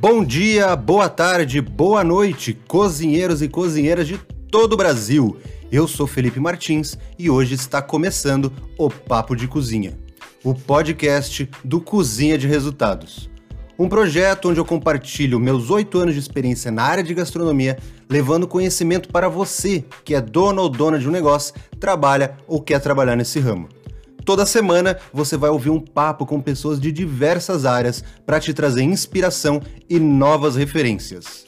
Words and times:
Bom 0.00 0.24
dia, 0.24 0.76
boa 0.76 1.08
tarde, 1.08 1.60
boa 1.60 2.04
noite, 2.04 2.56
cozinheiros 2.68 3.42
e 3.42 3.48
cozinheiras 3.48 4.06
de 4.06 4.16
todo 4.48 4.74
o 4.74 4.76
Brasil. 4.76 5.36
Eu 5.72 5.88
sou 5.88 6.06
Felipe 6.06 6.38
Martins 6.38 6.96
e 7.18 7.28
hoje 7.28 7.56
está 7.56 7.82
começando 7.82 8.52
o 8.78 8.88
Papo 8.88 9.34
de 9.34 9.48
Cozinha, 9.48 9.98
o 10.44 10.54
podcast 10.54 11.50
do 11.64 11.80
Cozinha 11.80 12.38
de 12.38 12.46
Resultados. 12.46 13.28
Um 13.76 13.88
projeto 13.88 14.50
onde 14.50 14.60
eu 14.60 14.64
compartilho 14.64 15.40
meus 15.40 15.68
oito 15.68 15.98
anos 15.98 16.14
de 16.14 16.20
experiência 16.20 16.70
na 16.70 16.84
área 16.84 17.02
de 17.02 17.12
gastronomia, 17.12 17.76
levando 18.08 18.46
conhecimento 18.46 19.08
para 19.08 19.28
você 19.28 19.84
que 20.04 20.14
é 20.14 20.20
dono 20.20 20.62
ou 20.62 20.68
dona 20.68 21.00
de 21.00 21.08
um 21.08 21.12
negócio, 21.12 21.56
trabalha 21.80 22.36
ou 22.46 22.62
quer 22.62 22.80
trabalhar 22.80 23.16
nesse 23.16 23.40
ramo. 23.40 23.68
Toda 24.24 24.44
semana 24.44 24.98
você 25.12 25.36
vai 25.36 25.50
ouvir 25.50 25.70
um 25.70 25.80
papo 25.80 26.26
com 26.26 26.40
pessoas 26.40 26.80
de 26.80 26.92
diversas 26.92 27.64
áreas 27.64 28.04
para 28.26 28.40
te 28.40 28.52
trazer 28.52 28.82
inspiração 28.82 29.60
e 29.88 29.98
novas 29.98 30.56
referências. 30.56 31.46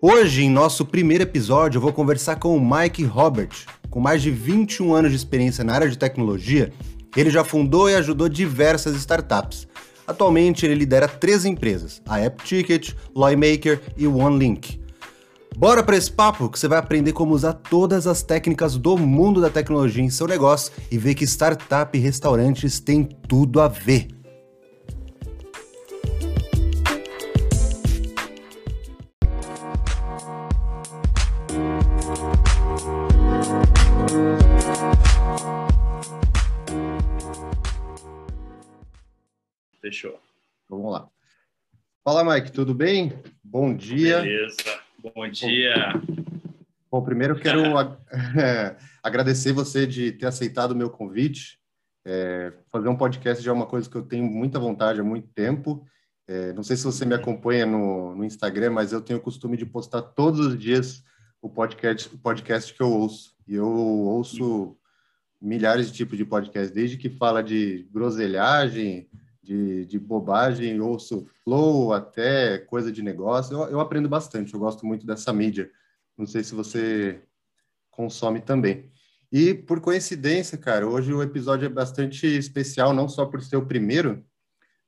Hoje, 0.00 0.44
em 0.44 0.50
nosso 0.50 0.84
primeiro 0.84 1.22
episódio, 1.24 1.78
eu 1.78 1.82
vou 1.82 1.92
conversar 1.92 2.36
com 2.36 2.56
o 2.56 2.60
Mike 2.60 3.04
Robert. 3.04 3.50
Com 3.88 4.00
mais 4.00 4.20
de 4.20 4.30
21 4.30 4.94
anos 4.94 5.10
de 5.10 5.16
experiência 5.16 5.64
na 5.64 5.72
área 5.72 5.88
de 5.88 5.96
tecnologia, 5.96 6.72
ele 7.16 7.30
já 7.30 7.42
fundou 7.42 7.88
e 7.88 7.94
ajudou 7.94 8.28
diversas 8.28 8.94
startups. 8.96 9.66
Atualmente, 10.06 10.66
ele 10.66 10.74
lidera 10.74 11.08
três 11.08 11.44
empresas: 11.44 12.02
a 12.06 12.16
AppTicket, 12.16 12.92
Loymaker 13.14 13.80
e 13.96 14.06
OneLink. 14.06 14.85
Bora 15.56 15.82
para 15.82 15.96
esse 15.96 16.12
papo 16.12 16.50
que 16.50 16.58
você 16.58 16.68
vai 16.68 16.78
aprender 16.78 17.14
como 17.14 17.32
usar 17.32 17.54
todas 17.54 18.06
as 18.06 18.22
técnicas 18.22 18.76
do 18.76 18.98
mundo 18.98 19.40
da 19.40 19.48
tecnologia 19.48 20.04
em 20.04 20.10
seu 20.10 20.26
negócio 20.26 20.70
e 20.92 20.98
ver 20.98 21.14
que 21.14 21.24
startup 21.24 21.96
e 21.96 22.00
restaurantes 22.00 22.78
têm 22.78 23.02
tudo 23.02 23.58
a 23.62 23.66
ver. 23.66 24.08
Fechou. 39.80 40.20
Vamos 40.68 40.92
lá. 40.92 41.08
Fala, 42.04 42.22
Mike, 42.22 42.52
tudo 42.52 42.74
bem? 42.74 43.14
Bom 43.42 43.74
dia. 43.74 44.20
Beleza. 44.20 44.85
Bom 45.14 45.28
dia. 45.28 45.74
Bom, 46.90 47.02
primeiro 47.02 47.38
quero 47.38 47.62
é, 48.40 48.76
agradecer 49.02 49.52
você 49.52 49.86
de 49.86 50.10
ter 50.10 50.26
aceitado 50.26 50.72
o 50.72 50.76
meu 50.76 50.90
convite. 50.90 51.60
É, 52.04 52.52
fazer 52.70 52.88
um 52.88 52.96
podcast 52.96 53.42
já 53.42 53.52
é 53.52 53.54
uma 53.54 53.66
coisa 53.66 53.88
que 53.88 53.96
eu 53.96 54.02
tenho 54.02 54.24
muita 54.24 54.58
vontade 54.58 55.00
há 55.00 55.04
muito 55.04 55.28
tempo. 55.28 55.86
É, 56.26 56.52
não 56.54 56.62
sei 56.64 56.76
se 56.76 56.84
você 56.84 57.04
me 57.04 57.14
acompanha 57.14 57.64
no, 57.64 58.16
no, 58.16 58.24
Instagram, 58.24 58.70
mas 58.70 58.92
eu 58.92 59.00
tenho 59.00 59.20
o 59.20 59.22
costume 59.22 59.56
de 59.56 59.64
postar 59.64 60.02
todos 60.02 60.40
os 60.40 60.58
dias 60.58 61.04
o 61.40 61.48
podcast, 61.48 62.12
o 62.12 62.18
podcast 62.18 62.74
que 62.74 62.82
eu 62.82 62.90
ouço. 62.90 63.32
E 63.46 63.54
eu 63.54 63.68
ouço 63.68 64.76
milhares 65.40 65.86
de 65.86 65.96
tipos 65.96 66.18
de 66.18 66.24
podcast, 66.24 66.74
desde 66.74 66.96
que 66.96 67.10
fala 67.10 67.44
de 67.44 67.88
groselhagem, 67.92 69.08
de, 69.46 69.84
de 69.86 69.98
bobagem, 69.98 70.80
ouço 70.80 71.24
flow 71.44 71.92
até 71.92 72.58
coisa 72.58 72.90
de 72.90 73.00
negócio. 73.00 73.56
Eu, 73.56 73.70
eu 73.70 73.80
aprendo 73.80 74.08
bastante, 74.08 74.52
eu 74.52 74.60
gosto 74.60 74.84
muito 74.84 75.06
dessa 75.06 75.32
mídia. 75.32 75.70
Não 76.18 76.26
sei 76.26 76.42
se 76.42 76.54
você 76.54 77.22
consome 77.90 78.40
também. 78.40 78.90
E 79.30 79.54
por 79.54 79.80
coincidência, 79.80 80.58
cara, 80.58 80.86
hoje 80.86 81.12
o 81.12 81.22
episódio 81.22 81.66
é 81.66 81.68
bastante 81.68 82.26
especial, 82.26 82.92
não 82.92 83.08
só 83.08 83.24
por 83.24 83.40
ser 83.40 83.56
o 83.56 83.66
primeiro, 83.66 84.24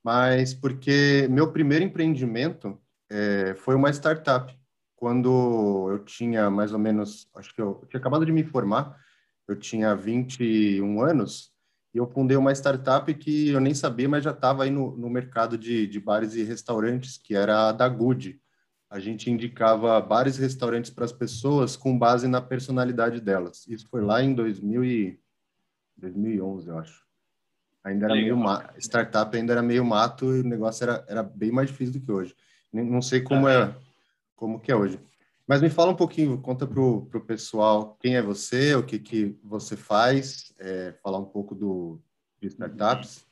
mas 0.03 0.55
porque 0.55 1.29
meu 1.31 1.53
primeiro 1.53 1.85
empreendimento 1.85 2.77
é, 3.09 3.55
foi 3.55 3.77
uma 3.77 3.91
startup. 3.91 4.57
Quando 4.97 5.89
eu 5.91 6.05
tinha 6.05 6.51
mais 6.51 6.73
ou 6.73 6.79
menos, 6.79 7.29
acho 7.37 7.55
que 7.55 7.63
eu, 7.63 7.79
eu 7.81 7.89
tinha 7.89 8.01
acabado 8.01 8.27
de 8.27 8.33
me 8.33 8.43
formar, 8.43 8.99
eu 9.47 9.55
tinha 9.55 9.95
21 9.95 11.01
anos, 11.01 11.53
eu 11.95 12.07
fundei 12.07 12.37
uma 12.37 12.53
startup 12.53 13.13
que 13.15 13.49
eu 13.49 13.61
nem 13.61 13.75
sabia, 13.75 14.09
mas 14.09 14.25
já 14.25 14.31
estava 14.31 14.65
aí 14.65 14.71
no, 14.71 14.97
no 14.97 15.09
mercado 15.09 15.57
de, 15.57 15.87
de, 15.87 15.99
bares 15.99 16.35
e 16.35 16.43
restaurantes, 16.43 17.17
que 17.17 17.35
era 17.35 17.69
a 17.69 17.73
da 17.73 17.89
Good. 17.89 18.41
A 18.91 18.99
gente 18.99 19.31
indicava 19.31 20.01
bares 20.01 20.39
e 20.39 20.41
restaurantes 20.41 20.91
para 20.91 21.05
as 21.05 21.13
pessoas 21.13 21.77
com 21.77 21.99
base 21.99 22.29
na 22.29 22.41
personalidade 22.41 23.21
delas. 23.21 23.67
Isso 23.67 23.89
foi 23.89 24.03
lá 24.03 24.23
em 24.23 24.35
2000 24.35 24.85
e... 24.85 25.21
2011, 25.97 26.69
eu 26.69 26.79
acho. 26.79 27.05
Ainda 27.83 28.07
era 28.07 28.15
Legal. 28.15 28.37
meio 28.37 28.37
mato. 28.37 28.75
Startup 28.79 29.37
ainda 29.37 29.53
era 29.53 29.63
meio 29.63 29.85
mato 29.85 30.37
e 30.37 30.41
o 30.41 30.45
negócio 30.45 30.85
era, 30.85 31.05
era 31.09 31.23
bem 31.23 31.51
mais 31.51 31.69
difícil 31.71 31.95
do 31.95 32.01
que 32.01 32.13
hoje. 32.13 32.35
Não 32.73 33.03
sei 33.03 33.21
como 33.21 33.49
é 33.49 33.75
como 34.39 34.61
que 34.61 34.71
é 34.71 34.77
hoje. 34.77 35.01
Mas 35.49 35.63
me 35.63 35.71
fala 35.71 35.93
um 35.93 35.97
pouquinho, 35.97 36.43
conta 36.43 36.67
para 36.67 36.79
o 36.79 37.25
pessoal 37.27 37.97
quem 38.03 38.17
é 38.17 38.21
você, 38.21 38.75
o 38.75 38.85
que, 38.85 38.99
que 38.99 39.35
você 39.43 39.79
faz, 39.79 40.55
é, 40.59 40.93
falar 41.03 41.17
um 41.17 41.25
pouco 41.25 41.55
do, 41.55 41.99
de 42.39 42.49
startups. 42.49 43.27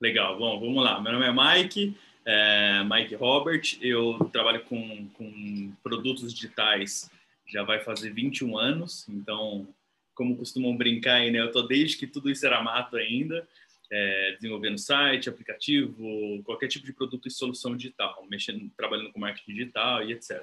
Legal, 0.00 0.36
bom, 0.36 0.58
vamos 0.58 0.82
lá. 0.82 1.00
Meu 1.00 1.12
nome 1.12 1.24
é 1.24 1.32
Mike, 1.32 1.96
é 2.24 2.82
Mike 2.82 3.14
Robert, 3.14 3.78
eu 3.80 4.18
trabalho 4.32 4.64
com, 4.64 5.08
com 5.10 5.72
produtos 5.84 6.34
digitais 6.34 7.08
já 7.46 7.62
vai 7.62 7.78
fazer 7.78 8.10
21 8.12 8.58
anos, 8.58 9.08
então, 9.08 9.68
como 10.16 10.36
costumam 10.36 10.76
brincar 10.76 11.14
aí, 11.14 11.30
né, 11.30 11.40
eu 11.40 11.52
tô 11.52 11.62
desde 11.62 11.96
que 11.96 12.08
tudo 12.08 12.28
isso 12.28 12.44
era 12.44 12.60
mato 12.60 12.96
ainda, 12.96 13.46
é, 13.90 14.32
desenvolvendo 14.36 14.78
site, 14.78 15.28
aplicativo, 15.28 16.42
qualquer 16.44 16.68
tipo 16.68 16.86
de 16.86 16.92
produto 16.92 17.26
e 17.26 17.30
solução 17.30 17.76
digital, 17.76 18.26
mexendo, 18.30 18.70
trabalhando 18.76 19.12
com 19.12 19.18
marketing 19.18 19.52
digital 19.52 20.02
e 20.04 20.12
etc. 20.12 20.42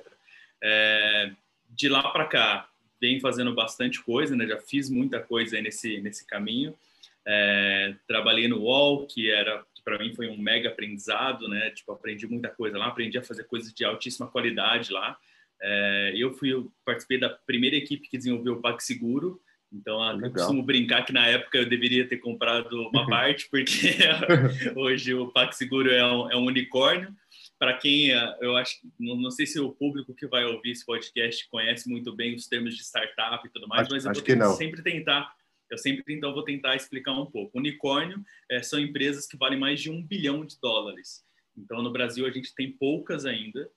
É, 0.62 1.32
de 1.70 1.88
lá 1.88 2.10
para 2.12 2.26
cá, 2.26 2.70
vem 3.00 3.20
fazendo 3.20 3.54
bastante 3.54 4.02
coisa, 4.02 4.36
né? 4.36 4.48
Já 4.48 4.58
fiz 4.58 4.90
muita 4.90 5.20
coisa 5.20 5.60
nesse 5.62 6.02
nesse 6.02 6.26
caminho. 6.26 6.76
É, 7.26 7.94
trabalhei 8.08 8.48
no 8.48 8.60
UOL, 8.60 9.06
que 9.06 9.30
era 9.30 9.66
para 9.84 9.98
mim 10.00 10.14
foi 10.14 10.28
um 10.28 10.38
mega 10.38 10.70
aprendizado, 10.70 11.48
né? 11.48 11.70
Tipo, 11.70 11.94
aprendi 11.94 12.28
muita 12.28 12.50
coisa 12.50 12.78
lá, 12.78 12.88
aprendi 12.88 13.18
a 13.18 13.24
fazer 13.24 13.46
coisas 13.46 13.74
de 13.74 13.86
altíssima 13.86 14.28
qualidade 14.28 14.92
lá. 14.92 15.18
É, 15.62 16.14
eu 16.16 16.34
fui 16.34 16.52
eu 16.52 16.72
participei 16.84 17.18
da 17.18 17.30
primeira 17.30 17.76
equipe 17.76 18.10
que 18.10 18.18
desenvolveu 18.18 18.56
o 18.56 18.62
PagSeguro, 18.62 19.42
então, 19.72 20.02
ah, 20.02 20.18
eu 20.22 20.32
costumo 20.32 20.64
brincar 20.64 21.06
que 21.06 21.12
na 21.12 21.28
época 21.28 21.58
eu 21.58 21.68
deveria 21.68 22.08
ter 22.08 22.18
comprado 22.18 22.88
uma 22.90 23.06
parte, 23.08 23.50
porque 23.50 23.96
hoje 24.76 25.14
o 25.14 25.32
PagSeguro 25.32 25.92
é 25.92 26.06
um, 26.06 26.32
é 26.32 26.36
um 26.38 26.46
unicórnio. 26.46 27.14
Para 27.60 27.74
quem, 27.78 28.14
ah, 28.14 28.38
eu 28.40 28.56
acho, 28.56 28.78
não, 29.00 29.16
não, 29.16 29.32
sei 29.32 29.46
se 29.46 29.60
o 29.60 29.72
público 29.72 30.14
que 30.14 30.28
vai 30.28 30.46
ouvir 30.46 30.72
esse 30.72 30.86
podcast 30.86 31.48
conhece 31.50 31.90
muito 31.90 32.16
bem 32.16 32.36
os 32.36 32.48
termos 32.48 32.76
de 32.76 32.84
startup 32.84 33.46
e 33.46 33.52
tudo 33.52 33.68
mais, 33.68 33.84
acho, 33.84 33.92
mas 33.92 34.06
eu 34.06 34.38
vou 34.38 34.56
sempre 34.56 34.82
tentar, 34.82 35.34
eu 35.70 35.78
sempre 35.78 36.14
então 36.14 36.34
vou 36.34 36.44
tentar 36.44 36.76
explicar 36.76 37.14
um 37.14 37.26
pouco. 37.26 37.58
Unicórnio 37.58 38.24
é, 38.50 38.62
são 38.62 38.80
empresas 38.80 39.28
que 39.28 39.38
valem 39.38 39.60
mais 39.60 39.82
de 39.82 39.90
um 39.90 40.02
bilhão 40.02 40.46
de 40.46 40.58
dólares. 40.62 41.26
Então, 41.58 41.82
no 41.82 41.92
Brasil, 41.92 42.26
a 42.26 42.32
gente 42.32 42.54
tem 42.54 42.72
poucas 42.72 43.26
ainda, 43.26 43.70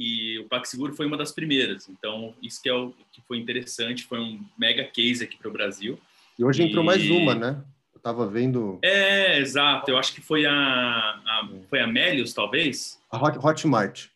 e 0.00 0.38
o 0.38 0.48
PagSeguro 0.48 0.94
foi 0.94 1.04
uma 1.04 1.16
das 1.18 1.30
primeiras. 1.30 1.86
Então, 1.86 2.34
isso 2.42 2.62
que 2.62 2.70
é 2.70 2.72
o 2.72 2.94
que 3.12 3.20
foi 3.28 3.36
interessante, 3.36 4.04
foi 4.04 4.18
um 4.18 4.42
mega 4.58 4.82
case 4.82 5.22
aqui 5.22 5.36
para 5.36 5.50
o 5.50 5.52
Brasil. 5.52 6.00
E 6.38 6.42
hoje 6.42 6.62
e... 6.62 6.66
entrou 6.66 6.82
mais 6.82 7.08
uma, 7.10 7.34
né? 7.34 7.62
Eu 7.92 7.98
estava 7.98 8.26
vendo. 8.26 8.78
É, 8.80 9.38
exato. 9.38 9.90
Eu 9.90 9.98
acho 9.98 10.14
que 10.14 10.22
foi 10.22 10.46
a, 10.46 10.54
a 10.54 11.48
foi 11.68 11.80
a 11.80 11.86
Melius, 11.86 12.32
talvez. 12.32 12.98
A 13.10 13.22
Hot, 13.22 13.38
Hotmart. 13.38 14.06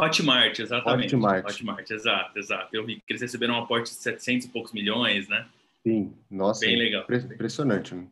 Hotmart, 0.00 0.58
exatamente. 0.58 1.14
Hotmart. 1.14 1.44
Hotmart, 1.44 1.90
exato, 1.90 2.38
exato. 2.38 2.74
Eu 2.74 2.86
vi 2.86 2.96
que 2.96 3.12
eles 3.12 3.20
receberam 3.20 3.56
um 3.56 3.58
aporte 3.58 3.90
de 3.90 3.96
700 3.96 4.46
e 4.46 4.48
poucos 4.48 4.72
milhões, 4.72 5.28
né? 5.28 5.46
Sim, 5.82 6.14
nossa. 6.30 6.64
Bem 6.64 6.78
legal. 6.78 7.04
Impressionante, 7.10 7.94
né? 7.94 8.06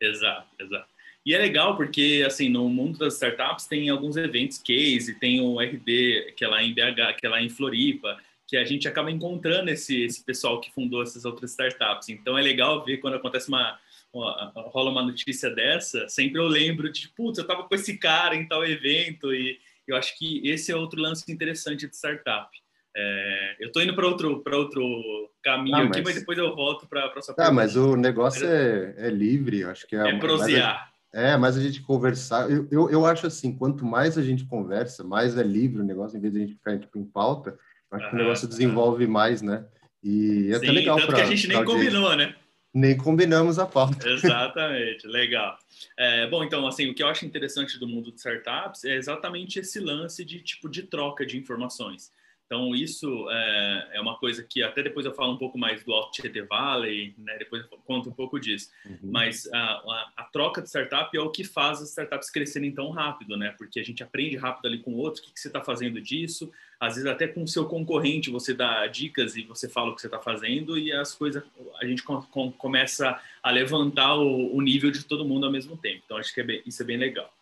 Exato, 0.00 0.48
exato. 0.58 0.88
E 1.26 1.34
é 1.34 1.38
legal 1.38 1.76
porque, 1.76 2.22
assim, 2.24 2.48
no 2.48 2.68
mundo 2.68 3.00
das 3.00 3.14
startups 3.14 3.66
tem 3.66 3.88
alguns 3.88 4.16
eventos 4.16 4.58
case, 4.58 5.18
tem 5.18 5.40
o 5.40 5.60
RD, 5.60 6.34
que 6.36 6.44
é 6.44 6.48
lá 6.48 6.62
em 6.62 6.72
BH, 6.72 7.16
que 7.18 7.26
é 7.26 7.28
lá 7.28 7.42
em 7.42 7.48
Floripa, 7.48 8.16
que 8.46 8.56
a 8.56 8.64
gente 8.64 8.86
acaba 8.86 9.10
encontrando 9.10 9.68
esse, 9.68 10.04
esse 10.04 10.24
pessoal 10.24 10.60
que 10.60 10.72
fundou 10.72 11.02
essas 11.02 11.24
outras 11.24 11.50
startups. 11.50 12.10
Então 12.10 12.38
é 12.38 12.42
legal 12.42 12.84
ver 12.84 12.98
quando 12.98 13.14
acontece 13.14 13.48
uma, 13.48 13.76
uma 14.12 14.52
rola 14.68 14.92
uma 14.92 15.02
notícia 15.02 15.50
dessa, 15.50 16.08
sempre 16.08 16.40
eu 16.40 16.46
lembro 16.46 16.92
de, 16.92 17.08
putz, 17.08 17.38
eu 17.38 17.46
tava 17.46 17.64
com 17.64 17.74
esse 17.74 17.98
cara 17.98 18.36
em 18.36 18.46
tal 18.46 18.64
evento 18.64 19.34
e 19.34 19.58
eu 19.84 19.96
acho 19.96 20.16
que 20.16 20.48
esse 20.48 20.70
é 20.70 20.76
outro 20.76 21.02
lance 21.02 21.30
interessante 21.30 21.88
de 21.88 21.96
startup. 21.96 22.48
É, 22.96 23.56
eu 23.58 23.66
estou 23.66 23.82
indo 23.82 23.96
para 23.96 24.06
outro, 24.06 24.44
outro 24.52 25.30
caminho 25.42 25.76
ah, 25.76 25.82
aqui, 25.82 26.02
mas 26.02 26.14
depois 26.14 26.38
eu 26.38 26.54
volto 26.54 26.86
para 26.86 27.06
a 27.06 27.20
sua 27.20 27.34
Ah, 27.36 27.50
mas 27.50 27.74
o 27.74 27.96
negócio 27.96 28.46
é, 28.46 28.94
é 28.96 29.10
livre, 29.10 29.64
acho 29.64 29.88
que 29.88 29.96
é... 29.96 30.08
É 30.08 30.18
prosear. 30.18 30.95
É, 31.16 31.34
mais 31.34 31.56
a 31.56 31.62
gente 31.62 31.80
conversar. 31.80 32.50
Eu, 32.50 32.68
eu, 32.70 32.90
eu, 32.90 33.06
acho 33.06 33.26
assim, 33.26 33.56
quanto 33.56 33.86
mais 33.86 34.18
a 34.18 34.22
gente 34.22 34.44
conversa, 34.44 35.02
mais 35.02 35.34
é 35.38 35.42
livre 35.42 35.80
o 35.80 35.84
negócio, 35.84 36.18
em 36.18 36.20
vez 36.20 36.34
de 36.34 36.38
a 36.38 36.42
gente 36.42 36.56
ficar 36.56 36.78
tipo, 36.78 36.98
em 36.98 37.06
pauta, 37.06 37.58
acho 37.90 38.10
que 38.10 38.14
o 38.14 38.18
negócio 38.18 38.46
desenvolve 38.46 39.06
mais, 39.06 39.40
né? 39.40 39.64
E 40.04 40.50
é 40.50 40.58
Sim, 40.58 40.64
até 40.64 40.72
legal 40.72 40.96
para. 40.98 41.14
que 41.14 41.20
a 41.22 41.24
gente 41.24 41.48
nem 41.48 41.64
combinou, 41.64 42.14
né? 42.14 42.34
Nem 42.74 42.94
combinamos 42.98 43.58
a 43.58 43.64
pauta. 43.64 44.06
Exatamente, 44.06 45.06
legal. 45.06 45.56
É, 45.96 46.26
bom, 46.28 46.44
então, 46.44 46.66
assim, 46.66 46.90
o 46.90 46.94
que 46.94 47.02
eu 47.02 47.08
acho 47.08 47.24
interessante 47.24 47.78
do 47.78 47.88
mundo 47.88 48.12
de 48.12 48.18
startups 48.18 48.84
é 48.84 48.94
exatamente 48.96 49.58
esse 49.58 49.80
lance 49.80 50.22
de 50.22 50.42
tipo 50.42 50.68
de 50.68 50.82
troca 50.82 51.24
de 51.24 51.38
informações. 51.38 52.12
Então, 52.46 52.74
isso 52.76 53.28
é, 53.28 53.88
é, 53.94 54.00
uma 54.00 54.16
coisa 54.16 54.42
que 54.42 54.62
até 54.62 54.80
depois 54.80 55.04
eu 55.04 55.12
falo 55.12 55.32
um 55.32 55.36
pouco 55.36 55.58
mais 55.58 55.82
do 55.82 55.92
Alto 55.92 56.12
Tietê 56.12 56.42
Valley, 56.42 57.12
né? 57.18 57.36
depois 57.38 57.62
eu 57.62 57.78
conto 57.78 58.08
um 58.08 58.12
pouco 58.12 58.38
disso. 58.38 58.70
Uhum. 58.84 58.98
Mas 59.02 59.52
a, 59.52 59.58
a, 59.58 60.12
a, 60.18 60.24
troca 60.24 60.62
de 60.62 60.68
startup 60.68 61.14
é 61.16 61.20
o 61.20 61.30
que 61.30 61.42
faz 61.42 61.82
as 61.82 61.88
startups 61.88 62.30
crescerem 62.30 62.70
tão 62.70 62.90
rápido, 62.90 63.36
né? 63.36 63.52
Porque 63.58 63.80
a 63.80 63.82
gente 63.82 64.00
aprende 64.00 64.36
rápido 64.36 64.66
ali 64.66 64.78
com 64.78 64.92
o 64.92 64.98
outro, 64.98 65.20
o 65.20 65.24
que, 65.24 65.32
que 65.32 65.40
você 65.40 65.48
está 65.48 65.60
fazendo 65.60 66.00
disso. 66.00 66.52
Às 66.78 66.94
vezes 66.94 67.10
até 67.10 67.26
com 67.26 67.42
o 67.42 67.48
seu 67.48 67.66
concorrente 67.66 68.30
você 68.30 68.54
dá 68.54 68.86
dicas 68.86 69.34
e 69.34 69.42
você 69.42 69.68
fala 69.68 69.90
o 69.90 69.96
que 69.96 70.00
você 70.00 70.06
está 70.06 70.20
fazendo 70.20 70.78
e 70.78 70.92
as 70.92 71.14
coisas, 71.14 71.42
a 71.80 71.84
gente 71.84 72.04
com, 72.04 72.22
com, 72.22 72.52
começa 72.52 73.20
a 73.42 73.50
levantar 73.50 74.14
o, 74.14 74.54
o, 74.54 74.60
nível 74.60 74.92
de 74.92 75.04
todo 75.04 75.24
mundo 75.24 75.46
ao 75.46 75.52
mesmo 75.52 75.76
tempo. 75.76 76.02
Então, 76.04 76.16
acho 76.16 76.32
que 76.32 76.40
é 76.40 76.44
bem, 76.44 76.62
isso 76.64 76.80
é 76.80 76.86
bem 76.86 76.96
legal. 76.96 77.32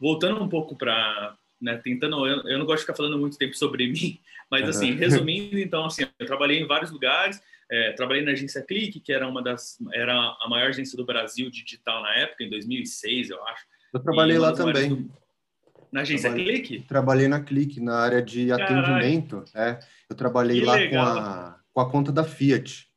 Voltando 0.00 0.42
um 0.42 0.48
pouco 0.48 0.74
para 0.74 1.36
né, 1.60 1.76
tentando, 1.82 2.26
eu, 2.26 2.42
eu, 2.42 2.58
não 2.58 2.66
gosto 2.66 2.78
de 2.78 2.82
ficar 2.82 2.94
falando 2.94 3.18
muito 3.18 3.38
tempo 3.38 3.56
sobre 3.56 3.86
mim, 3.90 4.20
mas 4.50 4.68
assim, 4.68 4.92
uhum. 4.92 4.98
resumindo, 4.98 5.58
então 5.58 5.86
assim, 5.86 6.06
eu 6.18 6.26
trabalhei 6.26 6.60
em 6.60 6.66
vários 6.66 6.90
lugares, 6.90 7.40
é, 7.70 7.92
trabalhei 7.92 8.22
na 8.22 8.32
agência 8.32 8.62
Clique, 8.62 9.00
que 9.00 9.12
era 9.12 9.26
uma 9.26 9.42
das, 9.42 9.78
era 9.92 10.14
a 10.14 10.46
maior 10.48 10.68
agência 10.68 10.96
do 10.96 11.04
Brasil 11.04 11.50
digital 11.50 12.02
na 12.02 12.14
época, 12.14 12.44
em 12.44 12.50
2006, 12.50 13.30
eu 13.30 13.42
acho. 13.46 13.64
Eu 13.92 14.00
trabalhei 14.00 14.38
lá 14.38 14.52
também. 14.52 14.88
Do... 14.88 15.10
Na 15.90 16.00
agência 16.00 16.28
trabalhei, 16.28 16.62
Clique? 16.62 16.86
Trabalhei 16.86 17.28
na 17.28 17.40
Clique, 17.40 17.80
na 17.80 17.96
área 17.96 18.20
de 18.20 18.50
atendimento. 18.50 19.44
É, 19.54 19.78
eu 20.10 20.16
trabalhei 20.16 20.60
lá 20.60 20.76
com 20.88 20.98
a, 21.00 21.60
com 21.72 21.80
a 21.80 21.90
conta 21.90 22.12
da 22.12 22.24
Fiat. 22.24 22.88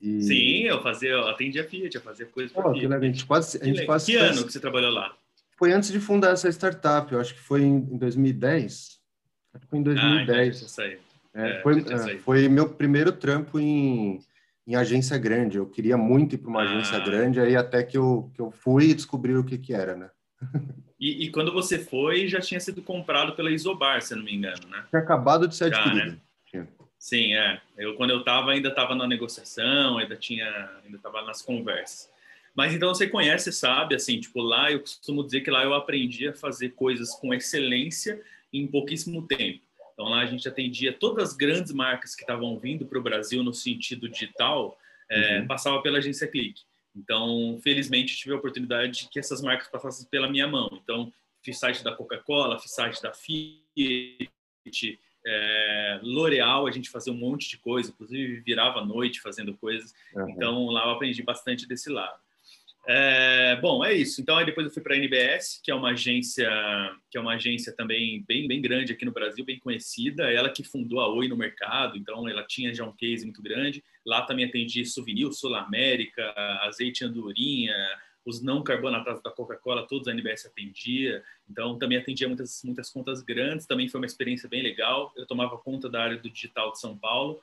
E... 0.00 0.22
Sim, 0.22 0.62
eu 0.62 0.80
fazia, 0.82 1.10
eu 1.10 1.28
atendia 1.28 1.64
Fiat, 1.64 1.94
eu 1.94 2.00
fazia 2.00 2.26
coisas 2.26 2.52
para 2.52 2.70
oh, 2.70 2.72
Fiat. 2.72 2.94
A 2.94 3.00
gente 3.00 3.26
quase, 3.26 3.60
a 3.60 3.64
gente 3.64 3.84
quase 3.84 4.06
que 4.06 4.16
ano 4.16 4.46
que 4.46 4.52
você 4.52 4.60
trabalhou 4.60 4.90
lá? 4.90 5.14
Foi 5.60 5.72
antes 5.72 5.92
de 5.92 6.00
fundar 6.00 6.32
essa 6.32 6.48
startup, 6.48 7.12
eu 7.12 7.20
acho 7.20 7.34
que 7.34 7.40
foi 7.40 7.60
em 7.60 7.98
2010. 7.98 8.98
Acho 9.52 9.64
que 9.64 9.68
foi 9.68 9.78
em 9.78 9.82
2010. 9.82 10.78
Ah. 10.78 10.82
É, 11.34 11.50
é, 11.58 11.62
foi, 11.62 11.80
é, 11.80 12.18
foi 12.20 12.48
meu 12.48 12.70
primeiro 12.70 13.12
trampo 13.12 13.60
em, 13.60 14.20
em 14.66 14.74
agência 14.74 15.18
grande. 15.18 15.58
Eu 15.58 15.66
queria 15.66 15.98
muito 15.98 16.34
ir 16.34 16.38
para 16.38 16.48
uma 16.48 16.62
ah. 16.62 16.64
agência 16.64 16.98
grande, 17.00 17.38
aí 17.40 17.56
até 17.56 17.82
que 17.82 17.98
eu, 17.98 18.30
que 18.34 18.40
eu 18.40 18.50
fui 18.50 18.86
e 18.86 18.94
descobri 18.94 19.36
o 19.36 19.44
que, 19.44 19.58
que 19.58 19.74
era, 19.74 19.94
né? 19.94 20.10
E, 20.98 21.24
e, 21.24 21.30
quando 21.30 21.50
você 21.50 21.78
foi, 21.78 22.26
já 22.26 22.40
tinha 22.40 22.60
sido 22.60 22.82
comprado 22.82 23.34
pela 23.34 23.50
Isobar, 23.50 24.02
se 24.02 24.14
não 24.14 24.22
me 24.22 24.34
engano, 24.34 24.66
né? 24.68 24.84
Tinha 24.90 25.00
acabado 25.00 25.46
de 25.46 25.56
ser 25.56 25.64
adquirido. 25.64 26.12
Né? 26.54 26.66
Sim, 26.98 27.34
é. 27.34 27.58
Eu, 27.78 27.94
quando 27.96 28.10
eu 28.10 28.18
estava, 28.18 28.50
ainda 28.50 28.68
estava 28.68 28.94
na 28.94 29.06
negociação, 29.06 29.96
ainda 29.96 30.14
tinha, 30.14 30.46
ainda 30.84 30.98
estava 30.98 31.22
nas 31.22 31.40
conversas. 31.40 32.09
Mas 32.54 32.74
então 32.74 32.92
você 32.92 33.06
conhece, 33.06 33.52
sabe, 33.52 33.94
assim, 33.94 34.18
tipo, 34.18 34.40
lá 34.40 34.70
eu 34.70 34.80
costumo 34.80 35.24
dizer 35.24 35.40
que 35.40 35.50
lá 35.50 35.62
eu 35.64 35.74
aprendi 35.74 36.28
a 36.28 36.34
fazer 36.34 36.70
coisas 36.70 37.14
com 37.14 37.32
excelência 37.32 38.20
em 38.52 38.66
pouquíssimo 38.66 39.26
tempo. 39.26 39.62
Então 39.92 40.08
lá 40.08 40.20
a 40.20 40.26
gente 40.26 40.48
atendia 40.48 40.92
todas 40.92 41.30
as 41.30 41.36
grandes 41.36 41.72
marcas 41.72 42.14
que 42.14 42.22
estavam 42.22 42.58
vindo 42.58 42.86
para 42.86 42.98
o 42.98 43.02
Brasil 43.02 43.42
no 43.42 43.52
sentido 43.52 44.08
digital, 44.08 44.78
é, 45.08 45.40
uhum. 45.40 45.46
passava 45.46 45.80
pela 45.82 45.98
agência 45.98 46.26
Clique. 46.26 46.62
Então, 46.94 47.58
felizmente, 47.62 48.16
tive 48.16 48.34
a 48.34 48.38
oportunidade 48.38 49.00
de 49.00 49.08
que 49.08 49.18
essas 49.18 49.40
marcas 49.40 49.68
passassem 49.68 50.08
pela 50.10 50.28
minha 50.28 50.48
mão. 50.48 50.68
Então, 50.82 51.12
fiz 51.42 51.58
site 51.58 51.84
da 51.84 51.94
Coca-Cola, 51.94 52.58
fiz 52.58 52.72
site 52.72 53.00
da 53.00 53.12
Fiat, 53.12 54.28
é, 55.26 56.00
L'Oreal, 56.02 56.66
a 56.66 56.70
gente 56.70 56.90
fazia 56.90 57.12
um 57.12 57.16
monte 57.16 57.48
de 57.48 57.58
coisa, 57.58 57.90
inclusive 57.90 58.40
virava 58.40 58.80
à 58.80 58.84
noite 58.84 59.20
fazendo 59.20 59.56
coisas. 59.56 59.94
Uhum. 60.14 60.30
Então, 60.30 60.66
lá 60.66 60.84
eu 60.86 60.90
aprendi 60.90 61.22
bastante 61.22 61.66
desse 61.66 61.90
lado. 61.90 62.18
É, 62.86 63.56
bom, 63.56 63.84
é 63.84 63.92
isso. 63.92 64.20
Então, 64.20 64.36
aí 64.36 64.46
depois 64.46 64.66
eu 64.66 64.72
fui 64.72 64.82
para 64.82 64.94
a 64.94 64.96
NBS, 64.96 65.60
que 65.62 65.70
é 65.70 65.74
uma 65.74 65.90
agência, 65.90 66.50
que 67.10 67.18
é 67.18 67.20
uma 67.20 67.34
agência 67.34 67.72
também 67.74 68.24
bem, 68.26 68.48
bem 68.48 68.60
grande 68.60 68.92
aqui 68.92 69.04
no 69.04 69.12
Brasil, 69.12 69.44
bem 69.44 69.58
conhecida. 69.58 70.30
Ela 70.32 70.50
que 70.50 70.64
fundou 70.64 71.00
a 71.00 71.08
Oi 71.08 71.28
no 71.28 71.36
mercado, 71.36 71.96
então 71.96 72.28
ela 72.28 72.42
tinha 72.42 72.74
já 72.74 72.84
um 72.84 72.92
case 72.92 73.24
muito 73.24 73.42
grande. 73.42 73.84
Lá 74.04 74.22
também 74.22 74.46
atendi 74.46 74.84
Souvenir, 74.84 75.32
Sul 75.32 75.54
América, 75.54 76.32
azeite 76.62 77.04
andorinha, 77.04 77.74
os 78.24 78.42
não 78.42 78.62
carbonatados 78.62 79.22
da 79.22 79.30
Coca-Cola, 79.30 79.86
todos 79.86 80.08
a 80.08 80.12
NBS 80.12 80.46
atendia. 80.46 81.22
Então, 81.48 81.78
também 81.78 81.98
atendia 81.98 82.28
muitas, 82.28 82.62
muitas 82.64 82.90
contas 82.90 83.22
grandes. 83.22 83.66
Também 83.66 83.88
foi 83.88 84.00
uma 84.00 84.06
experiência 84.06 84.48
bem 84.48 84.62
legal. 84.62 85.12
Eu 85.16 85.26
tomava 85.26 85.56
conta 85.58 85.88
da 85.88 86.02
área 86.02 86.16
do 86.16 86.30
digital 86.30 86.72
de 86.72 86.80
São 86.80 86.96
Paulo. 86.96 87.40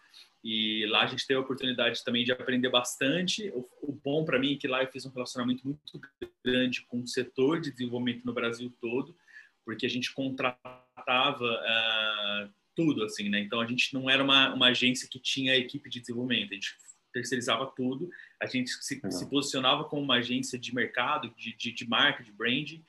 E 0.49 0.85
lá 0.85 1.03
a 1.03 1.07
gente 1.07 1.27
teve 1.27 1.37
a 1.37 1.41
oportunidade 1.41 2.01
também 2.05 2.23
de 2.23 2.31
aprender 2.31 2.69
bastante. 2.69 3.51
O, 3.53 3.67
o 3.81 3.91
bom 3.91 4.23
para 4.23 4.39
mim 4.39 4.53
é 4.53 4.55
que 4.55 4.65
lá 4.65 4.81
eu 4.81 4.89
fiz 4.89 5.05
um 5.05 5.11
relacionamento 5.11 5.61
muito 5.65 5.99
grande 6.41 6.83
com 6.83 7.01
o 7.01 7.07
setor 7.07 7.59
de 7.59 7.69
desenvolvimento 7.69 8.23
no 8.23 8.31
Brasil 8.31 8.73
todo, 8.79 9.13
porque 9.65 9.85
a 9.85 9.89
gente 9.89 10.13
contratava 10.13 11.43
uh, 11.43 12.49
tudo, 12.73 13.03
assim, 13.03 13.27
né? 13.27 13.41
Então 13.41 13.59
a 13.59 13.67
gente 13.67 13.93
não 13.93 14.09
era 14.09 14.23
uma, 14.23 14.53
uma 14.53 14.67
agência 14.67 15.09
que 15.11 15.19
tinha 15.19 15.53
equipe 15.53 15.89
de 15.89 15.99
desenvolvimento, 15.99 16.51
a 16.51 16.55
gente 16.55 16.77
terceirizava 17.11 17.65
tudo, 17.75 18.09
a 18.41 18.45
gente 18.45 18.69
se, 18.69 19.01
se 19.11 19.29
posicionava 19.29 19.83
como 19.83 20.01
uma 20.01 20.15
agência 20.15 20.57
de 20.57 20.73
mercado, 20.73 21.29
de, 21.35 21.57
de, 21.57 21.73
de 21.73 21.85
marca, 21.89 22.23
de 22.23 22.31
branding, 22.31 22.85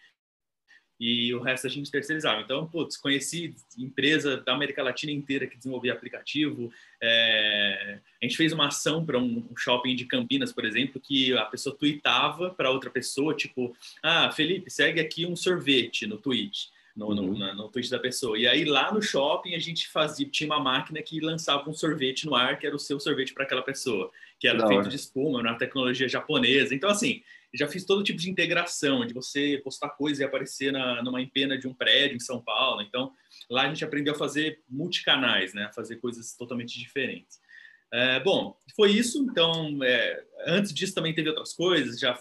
e 1.01 1.33
o 1.33 1.41
resto 1.41 1.67
a 1.67 1.71
gente 1.71 1.91
terceirizava. 1.91 2.41
Então, 2.41 2.67
putz, 2.67 2.97
conheci 2.97 3.55
empresa 3.77 4.39
da 4.39 4.53
América 4.53 4.83
Latina 4.83 5.13
inteira 5.13 5.47
que 5.47 5.57
desenvolvia 5.57 5.93
aplicativo. 5.93 6.73
É... 7.01 8.01
A 8.21 8.25
gente 8.25 8.37
fez 8.37 8.53
uma 8.53 8.67
ação 8.67 9.07
para 9.07 9.19
um 9.19 9.45
shopping 9.57 9.95
de 9.95 10.07
Campinas, 10.07 10.53
por 10.53 10.65
exemplo, 10.65 11.01
que 11.01 11.33
a 11.37 11.45
pessoa 11.45 11.77
tweetava 11.77 12.51
para 12.51 12.71
outra 12.71 12.91
pessoa, 12.91 13.35
tipo, 13.35 13.77
ah, 14.03 14.31
Felipe, 14.33 14.71
segue 14.71 14.99
aqui 15.01 15.25
um 15.25 15.37
sorvete 15.37 16.07
no 16.07 16.19
tweet. 16.19 16.71
No, 16.97 17.15
no, 17.15 17.23
uhum. 17.23 17.55
no, 17.55 17.69
tweet 17.69 17.89
da 17.89 17.99
pessoa. 18.01 18.37
E 18.37 18.45
aí 18.45 18.65
lá 18.65 18.93
no 18.93 19.01
shopping 19.01 19.55
a 19.55 19.59
gente 19.61 19.87
fazia, 19.87 20.27
tinha 20.29 20.49
uma 20.49 20.59
máquina 20.59 21.01
que 21.01 21.21
lançava 21.21 21.71
um 21.71 21.73
sorvete 21.73 22.27
no 22.27 22.35
ar, 22.35 22.59
que 22.59 22.67
era 22.67 22.75
o 22.75 22.79
seu 22.79 22.99
sorvete 22.99 23.33
para 23.33 23.45
aquela 23.45 23.63
pessoa, 23.63 24.11
que 24.37 24.49
era 24.49 24.67
feito 24.67 24.89
de 24.89 24.97
espuma, 24.97 25.41
na 25.41 25.55
tecnologia 25.55 26.09
japonesa. 26.09 26.75
Então, 26.75 26.91
assim, 26.91 27.23
já 27.55 27.67
fiz 27.67 27.85
todo 27.85 28.05
tipo 28.05 28.19
de 28.19 28.31
integração, 28.31 29.07
de 29.07 29.15
você 29.15 29.61
postar 29.65 29.91
coisa 29.91 30.23
e 30.23 30.27
aparecer 30.27 30.73
na, 30.73 31.03
numa 31.03 31.21
empena 31.21 31.57
de 31.59 31.67
um 31.67 31.75
prédio 31.75 32.17
em 32.17 32.21
São 32.21 32.43
Paulo. 32.43 32.83
Então, 32.83 33.13
lá 33.51 33.63
a 33.63 33.69
gente 33.69 33.85
aprendeu 33.85 34.15
a 34.15 34.19
fazer 34.19 34.63
multicanais, 34.69 35.55
né? 35.55 35.65
A 35.65 35.73
fazer 35.73 35.97
coisas 35.97 36.35
totalmente 36.35 36.79
diferentes. 36.79 37.41
É, 37.93 38.21
bom, 38.21 38.57
foi 38.77 38.93
isso. 38.93 39.19
Então, 39.31 39.83
é, 39.83 40.25
antes 40.47 40.73
disso 40.73 40.95
também 40.95 41.15
teve 41.15 41.29
outras 41.29 41.55
coisas. 41.55 41.99
Já 41.99 42.21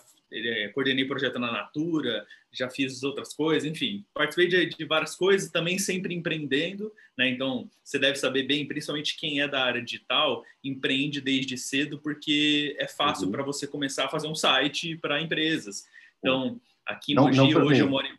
coordenei 0.73 1.05
projeto 1.05 1.39
na 1.39 1.51
Natura, 1.51 2.25
já 2.51 2.69
fiz 2.69 3.03
outras 3.03 3.33
coisas, 3.33 3.69
enfim, 3.69 4.05
participei 4.13 4.47
de, 4.47 4.65
de, 4.75 4.85
várias 4.85 5.15
coisas, 5.15 5.51
também 5.51 5.77
sempre 5.77 6.13
empreendendo, 6.13 6.91
né? 7.17 7.29
Então, 7.29 7.69
você 7.83 7.97
deve 7.99 8.15
saber 8.17 8.43
bem, 8.43 8.67
principalmente 8.67 9.17
quem 9.17 9.41
é 9.41 9.47
da 9.47 9.63
área 9.63 9.81
digital, 9.81 10.43
empreende 10.63 11.21
desde 11.21 11.57
cedo, 11.57 11.99
porque 11.99 12.75
é 12.79 12.87
fácil 12.87 13.25
uhum. 13.25 13.31
para 13.31 13.43
você 13.43 13.67
começar 13.67 14.05
a 14.05 14.09
fazer 14.09 14.27
um 14.27 14.35
site 14.35 14.97
para 14.97 15.21
empresas. 15.21 15.85
Então, 16.19 16.59
aqui 16.85 17.13
no 17.13 17.23
Mogi, 17.23 17.55
hoje 17.55 17.81
eu 17.81 17.89
moro 17.89 18.07
em... 18.07 18.17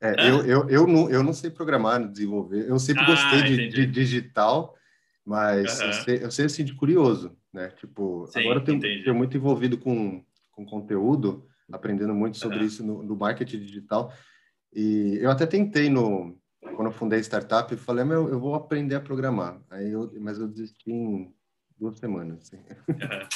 É, 0.00 0.28
eu, 0.28 0.44
eu, 0.44 0.68
eu, 0.68 0.86
não, 0.86 1.10
eu 1.10 1.22
não 1.22 1.32
sei 1.32 1.50
programar, 1.50 2.06
desenvolver. 2.10 2.68
Eu 2.68 2.78
sempre 2.78 3.04
ah, 3.04 3.06
gostei 3.06 3.42
de, 3.42 3.68
de, 3.68 3.86
digital, 3.86 4.76
mas 5.24 5.80
uhum. 5.80 5.86
eu, 5.86 5.92
sei, 5.92 6.24
eu 6.24 6.30
sei 6.30 6.44
assim 6.44 6.64
de 6.64 6.74
curioso, 6.74 7.34
né? 7.52 7.68
Tipo, 7.78 8.26
Sim, 8.26 8.40
agora 8.40 8.58
eu 8.58 8.64
tenho, 8.64 8.80
tenho 8.80 9.14
muito 9.14 9.36
envolvido 9.36 9.78
com 9.78 10.22
com 10.54 10.64
conteúdo, 10.64 11.46
aprendendo 11.72 12.14
muito 12.14 12.38
sobre 12.38 12.58
uhum. 12.58 12.64
isso 12.64 12.84
no, 12.84 13.02
no, 13.02 13.16
marketing 13.16 13.58
digital. 13.58 14.12
E 14.72 15.18
eu 15.20 15.30
até 15.30 15.46
tentei 15.46 15.88
no 15.88 16.38
quando 16.76 16.86
eu 16.86 16.92
fundei 16.92 17.18
a 17.18 17.22
startup, 17.22 17.70
eu 17.70 17.78
falei, 17.78 18.04
meu, 18.04 18.28
eu 18.28 18.40
vou 18.40 18.54
aprender 18.54 18.94
a 18.94 19.00
programar. 19.00 19.60
Aí 19.70 19.90
eu, 19.90 20.10
mas 20.18 20.38
eu 20.38 20.48
desisti 20.48 20.90
em 20.90 21.34
duas 21.78 21.98
semanas. 21.98 22.40
Assim. 22.40 22.56
Uhum. 22.88 23.28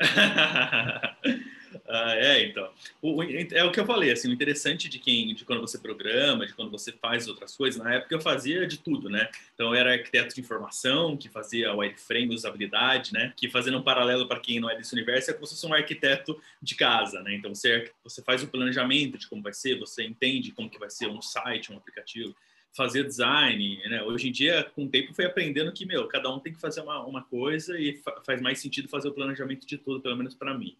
Ah, 1.94 2.16
é, 2.16 2.46
então. 2.46 2.72
O, 3.02 3.22
é 3.22 3.62
o 3.64 3.70
que 3.70 3.78
eu 3.78 3.84
falei, 3.84 4.10
assim, 4.10 4.26
o 4.30 4.32
interessante 4.32 4.88
de 4.88 4.98
quem, 4.98 5.34
de 5.34 5.44
quando 5.44 5.60
você 5.60 5.76
programa, 5.76 6.46
de 6.46 6.54
quando 6.54 6.70
você 6.70 6.90
faz 6.90 7.28
outras 7.28 7.54
coisas, 7.54 7.82
na 7.82 7.96
época 7.96 8.14
eu 8.14 8.20
fazia 8.20 8.66
de 8.66 8.78
tudo, 8.78 9.10
né? 9.10 9.28
Então 9.52 9.68
eu 9.68 9.74
era 9.74 9.92
arquiteto 9.92 10.34
de 10.34 10.40
informação, 10.40 11.18
que 11.18 11.28
fazia 11.28 11.74
wireframe, 11.74 12.34
usabilidade, 12.34 13.12
né? 13.12 13.34
Que 13.36 13.46
fazendo 13.46 13.76
um 13.76 13.82
paralelo 13.82 14.26
para 14.26 14.40
quem 14.40 14.58
não 14.58 14.70
é 14.70 14.74
desse 14.74 14.94
universo, 14.94 15.30
é 15.30 15.34
como 15.34 15.46
se 15.46 15.52
fosse 15.52 15.66
um 15.66 15.74
arquiteto 15.74 16.40
de 16.62 16.74
casa, 16.74 17.20
né? 17.20 17.34
Então 17.34 17.54
você, 17.54 17.92
você 18.02 18.22
faz 18.22 18.42
o 18.42 18.48
planejamento 18.48 19.18
de 19.18 19.28
como 19.28 19.42
vai 19.42 19.52
ser, 19.52 19.78
você 19.78 20.02
entende 20.02 20.50
como 20.50 20.70
que 20.70 20.78
vai 20.78 20.88
ser 20.88 21.08
um 21.08 21.20
site, 21.20 21.70
um 21.70 21.76
aplicativo, 21.76 22.34
fazer 22.74 23.04
design, 23.04 23.82
né? 23.86 24.02
Hoje 24.02 24.30
em 24.30 24.32
dia, 24.32 24.64
com 24.74 24.84
o 24.84 24.88
tempo, 24.88 25.12
foi 25.12 25.26
aprendendo 25.26 25.70
que, 25.72 25.84
meu, 25.84 26.08
cada 26.08 26.34
um 26.34 26.40
tem 26.40 26.54
que 26.54 26.60
fazer 26.60 26.80
uma, 26.80 27.04
uma 27.04 27.22
coisa 27.22 27.78
e 27.78 27.98
fa 27.98 28.18
faz 28.24 28.40
mais 28.40 28.60
sentido 28.60 28.88
fazer 28.88 29.08
o 29.08 29.12
planejamento 29.12 29.66
de 29.66 29.76
tudo, 29.76 30.00
pelo 30.00 30.16
menos 30.16 30.34
para 30.34 30.56
mim. 30.56 30.74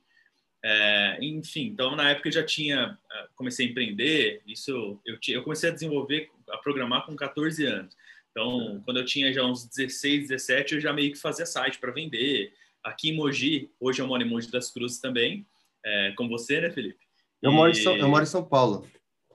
É, 0.64 1.19
enfim, 1.21 1.66
então 1.66 1.97
na 1.97 2.11
época 2.11 2.28
eu 2.28 2.33
já 2.33 2.45
tinha, 2.45 2.97
é, 3.11 3.26
comecei 3.35 3.66
a 3.66 3.71
empreender, 3.71 4.42
isso 4.47 5.00
eu, 5.04 5.19
eu 5.28 5.42
comecei 5.42 5.69
a 5.69 5.73
desenvolver, 5.73 6.31
a 6.50 6.59
programar 6.59 7.04
com 7.04 7.16
14 7.16 7.64
anos. 7.66 7.97
Então, 8.31 8.81
quando 8.85 8.99
eu 8.99 9.04
tinha 9.04 9.33
já 9.33 9.45
uns 9.45 9.66
16, 9.66 10.28
17, 10.28 10.75
eu 10.75 10.81
já 10.81 10.92
meio 10.92 11.12
que 11.12 11.19
fazia 11.19 11.45
site 11.45 11.78
para 11.78 11.92
vender. 11.92 12.52
aqui 12.83 13.11
em 13.11 13.16
Mogi, 13.16 13.71
hoje 13.78 14.00
eu 14.00 14.07
moro 14.07 14.23
em 14.23 14.28
Mogi 14.28 14.50
das 14.50 14.71
Cruzes 14.71 14.99
também, 14.99 15.47
é, 15.85 16.12
com 16.16 16.28
você, 16.28 16.61
né, 16.61 16.71
Felipe? 16.71 16.99
Eu, 17.42 17.50
e... 17.50 17.54
moro 17.54 17.71
em 17.71 17.75
São, 17.75 17.97
eu 17.97 18.09
moro 18.09 18.23
em 18.23 18.26
São 18.26 18.45
Paulo. 18.45 18.87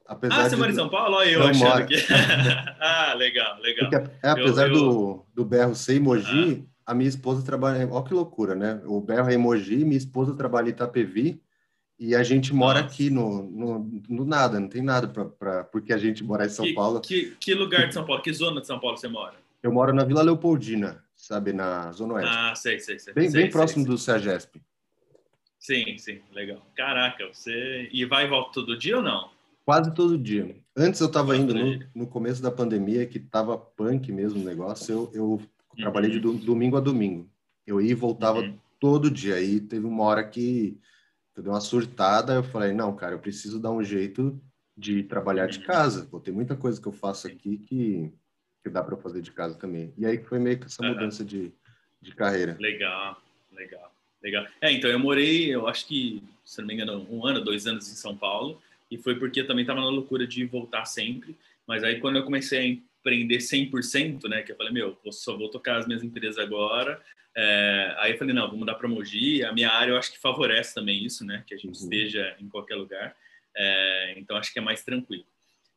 Apesar 0.06 0.40
ah, 0.40 0.44
você 0.44 0.56
de... 0.56 0.56
mora 0.56 0.72
em 0.72 0.76
São 0.76 0.90
Paulo? 0.90 1.16
Olha 1.18 1.30
eu, 1.30 1.42
eu 1.42 1.48
achando 1.48 1.70
moro. 1.70 1.86
que... 1.86 1.96
ah, 2.80 3.14
legal, 3.16 3.60
legal. 3.60 3.90
Porque, 3.90 4.10
é, 4.26 4.30
apesar 4.30 4.70
eu, 4.70 4.76
eu... 4.76 4.82
Do, 4.82 5.26
do 5.36 5.46
berro 5.46 5.76
ser 5.76 5.98
em 5.98 6.00
Mogi, 6.00 6.66
ah. 6.66 6.77
A 6.88 6.94
minha 6.96 7.10
esposa 7.10 7.46
trabalha... 7.46 7.88
Olha 7.92 8.06
que 8.06 8.14
loucura, 8.14 8.56
né? 8.56 8.82
O 8.86 9.02
berro 9.02 9.30
é 9.30 9.34
em 9.34 9.38
Mogi, 9.38 9.84
minha 9.84 9.98
esposa 9.98 10.34
trabalha 10.34 10.68
em 10.68 10.72
Itapevi, 10.72 11.44
e 12.00 12.16
a 12.16 12.24
gente 12.24 12.54
mora 12.54 12.82
Nossa. 12.82 12.94
aqui 12.94 13.10
no, 13.10 13.44
no, 13.44 14.02
no, 14.08 14.26
nada, 14.26 14.60
não 14.60 14.70
tem 14.70 14.82
nada 14.82 15.08
para 15.08 15.64
porque 15.66 15.92
a 15.92 15.98
gente 15.98 16.24
mora 16.24 16.46
em 16.46 16.50
São 16.50 16.66
que, 16.66 16.74
Paulo. 16.74 17.02
Que, 17.02 17.36
que 17.40 17.54
lugar 17.54 17.88
de 17.88 17.94
São 17.94 18.06
Paulo? 18.06 18.22
Que 18.22 18.32
zona 18.32 18.62
de 18.62 18.68
São 18.68 18.80
Paulo 18.80 18.98
você 18.98 19.08
mora? 19.08 19.36
Eu 19.64 19.72
moro 19.72 19.92
na 19.94 20.04
Vila 20.04 20.22
Leopoldina, 20.22 21.04
sabe, 21.16 21.52
na 21.52 21.92
Zona 21.92 22.14
Oeste. 22.14 22.32
Ah, 22.34 22.56
sei, 22.56 22.80
sei, 22.80 23.00
sei. 23.00 23.14
Bem, 23.14 23.30
sei, 23.30 23.42
bem 23.42 23.52
próximo 23.52 23.84
sei, 23.84 23.92
do 23.92 23.98
CEAGESP. 23.98 24.62
Sim, 25.60 25.98
sim, 25.98 26.22
legal. 26.32 26.66
Caraca, 26.76 27.28
você. 27.34 27.90
E 27.92 28.06
vai 28.06 28.26
e 28.26 28.30
volta 28.30 28.52
todo 28.54 28.78
dia 28.78 28.98
ou 28.98 29.04
não? 29.04 29.30
Quase 29.66 29.94
todo 29.94 30.18
dia. 30.18 30.56
Antes 30.78 31.02
eu 31.02 31.08
estava 31.08 31.36
indo, 31.36 31.54
no, 31.54 31.80
no, 31.94 32.08
começo 32.08 32.42
da 32.42 32.52
pandemia, 32.52 33.06
que 33.08 33.20
tava 33.20 33.58
punk 33.58 34.12
mesmo 34.12 34.40
o 34.40 34.46
negócio, 34.46 34.94
eu, 34.94 35.12
eu 35.14 35.42
uhum. 35.78 35.84
trabalhei 35.84 36.12
de 36.12 36.20
do, 36.20 36.34
domingo 36.34 36.78
a 36.78 36.80
domingo. 36.80 37.30
Eu 37.66 37.82
ia 37.82 37.92
e 37.92 37.96
voltava 37.96 38.40
uhum. 38.40 38.58
todo 38.80 39.12
dia. 39.12 39.36
Aí 39.36 39.60
teve 39.60 39.86
uma 39.86 40.04
hora 40.04 40.24
que 40.24 40.78
deu 41.36 41.52
uma 41.52 41.62
surtada, 41.62 42.34
eu 42.34 42.44
falei, 42.44 42.74
não, 42.74 42.96
cara, 42.96 43.14
eu 43.14 43.20
preciso 43.20 43.60
dar 43.60 43.72
um 43.72 43.84
jeito 43.84 44.42
de 44.76 45.04
trabalhar 45.04 45.48
de 45.48 45.60
uhum. 45.60 45.66
casa. 45.66 46.06
Pô, 46.06 46.20
tem 46.20 46.34
muita 46.34 46.56
coisa 46.56 46.82
que 46.82 46.88
eu 46.88 46.92
faço 46.92 47.28
aqui 47.28 47.58
que, 47.58 48.12
que 48.64 48.70
dá 48.70 48.84
para 48.84 48.98
fazer 48.98 49.22
de 49.22 49.32
casa 49.32 49.56
também. 49.56 49.94
E 49.98 50.06
aí 50.06 50.18
foi 50.24 50.40
meio 50.40 50.60
que 50.60 50.66
essa 50.66 50.84
mudança 50.84 51.24
uhum. 51.24 51.28
de, 51.28 51.52
de 52.02 52.16
carreira. 52.16 52.56
Legal, 52.60 53.22
legal, 53.52 53.92
legal. 54.22 54.46
É, 54.62 54.72
então 54.72 54.90
eu 54.90 55.00
morei, 55.00 55.54
eu 55.54 55.68
acho 55.68 55.88
que, 55.88 56.24
se 56.46 56.60
não 56.60 56.68
me 56.68 56.74
engano, 56.74 57.08
um 57.10 57.26
ano, 57.26 57.44
dois 57.44 57.68
anos 57.68 57.92
em 57.92 57.96
São 57.96 58.16
Paulo, 58.16 58.62
e 58.90 58.98
foi 58.98 59.16
porque 59.16 59.42
eu 59.42 59.48
também 59.48 59.64
estava 59.64 59.82
na 59.82 59.90
loucura 59.90 60.26
de 60.26 60.46
voltar 60.46 60.86
sempre. 60.86 61.36
Mas 61.68 61.84
aí 61.84 62.00
quando 62.00 62.18
eu 62.18 62.24
comecei 62.24 62.84
a 63.14 63.16
empreender 63.16 63.38
100%, 63.38 64.28
né, 64.30 64.42
que 64.42 64.52
eu 64.52 64.56
falei, 64.56 64.72
meu, 64.72 64.98
eu 65.04 65.12
só 65.12 65.38
vou 65.38 65.50
tocar 65.50 65.78
as 65.78 65.88
minhas 65.88 66.04
empresas 66.04 66.38
agora, 66.38 67.02
é, 67.40 67.96
aí 68.00 68.14
eu 68.14 68.18
falei, 68.18 68.34
não, 68.34 68.50
vou 68.50 68.58
mudar 68.58 68.74
para 68.74 68.88
Mogi. 68.88 69.46
A 69.46 69.54
minha 69.54 69.70
área 69.70 69.92
eu 69.92 69.98
acho 69.98 70.12
que 70.12 70.18
favorece 70.18 70.74
também 70.74 71.06
isso, 71.06 71.24
né? 71.24 71.44
Que 71.46 71.54
a 71.54 71.58
gente 71.58 71.68
uhum. 71.68 71.72
esteja 71.72 72.36
em 72.40 72.50
qualquer 72.50 72.76
lugar. 72.76 73.16
É, 73.56 74.16
então 74.18 74.36
acho 74.36 74.52
que 74.52 74.58
é 74.58 74.62
mais 74.62 74.84
tranquilo. 74.84 75.24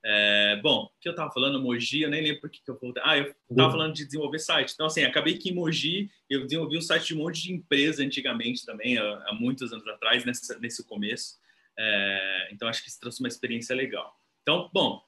É, 0.02 0.58
bom, 0.62 0.84
o 0.84 0.90
que 0.98 1.06
eu 1.06 1.10
estava 1.10 1.30
falando, 1.30 1.60
Mogi, 1.60 2.00
eu 2.00 2.08
nem 2.08 2.22
lembro 2.22 2.40
por 2.40 2.48
que 2.48 2.62
eu 2.66 2.78
voltei. 2.78 3.02
Ah, 3.04 3.18
eu 3.18 3.34
estava 3.50 3.70
falando 3.70 3.92
de 3.92 4.06
desenvolver 4.06 4.38
site. 4.38 4.72
Então, 4.72 4.86
assim, 4.86 5.04
acabei 5.04 5.36
que 5.36 5.50
em 5.50 5.54
Mogi 5.54 6.10
eu 6.30 6.44
desenvolvi 6.44 6.78
um 6.78 6.82
site 6.82 7.08
de 7.08 7.14
um 7.14 7.18
monte 7.18 7.42
de 7.42 7.52
empresa 7.52 8.02
antigamente 8.02 8.64
também, 8.64 8.96
há, 8.96 9.24
há 9.26 9.34
muitos 9.34 9.70
anos 9.70 9.86
atrás, 9.86 10.24
nessa, 10.24 10.58
nesse 10.58 10.82
começo. 10.82 11.38
É, 11.78 12.48
então, 12.52 12.66
acho 12.68 12.82
que 12.82 12.88
isso 12.88 12.98
trouxe 12.98 13.20
uma 13.20 13.28
experiência 13.28 13.76
legal. 13.76 14.18
Então, 14.40 14.70
bom, 14.72 15.04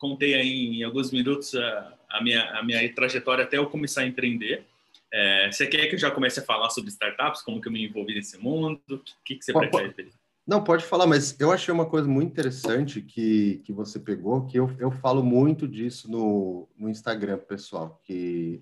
contei 0.00 0.34
aí 0.34 0.78
em 0.78 0.82
alguns 0.82 1.12
minutos 1.12 1.54
a, 1.54 1.94
a, 2.08 2.22
minha, 2.22 2.42
a 2.58 2.64
minha 2.64 2.92
trajetória 2.92 3.44
até 3.44 3.58
eu 3.58 3.68
começar 3.68 4.00
a 4.00 4.06
empreender. 4.06 4.64
É, 5.12 5.52
você 5.52 5.66
quer 5.66 5.86
que 5.88 5.94
eu 5.94 5.98
já 5.98 6.10
comece 6.10 6.40
a 6.40 6.42
falar 6.42 6.70
sobre 6.70 6.90
startups, 6.90 7.42
como 7.42 7.60
que 7.60 7.68
eu 7.68 7.72
me 7.72 7.86
envolvi 7.86 8.14
nesse 8.14 8.38
mundo? 8.38 8.80
O 8.90 8.98
que, 9.24 9.36
que 9.36 9.44
você 9.44 9.52
pode, 9.52 9.68
prefere, 9.68 9.92
Felipe? 9.92 10.16
Não, 10.46 10.64
pode 10.64 10.84
falar, 10.84 11.06
mas 11.06 11.38
eu 11.38 11.52
achei 11.52 11.72
uma 11.72 11.84
coisa 11.84 12.08
muito 12.08 12.30
interessante 12.30 13.02
que, 13.02 13.60
que 13.62 13.72
você 13.72 14.00
pegou, 14.00 14.46
que 14.46 14.58
eu, 14.58 14.74
eu 14.78 14.90
falo 14.90 15.22
muito 15.22 15.68
disso 15.68 16.10
no, 16.10 16.66
no 16.78 16.88
Instagram, 16.88 17.38
pessoal, 17.38 18.00
que 18.02 18.60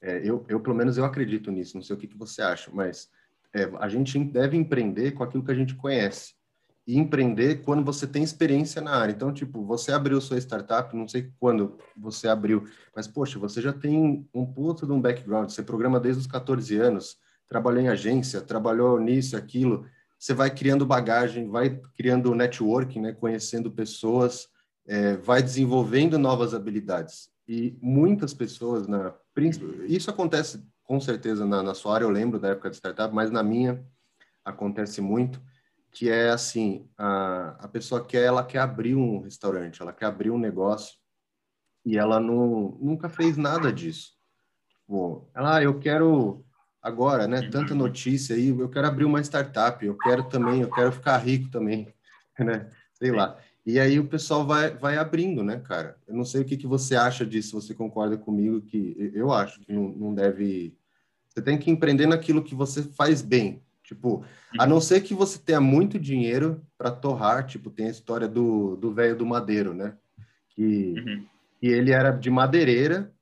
é, 0.00 0.18
eu, 0.18 0.46
eu, 0.48 0.60
pelo 0.60 0.76
menos, 0.76 0.96
eu 0.96 1.04
acredito 1.04 1.50
nisso, 1.50 1.76
não 1.76 1.82
sei 1.82 1.96
o 1.96 1.98
que, 1.98 2.06
que 2.06 2.16
você 2.16 2.42
acha, 2.42 2.70
mas 2.72 3.10
é, 3.52 3.64
a 3.80 3.88
gente 3.88 4.18
deve 4.18 4.56
empreender 4.56 5.12
com 5.12 5.24
aquilo 5.24 5.44
que 5.44 5.50
a 5.50 5.54
gente 5.54 5.74
conhece 5.74 6.35
e 6.86 6.96
empreender 6.98 7.62
quando 7.62 7.84
você 7.84 8.06
tem 8.06 8.22
experiência 8.22 8.80
na 8.80 8.92
área. 8.92 9.12
Então, 9.12 9.32
tipo, 9.32 9.64
você 9.64 9.90
abriu 9.90 10.20
sua 10.20 10.38
startup, 10.38 10.94
não 10.96 11.08
sei 11.08 11.32
quando 11.40 11.76
você 11.96 12.28
abriu, 12.28 12.64
mas, 12.94 13.08
poxa, 13.08 13.38
você 13.38 13.60
já 13.60 13.72
tem 13.72 14.26
um 14.32 14.46
puto 14.46 14.86
de 14.86 14.92
um 14.92 15.00
background, 15.00 15.50
você 15.50 15.62
programa 15.62 15.98
desde 15.98 16.20
os 16.20 16.26
14 16.26 16.76
anos, 16.76 17.16
trabalhou 17.48 17.80
em 17.80 17.88
agência, 17.88 18.40
trabalhou 18.40 19.00
nisso, 19.00 19.36
aquilo, 19.36 19.84
você 20.18 20.32
vai 20.32 20.50
criando 20.50 20.86
bagagem, 20.86 21.48
vai 21.48 21.80
criando 21.96 22.34
networking, 22.34 23.00
né, 23.00 23.12
conhecendo 23.12 23.70
pessoas, 23.70 24.48
é, 24.86 25.16
vai 25.16 25.42
desenvolvendo 25.42 26.18
novas 26.18 26.54
habilidades. 26.54 27.28
E 27.48 27.76
muitas 27.80 28.32
pessoas, 28.32 28.86
na, 28.86 29.12
isso 29.88 30.10
acontece 30.10 30.64
com 30.84 31.00
certeza 31.00 31.44
na, 31.44 31.62
na 31.62 31.74
sua 31.74 31.94
área, 31.96 32.04
eu 32.04 32.10
lembro 32.10 32.38
da 32.38 32.48
época 32.48 32.70
de 32.70 32.76
startup, 32.76 33.12
mas 33.12 33.30
na 33.30 33.42
minha 33.42 33.84
acontece 34.44 35.00
muito, 35.00 35.42
que 35.96 36.10
é 36.10 36.28
assim, 36.28 36.86
a, 36.98 37.56
a 37.58 37.68
pessoa 37.68 38.04
quer, 38.04 38.24
ela 38.24 38.44
quer 38.44 38.58
abrir 38.58 38.94
um 38.94 39.22
restaurante, 39.22 39.80
ela 39.80 39.94
quer 39.94 40.04
abrir 40.04 40.30
um 40.30 40.38
negócio 40.38 40.98
e 41.86 41.96
ela 41.96 42.20
não, 42.20 42.76
nunca 42.78 43.08
fez 43.08 43.38
nada 43.38 43.72
disso. 43.72 44.12
Tipo, 44.68 45.26
ela, 45.34 45.56
ah, 45.56 45.62
eu 45.62 45.78
quero 45.78 46.44
agora, 46.82 47.26
né, 47.26 47.48
tanta 47.48 47.74
notícia 47.74 48.36
aí, 48.36 48.48
eu 48.48 48.68
quero 48.68 48.86
abrir 48.86 49.06
uma 49.06 49.22
startup, 49.22 49.82
eu 49.86 49.96
quero 49.96 50.24
também, 50.24 50.60
eu 50.60 50.70
quero 50.70 50.92
ficar 50.92 51.16
rico 51.16 51.50
também, 51.50 51.88
né, 52.38 52.68
sei 52.92 53.10
lá. 53.10 53.38
E 53.64 53.80
aí 53.80 53.98
o 53.98 54.06
pessoal 54.06 54.46
vai, 54.46 54.76
vai 54.76 54.98
abrindo, 54.98 55.42
né, 55.42 55.60
cara? 55.60 55.96
Eu 56.06 56.14
não 56.14 56.26
sei 56.26 56.42
o 56.42 56.44
que, 56.44 56.58
que 56.58 56.66
você 56.66 56.94
acha 56.94 57.24
disso, 57.24 57.58
você 57.58 57.72
concorda 57.74 58.18
comigo 58.18 58.60
que 58.60 59.12
eu 59.14 59.32
acho 59.32 59.60
que 59.60 59.72
não, 59.72 59.88
não 59.88 60.14
deve... 60.14 60.76
Você 61.26 61.40
tem 61.40 61.56
que 61.56 61.70
empreender 61.70 62.06
naquilo 62.06 62.44
que 62.44 62.54
você 62.54 62.82
faz 62.82 63.22
bem, 63.22 63.62
Tipo, 63.86 64.24
a 64.58 64.64
uhum. 64.64 64.70
não 64.70 64.80
ser 64.80 65.00
que 65.00 65.14
você 65.14 65.38
tenha 65.38 65.60
muito 65.60 65.96
dinheiro 65.96 66.60
para 66.76 66.90
torrar, 66.90 67.46
tipo, 67.46 67.70
tem 67.70 67.86
a 67.86 67.90
história 67.90 68.26
do 68.26 68.76
do 68.76 68.92
velho 68.92 69.16
do 69.16 69.24
madeiro, 69.24 69.72
né? 69.72 69.96
Que, 70.50 70.94
uhum. 70.98 71.26
que 71.60 71.68
ele 71.68 71.92
era 71.92 72.10
de 72.10 72.28
madeireira 72.28 73.12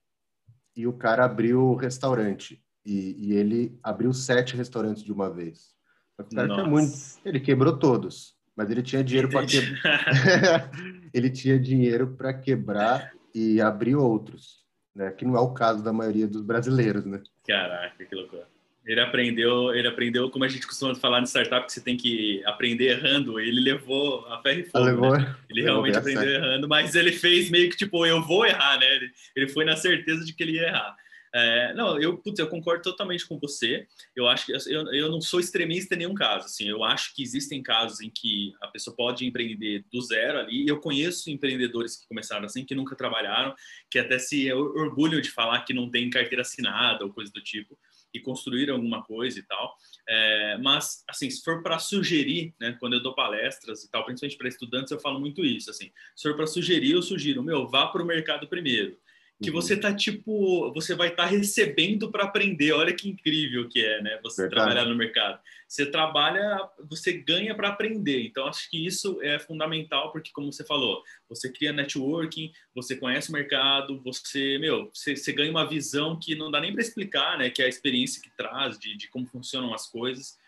e 0.74 0.86
o 0.86 0.92
cara 0.94 1.26
abriu 1.26 1.60
o 1.60 1.74
restaurante. 1.74 2.62
E, 2.84 3.14
e 3.18 3.32
ele 3.34 3.78
abriu 3.82 4.10
sete 4.14 4.56
restaurantes 4.56 5.02
de 5.02 5.12
uma 5.12 5.30
vez. 5.30 5.74
O 6.18 6.24
cara 6.34 6.64
muito, 6.66 6.94
ele 7.24 7.40
quebrou 7.40 7.78
todos, 7.78 8.34
mas 8.56 8.70
ele 8.70 8.82
tinha 8.82 9.04
dinheiro 9.04 9.28
para 9.28 9.44
quebrar. 9.44 10.70
ele 11.12 11.28
tinha 11.28 11.60
dinheiro 11.60 12.14
para 12.16 12.32
quebrar 12.32 13.12
e 13.34 13.60
abrir 13.60 13.96
outros, 13.96 14.64
né? 14.94 15.10
Que 15.10 15.26
não 15.26 15.36
é 15.36 15.40
o 15.40 15.52
caso 15.52 15.84
da 15.84 15.92
maioria 15.92 16.26
dos 16.26 16.40
brasileiros, 16.40 17.04
né? 17.04 17.22
Caraca, 17.46 18.02
que 18.02 18.14
loucura. 18.14 18.53
Ele 18.86 19.00
aprendeu, 19.00 19.74
ele 19.74 19.88
aprendeu 19.88 20.30
como 20.30 20.44
a 20.44 20.48
gente 20.48 20.66
costuma 20.66 20.94
falar 20.94 21.20
no 21.20 21.26
startup 21.26 21.66
que 21.66 21.72
você 21.72 21.80
tem 21.80 21.96
que 21.96 22.42
aprender 22.44 22.90
errando. 22.90 23.40
Ele 23.40 23.60
levou 23.60 24.26
a 24.26 24.42
ferro 24.42 24.60
e 24.60 24.64
fogo. 24.64 24.84
Levou, 24.84 25.18
né? 25.18 25.34
Ele 25.48 25.62
realmente 25.62 25.96
aprendeu 25.96 26.30
errando, 26.30 26.68
mas 26.68 26.94
ele 26.94 27.12
fez 27.12 27.50
meio 27.50 27.70
que 27.70 27.76
tipo 27.76 28.04
eu 28.04 28.22
vou 28.22 28.44
errar, 28.44 28.78
né? 28.78 28.96
Ele, 28.96 29.10
ele 29.34 29.48
foi 29.48 29.64
na 29.64 29.74
certeza 29.74 30.24
de 30.24 30.34
que 30.34 30.42
ele 30.42 30.52
ia 30.52 30.68
errar. 30.68 30.96
É, 31.36 31.74
não, 31.74 32.00
eu, 32.00 32.16
putz, 32.16 32.38
eu 32.38 32.46
concordo 32.46 32.84
totalmente 32.84 33.26
com 33.26 33.38
você. 33.40 33.88
Eu 34.14 34.28
acho 34.28 34.46
que 34.46 34.52
eu, 34.52 34.92
eu 34.92 35.10
não 35.10 35.20
sou 35.20 35.40
extremista 35.40 35.94
em 35.94 35.98
nenhum 35.98 36.14
caso. 36.14 36.44
Assim, 36.44 36.68
eu 36.68 36.84
acho 36.84 37.12
que 37.12 37.24
existem 37.24 37.60
casos 37.60 38.00
em 38.00 38.08
que 38.08 38.52
a 38.62 38.68
pessoa 38.68 38.94
pode 38.94 39.26
empreender 39.26 39.84
do 39.90 40.00
zero 40.00 40.38
ali. 40.38 40.64
Eu 40.68 40.78
conheço 40.78 41.30
empreendedores 41.30 41.96
que 41.96 42.06
começaram 42.06 42.44
assim, 42.44 42.64
que 42.64 42.74
nunca 42.74 42.94
trabalharam, 42.94 43.52
que 43.90 43.98
até 43.98 44.16
se 44.16 44.52
orgulham 44.52 45.20
de 45.20 45.30
falar 45.30 45.62
que 45.62 45.74
não 45.74 45.90
tem 45.90 46.08
carteira 46.08 46.42
assinada 46.42 47.04
ou 47.04 47.12
coisa 47.12 47.32
do 47.32 47.42
tipo 47.42 47.76
e 48.14 48.20
construir 48.20 48.70
alguma 48.70 49.02
coisa 49.02 49.38
e 49.38 49.42
tal. 49.42 49.74
É, 50.08 50.58
mas, 50.58 51.02
assim, 51.08 51.28
se 51.28 51.42
for 51.42 51.62
para 51.62 51.78
sugerir, 51.78 52.54
né, 52.60 52.76
quando 52.78 52.94
eu 52.94 53.02
dou 53.02 53.14
palestras 53.14 53.82
e 53.82 53.90
tal, 53.90 54.04
principalmente 54.04 54.38
para 54.38 54.48
estudantes, 54.48 54.92
eu 54.92 55.00
falo 55.00 55.18
muito 55.18 55.44
isso, 55.44 55.70
assim, 55.70 55.90
se 56.14 56.28
for 56.28 56.36
para 56.36 56.46
sugerir, 56.46 56.92
eu 56.92 57.02
sugiro, 57.02 57.42
meu, 57.42 57.66
vá 57.66 57.86
para 57.86 58.02
o 58.02 58.06
mercado 58.06 58.46
primeiro 58.46 58.96
que 59.44 59.50
uhum. 59.50 59.60
você 59.60 59.76
tá 59.76 59.94
tipo, 59.94 60.72
você 60.72 60.94
vai 60.94 61.08
estar 61.08 61.24
tá 61.24 61.28
recebendo 61.28 62.10
para 62.10 62.24
aprender. 62.24 62.72
Olha 62.72 62.92
que 62.92 63.08
incrível 63.08 63.68
que 63.68 63.84
é, 63.84 64.02
né? 64.02 64.18
Você 64.22 64.42
Verdade. 64.42 64.66
trabalhar 64.66 64.88
no 64.88 64.96
mercado. 64.96 65.38
Você 65.68 65.86
trabalha, 65.86 66.58
você 66.88 67.12
ganha 67.12 67.54
para 67.54 67.68
aprender. 67.68 68.22
Então 68.24 68.46
acho 68.46 68.70
que 68.70 68.84
isso 68.84 69.20
é 69.22 69.38
fundamental 69.38 70.10
porque 70.12 70.30
como 70.32 70.52
você 70.52 70.64
falou, 70.64 71.02
você 71.28 71.52
cria 71.52 71.72
networking, 71.72 72.52
você 72.74 72.96
conhece 72.96 73.30
o 73.30 73.32
mercado, 73.32 74.00
você, 74.02 74.58
meu, 74.58 74.90
você, 74.92 75.16
você 75.16 75.32
ganha 75.32 75.50
uma 75.50 75.68
visão 75.68 76.18
que 76.18 76.34
não 76.34 76.50
dá 76.50 76.60
nem 76.60 76.72
para 76.72 76.82
explicar, 76.82 77.38
né? 77.38 77.50
Que 77.50 77.62
é 77.62 77.66
a 77.66 77.68
experiência 77.68 78.22
que 78.22 78.30
traz 78.36 78.78
de, 78.78 78.96
de 78.96 79.08
como 79.08 79.26
funcionam 79.26 79.74
as 79.74 79.86
coisas. 79.86 80.38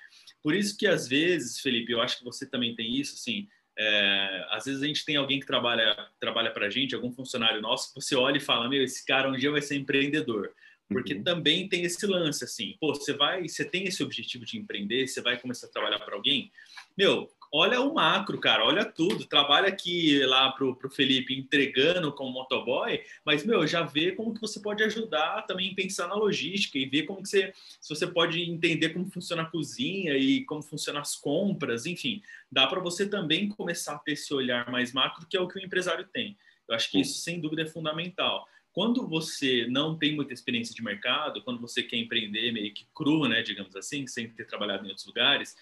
Por 0.43 0.55
isso 0.55 0.77
que 0.77 0.87
às 0.87 1.09
vezes, 1.09 1.61
Felipe, 1.61 1.93
eu 1.93 2.01
acho 2.01 2.19
que 2.19 2.25
você 2.25 2.47
também 2.47 2.75
tem 2.75 2.95
isso, 2.97 3.15
assim, 3.15 3.49
é, 3.79 4.47
às 4.51 4.65
vezes 4.65 4.83
a 4.83 4.87
gente 4.87 5.05
tem 5.05 5.17
alguém 5.17 5.39
que 5.39 5.47
trabalha 5.47 5.95
trabalha 6.19 6.51
para 6.51 6.67
a 6.67 6.71
gente, 6.71 6.95
algum 6.95 7.13
funcionário 7.13 7.61
nosso, 7.61 7.93
você 7.95 8.15
olha 8.15 8.39
e 8.39 8.41
fala, 8.41 8.69
meu, 8.69 8.83
esse 8.83 9.05
cara 9.05 9.29
um 9.29 9.37
dia 9.37 9.51
vai 9.51 9.63
ser 9.63 9.77
empreendedor. 9.77 10.53
Porque 10.89 11.15
uhum. 11.15 11.25
também 11.25 11.69
tem 11.69 11.83
esse 11.83 12.07
lance, 12.07 12.45
assim, 12.45 12.77
pô, 12.81 12.95
você 12.95 13.13
vai, 13.13 13.49
você 13.49 13.65
tem 13.65 13.85
esse 13.85 14.03
objetivo 14.05 14.45
de 14.45 14.57
empreender, 14.57 15.07
você 15.07 15.21
vai 15.21 15.37
começar 15.37 15.67
a 15.67 15.71
trabalhar 15.71 15.99
para 15.99 16.15
alguém, 16.15 16.51
meu, 16.97 17.29
olha 17.53 17.81
o 17.81 17.95
macro, 17.95 18.39
cara, 18.39 18.65
olha 18.65 18.85
tudo. 18.85 19.25
Trabalha 19.27 19.69
aqui 19.69 20.19
lá 20.25 20.53
pro, 20.53 20.75
pro 20.77 20.91
Felipe 20.91 21.35
entregando 21.35 22.13
como 22.13 22.33
motoboy, 22.33 23.01
mas, 23.25 23.45
meu, 23.45 23.67
já 23.67 23.83
vê 23.83 24.13
como 24.13 24.35
que 24.35 24.41
você 24.41 24.61
pode 24.61 24.83
ajudar 24.83 25.43
também 25.43 25.75
pensar 25.75 26.09
na 26.09 26.15
logística 26.15 26.79
e 26.79 26.87
ver 26.87 27.05
como 27.05 27.23
que 27.23 27.29
você, 27.29 27.53
se 27.81 27.89
você 27.89 28.07
pode 28.07 28.41
entender 28.43 28.91
como 28.91 29.11
funciona 29.11 29.43
a 29.43 29.51
cozinha 29.51 30.17
e 30.17 30.45
como 30.45 30.63
funcionam 30.63 31.01
as 31.01 31.17
compras, 31.17 31.87
enfim, 31.87 32.23
dá 32.51 32.67
para 32.67 32.81
você 32.81 33.09
também 33.09 33.49
começar 33.49 33.95
a 33.95 33.99
ter 33.99 34.13
esse 34.13 34.33
olhar 34.33 34.71
mais 34.71 34.93
macro, 34.93 35.27
que 35.29 35.37
é 35.37 35.41
o 35.41 35.49
que 35.49 35.59
o 35.59 35.65
empresário 35.65 36.07
tem. 36.13 36.37
Eu 36.69 36.75
acho 36.75 36.91
que 36.91 37.01
isso, 37.01 37.21
sem 37.21 37.41
dúvida, 37.41 37.63
é 37.63 37.67
fundamental. 37.67 38.47
Quando 38.77 39.09
você 39.09 39.67
não 39.71 39.97
tem 39.97 40.15
muita 40.15 40.35
experiência 40.35 40.75
de 40.75 40.83
mercado, 40.83 41.43
quando 41.43 41.59
você 41.59 41.83
quer 41.83 41.97
empreender 41.97 42.53
meio 42.53 42.75
que 42.75 42.87
cru, 42.95 43.27
né, 43.27 43.41
digamos 43.41 43.75
assim, 43.75 44.07
sem 44.07 44.29
ter 44.29 44.47
trabalhado 44.47 44.85
em 44.85 44.89
outros 44.89 45.07
lugares, 45.07 45.57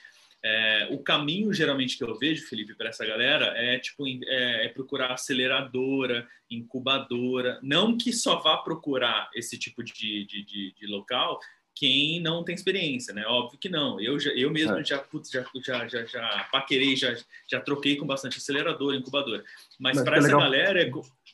é, 0.45 0.89
o 0.91 0.99
caminho 0.99 1.55
geralmente 1.55 1.97
que 1.97 2.05
eu 2.05 2.19
vejo, 2.19 2.47
Felipe, 2.47 2.75
para 2.75 2.91
essa 2.91 3.07
galera 3.07 3.47
é 3.57 3.79
tipo 3.79 4.07
é, 4.07 4.67
é, 4.67 4.69
procurar 4.69 5.11
aceleradora, 5.11 6.29
incubadora. 6.51 7.59
Não 7.63 7.97
que 7.97 8.13
só 8.13 8.39
vá 8.41 8.59
procurar 8.59 9.31
esse 9.35 9.59
tipo 9.59 9.83
de, 9.83 10.27
de, 10.27 10.45
de, 10.45 10.75
de 10.79 10.87
local 10.87 11.41
quem 11.75 12.21
não 12.21 12.45
tem 12.45 12.55
experiência, 12.55 13.15
né? 13.15 13.25
Óbvio 13.27 13.59
que 13.59 13.71
não. 13.71 13.99
Eu, 13.99 14.21
já, 14.21 14.31
eu 14.33 14.51
mesmo 14.51 14.77
é. 14.77 14.85
já, 14.85 14.99
putz, 14.99 15.31
já, 15.31 15.45
já, 15.65 15.89
já, 15.89 16.05
já 16.05 16.49
paquerei, 16.53 16.95
já, 16.95 17.17
já 17.51 17.59
troquei 17.61 17.97
com 17.97 18.07
bastante 18.07 18.37
aceleradora, 18.37 18.97
incubadora. 18.97 19.43
Mas, 19.81 19.97
Mas 19.97 20.05
para 20.05 20.19
essa 20.19 20.27
legal... 20.27 20.41
galera. 20.41 20.83
É... 20.83 20.91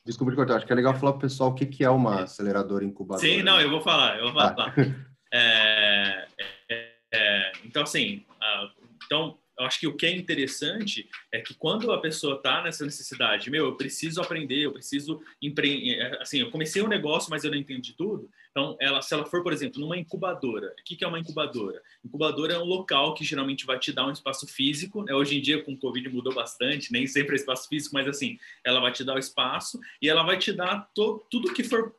Desculpa 0.07 0.31
de 0.31 0.37
cortar, 0.37 0.57
acho 0.57 0.67
que 0.67 0.73
é 0.73 0.77
legal 0.77 0.95
falar 0.95 1.13
para 1.13 1.19
o 1.19 1.23
pessoal 1.23 1.51
o 1.51 1.55
que, 1.55 1.67
que 1.67 1.85
é 1.85 1.91
uma 1.91 2.23
aceleradora 2.23 2.85
incubadora. 2.85 3.27
Sim, 3.27 3.43
não, 3.43 3.61
eu 3.61 3.69
vou 3.69 3.83
falar, 3.83 4.19
eu 4.19 4.25
vou 4.25 4.33
falar. 4.33 4.55
Tá. 4.55 4.75
É, 5.33 6.27
é, 7.13 7.53
então, 7.65 7.85
assim, 7.85 8.25
então, 9.11 9.37
eu 9.59 9.67
acho 9.67 9.81
que 9.81 9.89
o 9.89 9.97
que 9.97 10.07
é 10.07 10.17
interessante 10.17 11.11
é 11.33 11.41
que 11.41 11.53
quando 11.53 11.91
a 11.91 12.01
pessoa 12.01 12.37
está 12.37 12.63
nessa 12.63 12.85
necessidade, 12.85 13.51
meu, 13.51 13.67
eu 13.67 13.77
preciso 13.77 14.23
aprender, 14.23 14.61
eu 14.61 14.73
preciso 14.73 15.21
empreender, 15.43 16.01
assim, 16.23 16.39
eu 16.39 16.49
comecei 16.49 16.81
um 16.81 16.87
negócio, 16.87 17.29
mas 17.29 17.43
eu 17.43 17.51
não 17.51 17.59
entendi 17.59 17.93
tudo. 17.93 18.31
Então, 18.53 18.77
ela, 18.81 19.03
se 19.03 19.13
ela 19.13 19.27
for, 19.27 19.43
por 19.43 19.53
exemplo, 19.53 19.81
numa 19.81 19.99
incubadora, 19.99 20.69
o 20.69 20.85
que, 20.85 20.95
que 20.95 21.05
é 21.05 21.09
uma 21.09 21.19
incubadora? 21.19 21.83
Incubadora 22.05 22.55
é 22.55 22.59
um 22.59 22.65
local 22.65 23.13
que 23.13 23.25
geralmente 23.25 23.67
vai 23.67 23.81
te 23.81 23.93
dar 23.93 24.07
um 24.07 24.13
espaço 24.13 24.47
físico. 24.47 25.03
Né? 25.03 25.13
Hoje 25.13 25.37
em 25.37 25.43
dia, 25.43 25.61
com 25.61 25.73
o 25.73 25.79
Covid 25.79 26.09
mudou 26.09 26.33
bastante, 26.33 26.93
nem 26.93 27.05
sempre 27.09 27.33
é 27.33 27.37
espaço 27.37 27.69
físico, 27.69 27.95
mas 27.95 28.07
assim, 28.07 28.39
ela 28.65 28.79
vai 28.79 28.93
te 28.93 29.03
dar 29.03 29.17
o 29.17 29.19
espaço 29.19 29.81
e 30.01 30.09
ela 30.09 30.23
vai 30.23 30.39
te 30.39 30.53
dar 30.53 30.89
tudo 30.95 31.53
que 31.53 31.65
for 31.65 31.97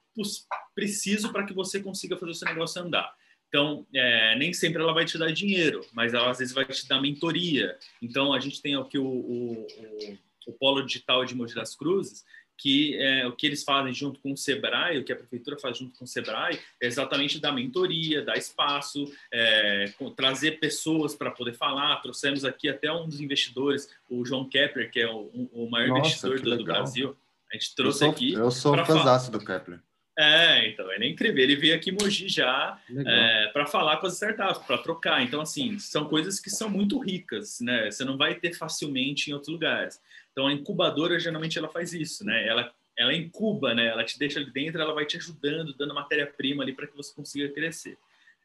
preciso 0.73 1.31
para 1.31 1.45
que 1.45 1.53
você 1.53 1.81
consiga 1.81 2.17
fazer 2.17 2.31
o 2.31 2.35
seu 2.35 2.47
negócio 2.47 2.81
andar. 2.81 3.13
Então, 3.51 3.85
é, 3.93 4.33
nem 4.37 4.53
sempre 4.53 4.81
ela 4.81 4.93
vai 4.93 5.03
te 5.03 5.17
dar 5.17 5.29
dinheiro, 5.29 5.85
mas 5.91 6.13
ela 6.13 6.31
às 6.31 6.39
vezes 6.39 6.53
vai 6.53 6.63
te 6.63 6.87
dar 6.87 7.01
mentoria. 7.01 7.77
Então, 8.01 8.33
a 8.33 8.39
gente 8.39 8.61
tem 8.61 8.75
aqui 8.75 8.97
o, 8.97 9.03
o, 9.05 9.67
o, 9.67 10.17
o 10.47 10.53
Polo 10.53 10.85
Digital 10.85 11.25
de 11.25 11.35
Mogi 11.35 11.53
das 11.53 11.75
Cruzes, 11.75 12.23
que 12.57 12.95
é, 12.97 13.27
o 13.27 13.33
que 13.33 13.45
eles 13.45 13.61
fazem 13.61 13.91
junto 13.91 14.21
com 14.21 14.31
o 14.31 14.37
Sebrae, 14.37 14.99
o 14.99 15.03
que 15.03 15.11
a 15.11 15.17
prefeitura 15.17 15.59
faz 15.59 15.79
junto 15.79 15.97
com 15.97 16.05
o 16.05 16.07
Sebrae, 16.07 16.61
é 16.81 16.87
exatamente 16.87 17.39
dar 17.39 17.51
mentoria, 17.51 18.23
dar 18.23 18.37
espaço, 18.37 19.11
é, 19.33 19.91
trazer 20.15 20.59
pessoas 20.61 21.13
para 21.13 21.29
poder 21.29 21.53
falar. 21.53 21.97
Trouxemos 21.97 22.45
aqui 22.45 22.69
até 22.69 22.89
um 22.89 23.05
dos 23.05 23.19
investidores, 23.19 23.89
o 24.09 24.23
João 24.23 24.47
Kepler, 24.47 24.89
que 24.89 25.01
é 25.01 25.11
o, 25.11 25.29
o 25.51 25.69
maior 25.69 25.89
Nossa, 25.89 26.27
investidor 26.27 26.39
do, 26.39 26.57
do, 26.57 26.63
Brasil. 26.63 27.17
A 27.51 27.55
gente 27.57 27.75
trouxe 27.75 27.97
eu 27.97 28.07
sou, 28.07 28.15
aqui. 28.15 28.33
Eu 28.33 28.51
sou 28.51 28.85
fãzaço 28.85 29.29
do 29.29 29.39
Kepler. 29.39 29.81
É, 30.21 30.67
então, 30.67 30.91
ele 30.93 31.05
é 31.05 31.09
incrível. 31.09 31.43
Ele 31.43 31.55
veio 31.55 31.75
aqui 31.75 31.89
em 31.89 31.93
Mogi 31.93 32.29
já 32.29 32.79
é, 33.07 33.47
para 33.47 33.65
falar 33.65 33.97
com 33.97 34.05
as 34.05 34.13
startups, 34.13 34.63
para 34.67 34.77
trocar. 34.77 35.23
Então, 35.23 35.41
assim, 35.41 35.79
são 35.79 36.05
coisas 36.05 36.39
que 36.39 36.51
são 36.51 36.69
muito 36.69 36.99
ricas, 36.99 37.59
né? 37.59 37.89
Você 37.89 38.05
não 38.05 38.17
vai 38.17 38.35
ter 38.35 38.53
facilmente 38.53 39.31
em 39.31 39.33
outros 39.33 39.51
lugares. 39.51 39.99
Então, 40.31 40.45
a 40.45 40.53
incubadora, 40.53 41.19
geralmente, 41.19 41.57
ela 41.57 41.67
faz 41.67 41.91
isso, 41.91 42.23
né? 42.23 42.47
Ela, 42.47 42.71
ela 42.95 43.13
incuba, 43.15 43.73
né? 43.73 43.87
Ela 43.87 44.03
te 44.03 44.19
deixa 44.19 44.39
ali 44.39 44.51
dentro, 44.51 44.79
ela 44.79 44.93
vai 44.93 45.07
te 45.07 45.17
ajudando, 45.17 45.73
dando 45.73 45.95
matéria-prima 45.95 46.61
ali 46.61 46.73
para 46.73 46.85
que 46.85 46.95
você 46.95 47.11
consiga 47.15 47.49
crescer. 47.49 47.97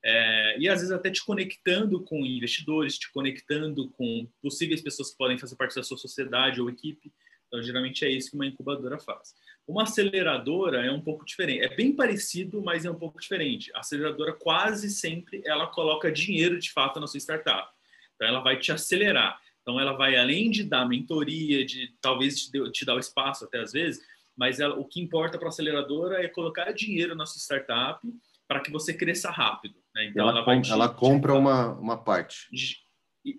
É, 0.03 0.59
e 0.59 0.69
às 0.69 0.81
vezes 0.81 0.93
até 0.93 1.11
te 1.11 1.23
conectando 1.23 2.01
com 2.01 2.25
investidores, 2.25 2.97
te 2.97 3.11
conectando 3.13 3.91
com 3.91 4.27
possíveis 4.41 4.81
pessoas 4.81 5.11
que 5.11 5.19
podem 5.19 5.37
fazer 5.37 5.57
parte 5.57 5.75
da 5.75 5.83
sua 5.83 5.99
sociedade 5.99 6.59
ou 6.59 6.71
equipe. 6.71 7.13
Então, 7.57 7.63
geralmente 7.63 8.05
é 8.05 8.11
isso 8.11 8.31
que 8.31 8.37
uma 8.37 8.47
incubadora 8.47 8.99
faz. 8.99 9.35
Uma 9.67 9.85
aceleradora 9.85 10.85
é 10.85 10.91
um 10.91 11.01
pouco 11.01 11.25
diferente. 11.25 11.65
É 11.65 11.75
bem 11.75 11.95
parecido, 11.97 12.63
mas 12.63 12.85
é 12.85 12.91
um 12.91 12.95
pouco 12.95 13.19
diferente. 13.19 13.73
A 13.75 13.81
aceleradora 13.81 14.35
quase 14.35 14.91
sempre 14.91 15.41
ela 15.45 15.67
coloca 15.67 16.13
dinheiro 16.13 16.59
de 16.59 16.71
fato 16.71 17.01
na 17.01 17.07
sua 17.07 17.19
startup. 17.19 17.69
Então 18.15 18.29
ela 18.29 18.41
vai 18.41 18.59
te 18.59 18.71
acelerar. 18.71 19.41
Então 19.63 19.81
ela 19.81 19.93
vai 19.93 20.17
além 20.17 20.51
de 20.51 20.65
dar 20.65 20.87
mentoria, 20.87 21.65
de 21.65 21.95
talvez 22.01 22.39
te, 22.39 22.71
te 22.73 22.85
dar 22.85 22.95
o 22.95 23.01
espaço 23.01 23.45
até 23.45 23.61
às 23.61 23.73
vezes, 23.73 24.05
mas 24.37 24.61
ela, 24.61 24.79
o 24.79 24.85
que 24.85 25.01
importa 25.01 25.39
para 25.39 25.49
a 25.49 25.51
aceleradora 25.51 26.23
é 26.23 26.29
colocar 26.29 26.71
dinheiro 26.73 27.15
na 27.15 27.25
sua 27.25 27.41
startup 27.41 28.07
para 28.47 28.61
que 28.61 28.71
você 28.71 28.93
cresça 28.93 29.31
rápido. 29.31 29.77
Né? 29.95 30.09
Então 30.09 30.29
ela, 30.29 30.41
ela, 30.41 30.61
te, 30.61 30.71
ela 30.71 30.89
compra 30.91 31.33
te... 31.33 31.39
uma, 31.39 31.73
uma 31.73 31.97
parte. 31.97 32.49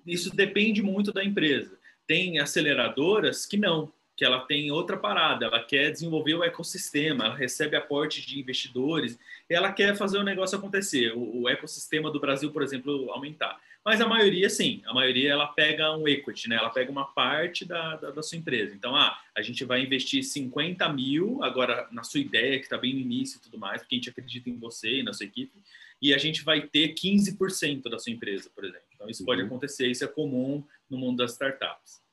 Isso 0.05 0.35
depende 0.35 0.81
muito 0.81 1.13
da 1.13 1.23
empresa. 1.23 1.77
Tem 2.07 2.39
aceleradoras 2.39 3.45
que 3.45 3.57
não, 3.57 3.93
que 4.17 4.25
ela 4.25 4.39
tem 4.39 4.71
outra 4.71 4.97
parada, 4.97 5.45
ela 5.45 5.63
quer 5.63 5.91
desenvolver 5.91 6.33
o 6.33 6.43
ecossistema, 6.43 7.25
ela 7.25 7.35
recebe 7.35 7.75
aporte 7.75 8.25
de 8.25 8.39
investidores, 8.39 9.17
ela 9.47 9.71
quer 9.71 9.95
fazer 9.95 10.17
o 10.17 10.23
negócio 10.23 10.57
acontecer, 10.57 11.13
o, 11.15 11.43
o, 11.43 11.47
ecossistema 11.49 12.09
do 12.09 12.19
Brasil, 12.19 12.51
por 12.51 12.63
exemplo, 12.63 13.11
aumentar. 13.11 13.61
Mas 13.85 14.01
a 14.01 14.07
maioria, 14.07 14.49
sim, 14.49 14.81
a 14.87 14.93
maioria 14.93 15.31
ela 15.31 15.45
pega 15.45 15.95
um 15.95 16.07
equity, 16.07 16.49
né? 16.49 16.55
ela 16.55 16.71
pega 16.71 16.91
uma 16.91 17.05
parte 17.05 17.63
da, 17.63 17.95
da, 17.95 18.09
da 18.09 18.23
sua 18.23 18.39
empresa. 18.39 18.73
Então, 18.73 18.95
ah, 18.95 19.21
a 19.35 19.41
gente 19.43 19.63
vai 19.63 19.83
investir 19.83 20.23
50 20.23 20.89
mil, 20.89 21.43
agora 21.43 21.87
na 21.91 22.03
sua 22.03 22.19
ideia, 22.19 22.57
que 22.57 22.65
está 22.65 22.77
bem 22.77 22.95
no 22.95 22.99
início 22.99 23.37
e 23.37 23.41
tudo 23.41 23.59
mais, 23.59 23.81
porque 23.81 23.95
a 23.95 23.97
gente 23.99 24.09
acredita 24.09 24.49
em 24.49 24.57
você 24.57 24.97
e 24.97 25.03
na 25.03 25.13
sua 25.13 25.27
equipe, 25.27 25.53
e 26.01 26.11
a 26.11 26.17
gente 26.17 26.43
vai 26.43 26.61
ter 26.61 26.95
15% 26.95 27.83
da 27.83 27.99
sua 27.99 28.11
empresa, 28.11 28.49
por 28.53 28.65
exemplo. 28.65 28.87
Então, 28.95 29.07
isso 29.07 29.21
uhum. 29.21 29.27
pode 29.27 29.41
acontecer, 29.43 29.87
isso 29.87 30.03
é 30.03 30.07
comum 30.07 30.63
no 30.89 30.97
mundo 30.97 31.17
das 31.17 31.33
startups. 31.33 32.06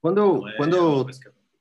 Quando, 0.00 0.48
é 0.48 0.56
quando, 0.56 1.06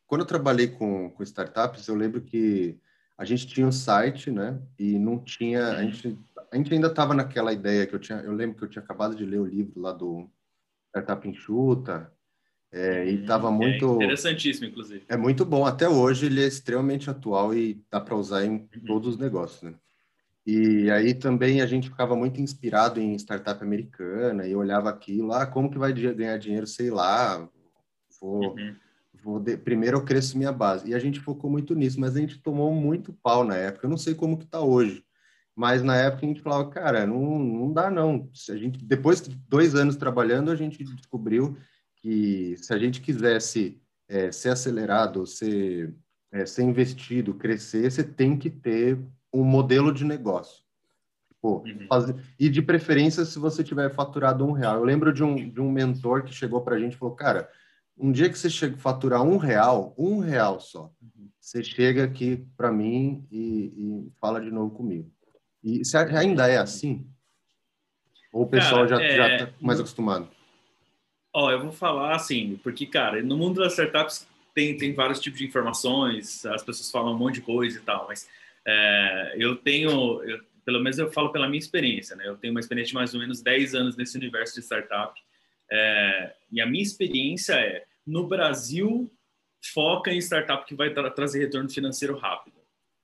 quando 0.05 0.21
eu 0.21 0.27
trabalhei 0.27 0.67
com, 0.67 1.09
com 1.09 1.23
startups, 1.23 1.87
eu 1.87 1.95
lembro 1.95 2.21
que 2.21 2.79
a 3.17 3.25
gente 3.25 3.47
tinha 3.47 3.65
um 3.65 3.71
site, 3.71 4.29
né? 4.29 4.61
E 4.77 4.99
não 4.99 5.19
tinha. 5.19 5.69
A 5.69 5.83
gente, 5.83 6.17
a 6.51 6.55
gente 6.55 6.73
ainda 6.73 6.87
estava 6.87 7.13
naquela 7.13 7.51
ideia 7.51 7.87
que 7.87 7.95
eu 7.95 7.99
tinha. 7.99 8.19
Eu 8.19 8.33
lembro 8.33 8.57
que 8.57 8.63
eu 8.63 8.69
tinha 8.69 8.83
acabado 8.83 9.15
de 9.15 9.25
ler 9.25 9.39
o 9.39 9.45
livro 9.45 9.79
lá 9.81 9.91
do 9.91 10.29
Startup 10.89 11.27
Enxuta. 11.27 12.11
É, 12.71 13.09
e 13.09 13.21
estava 13.21 13.49
uhum. 13.49 13.55
é 13.55 13.57
muito. 13.57 13.91
É 13.93 13.95
interessantíssimo, 13.95 14.67
inclusive. 14.67 15.03
É 15.07 15.17
muito 15.17 15.43
bom. 15.43 15.65
Até 15.65 15.89
hoje 15.89 16.27
ele 16.27 16.43
é 16.43 16.47
extremamente 16.47 17.09
atual 17.09 17.55
e 17.55 17.83
dá 17.89 17.99
para 17.99 18.15
usar 18.15 18.45
em 18.45 18.51
uhum. 18.51 18.85
todos 18.85 19.09
os 19.09 19.17
negócios, 19.17 19.63
né? 19.63 19.73
E 20.45 20.89
aí 20.91 21.13
também 21.13 21.59
a 21.59 21.65
gente 21.65 21.89
ficava 21.89 22.15
muito 22.15 22.39
inspirado 22.39 23.01
em 23.01 23.15
startup 23.15 23.61
americana 23.61 24.47
e 24.47 24.55
olhava 24.55 24.89
aquilo, 24.89 25.33
ah, 25.33 25.45
como 25.45 25.69
que 25.69 25.77
vai 25.77 25.91
ganhar 25.91 26.37
dinheiro, 26.37 26.65
sei 26.65 26.89
lá, 26.89 27.49
Vou, 28.21 28.55
uhum. 28.55 28.75
vou 29.23 29.39
de, 29.39 29.57
primeiro 29.57 29.97
eu 29.97 30.05
cresço 30.05 30.37
minha 30.37 30.51
base. 30.51 30.89
E 30.89 30.95
a 30.95 30.99
gente 30.99 31.19
focou 31.19 31.49
muito 31.49 31.75
nisso, 31.75 31.99
mas 31.99 32.15
a 32.15 32.19
gente 32.19 32.39
tomou 32.39 32.73
muito 32.73 33.13
pau 33.13 33.43
na 33.43 33.55
época. 33.55 33.85
Eu 33.85 33.89
não 33.89 33.97
sei 33.97 34.15
como 34.15 34.37
que 34.37 34.45
está 34.45 34.61
hoje, 34.61 35.03
mas 35.55 35.81
na 35.81 35.95
época 35.95 36.25
a 36.25 36.29
gente 36.29 36.41
falava, 36.41 36.69
cara, 36.69 37.05
não, 37.05 37.39
não 37.39 37.73
dá 37.73 37.89
não. 37.89 38.29
Se 38.33 38.51
a 38.51 38.57
gente, 38.57 38.83
depois 38.83 39.21
de 39.21 39.35
dois 39.47 39.75
anos 39.75 39.95
trabalhando, 39.95 40.51
a 40.51 40.55
gente 40.55 40.83
descobriu 40.83 41.57
que 41.95 42.55
se 42.57 42.73
a 42.73 42.77
gente 42.77 43.01
quisesse 43.01 43.81
é, 44.07 44.31
ser 44.31 44.49
acelerado, 44.49 45.25
ser, 45.25 45.93
é, 46.31 46.45
ser 46.45 46.63
investido, 46.63 47.33
crescer, 47.33 47.91
você 47.91 48.03
tem 48.03 48.37
que 48.37 48.49
ter 48.49 48.99
um 49.33 49.43
modelo 49.43 49.93
de 49.93 50.05
negócio. 50.05 50.63
Pô, 51.41 51.59
uhum. 51.59 51.85
fazer, 51.87 52.15
e 52.39 52.49
de 52.49 52.61
preferência 52.61 53.23
se 53.23 53.37
você 53.37 53.63
tiver 53.63 53.93
faturado 53.93 54.45
um 54.45 54.51
real. 54.51 54.77
Eu 54.77 54.83
lembro 54.83 55.13
de 55.13 55.23
um, 55.23 55.35
de 55.49 55.61
um 55.61 55.71
mentor 55.71 56.23
que 56.23 56.33
chegou 56.33 56.61
para 56.61 56.75
a 56.75 56.79
gente 56.79 56.93
e 56.93 56.97
falou, 56.97 57.15
cara, 57.15 57.49
um 57.97 58.11
dia 58.11 58.29
que 58.29 58.37
você 58.37 58.49
chega 58.49 58.75
a 58.75 58.79
faturar 58.79 59.23
um 59.23 59.37
real, 59.37 59.93
um 59.97 60.19
real 60.19 60.59
só, 60.59 60.91
uhum. 61.01 61.29
você 61.39 61.63
chega 61.63 62.03
aqui 62.03 62.45
para 62.55 62.71
mim 62.71 63.25
e, 63.31 63.73
e, 63.75 64.11
fala 64.19 64.39
de 64.39 64.51
novo 64.51 64.75
comigo. 64.75 65.11
E 65.63 65.83
se 65.83 65.97
ainda 65.97 66.47
é 66.47 66.57
assim? 66.57 67.07
Ou 68.31 68.43
o 68.43 68.47
pessoal 68.47 68.87
cara, 68.87 68.99
já, 68.99 69.03
é... 69.03 69.39
já 69.39 69.45
tá 69.45 69.53
mais 69.59 69.79
acostumado? 69.79 70.29
Ó, 71.33 71.51
eu 71.51 71.61
vou 71.61 71.71
falar 71.71 72.15
assim, 72.15 72.59
porque, 72.63 72.85
cara, 72.85 73.21
no 73.21 73.37
mundo 73.37 73.61
das 73.61 73.73
startups 73.73 74.27
tem, 74.53 74.77
tem 74.77 74.93
vários 74.93 75.19
tipos 75.19 75.39
de 75.39 75.45
informações, 75.45 76.45
as 76.45 76.63
pessoas 76.63 76.89
falam 76.89 77.13
um 77.13 77.17
monte 77.17 77.35
de 77.35 77.41
coisa 77.41 77.77
e 77.77 77.81
tal, 77.81 78.07
mas 78.07 78.27
é, 78.65 79.35
eu 79.37 79.55
tenho, 79.55 80.21
eu, 80.23 80.39
pelo 80.65 80.79
menos 80.79 80.97
eu 80.97 81.11
falo 81.11 81.31
pela 81.31 81.47
minha 81.47 81.59
experiência, 81.59 82.15
né? 82.15 82.27
Eu 82.27 82.35
tenho 82.35 82.51
uma 82.51 82.59
experiência 82.59 82.89
de 82.89 82.95
mais 82.95 83.13
ou 83.13 83.19
menos 83.19 83.41
10 83.41 83.75
anos 83.75 83.95
nesse 83.95 84.17
universo 84.17 84.55
de 84.55 84.61
startup. 84.61 85.13
É, 85.71 86.33
e 86.51 86.59
a 86.59 86.65
minha 86.65 86.83
experiência 86.83 87.53
é, 87.53 87.85
no 88.07 88.25
Brasil, 88.25 89.11
foca 89.73 90.11
em 90.11 90.17
startup 90.19 90.65
que 90.65 90.73
vai 90.73 90.93
tra 90.93 91.11
trazer 91.11 91.39
retorno 91.39 91.69
financeiro 91.69 92.17
rápido. 92.17 92.55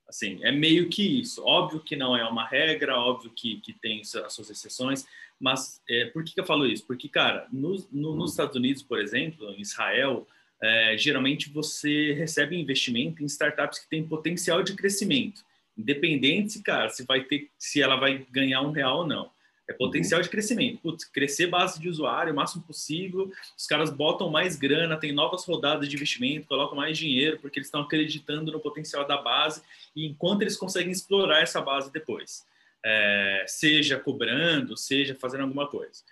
Assim, 0.08 0.40
é 0.44 0.52
meio 0.52 0.90
que 0.90 1.22
isso. 1.22 1.44
Óbvio 1.44 1.80
que 1.80 1.96
não 1.96 2.16
é 2.16 2.24
uma 2.24 2.48
regra, 2.48 2.96
óbvio 2.96 3.32
que, 3.32 3.60
que 3.62 3.74
tem 3.74 4.02
as 4.02 4.34
suas 4.34 4.50
exceções, 4.50 5.06
mas 5.40 5.82
é, 5.90 6.06
por 6.06 6.24
que, 6.24 6.34
que 6.34 6.40
eu 6.40 6.46
falo 6.46 6.66
isso? 6.66 6.86
Porque, 6.86 7.10
cara, 7.10 7.48
no, 7.52 7.76
no, 7.92 8.16
nos 8.16 8.32
Estados 8.32 8.56
Unidos, 8.56 8.82
por 8.82 9.00
exemplo, 9.00 9.50
em 9.52 9.62
Israel, 9.62 10.28
é, 10.62 10.98
geralmente 10.98 11.50
você 11.50 12.14
recebe 12.14 12.56
investimento 12.56 13.22
em 13.22 13.26
startups 13.26 13.80
que 13.80 13.90
têm 13.90 14.08
potencial 14.08 14.64
de 14.64 14.76
crescimento, 14.76 15.44
independente, 15.78 16.62
cara, 16.62 16.90
se 16.90 17.04
vai 17.06 17.24
ter, 17.24 17.50
se 17.58 17.82
ela 17.82 17.96
vai 17.96 18.26
ganhar 18.32 18.62
um 18.62 18.72
real 18.72 19.00
ou 19.00 19.08
não. 19.08 19.32
É 19.68 19.74
potencial 19.74 20.22
de 20.22 20.30
crescimento. 20.30 20.80
Putz, 20.82 21.06
crescer 21.06 21.48
base 21.48 21.80
de 21.80 21.88
usuário 21.88 22.34
o 22.34 22.36
máximo 22.36 22.64
possível. 22.64 23.32
Os 23.58 23.66
caras 23.66 23.90
botam 23.90 24.30
mais 24.30 24.58
grana, 24.58 24.98
tem 24.98 25.14
novas 25.14 25.46
rodadas 25.46 25.88
de 25.88 25.96
investimento, 25.96 26.48
colocam 26.48 26.76
mais 26.76 26.98
dinheiro, 26.98 27.40
porque 27.40 27.60
eles 27.60 27.68
estão 27.68 27.82
acreditando 27.82 28.52
no 28.52 28.60
potencial 28.60 29.08
da 29.08 29.18
base 29.18 29.62
e 29.96 30.06
enquanto 30.06 30.42
eles 30.42 30.58
conseguem 30.58 30.92
explorar 30.92 31.42
essa 31.42 31.62
base 31.62 31.92
depois. 31.92 32.46
É, 32.86 33.46
seja 33.48 33.98
cobrando, 33.98 34.76
seja 34.76 35.16
fazendo 35.16 35.44
alguma 35.44 35.68
coisa. 35.68 36.04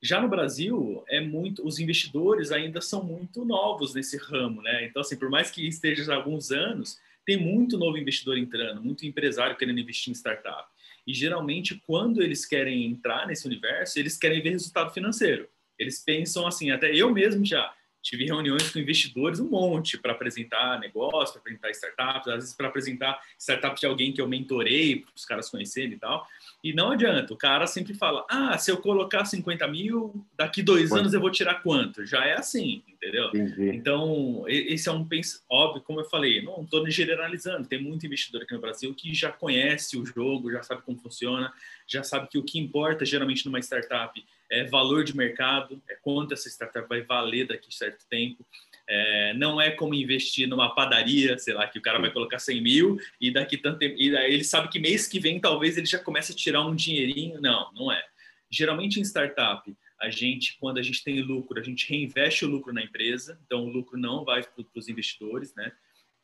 Já 0.00 0.20
no 0.20 0.28
Brasil, 0.28 1.04
é 1.08 1.20
muito, 1.20 1.66
os 1.66 1.78
investidores 1.78 2.50
ainda 2.50 2.80
são 2.80 3.04
muito 3.04 3.44
novos 3.44 3.94
nesse 3.94 4.16
ramo, 4.16 4.60
né? 4.60 4.84
Então, 4.84 5.00
assim, 5.00 5.16
por 5.16 5.30
mais 5.30 5.50
que 5.50 5.66
esteja 5.66 6.12
há 6.12 6.16
alguns 6.16 6.50
anos, 6.50 7.00
tem 7.24 7.36
muito 7.36 7.78
novo 7.78 7.96
investidor 7.96 8.36
entrando, 8.36 8.82
muito 8.82 9.06
empresário 9.06 9.56
querendo 9.56 9.78
investir 9.78 10.10
em 10.10 10.14
startup. 10.14 10.68
E 11.06 11.12
geralmente, 11.12 11.80
quando 11.86 12.22
eles 12.22 12.46
querem 12.46 12.84
entrar 12.84 13.26
nesse 13.26 13.46
universo, 13.46 13.98
eles 13.98 14.16
querem 14.16 14.42
ver 14.42 14.50
resultado 14.50 14.92
financeiro. 14.92 15.48
Eles 15.78 16.02
pensam 16.04 16.46
assim, 16.46 16.70
até 16.70 16.94
eu 16.94 17.10
mesmo 17.10 17.44
já 17.44 17.72
tive 18.02 18.24
reuniões 18.24 18.70
com 18.70 18.80
investidores 18.80 19.38
um 19.38 19.48
monte 19.48 19.96
para 19.96 20.12
apresentar 20.12 20.78
negócio, 20.80 21.32
para 21.32 21.40
apresentar 21.40 21.70
startups, 21.70 22.28
às 22.28 22.34
vezes 22.34 22.54
para 22.54 22.68
apresentar 22.68 23.20
startups 23.38 23.80
de 23.80 23.86
alguém 23.86 24.12
que 24.12 24.20
eu 24.20 24.28
mentorei, 24.28 24.96
para 24.96 25.12
os 25.14 25.24
caras 25.24 25.48
conhecerem 25.48 25.92
e 25.92 25.98
tal. 25.98 26.26
E 26.62 26.72
não 26.72 26.92
adianta, 26.92 27.34
o 27.34 27.36
cara 27.36 27.66
sempre 27.66 27.92
fala: 27.92 28.24
ah, 28.30 28.56
se 28.56 28.70
eu 28.70 28.76
colocar 28.76 29.24
50 29.24 29.66
mil, 29.66 30.24
daqui 30.36 30.62
dois 30.62 30.90
quanto? 30.90 31.00
anos 31.00 31.14
eu 31.14 31.20
vou 31.20 31.30
tirar 31.30 31.56
quanto? 31.56 32.06
Já 32.06 32.24
é 32.24 32.34
assim, 32.34 32.84
entendeu? 32.88 33.28
Entendi. 33.28 33.70
Então, 33.76 34.44
esse 34.46 34.88
é 34.88 34.92
um 34.92 35.04
pensamento 35.04 35.44
óbvio, 35.50 35.82
como 35.82 36.00
eu 36.00 36.04
falei, 36.04 36.40
não 36.40 36.62
estou 36.62 36.88
generalizando, 36.88 37.66
tem 37.66 37.82
muito 37.82 38.06
investidor 38.06 38.42
aqui 38.42 38.54
no 38.54 38.60
Brasil 38.60 38.94
que 38.94 39.12
já 39.12 39.32
conhece 39.32 39.98
o 39.98 40.06
jogo, 40.06 40.52
já 40.52 40.62
sabe 40.62 40.82
como 40.82 40.98
funciona, 40.98 41.52
já 41.86 42.04
sabe 42.04 42.28
que 42.28 42.38
o 42.38 42.44
que 42.44 42.58
importa 42.58 43.04
geralmente 43.04 43.44
numa 43.44 43.58
startup 43.58 44.24
é 44.50 44.64
valor 44.64 45.02
de 45.02 45.16
mercado, 45.16 45.82
é 45.88 45.94
quanto 45.96 46.34
essa 46.34 46.48
startup 46.48 46.88
vai 46.88 47.02
valer 47.02 47.46
daqui 47.46 47.68
a 47.70 47.72
certo 47.72 48.06
tempo. 48.08 48.46
É, 48.88 49.34
não 49.34 49.60
é 49.60 49.70
como 49.70 49.94
investir 49.94 50.48
numa 50.48 50.74
padaria, 50.74 51.38
sei 51.38 51.54
lá, 51.54 51.66
que 51.66 51.78
o 51.78 51.82
cara 51.82 51.98
vai 51.98 52.10
colocar 52.10 52.38
100 52.38 52.60
mil 52.60 52.98
e 53.20 53.30
daqui 53.30 53.56
tanto 53.56 53.78
tempo, 53.78 53.94
e 53.96 54.08
ele 54.08 54.44
sabe 54.44 54.68
que 54.68 54.78
mês 54.78 55.06
que 55.06 55.20
vem 55.20 55.40
talvez 55.40 55.78
ele 55.78 55.86
já 55.86 55.98
comece 55.98 56.32
a 56.32 56.34
tirar 56.34 56.66
um 56.66 56.74
dinheirinho. 56.74 57.40
Não, 57.40 57.72
não 57.72 57.92
é. 57.92 58.04
Geralmente 58.50 59.00
em 59.00 59.04
startup, 59.04 59.62
a 60.00 60.10
gente, 60.10 60.58
quando 60.58 60.78
a 60.78 60.82
gente 60.82 61.02
tem 61.04 61.22
lucro, 61.22 61.58
a 61.58 61.62
gente 61.62 61.88
reinveste 61.88 62.44
o 62.44 62.48
lucro 62.48 62.72
na 62.72 62.82
empresa, 62.82 63.40
então 63.46 63.64
o 63.64 63.68
lucro 63.68 63.96
não 63.96 64.24
vai 64.24 64.42
para 64.42 64.64
os 64.74 64.88
investidores, 64.88 65.54
né? 65.54 65.72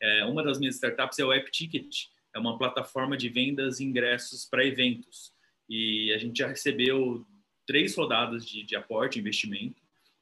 É, 0.00 0.24
uma 0.24 0.42
das 0.42 0.58
minhas 0.58 0.74
startups 0.74 1.18
é 1.18 1.24
o 1.24 1.32
App 1.32 1.50
Ticket, 1.50 2.06
é 2.34 2.38
uma 2.38 2.58
plataforma 2.58 3.16
de 3.16 3.28
vendas 3.28 3.80
e 3.80 3.84
ingressos 3.84 4.44
para 4.44 4.64
eventos. 4.64 5.32
E 5.68 6.12
a 6.12 6.18
gente 6.18 6.38
já 6.38 6.48
recebeu 6.48 7.24
três 7.66 7.94
rodadas 7.94 8.46
de, 8.46 8.62
de 8.62 8.74
aporte, 8.74 9.18
investimento, 9.18 9.80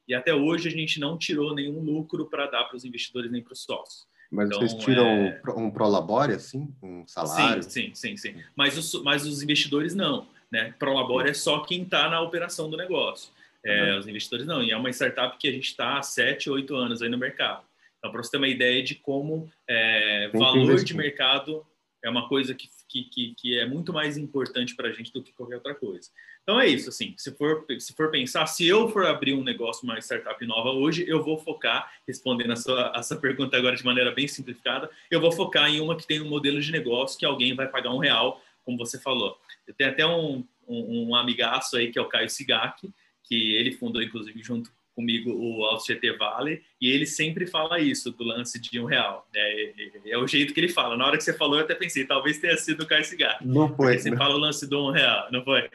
e 0.09 0.15
até 0.15 0.35
hoje 0.35 0.69
a 0.69 0.71
gente 0.71 1.01
não 1.01 1.19
tirou 1.19 1.55
nenhum 1.55 1.81
lucro 1.81 2.27
para 2.27 2.47
dar 2.47 2.65
para 2.65 2.77
os 2.77 2.85
investidores 2.85 3.31
nem 3.31 3.43
para 3.43 3.53
os 3.53 3.63
sócios. 3.63 4.07
Mas 4.31 4.49
então, 4.49 4.61
vocês 4.61 4.75
tiram 4.85 5.07
é... 5.07 5.43
um 5.57 5.71
prolabore, 5.71 6.33
assim? 6.33 6.69
Um 6.83 7.07
salário? 7.07 7.63
Sim, 7.63 7.93
sim, 7.95 8.17
sim. 8.17 8.17
sim. 8.17 8.43
Mas, 8.55 8.77
os, 8.77 9.03
mas 9.03 9.25
os 9.25 9.43
investidores 9.43 9.95
não. 9.95 10.29
Né? 10.51 10.75
Prolabore 10.79 11.31
é 11.31 11.35
só 11.35 11.61
quem 11.61 11.83
está 11.83 12.09
na 12.09 12.21
operação 12.21 12.69
do 12.69 12.77
negócio. 12.77 13.33
É, 13.65 13.93
uhum. 13.93 13.99
Os 13.99 14.07
investidores 14.07 14.47
não. 14.47 14.63
E 14.63 14.71
é 14.71 14.77
uma 14.77 14.91
startup 14.91 15.37
que 15.39 15.49
a 15.49 15.53
gente 15.53 15.67
está 15.67 15.99
há 15.99 16.03
sete, 16.03 16.49
oito 16.49 16.75
anos 16.75 17.03
aí 17.03 17.09
no 17.09 17.19
mercado. 17.19 17.65
Então, 17.99 18.13
para 18.13 18.23
você 18.23 18.31
ter 18.31 18.37
uma 18.37 18.49
ideia 18.49 18.83
de 18.83 18.95
como 18.95 19.51
é, 19.69 20.29
valor 20.33 20.83
de 20.85 20.95
mercado 20.95 21.67
é 22.05 22.11
uma 22.11 22.29
coisa 22.29 22.55
que, 22.55 22.69
que, 22.89 23.35
que, 23.37 23.59
é 23.59 23.67
muito 23.67 23.93
mais 23.93 24.17
importante 24.17 24.77
para 24.77 24.89
a 24.89 24.93
gente 24.93 25.13
do 25.13 25.23
que 25.23 25.33
qualquer 25.33 25.57
outra 25.57 25.75
coisa. 25.75 26.09
Então 26.47 26.61
é 26.61 26.69
isso, 26.69 26.91
assim, 26.91 27.13
se 27.17 27.33
for, 27.33 27.67
se 27.77 27.93
for 27.93 28.09
pensar, 28.09 28.47
se 28.47 28.65
eu 28.65 28.89
for 28.89 29.05
abrir 29.05 29.35
um 29.35 29.43
negócio, 29.43 29.83
uma 29.83 29.99
startup 29.99 30.47
nova 30.47 30.71
hoje, 30.71 31.05
eu 31.09 31.21
vou 31.21 31.37
focar, 31.37 31.93
respondendo 32.07 32.53
a 32.53 32.57
sua, 32.57 32.91
a 32.91 33.03
sua 33.03 33.17
pergunta 33.17 33.57
agora 33.57 33.75
de 33.75 33.85
maneira 33.85 34.13
bem 34.13 34.29
simplificada, 34.29 34.89
eu 35.11 35.21
vou 35.21 35.33
focar 35.33 35.69
em 35.69 35.81
uma 35.81 35.97
que 35.97 36.07
tem 36.07 36.21
um 36.21 36.29
modelo 36.29 36.61
de 36.61 36.71
negócio 36.71 37.19
que 37.19 37.27
alguém 37.27 37.53
vai 37.57 37.67
pagar 37.67 37.91
um 37.91 37.99
real, 37.99 38.41
como 38.65 38.79
você 38.79 38.97
falou. 38.97 39.37
Eu 39.67 39.75
tenho 39.75 39.91
até 39.91 40.07
um, 40.07 40.45
um, 40.69 41.09
um 41.09 41.15
amigaço 41.17 41.77
aí, 41.77 41.91
que 41.91 41.99
é 41.99 42.03
o 42.03 42.09
Caio 42.09 42.31
Sigak, 42.31 42.89
que 43.25 43.57
ele 43.57 43.73
fundou, 43.73 44.01
inclusive, 44.01 44.41
junto 44.41 44.71
comigo 44.95 45.33
o 45.33 45.65
Alto 45.65 45.85
GT 45.85 46.17
Vale, 46.17 46.63
e 46.81 46.89
ele 46.93 47.07
sempre 47.07 47.45
fala 47.45 47.81
isso, 47.81 48.13
do 48.13 48.23
lance 48.23 48.61
de 48.61 48.79
um 48.79 48.85
real. 48.85 49.29
É, 49.35 49.65
é, 49.65 50.11
é, 50.13 50.17
o 50.17 50.29
jeito 50.29 50.55
que 50.55 50.61
ele 50.61 50.69
fala. 50.69 50.97
Na 50.97 51.07
hora 51.07 51.17
que 51.17 51.25
você 51.25 51.33
falou, 51.33 51.57
eu 51.59 51.65
até 51.65 51.75
pensei, 51.75 52.07
talvez 52.07 52.39
tenha 52.39 52.57
sido 52.57 52.85
o 52.85 52.87
Caio 52.87 53.05
Cigarro. 53.05 53.45
Não 53.45 53.75
foi. 53.75 53.99
Você 53.99 54.15
fala 54.17 54.37
o 54.37 54.39
lance 54.39 54.65
do 54.65 54.87
um 54.87 54.93
real, 54.93 55.27
não 55.33 55.45
foi? 55.45 55.69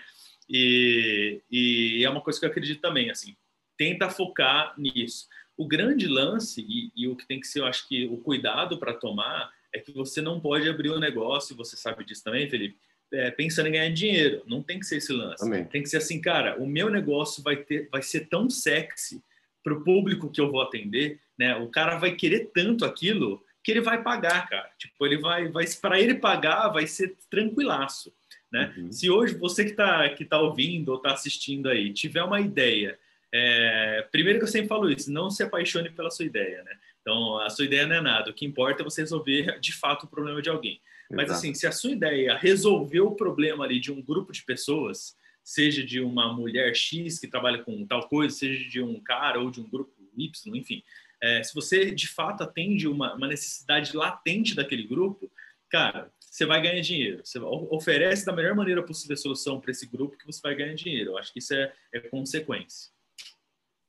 E, 0.53 1.41
e 1.49 2.03
é 2.03 2.09
uma 2.09 2.19
coisa 2.19 2.37
que 2.37 2.45
eu 2.45 2.49
acredito 2.49 2.81
também, 2.81 3.09
assim, 3.09 3.37
tenta 3.77 4.09
focar 4.09 4.73
nisso. 4.77 5.29
O 5.55 5.65
grande 5.65 6.07
lance, 6.07 6.61
e, 6.67 6.91
e 6.93 7.07
o 7.07 7.15
que 7.15 7.25
tem 7.25 7.39
que 7.39 7.47
ser, 7.47 7.61
eu 7.61 7.65
acho 7.65 7.87
que 7.87 8.05
o 8.05 8.17
cuidado 8.17 8.77
para 8.77 8.93
tomar, 8.93 9.49
é 9.73 9.79
que 9.79 9.93
você 9.93 10.21
não 10.21 10.41
pode 10.41 10.67
abrir 10.67 10.91
um 10.91 10.99
negócio, 10.99 11.55
você 11.55 11.77
sabe 11.77 12.03
disso 12.03 12.25
também, 12.25 12.49
Felipe, 12.49 12.77
é, 13.13 13.31
pensando 13.31 13.67
em 13.67 13.71
ganhar 13.71 13.89
dinheiro. 13.91 14.43
Não 14.45 14.61
tem 14.61 14.77
que 14.77 14.85
ser 14.85 14.97
esse 14.97 15.13
lance. 15.13 15.43
Amém. 15.43 15.63
Tem 15.65 15.81
que 15.81 15.89
ser 15.89 15.97
assim, 15.97 16.19
cara, 16.19 16.61
o 16.61 16.67
meu 16.67 16.89
negócio 16.89 17.41
vai, 17.41 17.55
ter, 17.55 17.87
vai 17.89 18.01
ser 18.01 18.27
tão 18.27 18.49
sexy 18.49 19.23
para 19.63 19.73
o 19.73 19.83
público 19.83 20.29
que 20.29 20.41
eu 20.41 20.51
vou 20.51 20.61
atender, 20.61 21.19
né? 21.37 21.55
O 21.55 21.69
cara 21.69 21.97
vai 21.97 22.15
querer 22.15 22.51
tanto 22.53 22.83
aquilo 22.83 23.41
que 23.63 23.71
ele 23.71 23.81
vai 23.81 24.01
pagar, 24.03 24.49
cara. 24.49 24.69
Tipo, 24.77 25.05
ele 25.05 25.17
vai, 25.17 25.47
vai 25.47 25.65
para 25.81 25.99
ele 25.99 26.15
pagar, 26.15 26.69
vai 26.69 26.87
ser 26.87 27.15
tranquilaço, 27.29 28.13
né? 28.51 28.73
Uhum. 28.77 28.91
Se 28.91 29.09
hoje 29.09 29.35
você 29.35 29.63
que 29.63 29.71
está 29.71 30.09
que 30.09 30.25
tá 30.25 30.39
ouvindo 30.39 30.89
ou 30.89 30.97
está 30.97 31.13
assistindo 31.13 31.69
aí 31.69 31.93
tiver 31.93 32.23
uma 32.23 32.41
ideia, 32.41 32.99
é, 33.33 34.05
primeiro 34.11 34.39
que 34.39 34.43
eu 34.43 34.49
sempre 34.49 34.67
falo 34.67 34.89
isso, 34.89 35.11
não 35.11 35.29
se 35.29 35.41
apaixone 35.41 35.89
pela 35.89 36.11
sua 36.11 36.25
ideia, 36.25 36.63
né? 36.63 36.71
Então, 37.01 37.39
a 37.39 37.49
sua 37.49 37.65
ideia 37.65 37.87
não 37.87 37.95
é 37.95 38.01
nada. 38.01 38.29
O 38.29 38.33
que 38.33 38.45
importa 38.45 38.81
é 38.81 38.83
você 38.83 39.01
resolver 39.01 39.59
de 39.59 39.73
fato 39.73 40.03
o 40.03 40.07
problema 40.07 40.41
de 40.41 40.49
alguém. 40.49 40.79
Mas 41.09 41.25
Exato. 41.25 41.39
assim, 41.39 41.53
se 41.53 41.65
a 41.65 41.71
sua 41.71 41.91
ideia 41.91 42.37
resolver 42.37 43.01
o 43.01 43.15
problema 43.15 43.63
ali 43.65 43.79
de 43.79 43.91
um 43.91 44.01
grupo 44.01 44.31
de 44.31 44.43
pessoas, 44.43 45.17
seja 45.43 45.83
de 45.83 45.99
uma 45.99 46.31
mulher 46.31 46.75
X 46.75 47.19
que 47.19 47.27
trabalha 47.27 47.63
com 47.63 47.85
tal 47.85 48.07
coisa, 48.07 48.35
seja 48.35 48.69
de 48.69 48.81
um 48.81 48.99
cara 48.99 49.39
ou 49.39 49.49
de 49.49 49.59
um 49.59 49.69
grupo 49.69 49.91
Y, 50.15 50.55
enfim, 50.55 50.83
é, 51.21 51.43
se 51.43 51.53
você 51.53 51.91
de 51.91 52.07
fato 52.07 52.43
atende 52.43 52.87
uma, 52.87 53.13
uma 53.13 53.27
necessidade 53.27 53.95
latente 53.95 54.55
daquele 54.55 54.83
grupo, 54.83 55.31
cara, 55.71 56.11
você 56.19 56.45
vai 56.45 56.61
ganhar 56.61 56.81
dinheiro. 56.81 57.21
Você 57.23 57.39
oferece 57.39 58.25
da 58.25 58.33
melhor 58.33 58.55
maneira 58.55 58.83
possível 58.83 59.13
a 59.13 59.17
solução 59.17 59.59
para 59.59 59.71
esse 59.71 59.87
grupo 59.87 60.17
que 60.17 60.25
você 60.25 60.39
vai 60.43 60.55
ganhar 60.55 60.75
dinheiro. 60.75 61.11
Eu 61.11 61.17
acho 61.17 61.31
que 61.31 61.39
isso 61.39 61.53
é, 61.53 61.73
é 61.93 61.99
consequência. 61.99 62.91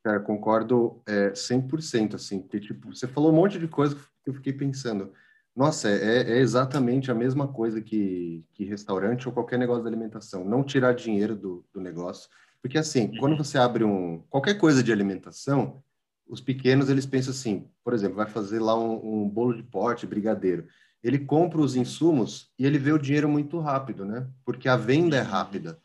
Cara, 0.05 0.19
concordo 0.21 1.01
é, 1.07 1.31
100%, 1.31 2.15
assim, 2.15 2.41
porque, 2.41 2.59
tipo, 2.59 2.93
você 2.93 3.07
falou 3.07 3.31
um 3.31 3.37
monte 3.37 3.59
de 3.59 3.69
coisa 3.69 3.95
que 3.95 4.31
eu 4.31 4.35
fiquei 4.35 4.53
pensando. 4.53 5.13
Nossa, 5.55 5.89
é, 5.89 6.33
é, 6.33 6.39
exatamente 6.39 7.11
a 7.11 7.15
mesma 7.15 7.47
coisa 7.47 7.81
que, 7.81 8.45
que 8.53 8.65
restaurante 8.65 9.29
ou 9.29 9.35
qualquer 9.35 9.59
negócio 9.59 9.83
de 9.83 9.89
alimentação. 9.89 10.45
Não 10.45 10.65
tirar 10.65 10.95
dinheiro 10.95 11.37
do, 11.37 11.65
do 11.73 11.81
negócio. 11.81 12.29
Porque, 12.61 12.79
assim, 12.79 13.07
uhum. 13.07 13.19
quando 13.19 13.37
você 13.37 13.59
abre 13.59 13.85
um 13.85 14.25
qualquer 14.29 14.55
coisa 14.55 14.83
de 14.83 14.93
alimentação, 14.93 15.83
os 16.27 16.41
pequenos, 16.41 16.89
eles 16.89 17.07
pensam 17.07 17.33
assim, 17.33 17.69
por 17.85 17.93
exemplo, 17.93 18.17
vai 18.17 18.27
fazer 18.27 18.59
lá 18.59 18.77
um, 18.79 19.23
um 19.25 19.29
bolo 19.29 19.55
de 19.55 19.63
pote, 19.63 20.07
brigadeiro. 20.07 20.67
Ele 21.03 21.19
compra 21.19 21.61
os 21.61 21.75
insumos 21.75 22.51
e 22.59 22.65
ele 22.65 22.79
vê 22.79 22.93
o 22.93 22.99
dinheiro 22.99 23.29
muito 23.29 23.59
rápido, 23.59 24.05
né? 24.05 24.27
Porque 24.45 24.69
a 24.69 24.77
venda 24.77 25.17
é 25.17 25.21
rápida. 25.21 25.79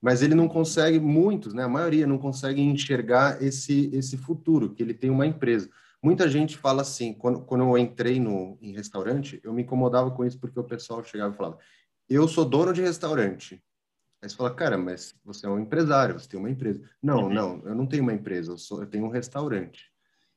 Mas 0.00 0.22
ele 0.22 0.34
não 0.34 0.48
consegue, 0.48 0.98
muitos, 0.98 1.54
né? 1.54 1.62
A 1.62 1.68
maioria 1.68 2.06
não 2.06 2.18
consegue 2.18 2.60
enxergar 2.60 3.42
esse, 3.42 3.90
esse 3.92 4.16
futuro, 4.16 4.70
que 4.70 4.82
ele 4.82 4.94
tem 4.94 5.10
uma 5.10 5.26
empresa. 5.26 5.70
Muita 6.02 6.28
gente 6.28 6.56
fala 6.56 6.82
assim, 6.82 7.12
quando, 7.12 7.42
quando 7.42 7.62
eu 7.62 7.78
entrei 7.78 8.18
no, 8.18 8.58
em 8.60 8.72
restaurante, 8.72 9.40
eu 9.44 9.52
me 9.52 9.62
incomodava 9.62 10.10
com 10.10 10.24
isso 10.24 10.40
porque 10.40 10.58
o 10.58 10.64
pessoal 10.64 11.04
chegava 11.04 11.32
e 11.32 11.36
falava, 11.36 11.58
eu 12.08 12.26
sou 12.26 12.44
dono 12.44 12.72
de 12.72 12.80
restaurante. 12.80 13.62
Aí 14.20 14.28
você 14.28 14.36
fala, 14.36 14.54
cara, 14.54 14.78
mas 14.78 15.14
você 15.24 15.46
é 15.46 15.48
um 15.48 15.60
empresário, 15.60 16.18
você 16.18 16.28
tem 16.28 16.40
uma 16.40 16.50
empresa. 16.50 16.82
Não, 17.00 17.24
uhum. 17.24 17.32
não, 17.32 17.62
eu 17.64 17.74
não 17.74 17.86
tenho 17.86 18.02
uma 18.02 18.12
empresa, 18.12 18.52
eu, 18.52 18.58
sou, 18.58 18.80
eu 18.80 18.86
tenho 18.86 19.04
um 19.04 19.10
restaurante. 19.10 19.91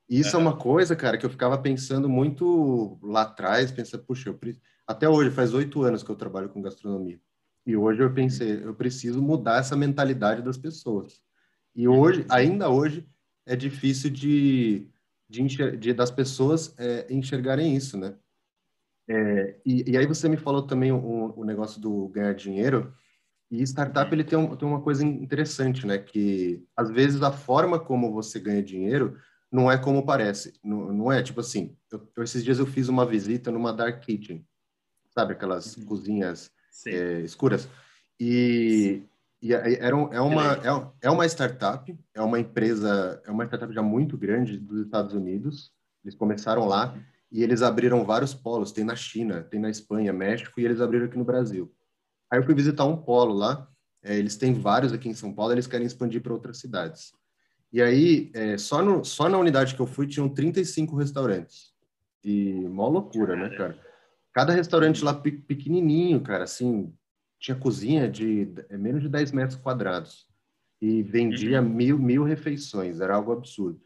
Isso 0.10 0.36
é. 0.36 0.39
é 0.39 0.41
uma 0.41 0.56
coisa, 0.56 0.96
cara, 0.96 1.18
que 1.18 1.26
eu 1.26 1.30
ficava 1.30 1.58
pensando 1.58 2.08
muito 2.08 3.00
lá 3.02 3.24
atrás, 3.24 3.72
pensando, 3.72 4.04
puxa, 4.04 4.30
eu, 4.30 4.39
até 4.88 5.10
hoje, 5.10 5.32
faz 5.32 5.54
oito 5.54 5.82
anos 5.84 6.04
que 6.04 6.10
eu 6.10 6.15
trabalho 6.15 6.50
com 6.50 6.62
gastronomia. 6.62 7.20
E 7.65 7.76
hoje 7.76 8.02
eu 8.02 8.13
pensei, 8.13 8.63
eu 8.63 8.76
preciso 8.76 9.22
mudar 9.22 9.60
essa 9.60 9.76
mentalidade 9.76 10.41
das 10.41 10.58
pessoas. 10.58 11.20
E 11.76 11.88
hoje, 11.88 12.26
ainda 12.30 12.70
hoje, 12.70 13.08
é 13.46 13.56
difícil 13.56 14.12
de 14.12 14.88
de, 15.30 15.78
de 15.78 15.94
das 15.94 16.12
pessoas 16.12 16.74
é, 16.78 17.08
enxergarem 17.10 17.76
isso, 17.76 17.98
né? 17.98 18.15
É, 19.08 19.60
e, 19.65 19.91
e, 19.91 19.98
aí 19.98 20.06
você 20.06 20.28
me 20.28 20.38
falou 20.38 20.63
também 20.63 20.91
o, 20.91 21.34
o 21.36 21.44
negócio 21.44 21.80
do 21.80 22.08
ganhar 22.10 22.34
dinheiro. 22.34 22.94
E 23.52 23.62
startup 23.62 24.12
ele 24.12 24.24
tem, 24.24 24.38
um, 24.38 24.56
tem 24.56 24.68
uma 24.68 24.82
coisa 24.82 25.06
interessante, 25.06 25.86
né? 25.86 25.98
Que 25.98 26.65
às 26.76 26.89
vezes 26.89 27.22
a 27.22 27.32
forma 27.32 27.80
como 27.80 28.12
você 28.12 28.39
ganha 28.39 28.63
dinheiro 28.63 29.18
não 29.56 29.72
é 29.72 29.78
como 29.78 30.06
parece. 30.06 30.54
Não, 30.62 30.91
não 30.91 31.12
é 31.12 31.24
tipo 31.24 31.39
assim. 31.39 31.76
Eu, 31.89 32.24
esses 32.24 32.44
dias 32.44 32.60
eu 32.60 32.65
fiz 32.65 32.89
uma 32.89 33.06
visita 33.06 33.50
numa 33.52 33.72
dark 33.72 34.02
kitchen, 34.02 34.46
sabe 35.10 35.34
aquelas 35.34 35.78
uhum. 35.78 35.86
cozinhas 35.86 36.52
é, 36.86 37.22
escuras. 37.22 37.70
E, 38.20 39.02
e 39.41 39.54
era, 39.54 39.96
é 40.12 40.20
uma 40.20 40.54
é, 40.54 41.08
é 41.08 41.10
uma 41.10 41.26
startup, 41.26 41.98
é 42.13 42.22
uma 42.22 42.39
empresa, 42.39 43.22
é 43.26 43.32
uma 43.32 43.46
startup 43.46 43.74
já 43.74 43.82
muito 43.82 44.18
grande 44.18 44.58
dos 44.58 44.86
Estados 44.86 45.13
Unidos. 45.13 45.72
Eles 46.04 46.15
começaram 46.15 46.65
lá 46.65 46.96
e 47.32 47.41
eles 47.41 47.62
abriram 47.62 48.04
vários 48.04 48.34
polos. 48.34 48.74
Tem 48.74 48.84
na 48.84 48.96
China, 48.96 49.41
tem 49.41 49.60
na 49.60 49.70
Espanha, 49.70 50.12
México 50.12 50.60
e 50.60 50.65
eles 50.65 50.82
abriram 50.82 51.06
aqui 51.06 51.18
no 51.18 51.26
Brasil. 51.26 51.74
Aí 52.30 52.39
eu 52.39 52.44
fui 52.44 52.54
visitar 52.54 52.84
um 52.86 52.98
polo 52.98 53.34
lá. 53.34 53.68
É, 54.04 54.18
eles 54.18 54.36
têm 54.36 54.54
vários 54.54 54.91
aqui 54.94 55.10
em 55.10 55.13
São 55.13 55.34
Paulo. 55.34 55.54
Eles 55.54 55.65
querem 55.65 55.88
expandir 55.88 56.22
para 56.22 56.34
outras 56.34 56.60
cidades. 56.60 57.12
E 57.71 57.82
aí, 57.82 58.32
é, 58.34 58.58
só, 58.58 58.82
no, 58.82 59.04
só 59.04 59.28
na 59.28 59.38
unidade 59.38 59.75
que 59.75 59.82
eu 59.82 59.88
fui, 59.88 60.08
tinham 60.08 60.30
35 60.30 60.95
restaurantes. 60.95 61.73
E 62.23 62.54
mó 62.69 62.88
loucura, 62.88 63.36
né, 63.36 63.49
cara? 63.56 63.80
Cada 64.34 64.54
restaurante 64.54 65.04
lá 65.04 65.13
pequenininho, 65.13 66.21
cara, 66.21 66.43
assim, 66.43 66.93
tinha 67.39 67.56
cozinha 67.56 68.10
de 68.10 68.54
é, 68.69 68.78
menos 68.78 69.01
de 69.01 69.10
10 69.10 69.32
metros 69.32 69.60
quadrados. 69.60 70.28
E 70.82 71.04
vendia 71.04 71.62
uhum. 71.62 71.69
mil, 71.69 71.99
mil 71.99 72.23
refeições, 72.23 72.99
era 72.99 73.15
algo 73.15 73.32
absurdo. 73.32 73.80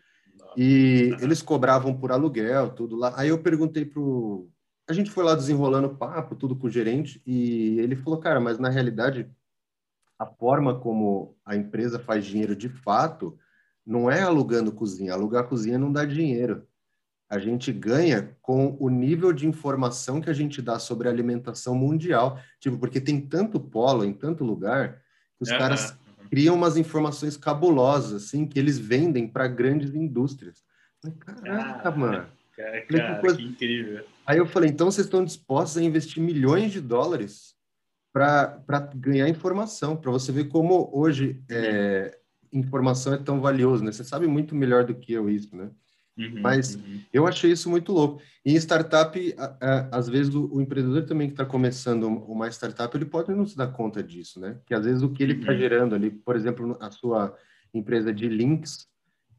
E 0.58 1.16
eles 1.22 1.42
cobravam 1.42 1.94
por 1.94 2.12
aluguel, 2.12 2.72
tudo 2.72 2.96
lá. 2.96 3.14
Aí 3.16 3.30
eu 3.30 3.42
perguntei 3.42 3.86
pro. 3.86 4.50
A 4.90 4.94
gente 4.94 5.12
foi 5.12 5.24
lá 5.24 5.36
desenrolando 5.36 5.96
papo, 5.96 6.36
tudo 6.36 6.56
com 6.56 6.68
o 6.68 6.70
gerente, 6.70 7.22
e 7.26 7.80
ele 7.80 7.96
falou, 7.96 8.20
cara, 8.20 8.40
mas 8.40 8.58
na 8.58 8.70
realidade, 8.70 9.30
a 10.18 10.26
forma 10.26 10.80
como 10.80 11.38
a 11.46 11.56
empresa 11.56 12.00
faz 12.00 12.26
dinheiro 12.26 12.56
de 12.56 12.70
fato 12.70 13.38
não 13.90 14.10
é 14.10 14.22
alugando 14.22 14.72
cozinha. 14.72 15.14
Alugar 15.14 15.46
cozinha 15.46 15.80
não 15.80 15.92
dá 15.92 16.06
dinheiro. 16.06 16.64
A 17.28 17.40
gente 17.40 17.74
ganha 17.74 18.38
com 18.40 18.78
o 18.80 18.88
nível 18.88 19.34
de 19.34 19.48
informação 19.48 20.22
que 20.22 20.30
a 20.30 20.34
gente 20.34 20.62
dá 20.62 20.78
sobre 20.78 21.08
a 21.08 21.12
alimentação 21.12 21.74
mundial. 21.74 22.40
Tipo, 22.60 22.78
porque 22.78 23.02
tem 23.02 23.20
tanto 23.20 23.60
polo 23.60 24.06
em 24.06 24.14
tanto 24.14 24.44
lugar 24.44 25.02
que 25.38 25.44
os 25.44 25.50
caras 25.50 25.98
criam 26.30 26.56
umas 26.56 26.78
informações 26.78 27.36
cabulosas, 27.36 28.24
assim, 28.24 28.46
que 28.46 28.60
eles 28.60 28.78
vendem 28.78 29.28
para 29.28 29.48
grandes 29.48 29.96
indústrias. 29.96 30.64
Caraca, 31.20 31.90
ah, 31.90 31.92
mano. 31.92 32.28
Cara, 32.56 32.82
cara, 32.86 33.16
que, 33.16 33.22
coisa... 33.22 33.38
que 33.38 33.44
incrível. 33.44 34.06
Aí 34.26 34.38
eu 34.38 34.46
falei, 34.46 34.70
então 34.70 34.92
vocês 34.92 35.08
estão 35.08 35.24
dispostos 35.24 35.78
a 35.78 35.84
investir 35.84 36.22
milhões 36.22 36.72
de 36.72 36.80
dólares 36.80 37.56
para 38.14 38.92
ganhar 38.96 39.30
informação, 39.30 39.96
para 39.96 40.12
você 40.12 40.32
ver 40.32 40.46
como 40.46 40.90
hoje 40.94 41.42
é, 41.50 42.19
informação 42.52 43.14
é 43.14 43.18
tão 43.18 43.40
valioso, 43.40 43.84
né? 43.84 43.92
Você 43.92 44.04
sabe 44.04 44.28
muito 44.28 44.56
melhor 44.56 44.84
do 44.84 44.96
que 44.96 45.14
eu 45.14 45.30
isso, 45.30 45.56
né? 45.56 45.70
Uhum, 46.20 46.42
Mas 46.42 46.76
uhum. 46.76 47.00
eu 47.14 47.26
achei 47.26 47.52
isso 47.52 47.70
muito 47.70 47.94
louco. 47.94 48.22
E 48.46 48.52
em 48.52 48.56
startup, 48.58 49.36
a, 49.38 49.58
a, 49.62 49.98
às 49.98 50.10
vezes 50.10 50.36
o, 50.36 50.50
o, 50.54 50.62
empreendedor 50.62 51.06
também 51.06 51.28
que 51.28 51.34
está 51.34 51.46
começando 51.46 52.04
uma 52.08 52.50
startup, 52.50 52.96
ele 52.96 53.06
pode 53.06 53.34
não 53.34 53.46
se 53.46 53.56
dar 53.56 53.68
conta 53.68 54.04
disso, 54.04 54.40
né? 54.40 54.58
Que 54.66 54.74
às 54.74 54.84
vezes 54.84 55.02
o 55.02 55.10
que 55.10 55.24
ele 55.24 55.40
está 55.40 55.54
uhum. 55.54 55.58
gerando 55.58 55.96
ali, 55.96 56.12
por 56.12 56.36
exemplo, 56.36 56.78
a 56.82 56.92
sua 56.92 57.34
empresa 57.74 58.14
de 58.14 58.28
links, 58.28 58.88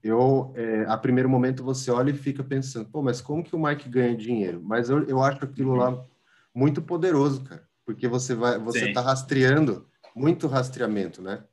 eu, 0.03 0.53
é, 0.57 0.85
a 0.88 0.96
primeiro 0.96 1.29
momento 1.29 1.62
você 1.62 1.90
olha 1.90 2.11
e 2.11 2.16
fica 2.16 2.42
pensando, 2.42 2.88
pô, 2.88 3.03
mas 3.03 3.20
como 3.20 3.44
que 3.44 3.55
o 3.55 3.62
Mike 3.62 3.88
ganha 3.88 4.16
dinheiro? 4.16 4.62
Mas 4.64 4.88
eu, 4.88 5.05
eu 5.05 5.23
acho 5.23 5.44
aquilo 5.44 5.75
lá 5.75 5.90
uhum. 5.90 6.05
muito 6.55 6.81
poderoso, 6.81 7.42
cara, 7.44 7.62
porque 7.85 8.09
você 8.09 8.35
vai, 8.35 8.59
você 8.59 8.88
está 8.88 9.03
rastreando, 9.03 9.87
muito 10.16 10.46
rastreamento, 10.46 11.20
né? 11.20 11.44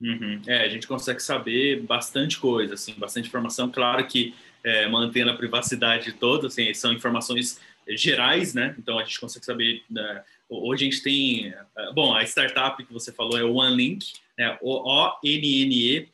Uhum. 0.00 0.40
É, 0.46 0.64
a 0.64 0.68
gente 0.68 0.86
consegue 0.86 1.20
saber 1.20 1.82
bastante 1.82 2.38
coisa, 2.38 2.74
assim, 2.74 2.94
bastante 2.94 3.28
informação. 3.28 3.70
Claro 3.70 4.06
que 4.06 4.34
é, 4.64 4.88
mantendo 4.88 5.30
a 5.30 5.36
privacidade 5.36 6.12
toda, 6.12 6.46
assim, 6.46 6.72
são 6.72 6.92
informações 6.92 7.60
gerais, 7.88 8.54
né? 8.54 8.74
Então 8.78 8.98
a 8.98 9.04
gente 9.04 9.20
consegue 9.20 9.44
saber. 9.44 9.82
Né? 9.90 10.24
Hoje 10.48 10.86
a 10.86 10.90
gente 10.90 11.02
tem, 11.02 11.48
é, 11.48 11.92
bom, 11.92 12.14
a 12.14 12.22
startup 12.24 12.82
que 12.84 12.92
você 12.92 13.12
falou 13.12 13.38
é 13.38 13.44
o 13.44 13.56
OneLink, 13.56 14.14
né? 14.38 14.56
O-N-N-E.link, 14.62 16.08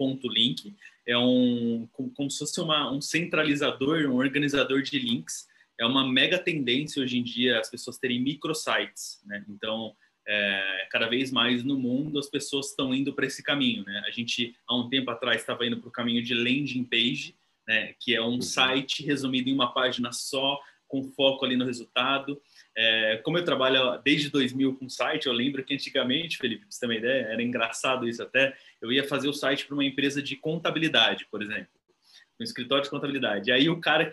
é 1.06 1.16
um 1.16 1.88
como 1.94 2.30
se 2.30 2.40
fosse 2.40 2.60
uma, 2.60 2.90
um 2.90 3.00
centralizador, 3.00 4.10
um 4.10 4.16
organizador 4.16 4.82
de 4.82 4.98
links. 4.98 5.46
É 5.78 5.84
uma 5.84 6.08
mega 6.08 6.38
tendência 6.38 7.02
hoje 7.02 7.18
em 7.18 7.22
dia 7.22 7.60
as 7.60 7.70
pessoas 7.70 7.98
terem 7.98 8.20
microsites, 8.20 9.20
né? 9.26 9.44
Então 9.48 9.94
é, 10.26 10.88
cada 10.90 11.08
vez 11.08 11.30
mais 11.30 11.62
no 11.62 11.78
mundo 11.78 12.18
as 12.18 12.28
pessoas 12.28 12.70
estão 12.70 12.92
indo 12.94 13.12
para 13.12 13.26
esse 13.26 13.42
caminho, 13.42 13.84
né? 13.84 14.02
A 14.06 14.10
gente 14.10 14.56
há 14.66 14.76
um 14.76 14.88
tempo 14.88 15.10
atrás 15.10 15.40
estava 15.40 15.66
indo 15.66 15.78
para 15.78 15.88
o 15.88 15.92
caminho 15.92 16.22
de 16.22 16.34
landing 16.34 16.84
page, 16.84 17.36
né, 17.66 17.94
que 17.98 18.14
é 18.14 18.20
um 18.20 18.34
uhum. 18.34 18.40
site 18.40 19.04
resumido 19.04 19.48
em 19.48 19.52
uma 19.52 19.72
página 19.72 20.12
só, 20.12 20.60
com 20.88 21.02
foco 21.02 21.44
ali 21.44 21.56
no 21.56 21.64
resultado. 21.64 22.40
É, 22.76 23.20
como 23.24 23.38
eu 23.38 23.44
trabalho 23.44 24.00
desde 24.04 24.30
2000 24.30 24.76
com 24.76 24.88
site, 24.88 25.26
eu 25.26 25.32
lembro 25.32 25.64
que 25.64 25.74
antigamente, 25.74 26.38
Felipe, 26.38 26.62
pra 26.62 26.70
você 26.70 26.80
ter 26.80 26.86
uma 26.86 26.94
ideia, 26.94 27.22
era 27.22 27.42
engraçado 27.42 28.08
isso 28.08 28.22
até, 28.22 28.56
eu 28.80 28.92
ia 28.92 29.02
fazer 29.02 29.28
o 29.28 29.32
site 29.32 29.66
para 29.66 29.74
uma 29.74 29.84
empresa 29.84 30.22
de 30.22 30.36
contabilidade, 30.36 31.26
por 31.30 31.42
exemplo, 31.42 31.68
um 32.40 32.44
escritório 32.44 32.84
de 32.84 32.90
contabilidade. 32.90 33.50
E 33.50 33.52
aí 33.52 33.68
o 33.68 33.80
cara 33.80 34.10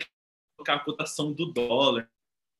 colocar 0.56 0.74
a 0.74 0.78
cotação 0.80 1.32
do 1.32 1.46
dólar 1.46 2.08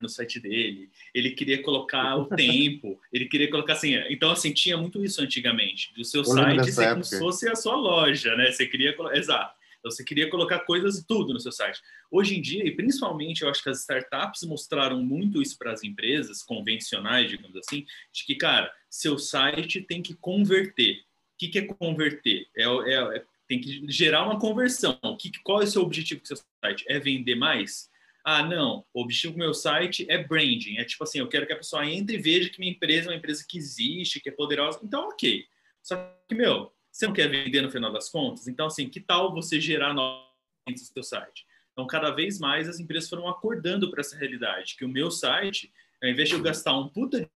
no 0.04 0.08
site 0.08 0.38
dele, 0.38 0.90
ele 1.12 1.30
queria 1.30 1.62
colocar 1.62 2.16
o 2.16 2.26
tempo, 2.36 3.00
ele 3.12 3.24
queria 3.24 3.50
colocar 3.50 3.72
assim, 3.72 3.94
então 4.08 4.30
assim, 4.30 4.52
tinha 4.52 4.76
muito 4.76 5.04
isso 5.04 5.20
antigamente, 5.20 5.92
do 5.94 6.04
seu 6.04 6.24
site 6.24 6.72
ser 6.72 6.90
como 6.90 7.02
se 7.04 7.18
fosse 7.18 7.48
a 7.48 7.56
sua 7.56 7.74
loja, 7.74 8.36
né? 8.36 8.52
Você 8.52 8.66
queria, 8.66 8.94
exato. 9.14 9.64
Então, 9.84 9.90
você 9.90 10.02
queria 10.02 10.30
colocar 10.30 10.60
coisas 10.60 10.96
e 10.96 11.06
tudo 11.06 11.34
no 11.34 11.40
seu 11.40 11.52
site. 11.52 11.82
Hoje 12.10 12.38
em 12.38 12.40
dia, 12.40 12.66
e 12.66 12.70
principalmente 12.70 13.42
eu 13.42 13.50
acho 13.50 13.62
que 13.62 13.68
as 13.68 13.80
startups 13.80 14.42
mostraram 14.44 15.02
muito 15.02 15.42
isso 15.42 15.58
para 15.58 15.72
as 15.72 15.84
empresas 15.84 16.42
convencionais, 16.42 17.28
digamos 17.28 17.54
assim, 17.54 17.84
de 18.10 18.24
que, 18.24 18.34
cara, 18.34 18.72
seu 18.88 19.18
site 19.18 19.82
tem 19.82 20.00
que 20.00 20.14
converter. 20.14 21.00
O 21.34 21.36
que, 21.36 21.48
que 21.48 21.58
é 21.58 21.66
converter? 21.66 22.48
É, 22.56 22.64
é, 22.64 23.16
é, 23.16 23.24
tem 23.46 23.60
que 23.60 23.84
gerar 23.86 24.24
uma 24.24 24.38
conversão. 24.38 24.98
Que, 25.18 25.30
qual 25.42 25.60
é 25.60 25.64
o 25.64 25.66
seu 25.66 25.82
objetivo 25.82 26.20
com 26.20 26.26
seu 26.26 26.38
site? 26.64 26.86
É 26.88 26.98
vender 26.98 27.34
mais? 27.34 27.90
Ah, 28.24 28.42
não, 28.42 28.86
o 28.94 29.02
objetivo 29.02 29.34
do 29.34 29.38
meu 29.38 29.52
site 29.52 30.06
é 30.08 30.16
branding. 30.16 30.78
É 30.78 30.84
tipo 30.84 31.04
assim, 31.04 31.18
eu 31.18 31.28
quero 31.28 31.46
que 31.46 31.52
a 31.52 31.56
pessoa 31.56 31.84
entre 31.86 32.16
e 32.16 32.20
veja 32.20 32.48
que 32.48 32.58
minha 32.58 32.72
empresa 32.72 33.08
é 33.08 33.10
uma 33.10 33.18
empresa 33.18 33.44
que 33.46 33.58
existe, 33.58 34.18
que 34.18 34.30
é 34.30 34.32
poderosa. 34.32 34.80
Então, 34.82 35.08
ok. 35.08 35.46
Só 35.82 35.94
que, 36.26 36.34
meu, 36.34 36.72
você 36.90 37.06
não 37.06 37.12
quer 37.12 37.28
vender 37.28 37.60
no 37.60 37.70
final 37.70 37.92
das 37.92 38.08
contas? 38.08 38.48
Então, 38.48 38.66
assim, 38.66 38.88
que 38.88 38.98
tal 38.98 39.34
você 39.34 39.60
gerar 39.60 39.92
novos 39.92 40.24
no 40.66 40.76
seu 40.76 41.02
site? 41.02 41.46
Então, 41.72 41.86
cada 41.86 42.12
vez 42.12 42.38
mais 42.38 42.66
as 42.66 42.80
empresas 42.80 43.10
foram 43.10 43.28
acordando 43.28 43.90
para 43.90 44.00
essa 44.00 44.16
realidade, 44.16 44.76
que 44.76 44.84
o 44.84 44.88
meu 44.88 45.10
site, 45.10 45.70
ao 46.02 46.08
invés 46.08 46.28
de 46.28 46.36
eu 46.36 46.40
gastar 46.40 46.78
um 46.78 46.88
puta 46.88 47.28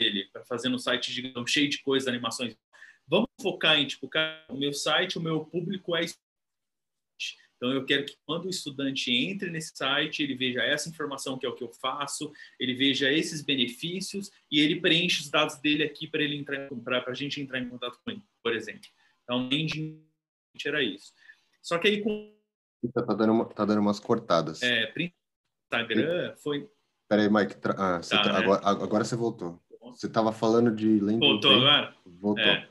dele 0.00 0.30
para 0.32 0.44
fazer 0.44 0.68
um 0.68 0.78
site 0.78 1.12
digamos, 1.12 1.50
cheio 1.50 1.68
de 1.68 1.82
coisas, 1.82 2.08
animações, 2.08 2.56
vamos 3.06 3.28
focar 3.42 3.78
em, 3.78 3.86
tipo, 3.86 4.08
o 4.48 4.56
meu 4.56 4.72
site, 4.72 5.18
o 5.18 5.20
meu 5.20 5.44
público 5.44 5.94
é 5.94 6.06
então, 7.60 7.72
eu 7.72 7.84
quero 7.84 8.06
que 8.06 8.16
quando 8.24 8.46
o 8.46 8.48
estudante 8.48 9.12
entre 9.12 9.50
nesse 9.50 9.76
site, 9.76 10.22
ele 10.22 10.34
veja 10.34 10.62
essa 10.62 10.88
informação 10.88 11.36
que 11.36 11.44
é 11.44 11.48
o 11.48 11.54
que 11.54 11.62
eu 11.62 11.70
faço, 11.70 12.32
ele 12.58 12.72
veja 12.72 13.12
esses 13.12 13.42
benefícios 13.42 14.30
e 14.50 14.60
ele 14.60 14.80
preenche 14.80 15.20
os 15.20 15.28
dados 15.28 15.58
dele 15.58 15.84
aqui 15.84 16.06
para 16.06 16.22
ele 16.22 16.36
entrar 16.36 16.70
para 16.70 17.10
a 17.10 17.14
gente 17.14 17.38
entrar 17.38 17.60
em 17.60 17.68
contato 17.68 18.00
com 18.02 18.12
ele, 18.12 18.22
por 18.42 18.54
exemplo. 18.54 18.88
Então, 19.24 19.46
nem 19.46 19.68
era 20.64 20.82
isso. 20.82 21.12
Só 21.60 21.76
que 21.76 21.86
aí 21.86 22.00
com 22.02 22.34
tá, 22.94 23.02
tá 23.02 23.12
dando 23.12 23.32
uma, 23.34 23.44
tá 23.44 23.64
dando 23.66 23.80
umas 23.82 24.00
cortadas. 24.00 24.62
É, 24.62 24.90
Instagram 25.70 26.34
foi. 26.36 26.66
Peraí, 27.06 27.28
Mike. 27.28 27.56
Tra... 27.58 27.74
Ah, 27.74 28.00
tá, 28.00 28.22
tá, 28.22 28.32
né? 28.32 28.38
agora, 28.38 28.60
agora, 28.64 29.04
você 29.04 29.16
voltou. 29.16 29.60
Você 29.82 30.06
estava 30.06 30.32
falando 30.32 30.74
de. 30.74 30.98
Voltou 30.98 31.56
agora? 31.56 31.94
Voltou. 32.06 32.42
É. 32.42 32.69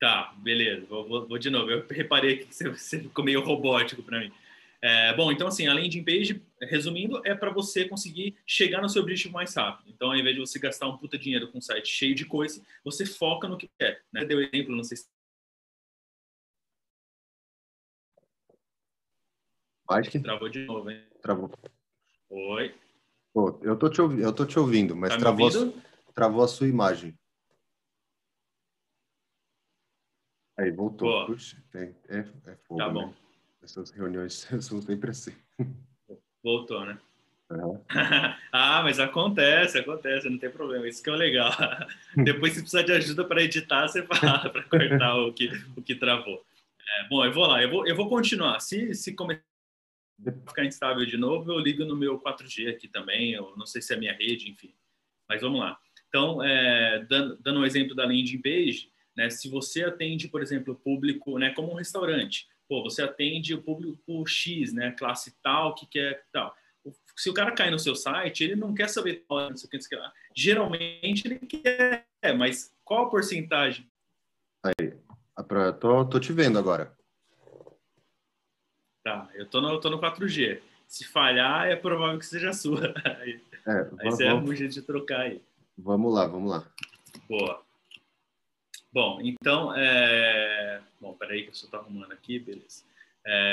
Tá, 0.00 0.32
beleza. 0.38 0.86
Vou, 0.86 1.06
vou, 1.06 1.28
vou, 1.28 1.38
de 1.38 1.50
novo. 1.50 1.70
Eu 1.70 1.86
reparei 1.88 2.38
que 2.38 2.54
você, 2.54 2.70
você 2.70 3.00
ficou 3.00 3.22
meio 3.22 3.42
robótico 3.42 4.02
para 4.02 4.18
mim. 4.18 4.32
É, 4.82 5.14
bom, 5.14 5.30
então 5.30 5.46
assim, 5.46 5.66
a 5.68 5.74
landing 5.74 6.02
page, 6.02 6.42
resumindo, 6.62 7.20
é 7.22 7.34
para 7.34 7.50
você 7.50 7.86
conseguir 7.86 8.34
chegar 8.46 8.80
no 8.80 8.88
seu 8.88 9.02
objetivo 9.02 9.34
mais 9.34 9.54
rápido. 9.54 9.90
Então, 9.90 10.08
ao 10.10 10.16
invés 10.16 10.34
de 10.34 10.40
você 10.40 10.58
gastar 10.58 10.88
um 10.88 10.96
puta 10.96 11.18
dinheiro 11.18 11.52
com 11.52 11.58
um 11.58 11.60
site 11.60 11.88
cheio 11.88 12.14
de 12.14 12.24
coisa, 12.24 12.64
você 12.82 13.04
foca 13.04 13.46
no 13.46 13.58
que 13.58 13.68
quer. 13.78 14.02
Né? 14.10 14.24
Deu 14.24 14.40
exemplo, 14.40 14.74
não 14.74 14.82
sei 14.82 14.96
se... 14.96 15.06
Acho 19.86 20.10
que... 20.10 20.20
Travou 20.20 20.48
de 20.48 20.64
novo, 20.64 20.90
hein? 20.90 21.02
Travou. 21.20 21.50
Oi. 22.30 22.74
Pô, 23.34 23.60
eu 23.62 23.76
tô 23.76 23.90
te 23.90 24.00
ouvindo, 24.00 24.22
eu 24.22 24.32
tô 24.32 24.46
te 24.46 24.58
ouvindo, 24.58 24.96
mas 24.96 25.10
tá 25.10 25.18
travou, 25.18 25.48
a, 25.48 26.12
travou 26.14 26.42
a 26.42 26.48
sua 26.48 26.68
imagem. 26.68 27.14
Aí, 30.60 30.70
voltou. 30.70 31.24
Puxa, 31.24 31.56
é, 31.74 31.90
é, 32.10 32.18
é 32.18 32.56
fogo, 32.66 32.78
Tá 32.78 32.88
bom. 32.90 33.06
Né? 33.06 33.14
Essas 33.62 33.90
reuniões 33.90 34.46
são 34.60 34.82
sempre 34.82 35.10
assim. 35.10 35.32
Voltou, 36.42 36.84
né? 36.84 36.98
Uhum. 37.50 37.82
ah, 38.52 38.82
mas 38.82 39.00
acontece, 39.00 39.78
acontece, 39.78 40.28
não 40.28 40.38
tem 40.38 40.50
problema. 40.50 40.86
Isso 40.86 41.02
que 41.02 41.08
é 41.08 41.12
o 41.14 41.16
legal. 41.16 41.50
Depois, 42.24 42.52
se 42.52 42.60
precisar 42.60 42.82
de 42.82 42.92
ajuda 42.92 43.24
para 43.24 43.42
editar, 43.42 43.88
você 43.88 44.02
fala 44.02 44.50
para 44.50 44.62
cortar 44.64 45.16
o 45.16 45.32
que, 45.32 45.50
o 45.74 45.82
que 45.82 45.94
travou. 45.94 46.44
É, 46.78 47.08
bom, 47.08 47.24
eu 47.24 47.32
vou 47.32 47.46
lá, 47.46 47.62
eu 47.62 47.70
vou, 47.70 47.86
eu 47.86 47.96
vou 47.96 48.10
continuar. 48.10 48.60
Se, 48.60 48.94
se 48.94 49.14
começar 49.14 49.42
a 50.26 50.48
ficar 50.48 50.64
instável 50.66 51.06
de 51.06 51.16
novo, 51.16 51.50
eu 51.50 51.58
ligo 51.58 51.86
no 51.86 51.96
meu 51.96 52.20
4G 52.20 52.68
aqui 52.68 52.86
também. 52.86 53.32
Eu 53.32 53.54
não 53.56 53.64
sei 53.64 53.80
se 53.80 53.94
é 53.94 53.96
minha 53.96 54.12
rede, 54.12 54.50
enfim. 54.50 54.74
Mas 55.26 55.40
vamos 55.40 55.58
lá. 55.58 55.78
Então, 56.08 56.42
é, 56.42 57.02
dando, 57.08 57.38
dando 57.40 57.60
um 57.60 57.64
exemplo 57.64 57.94
da 57.94 58.04
landing 58.04 58.42
page, 58.42 58.90
né, 59.16 59.30
se 59.30 59.48
você 59.48 59.84
atende, 59.84 60.28
por 60.28 60.42
exemplo, 60.42 60.74
o 60.74 60.76
público, 60.76 61.38
né, 61.38 61.50
como 61.50 61.72
um 61.72 61.76
restaurante, 61.76 62.48
pô, 62.68 62.82
você 62.82 63.02
atende 63.02 63.54
o 63.54 63.62
público 63.62 64.26
X, 64.26 64.72
né, 64.72 64.92
classe 64.92 65.34
tal, 65.42 65.74
que 65.74 65.86
quer 65.86 66.24
tal 66.32 66.54
se 67.16 67.28
o 67.28 67.34
cara 67.34 67.52
cai 67.52 67.70
no 67.70 67.78
seu 67.78 67.94
site, 67.94 68.42
ele 68.42 68.56
não 68.56 68.74
quer 68.74 68.88
saber 68.88 69.24
não 69.28 69.56
sei 69.56 69.66
o 69.66 69.70
que, 69.70 69.76
não 69.76 69.82
sei 69.82 69.86
o 69.86 69.88
que 69.88 69.96
lá. 69.96 70.12
Geralmente 70.34 71.26
ele 71.26 71.38
quer, 71.38 72.06
mas 72.36 72.74
qual 72.84 73.06
a 73.06 73.10
porcentagem? 73.10 73.90
Aí, 74.64 74.94
tô, 75.78 76.04
tô 76.06 76.18
te 76.18 76.32
vendo 76.32 76.58
agora. 76.58 76.96
Tá, 79.04 79.28
eu 79.34 79.46
tô 79.46 79.60
no, 79.60 79.78
tô 79.80 79.90
no 79.90 80.00
4G. 80.00 80.60
Se 80.86 81.04
falhar, 81.04 81.68
é 81.68 81.76
provável 81.76 82.18
que 82.18 82.26
seja 82.26 82.52
sua. 82.52 82.92
Aí, 83.20 83.40
é, 83.66 83.70
aí 83.70 83.84
vamos, 83.84 84.14
você 84.16 84.24
é 84.24 84.34
um 84.34 84.54
jeito 84.54 84.72
de 84.72 84.82
trocar 84.82 85.20
aí. 85.20 85.42
Vamos 85.76 86.14
lá, 86.14 86.26
vamos 86.26 86.50
lá. 86.50 86.66
Boa. 87.28 87.62
Bom, 88.92 89.20
então, 89.22 89.72
é... 89.76 90.80
Bom, 91.00 91.14
peraí 91.14 91.44
que 91.44 91.50
eu 91.50 91.54
só 91.54 91.66
tô 91.68 91.76
arrumando 91.76 92.12
aqui, 92.12 92.38
beleza. 92.38 92.84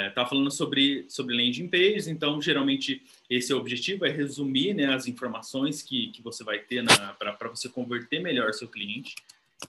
Estava 0.08 0.28
é, 0.28 0.30
falando 0.30 0.50
sobre, 0.50 1.06
sobre 1.10 1.36
landing 1.36 1.68
pages, 1.68 2.08
então 2.08 2.42
geralmente 2.42 3.02
esse 3.30 3.52
é 3.52 3.56
o 3.56 3.60
objetivo, 3.60 4.06
é 4.06 4.10
resumir 4.10 4.74
né, 4.74 4.94
as 4.94 5.08
informações 5.08 5.84
que, 5.84 6.08
que 6.08 6.22
você 6.22 6.44
vai 6.44 6.60
ter 6.60 6.84
para 7.20 7.50
você 7.50 7.68
converter 7.68 8.22
melhor 8.22 8.54
seu 8.54 8.68
cliente. 8.68 9.16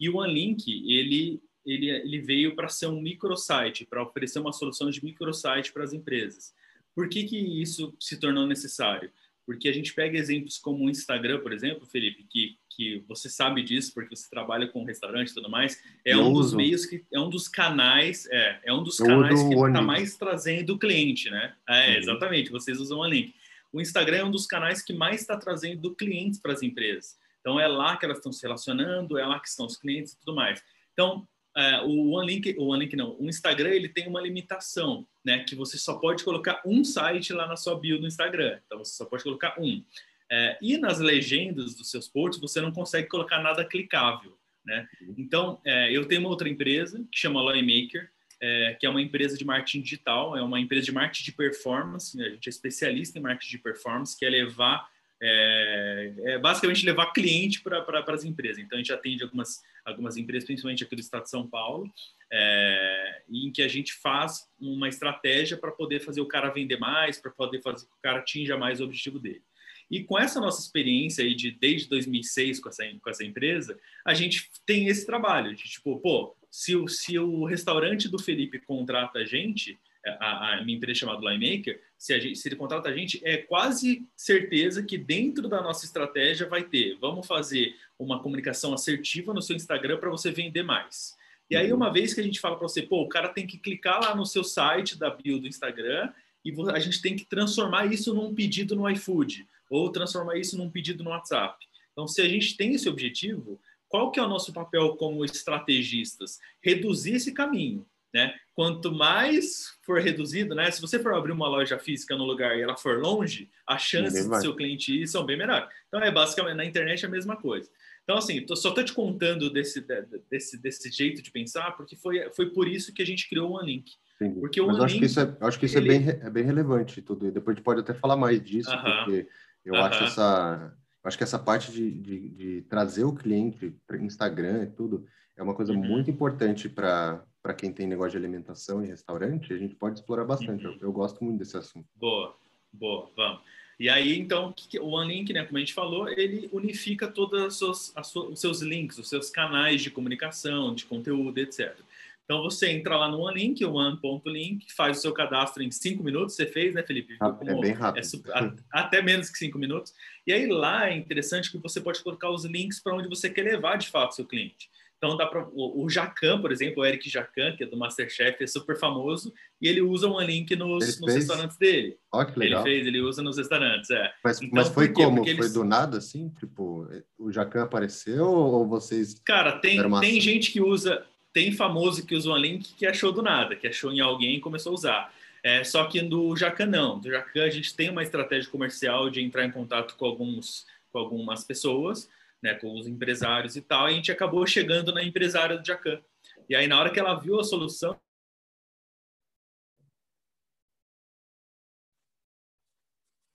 E 0.01 0.09
o 0.09 0.19
OneLink, 0.19 0.71
ele, 0.91 1.41
ele, 1.67 1.91
ele 1.91 2.21
veio 2.21 2.55
para 2.55 2.69
ser 2.69 2.87
um 2.87 3.01
microsite, 3.01 3.85
para 3.85 4.03
oferecer 4.03 4.39
uma 4.39 4.53
solução 4.53 4.89
de 4.89 5.05
microsite 5.05 5.73
para 5.73 5.83
as 5.83 5.93
empresas. 5.93 6.55
Por 6.95 7.09
que, 7.09 7.25
que 7.25 7.37
isso 7.37 7.95
se 7.99 8.17
tornou 8.19 8.47
necessário? 8.47 9.11
Porque 9.49 9.67
a 9.67 9.73
gente 9.73 9.95
pega 9.95 10.19
exemplos 10.19 10.59
como 10.59 10.85
o 10.85 10.91
Instagram, 10.91 11.41
por 11.41 11.55
exemplo, 11.55 11.87
Felipe, 11.87 12.23
que, 12.29 12.59
que 12.69 13.03
você 13.09 13.31
sabe 13.31 13.63
disso 13.63 13.95
porque 13.95 14.15
você 14.15 14.29
trabalha 14.29 14.69
com 14.69 14.85
restaurante 14.85 15.31
e 15.31 15.35
tudo 15.35 15.49
mais, 15.49 15.83
é 16.05 16.13
eu 16.13 16.19
um 16.21 16.33
uso. 16.33 16.51
dos 16.51 16.53
meios 16.53 16.85
que 16.85 17.03
é 17.11 17.19
um 17.19 17.31
dos 17.31 17.49
canais, 17.49 18.29
é, 18.31 18.61
é 18.67 18.75
um 18.75 18.83
dos 18.83 19.01
eu 19.01 19.07
canais 19.07 19.43
que 19.43 19.55
está 19.55 19.81
mais 19.81 20.19
trazendo 20.19 20.75
o 20.75 20.79
cliente, 20.79 21.31
né? 21.31 21.55
É, 21.67 21.93
uhum. 21.93 21.97
exatamente, 21.97 22.51
vocês 22.51 22.79
usam 22.79 23.03
a 23.03 23.09
link. 23.09 23.35
O 23.73 23.81
Instagram 23.81 24.19
é 24.19 24.25
um 24.25 24.31
dos 24.31 24.47
canais 24.47 24.83
que 24.83 24.93
mais 24.93 25.23
está 25.23 25.35
trazendo 25.35 25.95
clientes 25.95 26.39
para 26.39 26.53
as 26.53 26.63
empresas. 26.63 27.17
Então 27.41 27.59
é 27.59 27.67
lá 27.67 27.97
que 27.97 28.05
elas 28.05 28.19
estão 28.19 28.31
se 28.31 28.43
relacionando, 28.43 29.17
é 29.17 29.25
lá 29.25 29.41
que 29.41 29.49
estão 29.49 29.65
os 29.65 29.79
clientes 29.79 30.13
e 30.13 30.19
tudo 30.19 30.37
mais. 30.37 30.63
Então, 30.93 31.27
é, 31.59 31.83
o 31.83 32.13
OneLink, 32.13 32.55
o 32.57 32.69
OneLink 32.69 32.95
não, 32.95 33.17
o 33.19 33.29
Instagram 33.29 33.71
ele 33.71 33.89
tem 33.89 34.07
uma 34.07 34.21
limitação, 34.21 35.05
né? 35.25 35.43
Que 35.43 35.57
você 35.57 35.77
só 35.77 35.95
pode 35.99 36.23
colocar 36.23 36.63
um 36.65 36.85
site 36.85 37.33
lá 37.33 37.49
na 37.49 37.57
sua 37.57 37.77
bio 37.77 37.99
do 37.99 38.07
Instagram. 38.07 38.61
Então 38.65 38.79
você 38.79 38.93
só 38.93 39.05
pode 39.05 39.25
colocar 39.25 39.57
um. 39.59 39.83
É, 40.31 40.57
e 40.63 40.79
nas 40.79 41.01
legendas 41.01 41.75
dos 41.75 41.91
seus 41.91 42.07
posts 42.07 42.41
você 42.41 42.61
não 42.61 42.71
consegue 42.71 43.09
colocar 43.09 43.43
nada 43.43 43.65
clicável, 43.65 44.39
né? 44.65 44.89
Então 45.19 45.61
é, 45.65 45.91
eu 45.91 46.07
tenho 46.07 46.21
uma 46.21 46.31
outra 46.31 46.49
empresa 46.49 47.05
que 47.11 47.19
chama 47.19 47.43
Lawmaker, 47.43 48.09
é, 48.41 48.77
que 48.79 48.87
é 48.87 48.89
uma 48.89 49.03
empresa 49.03 49.37
de 49.37 49.45
marketing 49.45 49.81
digital, 49.81 50.37
é 50.37 50.43
uma 50.43 50.61
empresa 50.61 50.87
de 50.87 50.93
marketing 50.93 51.25
de 51.25 51.33
performance. 51.33 52.17
Né? 52.17 52.27
A 52.27 52.31
gente 52.31 52.47
é 52.47 52.51
especialista 52.51 53.19
em 53.19 53.23
marketing 53.23 53.57
de 53.57 53.59
performance, 53.59 54.17
que 54.17 54.25
é 54.25 54.31
levar 54.31 54.89
é, 55.21 56.15
é 56.19 56.39
basicamente 56.39 56.85
levar 56.85 57.13
cliente 57.13 57.61
para 57.61 57.83
pra, 57.83 58.15
as 58.15 58.25
empresas. 58.25 58.63
Então, 58.63 58.77
a 58.77 58.81
gente 58.81 58.93
atende 58.93 59.23
algumas, 59.23 59.63
algumas 59.85 60.17
empresas, 60.17 60.47
principalmente 60.47 60.85
aqui 60.85 60.95
do 60.95 61.01
estado 61.01 61.25
de 61.25 61.31
São 61.31 61.47
Paulo, 61.47 61.93
é, 62.33 63.23
em 63.29 63.51
que 63.51 63.63
a 63.63 63.69
gente 63.69 63.95
faz 63.95 64.49
uma 64.61 64.89
estratégia 64.89 65.57
para 65.57 65.73
poder 65.73 66.01
fazer 66.01 66.21
o 66.21 66.27
cara 66.27 66.51
vender 66.51 66.79
mais, 66.79 67.21
para 67.21 67.31
poder 67.31 67.63
fazer 67.63 67.87
que 67.87 67.93
o 67.93 68.03
cara 68.03 68.19
atinja 68.19 68.57
mais 68.57 68.81
o 68.81 68.85
objetivo 68.85 69.19
dele. 69.19 69.43
E 69.91 70.05
com 70.05 70.19
essa 70.19 70.39
nossa 70.39 70.61
experiência 70.61 71.25
aí 71.25 71.35
de 71.35 71.51
desde 71.51 71.89
2006 71.89 72.61
com 72.61 72.69
essa, 72.69 72.85
com 73.01 73.11
essa 73.11 73.25
empresa, 73.25 73.79
a 74.05 74.13
gente 74.13 74.51
tem 74.67 74.87
esse 74.87 75.07
trabalho 75.07 75.55
de 75.55 75.65
tipo, 75.65 75.99
pô, 75.99 76.37
se 76.51 76.77
o, 76.77 76.87
se 76.87 77.19
o 77.19 77.45
restaurante 77.45 78.09
do 78.09 78.19
Felipe 78.19 78.59
contrata 78.59 79.21
a 79.21 79.25
gente, 79.25 79.79
a, 80.07 80.55
a 80.55 80.65
minha 80.65 80.77
empresa 80.77 81.01
chamada 81.01 81.21
Linemaker, 81.21 81.81
se, 81.97 82.19
gente, 82.21 82.39
se 82.39 82.49
ele 82.49 82.57
contrata 82.57 82.89
a 82.89 82.97
gente, 82.97 83.21
é 83.25 83.39
quase 83.39 84.07
certeza 84.17 84.83
que 84.83 84.97
dentro 84.97 85.49
da 85.49 85.61
nossa 85.61 85.85
estratégia 85.85 86.49
vai 86.49 86.63
ter, 86.63 86.97
vamos 87.01 87.27
fazer 87.27 87.75
uma 87.99 88.23
comunicação 88.23 88.73
assertiva 88.73 89.35
no 89.35 89.43
seu 89.43 89.57
Instagram 89.57 89.99
para 89.99 90.11
você 90.11 90.31
vender 90.31 90.63
mais. 90.63 91.17
E 91.51 91.57
aí, 91.57 91.71
uhum. 91.71 91.79
uma 91.79 91.93
vez 91.93 92.15
que 92.15 92.21
a 92.21 92.25
gente 92.25 92.41
fala 92.41 92.57
para 92.57 92.69
você, 92.69 92.83
pô, 92.83 93.03
o 93.03 93.09
cara 93.09 93.29
tem 93.29 93.47
que 93.47 93.59
clicar 93.59 94.01
lá 94.01 94.15
no 94.15 94.27
seu 94.27 94.45
site 94.45 94.99
da 94.99 95.11
bio 95.11 95.39
do 95.39 95.49
Instagram 95.49 96.13
e 96.45 96.55
a 96.71 96.79
gente 96.79 97.03
tem 97.03 97.17
que 97.17 97.25
transformar 97.25 97.87
isso 97.87 98.15
num 98.15 98.35
pedido 98.35 98.77
no 98.77 98.89
iFood 98.91 99.47
ou 99.71 99.91
transformar 99.91 100.37
isso 100.37 100.57
num 100.57 100.71
pedido 100.71 101.03
no 101.03 101.11
WhatsApp. 101.11 101.67
Então, 101.93 102.07
se 102.07 102.21
a 102.21 102.29
gente 102.29 102.57
tem 102.57 102.75
esse 102.75 102.89
objetivo, 102.89 103.61
qual 103.89 104.11
que 104.11 104.21
é 104.21 104.23
o 104.23 104.29
nosso 104.29 104.53
papel 104.53 104.95
como 104.97 105.25
estrategistas? 105.25 106.39
Reduzir 106.63 107.15
esse 107.15 107.33
caminho. 107.33 107.85
Né? 108.13 108.35
Quanto 108.55 108.91
mais 108.91 109.79
for 109.85 110.01
reduzido, 110.01 110.55
né? 110.55 110.71
Se 110.71 110.81
você 110.81 110.99
for 110.99 111.15
abrir 111.15 111.33
uma 111.33 111.47
loja 111.47 111.79
física 111.79 112.17
no 112.17 112.25
lugar 112.25 112.57
e 112.57 112.63
ela 112.63 112.77
for 112.77 112.99
longe, 112.99 113.51
as 113.67 113.83
chances 113.83 114.27
do 114.27 114.41
seu 114.41 114.57
cliente 114.57 115.03
ir 115.03 115.07
são 115.07 115.27
bem 115.27 115.37
menores. 115.37 115.69
Então 115.89 116.01
é 116.01 116.11
basicamente 116.11 116.57
na 116.57 116.65
internet 116.65 117.05
a 117.05 117.09
mesma 117.09 117.37
coisa. 117.37 117.71
Então 118.03 118.17
assim, 118.17 118.41
tô, 118.47 118.57
só 118.57 118.71
tô 118.71 118.83
te 118.83 118.95
contando 118.95 119.51
desse, 119.51 119.87
desse, 120.31 120.57
desse 120.61 120.91
jeito 120.91 121.21
de 121.21 121.31
pensar, 121.31 121.77
porque 121.77 121.97
foi, 121.97 122.31
foi 122.35 122.49
por 122.51 122.67
isso 122.67 122.95
que 122.95 123.03
a 123.03 123.07
gente 123.07 123.29
criou 123.29 123.51
o 123.51 123.57
OneLink. 123.57 123.93
Entendi. 124.21 124.41
Porque 124.41 124.61
o 124.61 124.67
Mas 124.67 124.81
acho 124.81 124.99
que 124.99 125.05
isso 125.05 125.21
é, 125.21 125.37
acho 125.41 125.59
que 125.59 125.67
isso 125.67 125.79
ele... 125.79 125.95
é, 125.95 125.99
bem, 125.99 126.09
é 126.23 126.31
bem 126.31 126.45
relevante 126.45 127.03
tudo. 127.03 127.27
E 127.27 127.31
depois 127.31 127.55
a 127.55 127.57
gente 127.57 127.65
pode 127.65 127.81
até 127.81 127.95
falar 127.95 128.17
mais 128.17 128.43
disso, 128.43 128.71
uh 128.71 128.75
-huh. 128.75 129.05
porque 129.05 129.29
eu 129.65 129.75
uh 129.75 129.77
-huh. 129.77 129.83
acho 129.83 130.05
essa 130.05 130.75
acho 131.05 131.17
que 131.17 131.25
essa 131.25 131.39
parte 131.39 131.71
de, 131.71 131.91
de, 131.91 132.29
de 132.31 132.63
trazer 132.63 133.05
o 133.05 133.15
cliente 133.15 133.75
para 133.87 133.97
Instagram 133.97 134.65
e 134.65 134.67
tudo 134.67 135.07
é 135.37 135.43
uma 135.43 135.55
coisa 135.55 135.73
uh 135.73 135.77
uhum. 135.77 135.83
-huh. 135.83 135.89
muito 135.89 136.11
importante 136.11 136.69
para 136.69 137.23
para 137.49 137.55
quem 137.55 137.73
tem 137.73 137.87
negócio 137.87 138.11
de 138.11 138.19
alimentação 138.19 138.85
e 138.85 138.89
restaurante, 138.89 139.55
a 139.55 139.57
gente 139.57 139.75
pode 139.75 140.01
explorar 140.01 140.27
bastante. 140.27 140.67
Uhum. 140.67 140.75
Eu, 140.75 140.89
eu, 140.89 140.93
gosto 140.93 141.25
muito 141.25 141.39
desse 141.39 141.57
assunto. 141.57 141.89
Boa, 141.97 142.37
boa, 142.71 143.11
vamos. 143.17 143.41
E 143.81 143.89
aí, 143.89 144.19
então, 144.19 144.55
o 144.83 144.91
OneLink, 144.91 145.33
né, 145.33 145.47
como 145.47 145.57
a 145.57 145.61
gente 145.61 145.73
falou, 145.73 146.11
ele 146.11 146.51
unifica 146.53 147.09
todos 147.09 147.63
os 147.63 147.95
seus 148.37 148.61
links, 148.61 148.99
os 148.99 149.09
seus 149.09 149.31
canais 149.31 149.81
de 149.81 149.91
comunicação, 149.91 150.75
de 150.75 150.85
conteúdo, 150.85 151.39
etc. 151.39 151.75
Então, 152.23 152.43
você 152.43 152.71
entra 152.71 152.99
lá 152.99 153.09
no 153.09 153.21
OneLink, 153.21 153.65
o 153.65 153.73
one.link, 153.73 154.71
faz 154.75 154.99
o 154.99 155.01
seu 155.01 155.13
cadastro 155.15 155.63
em 155.63 155.71
cinco 155.71 156.05
minutos, 156.05 156.35
você 156.35 156.45
fez, 156.45 156.75
né, 156.75 156.83
Felipe? 156.83 157.17
é 157.47 157.61
bem 157.63 157.73
rápido. 157.73 158.05
É, 158.35 158.53
até 158.71 159.01
menos 159.01 159.31
que 159.31 159.39
cinco 159.39 159.59
minutos. 159.59 159.95
E 160.27 160.35
aí, 160.35 160.47
lá 160.47 160.91
é 160.91 160.95
interessante 160.95 161.51
que 161.51 161.57
você 161.57 161.81
pode 161.81 162.03
colocar 162.03 162.29
os 162.29 162.45
links 162.45 162.79
para 162.79 162.95
onde 162.95 163.09
você 163.09 163.31
quer 163.31 163.45
levar, 163.45 163.77
de 163.79 163.89
fato, 163.89 164.11
o 164.11 164.15
seu 164.17 164.27
cliente. 164.27 164.69
Então 164.99 165.17
dá 165.17 165.27
para 165.27 165.49
o, 165.53 165.89
Jacan, 165.89 166.41
por 166.41 166.51
exemplo, 166.51 166.83
o 166.83 166.87
Eric 166.87 167.09
Jacan, 167.09 167.55
que 167.57 167.63
é 167.63 167.67
do 167.67 167.77
MasterChef, 167.77 168.43
é 168.43 168.47
super 168.49 168.77
famoso 168.77 169.33
e 169.63 169.69
ele 169.69 169.81
usa 169.81 170.09
um 170.09 170.21
link 170.21 170.55
nos, 170.57 171.01
nos 171.01 171.15
restaurantes 171.15 171.57
dele. 171.57 171.97
Ó, 172.13 172.25
que 172.25 172.37
legal. 172.37 172.67
Ele 172.67 172.75
fez, 172.75 172.87
ele 172.89 173.01
usa 173.01 173.23
nos 173.23 173.39
restaurantes, 173.39 173.91
é. 173.91 174.13
Mas, 174.25 174.43
então, 174.43 174.51
mas 174.53 174.69
foi 174.69 174.89
como? 174.89 175.23
Foi 175.23 175.31
eles... 175.31 175.53
do 175.53 175.63
nada, 175.63 175.99
assim? 175.99 176.29
Tipo, 176.41 176.89
o 177.17 177.31
Jacan 177.31 177.63
apareceu 177.63 178.27
ou 178.27 178.67
vocês... 178.67 179.23
Cara, 179.25 179.61
tem, 179.61 179.81
tem 180.01 180.21
gente 180.21 180.51
que 180.51 180.61
usa, 180.61 181.07
tem 181.33 181.53
famoso 181.53 182.05
que 182.05 182.17
usa 182.17 182.31
um 182.31 182.37
link 182.37 182.75
que 182.75 182.85
achou 182.85 183.13
do 183.13 183.23
nada, 183.23 183.55
que 183.55 183.69
achou 183.69 183.93
em 183.93 184.01
alguém 184.01 184.35
e 184.35 184.41
começou 184.41 184.73
a 184.73 184.75
usar. 184.75 185.15
É, 185.45 185.63
só 185.63 185.85
que 185.85 186.03
do 186.03 186.35
Jacan 186.35 186.67
não. 186.67 186.99
Do 186.99 187.09
Jacan 187.09 187.45
a 187.45 187.51
gente 187.51 187.73
tem 187.73 187.89
uma 187.89 188.03
estratégia 188.03 188.51
comercial 188.51 189.09
de 189.09 189.21
entrar 189.21 189.45
em 189.45 189.53
contato 189.53 189.95
com 189.97 190.05
alguns 190.05 190.67
com 190.91 190.99
algumas 190.99 191.45
pessoas 191.45 192.09
né, 192.43 192.55
com 192.55 192.79
os 192.79 192.87
empresários 192.87 193.57
e 193.57 193.63
tal, 193.63 193.89
e 193.89 193.93
a 193.93 193.95
gente 193.95 194.13
acabou 194.13 194.47
chegando 194.47 194.93
na 194.93 195.03
empresária 195.03 195.59
do 195.59 195.67
Jacan. 195.67 196.03
E 196.49 196.55
aí, 196.55 196.67
na 196.67 196.79
hora 196.79 196.91
que 196.91 196.99
ela 196.99 197.15
viu 197.15 197.39
a 197.39 197.45
solução. 197.45 197.99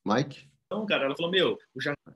Mike? 0.06 0.50
Então, 0.66 0.86
cara, 0.86 1.06
ela 1.06 1.16
falou: 1.16 1.32
Meu, 1.32 1.60
o 1.74 1.82
Jacan. 1.82 2.16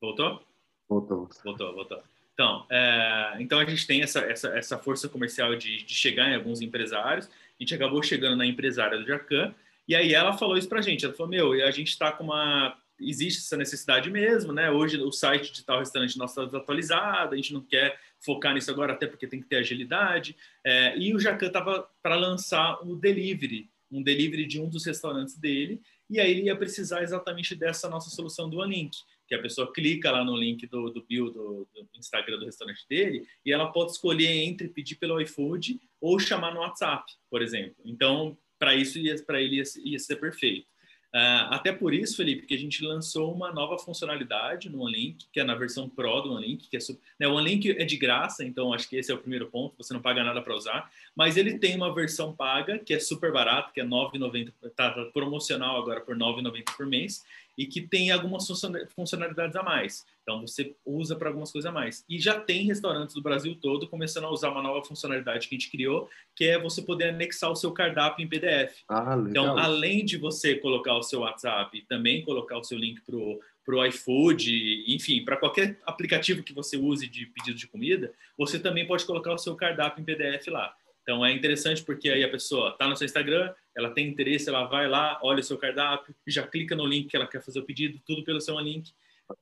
Voltou? 0.00 0.46
Voltou. 0.88 1.28
Voltou, 1.44 1.74
voltou. 1.74 2.02
Então, 2.32 2.66
é, 2.70 3.36
então 3.38 3.58
a 3.58 3.64
gente 3.66 3.86
tem 3.86 4.02
essa, 4.02 4.20
essa, 4.20 4.48
essa 4.56 4.78
força 4.78 5.08
comercial 5.08 5.54
de, 5.56 5.82
de 5.84 5.94
chegar 5.94 6.30
em 6.30 6.36
alguns 6.36 6.62
empresários. 6.62 7.26
A 7.26 7.62
gente 7.62 7.74
acabou 7.74 8.02
chegando 8.02 8.36
na 8.36 8.46
empresária 8.46 8.98
do 8.98 9.06
Jacan. 9.06 9.54
E 9.86 9.94
aí 9.94 10.14
ela 10.14 10.32
falou 10.38 10.56
isso 10.56 10.68
pra 10.68 10.80
gente. 10.80 11.04
Ela 11.04 11.12
falou: 11.12 11.30
Meu, 11.30 11.52
a 11.52 11.70
gente 11.70 11.88
está 11.88 12.12
com 12.12 12.24
uma 12.24 12.79
existe 13.00 13.40
essa 13.40 13.56
necessidade 13.56 14.10
mesmo, 14.10 14.52
né? 14.52 14.70
Hoje 14.70 14.96
o 14.98 15.12
site 15.12 15.52
de 15.52 15.64
tal 15.64 15.78
restaurante 15.78 16.18
nosso 16.18 16.32
está 16.32 16.44
desatualizado, 16.44 17.34
a 17.34 17.36
gente 17.36 17.52
não 17.52 17.60
quer 17.60 17.98
focar 18.18 18.54
nisso 18.54 18.70
agora, 18.70 18.92
até 18.92 19.06
porque 19.06 19.26
tem 19.26 19.40
que 19.40 19.48
ter 19.48 19.56
agilidade. 19.56 20.36
É, 20.64 20.96
e 20.98 21.14
o 21.14 21.18
Jacan 21.18 21.46
estava 21.46 21.88
para 22.02 22.16
lançar 22.16 22.78
o 22.82 22.94
delivery, 22.94 23.70
um 23.90 24.02
delivery 24.02 24.46
de 24.46 24.60
um 24.60 24.68
dos 24.68 24.84
restaurantes 24.84 25.36
dele, 25.36 25.80
e 26.08 26.18
aí 26.18 26.30
ele 26.32 26.42
ia 26.42 26.56
precisar 26.56 27.02
exatamente 27.02 27.54
dessa 27.54 27.88
nossa 27.88 28.10
solução 28.10 28.50
do 28.50 28.58
OneLink, 28.58 28.98
que 29.28 29.34
a 29.34 29.40
pessoa 29.40 29.72
clica 29.72 30.10
lá 30.10 30.24
no 30.24 30.36
link 30.36 30.66
do, 30.66 30.90
do 30.90 31.04
bio 31.04 31.30
do, 31.30 31.68
do, 31.72 31.88
Instagram 31.96 32.38
do 32.38 32.46
restaurante 32.46 32.84
dele 32.88 33.24
e 33.46 33.52
ela 33.52 33.70
pode 33.70 33.92
escolher 33.92 34.42
entre 34.42 34.66
pedir 34.66 34.96
pelo 34.96 35.20
iFood 35.20 35.80
ou 36.00 36.18
chamar 36.18 36.52
no 36.52 36.60
WhatsApp, 36.60 37.04
por 37.30 37.40
exemplo. 37.40 37.76
Então, 37.84 38.36
para 38.58 38.74
isso, 38.74 38.98
para 39.24 39.40
ele 39.40 39.56
ia, 39.56 39.62
ia 39.84 39.98
ser 40.00 40.16
perfeito. 40.16 40.66
Uh, 41.12 41.50
até 41.50 41.72
por 41.72 41.92
isso, 41.92 42.16
Felipe, 42.16 42.46
que 42.46 42.54
a 42.54 42.58
gente 42.58 42.84
lançou 42.84 43.34
uma 43.34 43.52
nova 43.52 43.76
funcionalidade 43.76 44.70
no 44.70 44.82
OneLink, 44.82 45.26
que 45.32 45.40
é 45.40 45.44
na 45.44 45.56
versão 45.56 45.88
Pro 45.88 46.20
do 46.20 46.32
OneLink, 46.32 46.68
que 46.68 46.76
é 46.76 46.80
né, 47.18 47.26
o 47.26 47.34
OneLink 47.34 47.68
é 47.72 47.84
de 47.84 47.96
graça, 47.96 48.44
então 48.44 48.72
acho 48.72 48.88
que 48.88 48.96
esse 48.96 49.10
é 49.10 49.14
o 49.14 49.18
primeiro 49.18 49.48
ponto, 49.50 49.74
você 49.76 49.92
não 49.92 50.00
paga 50.00 50.22
nada 50.22 50.40
para 50.40 50.54
usar, 50.54 50.88
mas 51.16 51.36
ele 51.36 51.58
tem 51.58 51.74
uma 51.74 51.92
versão 51.92 52.32
paga, 52.32 52.78
que 52.78 52.94
é 52.94 53.00
super 53.00 53.32
barato, 53.32 53.72
que 53.72 53.80
é 53.80 53.84
9,90, 53.84 54.52
tá, 54.76 54.92
tá 54.92 55.04
promocional 55.06 55.82
agora 55.82 56.00
por 56.00 56.16
9,90 56.16 56.76
por 56.76 56.86
mês, 56.86 57.24
e 57.58 57.66
que 57.66 57.80
tem 57.80 58.10
algumas 58.10 58.46
funcionalidades 58.94 59.56
a 59.56 59.62
mais. 59.62 60.06
Então 60.30 60.46
você 60.46 60.76
usa 60.86 61.16
para 61.16 61.28
algumas 61.28 61.50
coisas 61.50 61.68
a 61.68 61.72
mais. 61.72 62.04
E 62.08 62.20
já 62.20 62.38
tem 62.38 62.64
restaurantes 62.64 63.16
do 63.16 63.20
Brasil 63.20 63.56
todo 63.56 63.88
começando 63.88 64.26
a 64.26 64.30
usar 64.30 64.50
uma 64.50 64.62
nova 64.62 64.84
funcionalidade 64.84 65.48
que 65.48 65.54
a 65.56 65.58
gente 65.58 65.70
criou, 65.70 66.08
que 66.36 66.44
é 66.44 66.56
você 66.56 66.82
poder 66.82 67.08
anexar 67.08 67.50
o 67.50 67.56
seu 67.56 67.72
cardápio 67.72 68.24
em 68.24 68.28
PDF. 68.28 68.84
Ah, 68.88 69.16
então, 69.28 69.58
além 69.58 70.04
de 70.04 70.16
você 70.16 70.54
colocar 70.54 70.94
o 70.94 71.02
seu 71.02 71.20
WhatsApp 71.20 71.84
também 71.88 72.22
colocar 72.22 72.58
o 72.58 72.62
seu 72.62 72.78
link 72.78 73.00
para 73.02 73.16
o 73.16 73.86
iFood, 73.86 74.84
enfim, 74.86 75.24
para 75.24 75.36
qualquer 75.36 75.80
aplicativo 75.84 76.44
que 76.44 76.52
você 76.52 76.76
use 76.76 77.08
de 77.08 77.26
pedido 77.26 77.58
de 77.58 77.66
comida, 77.66 78.12
você 78.38 78.60
também 78.60 78.86
pode 78.86 79.04
colocar 79.04 79.32
o 79.32 79.38
seu 79.38 79.56
cardápio 79.56 80.00
em 80.00 80.04
PDF 80.04 80.46
lá. 80.46 80.72
Então 81.02 81.26
é 81.26 81.32
interessante 81.32 81.82
porque 81.82 82.08
aí 82.08 82.22
a 82.22 82.30
pessoa 82.30 82.70
está 82.70 82.86
no 82.86 82.96
seu 82.96 83.04
Instagram, 83.04 83.52
ela 83.76 83.90
tem 83.90 84.06
interesse, 84.06 84.48
ela 84.48 84.64
vai 84.66 84.88
lá, 84.88 85.18
olha 85.22 85.40
o 85.40 85.42
seu 85.42 85.58
cardápio, 85.58 86.14
já 86.24 86.46
clica 86.46 86.76
no 86.76 86.86
link 86.86 87.08
que 87.08 87.16
ela 87.16 87.26
quer 87.26 87.42
fazer 87.42 87.58
o 87.58 87.64
pedido, 87.64 88.00
tudo 88.06 88.22
pelo 88.22 88.40
seu 88.40 88.56
link. 88.60 88.92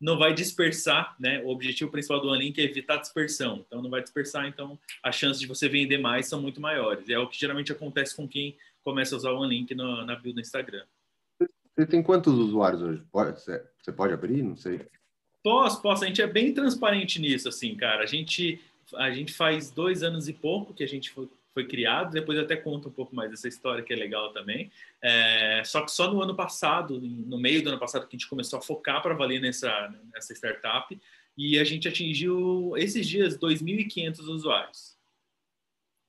Não 0.00 0.18
vai 0.18 0.34
dispersar, 0.34 1.16
né? 1.18 1.42
O 1.44 1.48
objetivo 1.48 1.90
principal 1.90 2.20
do 2.20 2.28
OneLink 2.28 2.60
é 2.60 2.64
evitar 2.64 2.96
dispersão. 2.98 3.64
Então 3.66 3.82
não 3.82 3.90
vai 3.90 4.02
dispersar, 4.02 4.46
então 4.46 4.78
as 5.02 5.14
chances 5.14 5.40
de 5.40 5.46
você 5.46 5.68
vender 5.68 5.98
mais 5.98 6.26
são 6.26 6.40
muito 6.40 6.60
maiores. 6.60 7.08
É 7.08 7.18
o 7.18 7.28
que 7.28 7.38
geralmente 7.38 7.72
acontece 7.72 8.14
com 8.14 8.28
quem 8.28 8.56
começa 8.82 9.14
a 9.14 9.18
usar 9.18 9.30
o 9.30 9.38
OneLink 9.38 9.74
na 9.74 10.16
build 10.16 10.34
do 10.34 10.40
Instagram. 10.40 10.84
Você 11.74 11.86
tem 11.86 12.02
quantos 12.02 12.34
usuários 12.34 12.82
hoje? 12.82 13.02
Pode, 13.12 13.40
você 13.40 13.92
pode 13.94 14.12
abrir? 14.12 14.42
Não 14.42 14.56
sei. 14.56 14.80
Posso, 15.42 15.80
posso. 15.80 16.04
A 16.04 16.06
gente 16.08 16.20
é 16.20 16.26
bem 16.26 16.52
transparente 16.52 17.20
nisso, 17.20 17.48
assim, 17.48 17.74
cara. 17.76 18.02
A 18.02 18.06
gente, 18.06 18.60
a 18.96 19.10
gente 19.10 19.32
faz 19.32 19.70
dois 19.70 20.02
anos 20.02 20.28
e 20.28 20.32
pouco 20.32 20.74
que 20.74 20.82
a 20.82 20.88
gente 20.88 21.10
foi, 21.10 21.28
foi 21.54 21.66
criado. 21.66 22.12
Depois 22.12 22.38
eu 22.38 22.44
até 22.44 22.56
conto 22.56 22.88
um 22.88 22.92
pouco 22.92 23.14
mais 23.14 23.30
dessa 23.30 23.48
história 23.48 23.82
que 23.82 23.92
é 23.92 23.96
legal 23.96 24.32
também. 24.32 24.70
É, 25.02 25.62
só 25.64 25.82
que 25.82 25.90
só 25.90 26.12
no 26.12 26.22
ano 26.22 26.34
passado, 26.34 27.00
no 27.00 27.38
meio 27.38 27.62
do 27.62 27.68
ano 27.70 27.78
passado, 27.78 28.06
que 28.06 28.16
a 28.16 28.18
gente 28.18 28.28
começou 28.28 28.58
a 28.58 28.62
focar 28.62 29.02
para 29.02 29.14
valer 29.14 29.40
nessa, 29.40 29.92
nessa 30.12 30.32
startup 30.32 30.98
e 31.36 31.58
a 31.58 31.64
gente 31.64 31.88
atingiu 31.88 32.72
esses 32.76 33.06
dias 33.06 33.38
2.500 33.38 34.20
usuários. 34.20 34.96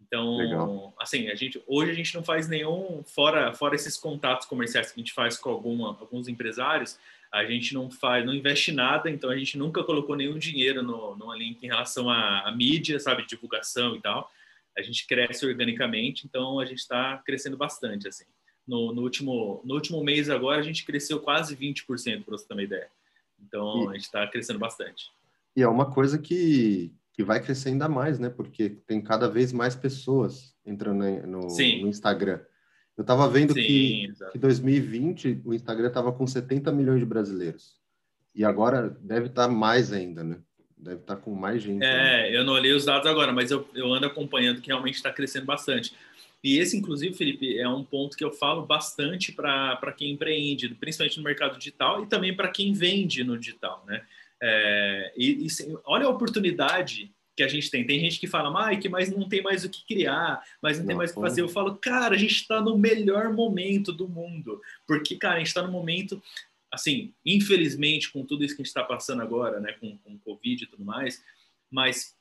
Então, 0.02 0.38
Legal. 0.38 0.94
assim, 1.00 1.30
a 1.30 1.36
gente 1.36 1.62
hoje 1.68 1.92
a 1.92 1.94
gente 1.94 2.16
não 2.16 2.24
faz 2.24 2.48
nenhum 2.48 3.04
fora 3.04 3.54
fora 3.54 3.76
esses 3.76 3.96
contatos 3.96 4.48
comerciais 4.48 4.92
que 4.92 5.00
a 5.00 5.04
gente 5.04 5.14
faz 5.14 5.38
com 5.38 5.52
alguma, 5.52 5.90
alguns 5.90 6.28
empresários, 6.28 6.98
a 7.32 7.46
gente 7.46 7.76
não 7.76 7.92
faz, 7.92 8.26
não 8.26 8.34
investe 8.34 8.72
nada, 8.72 9.08
então 9.08 9.30
a 9.30 9.38
gente 9.38 9.56
nunca 9.56 9.84
colocou 9.84 10.16
nenhum 10.16 10.40
dinheiro 10.40 10.82
no, 10.82 11.16
no 11.16 11.32
link 11.32 11.62
em 11.62 11.68
relação 11.68 12.10
à, 12.10 12.40
à 12.48 12.52
mídia, 12.52 13.00
sabe, 13.00 13.24
divulgação 13.28 13.96
e 13.96 14.02
tal 14.02 14.32
a 14.80 14.84
gente 14.84 15.05
cresce 15.05 15.45
organicamente, 15.45 16.25
então 16.25 16.59
a 16.59 16.65
gente 16.65 16.80
está 16.80 17.21
crescendo 17.25 17.57
bastante, 17.57 18.07
assim. 18.07 18.25
No, 18.67 18.93
no, 18.93 19.01
último, 19.01 19.61
no 19.65 19.75
último 19.75 20.03
mês 20.03 20.30
agora, 20.30 20.59
a 20.59 20.63
gente 20.63 20.86
cresceu 20.86 21.19
quase 21.19 21.55
20%, 21.55 22.23
para 22.23 22.38
você 22.38 22.47
ter 22.47 22.53
uma 22.53 22.63
ideia. 22.63 22.88
Então, 23.41 23.86
e, 23.86 23.88
a 23.89 23.93
gente 23.93 24.05
está 24.05 24.27
crescendo 24.27 24.59
bastante. 24.59 25.11
E 25.55 25.61
é 25.61 25.67
uma 25.67 25.91
coisa 25.91 26.17
que, 26.17 26.93
que 27.13 27.23
vai 27.23 27.41
crescer 27.41 27.69
ainda 27.69 27.89
mais, 27.89 28.19
né? 28.19 28.30
Porque 28.30 28.69
tem 28.69 29.01
cada 29.01 29.27
vez 29.27 29.51
mais 29.51 29.75
pessoas 29.75 30.55
entrando 30.65 31.03
no, 31.27 31.47
no 31.47 31.88
Instagram. 31.88 32.39
Eu 32.95 33.01
estava 33.01 33.27
vendo 33.30 33.53
Sim, 33.53 33.61
que, 33.61 34.13
em 34.36 34.39
2020 34.39 35.41
o 35.45 35.53
Instagram 35.53 35.88
estava 35.88 36.11
com 36.11 36.27
70 36.27 36.71
milhões 36.71 36.99
de 36.99 37.05
brasileiros. 37.05 37.80
E 38.36 38.43
agora 38.43 38.89
deve 39.01 39.27
estar 39.27 39.47
tá 39.47 39.53
mais 39.53 39.91
ainda, 39.91 40.23
né? 40.23 40.39
Deve 40.80 41.01
estar 41.01 41.17
tá 41.17 41.21
com 41.21 41.36
mais 41.36 41.61
gente. 41.61 41.84
É, 41.84 42.32
né? 42.32 42.36
eu 42.36 42.45
não 42.45 42.53
olhei 42.53 42.71
os 42.71 42.86
dados 42.86 43.05
agora, 43.05 43.34
mas 43.34 43.51
eu, 43.51 43.67
eu 43.75 43.93
ando 43.93 44.07
acompanhando 44.07 44.61
que 44.61 44.67
realmente 44.67 44.95
está 44.95 45.11
crescendo 45.11 45.45
bastante. 45.45 45.93
E 46.41 46.57
esse, 46.57 46.77
inclusive, 46.77 47.13
Felipe, 47.13 47.59
é 47.59 47.67
um 47.67 47.84
ponto 47.84 48.15
que 48.15 48.23
eu 48.23 48.32
falo 48.32 48.65
bastante 48.65 49.34
para 49.34 49.93
quem 49.97 50.11
empreende, 50.11 50.69
principalmente 50.69 51.17
no 51.17 51.23
mercado 51.23 51.57
digital 51.57 52.01
e 52.01 52.07
também 52.07 52.34
para 52.34 52.47
quem 52.47 52.71
vende 52.71 53.25
no 53.25 53.38
digital, 53.38 53.84
né? 53.86 54.01
É, 54.41 55.11
e, 55.17 55.45
e, 55.45 55.47
olha 55.84 56.05
a 56.05 56.09
oportunidade 56.09 57.11
que 57.36 57.43
a 57.43 57.47
gente 57.47 57.69
tem. 57.69 57.86
Tem 57.86 57.99
gente 57.99 58.19
que 58.19 58.27
fala, 58.27 58.69
Mike, 58.69 58.88
mas 58.88 59.09
não 59.09 59.27
tem 59.27 59.41
mais 59.41 59.65
o 59.65 59.69
que 59.69 59.86
criar, 59.86 60.41
mas 60.61 60.77
não, 60.77 60.84
não 60.84 60.88
tem 60.88 60.97
mais 60.97 61.11
o 61.11 61.15
que 61.15 61.21
fazer. 61.21 61.41
Eu 61.41 61.49
falo, 61.49 61.75
cara, 61.75 62.15
a 62.15 62.17
gente 62.17 62.36
está 62.36 62.61
no 62.61 62.77
melhor 62.77 63.34
momento 63.34 63.91
do 63.93 64.07
mundo, 64.07 64.61
porque, 64.86 65.15
cara, 65.15 65.36
a 65.36 65.39
gente 65.39 65.47
está 65.47 65.61
no 65.61 65.71
momento 65.71 66.21
assim, 66.72 67.13
infelizmente, 67.26 68.11
com 68.11 68.26
tudo 68.26 68.43
isso 68.43 68.55
que 68.55 68.61
a 68.61 68.63
gente 68.63 68.70
está 68.70 68.84
passando 68.84 69.22
agora, 69.22 69.59
né, 69.59 69.74
com, 69.74 69.97
com 69.97 70.17
Covid 70.20 70.63
e 70.63 70.67
tudo 70.67 70.84
mais, 70.84 71.24
mas 71.72 72.15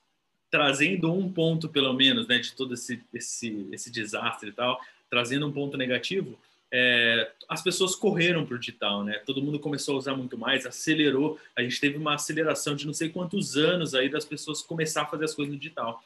trazendo 0.49 1.13
um 1.13 1.31
ponto, 1.31 1.69
pelo 1.69 1.93
menos, 1.93 2.27
né, 2.27 2.39
de 2.39 2.53
todo 2.53 2.73
esse, 2.73 3.01
esse, 3.13 3.67
esse 3.71 3.91
desastre 3.91 4.49
e 4.49 4.53
tal, 4.53 4.79
trazendo 5.09 5.47
um 5.47 5.51
ponto 5.51 5.77
negativo, 5.77 6.37
é, 6.71 7.31
as 7.47 7.63
pessoas 7.63 7.95
correram 7.95 8.45
para 8.45 8.55
o 8.55 8.59
digital, 8.59 9.03
né? 9.03 9.19
Todo 9.25 9.41
mundo 9.41 9.59
começou 9.59 9.95
a 9.95 9.97
usar 9.97 10.15
muito 10.15 10.37
mais, 10.37 10.67
acelerou. 10.67 11.39
A 11.55 11.63
gente 11.63 11.79
teve 11.79 11.97
uma 11.97 12.13
aceleração 12.13 12.75
de 12.75 12.85
não 12.85 12.93
sei 12.93 13.09
quantos 13.09 13.57
anos 13.57 13.95
aí 13.95 14.07
das 14.07 14.23
pessoas 14.23 14.61
começar 14.61 15.01
a 15.01 15.05
fazer 15.07 15.25
as 15.25 15.33
coisas 15.33 15.51
no 15.51 15.59
digital. 15.59 16.03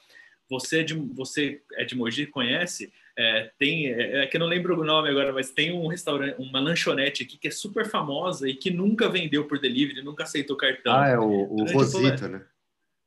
Você 0.50 0.80
é 0.80 0.84
de, 0.84 0.94
você 0.94 1.62
é 1.74 1.84
de 1.84 1.96
Mogi, 1.96 2.26
conhece? 2.28 2.94
É, 3.18 3.52
tem, 3.60 3.88
é, 3.88 4.24
é, 4.24 4.28
que 4.28 4.38
eu 4.38 4.40
não 4.40 4.48
lembro 4.48 4.80
o 4.80 4.84
nome 4.84 5.10
agora, 5.10 5.32
mas 5.32 5.52
tem 5.52 5.72
um 5.72 5.88
restaurante, 5.88 6.36
uma 6.40 6.60
lanchonete 6.60 7.24
aqui 7.24 7.38
que 7.38 7.48
é 7.48 7.52
super 7.52 7.88
famosa 7.88 8.50
e 8.50 8.56
que 8.56 8.72
nunca 8.72 9.08
vendeu 9.08 9.46
por 9.46 9.60
delivery, 9.60 10.02
nunca 10.02 10.24
aceitou 10.24 10.58
cartão. 10.58 10.94
Ah, 10.96 11.08
é 11.08 11.18
o, 11.18 11.54
o 11.54 11.66
Rosita, 11.72 12.28
né? 12.28 12.42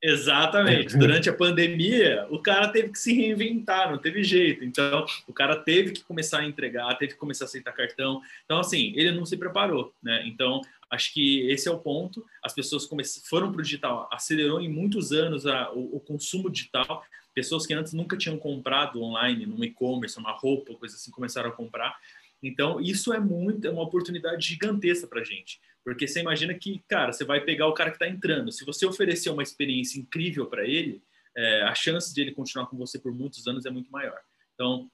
Exatamente. 0.03 0.97
Durante 0.99 1.29
a 1.29 1.33
pandemia, 1.33 2.27
o 2.31 2.39
cara 2.39 2.69
teve 2.69 2.91
que 2.91 2.99
se 2.99 3.13
reinventar, 3.13 3.91
não 3.91 3.99
teve 3.99 4.23
jeito. 4.23 4.65
Então, 4.65 5.05
o 5.27 5.33
cara 5.33 5.57
teve 5.57 5.93
que 5.93 6.05
começar 6.05 6.41
a 6.41 6.47
entregar, 6.47 6.95
teve 6.97 7.15
que 7.15 7.19
começar 7.19 7.45
a 7.45 7.47
aceitar 7.47 7.73
cartão. 7.73 8.21
Então, 8.45 8.61
assim, 8.61 8.93
ele 8.95 9.11
não 9.11 9.27
se 9.27 9.37
preparou, 9.37 9.93
né? 10.01 10.23
Então, 10.27 10.61
acho 10.91 11.13
que 11.13 11.51
esse 11.51 11.67
é 11.69 11.71
o 11.73 11.79
ponto. 11.79 12.25
As 12.45 12.55
pessoas 12.55 12.89
foram 13.29 13.51
para 13.51 13.61
o 13.61 13.63
digital, 13.63 14.09
acelerou 14.13 14.61
em 14.61 14.69
muitos 14.69 15.11
anos 15.13 15.47
a, 15.47 15.73
o, 15.73 15.97
o 15.97 16.01
consumo 16.01 16.49
digital 16.49 17.05
pessoas 17.37 17.67
que 17.67 17.75
antes 17.75 17.93
nunca 17.93 18.17
tinham 18.17 18.39
comprado 18.39 19.03
online, 19.03 19.45
no 19.45 19.63
e-commerce, 19.63 20.19
uma 20.19 20.33
roupa, 20.33 20.75
coisa 20.75 20.97
assim, 20.97 21.11
começaram 21.11 21.51
a 21.51 21.53
comprar. 21.53 21.95
Então, 22.43 22.81
isso 22.81 23.13
é 23.13 23.21
muito, 23.21 23.67
é 23.67 23.71
uma 23.71 23.83
oportunidade 23.83 24.49
gigantesca 24.49 25.07
para 25.07 25.21
a 25.21 25.25
gente. 25.25 25.61
Porque 25.85 26.09
você 26.09 26.21
imagina 26.21 26.55
que, 26.55 26.83
cara, 26.89 27.13
você 27.13 27.27
vai 27.27 27.43
pegar 27.43 27.67
o 27.67 27.75
cara 27.75 27.91
que 27.91 27.97
está 27.97 28.09
entrando. 28.09 28.51
Se 28.51 28.65
você 28.65 28.87
oferecer 28.87 29.29
uma 29.29 29.43
experiência 29.43 30.01
incrível 30.01 30.47
para 30.47 30.65
ele, 30.67 31.03
é, 31.37 31.63
a 31.65 31.75
chance 31.75 32.15
de 32.15 32.23
ele 32.23 32.33
continuar 32.33 32.69
com 32.69 32.77
você 32.79 32.99
por 32.99 33.13
muitos 33.13 33.47
anos 33.47 33.67
é 33.67 33.71
muito 33.71 33.93
maior. 33.93 34.19
Então, 34.55 34.91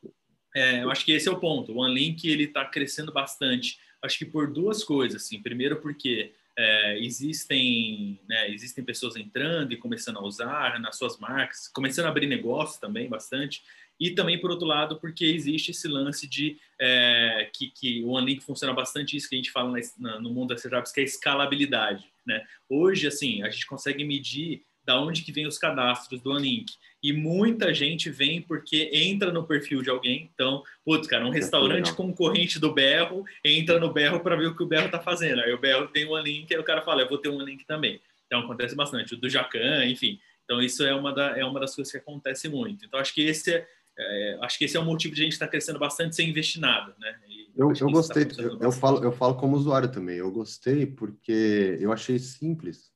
é, 0.53 0.83
eu 0.83 0.91
acho 0.91 1.05
que 1.05 1.13
esse 1.13 1.29
é 1.29 1.31
o 1.31 1.39
ponto. 1.39 1.73
O 1.73 1.79
OneLink, 1.79 2.29
ele 2.29 2.45
está 2.45 2.65
crescendo 2.65 3.13
bastante. 3.13 3.79
Acho 4.03 4.19
que 4.19 4.27
por 4.27 4.53
duas 4.53 4.83
coisas, 4.83 5.23
assim. 5.23 5.41
Primeiro 5.41 5.77
porque 5.77 6.33
é, 6.57 6.99
existem, 6.99 8.21
né, 8.29 8.51
existem 8.51 8.85
pessoas 8.85 9.17
entrando 9.17 9.73
e 9.73 9.77
começando 9.77 10.19
a 10.19 10.25
usar 10.25 10.79
nas 10.81 10.97
suas 10.97 11.19
marcas, 11.19 11.69
começando 11.69 12.07
a 12.07 12.09
abrir 12.09 12.27
negócios 12.27 12.79
também 12.79 13.09
bastante, 13.09 13.63
e 13.99 14.11
também, 14.11 14.41
por 14.41 14.51
outro 14.51 14.67
lado, 14.67 14.99
porque 14.99 15.25
existe 15.25 15.71
esse 15.71 15.87
lance 15.87 16.27
de 16.27 16.59
é, 16.81 17.49
que, 17.55 17.71
que 17.71 18.03
o 18.03 18.09
OneLink 18.09 18.43
funciona 18.43 18.73
bastante 18.73 19.17
isso 19.17 19.29
que 19.29 19.37
a 19.37 19.39
gente 19.39 19.53
fala 19.53 19.79
na, 19.97 20.21
no 20.21 20.31
mundo 20.31 20.49
das 20.49 20.59
startups, 20.59 20.93
que 20.93 21.01
é 21.01 21.05
a 21.05 21.07
escalabilidade. 21.07 22.13
Né? 22.27 22.45
Hoje, 22.69 23.07
assim, 23.07 23.43
a 23.43 23.51
gente 23.51 23.67
consegue 23.67 24.05
medir 24.05 24.65
da 24.85 25.01
onde 25.01 25.23
que 25.23 25.31
vem 25.31 25.47
os 25.47 25.59
cadastros 25.59 26.21
do 26.21 26.33
OneLink. 26.33 26.73
E 27.03 27.13
muita 27.13 27.75
gente 27.75 28.09
vem 28.09 28.41
porque 28.41 28.89
entra 28.93 29.33
no 29.33 29.45
perfil 29.45 29.83
de 29.83 29.91
alguém. 29.91 30.31
Então, 30.33 30.63
putz, 30.85 31.09
cara, 31.09 31.27
um 31.27 31.31
restaurante 31.31 31.93
concorrente 31.95 32.61
do 32.61 32.73
Berro 32.73 33.25
entra 33.45 33.81
no 33.81 33.93
Berro 33.93 34.21
para 34.21 34.37
ver 34.37 34.47
o 34.47 34.57
que 34.57 34.63
o 34.63 34.69
Berro 34.69 34.87
está 34.87 35.01
fazendo. 35.01 35.41
Aí 35.41 35.53
o 35.53 35.59
Berro 35.59 35.89
tem 35.89 36.09
um 36.09 36.17
link, 36.19 36.53
aí 36.55 36.61
o 36.61 36.65
cara 36.65 36.81
fala, 36.83 37.03
eu 37.03 37.09
vou 37.09 37.19
ter 37.19 37.29
um 37.29 37.41
link 37.41 37.67
também. 37.67 38.01
Então, 38.27 38.41
acontece 38.41 38.77
bastante. 38.77 39.15
O 39.15 39.17
do 39.17 39.29
Jacan, 39.29 39.85
enfim. 39.87 40.21
Então, 40.45 40.63
isso 40.63 40.85
é 40.85 40.95
uma, 40.95 41.13
da, 41.13 41.37
é 41.37 41.45
uma 41.45 41.59
das 41.59 41.75
coisas 41.75 41.91
que 41.91 41.99
acontece 41.99 42.49
muito. 42.49 42.85
Então, 42.85 43.01
acho 43.01 43.13
que 43.13 43.23
esse 43.23 43.53
é, 43.53 43.67
é 43.99 44.39
acho 44.41 44.57
que 44.57 44.65
esse 44.65 44.77
é 44.77 44.81
o 44.81 44.85
motivo 44.85 45.15
de 45.15 45.23
a 45.23 45.25
gente 45.25 45.33
estar 45.33 45.47
tá 45.47 45.51
crescendo 45.51 45.81
bastante 45.81 46.15
sem 46.15 46.31
investir 46.31 46.61
nada, 46.61 46.95
né? 47.01 47.19
E 47.29 47.51
eu, 47.57 47.69
eu 47.69 47.75
tá 47.75 47.87
gostei, 47.87 48.25
tá 48.25 48.43
eu, 48.43 48.59
eu, 48.61 48.73
falo, 48.73 49.03
eu 49.03 49.13
falo 49.13 49.35
como 49.35 49.57
usuário 49.57 49.91
também. 49.91 50.19
Eu 50.19 50.31
gostei 50.31 50.87
porque 50.87 51.79
eu 51.81 51.93
achei 51.93 52.19
simples 52.19 52.92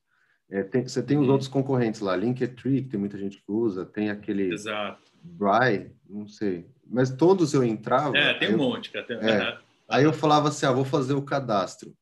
é, 0.49 0.63
tem, 0.63 0.83
você 0.83 1.03
tem 1.03 1.17
os 1.17 1.25
uhum. 1.25 1.33
outros 1.33 1.49
concorrentes 1.49 1.99
lá, 1.99 2.15
Linktree, 2.15 2.83
que 2.83 2.89
tem 2.89 2.99
muita 2.99 3.17
gente 3.17 3.37
que 3.37 3.51
usa, 3.51 3.85
tem 3.85 4.09
aquele 4.09 4.53
Exato. 4.53 5.11
Bry, 5.21 5.91
não 6.09 6.27
sei. 6.27 6.65
Mas 6.89 7.09
todos 7.09 7.53
eu 7.53 7.63
entrava. 7.63 8.17
É, 8.17 8.33
tem 8.35 8.49
um 8.49 8.51
eu, 8.53 8.57
monte, 8.57 8.89
cara. 8.91 9.05
Tem, 9.05 9.17
é, 9.17 9.57
Aí 9.89 10.03
eu 10.03 10.13
falava 10.13 10.47
assim, 10.47 10.65
ah, 10.65 10.71
vou 10.71 10.85
fazer 10.85 11.13
o 11.13 11.21
cadastro. 11.21 11.93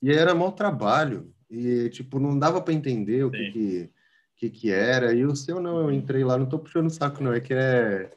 E 0.00 0.12
era 0.12 0.34
mau 0.34 0.52
trabalho. 0.52 1.32
E, 1.50 1.88
tipo, 1.90 2.20
não 2.20 2.38
dava 2.38 2.60
para 2.60 2.74
entender 2.74 3.24
o 3.24 3.30
que 3.30 3.50
que, 3.50 3.90
que 4.36 4.50
que, 4.50 4.70
era. 4.70 5.12
E 5.12 5.24
o 5.24 5.34
seu, 5.34 5.60
não, 5.60 5.80
eu 5.80 5.90
entrei 5.90 6.22
lá, 6.22 6.38
não 6.38 6.46
tô 6.46 6.58
puxando 6.58 6.86
o 6.86 6.90
saco, 6.90 7.22
não. 7.22 7.32
É 7.32 7.40
que 7.40 7.54
é... 7.54 8.10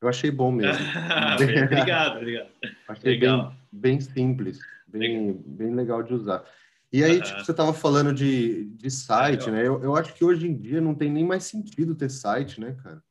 Eu 0.00 0.08
achei 0.08 0.30
bom 0.30 0.50
mesmo. 0.50 0.82
obrigado, 1.64 2.16
obrigado. 2.18 2.48
Achei 2.86 3.12
legal. 3.12 3.52
Bem, 3.72 3.92
bem 3.96 4.00
simples, 4.00 4.60
bem, 4.86 5.32
bem 5.44 5.74
legal 5.74 6.04
de 6.04 6.14
usar. 6.14 6.44
E 6.90 7.04
aí, 7.04 7.20
tipo, 7.20 7.44
você 7.44 7.50
estava 7.50 7.74
falando 7.74 8.14
de, 8.14 8.64
de 8.70 8.90
site, 8.90 9.50
né? 9.50 9.60
Eu, 9.66 9.82
eu 9.82 9.94
acho 9.94 10.14
que 10.14 10.24
hoje 10.24 10.46
em 10.46 10.56
dia 10.56 10.80
não 10.80 10.94
tem 10.94 11.10
nem 11.10 11.24
mais 11.24 11.44
sentido 11.44 11.94
ter 11.94 12.10
site, 12.10 12.60
né, 12.60 12.72
cara? 12.82 13.02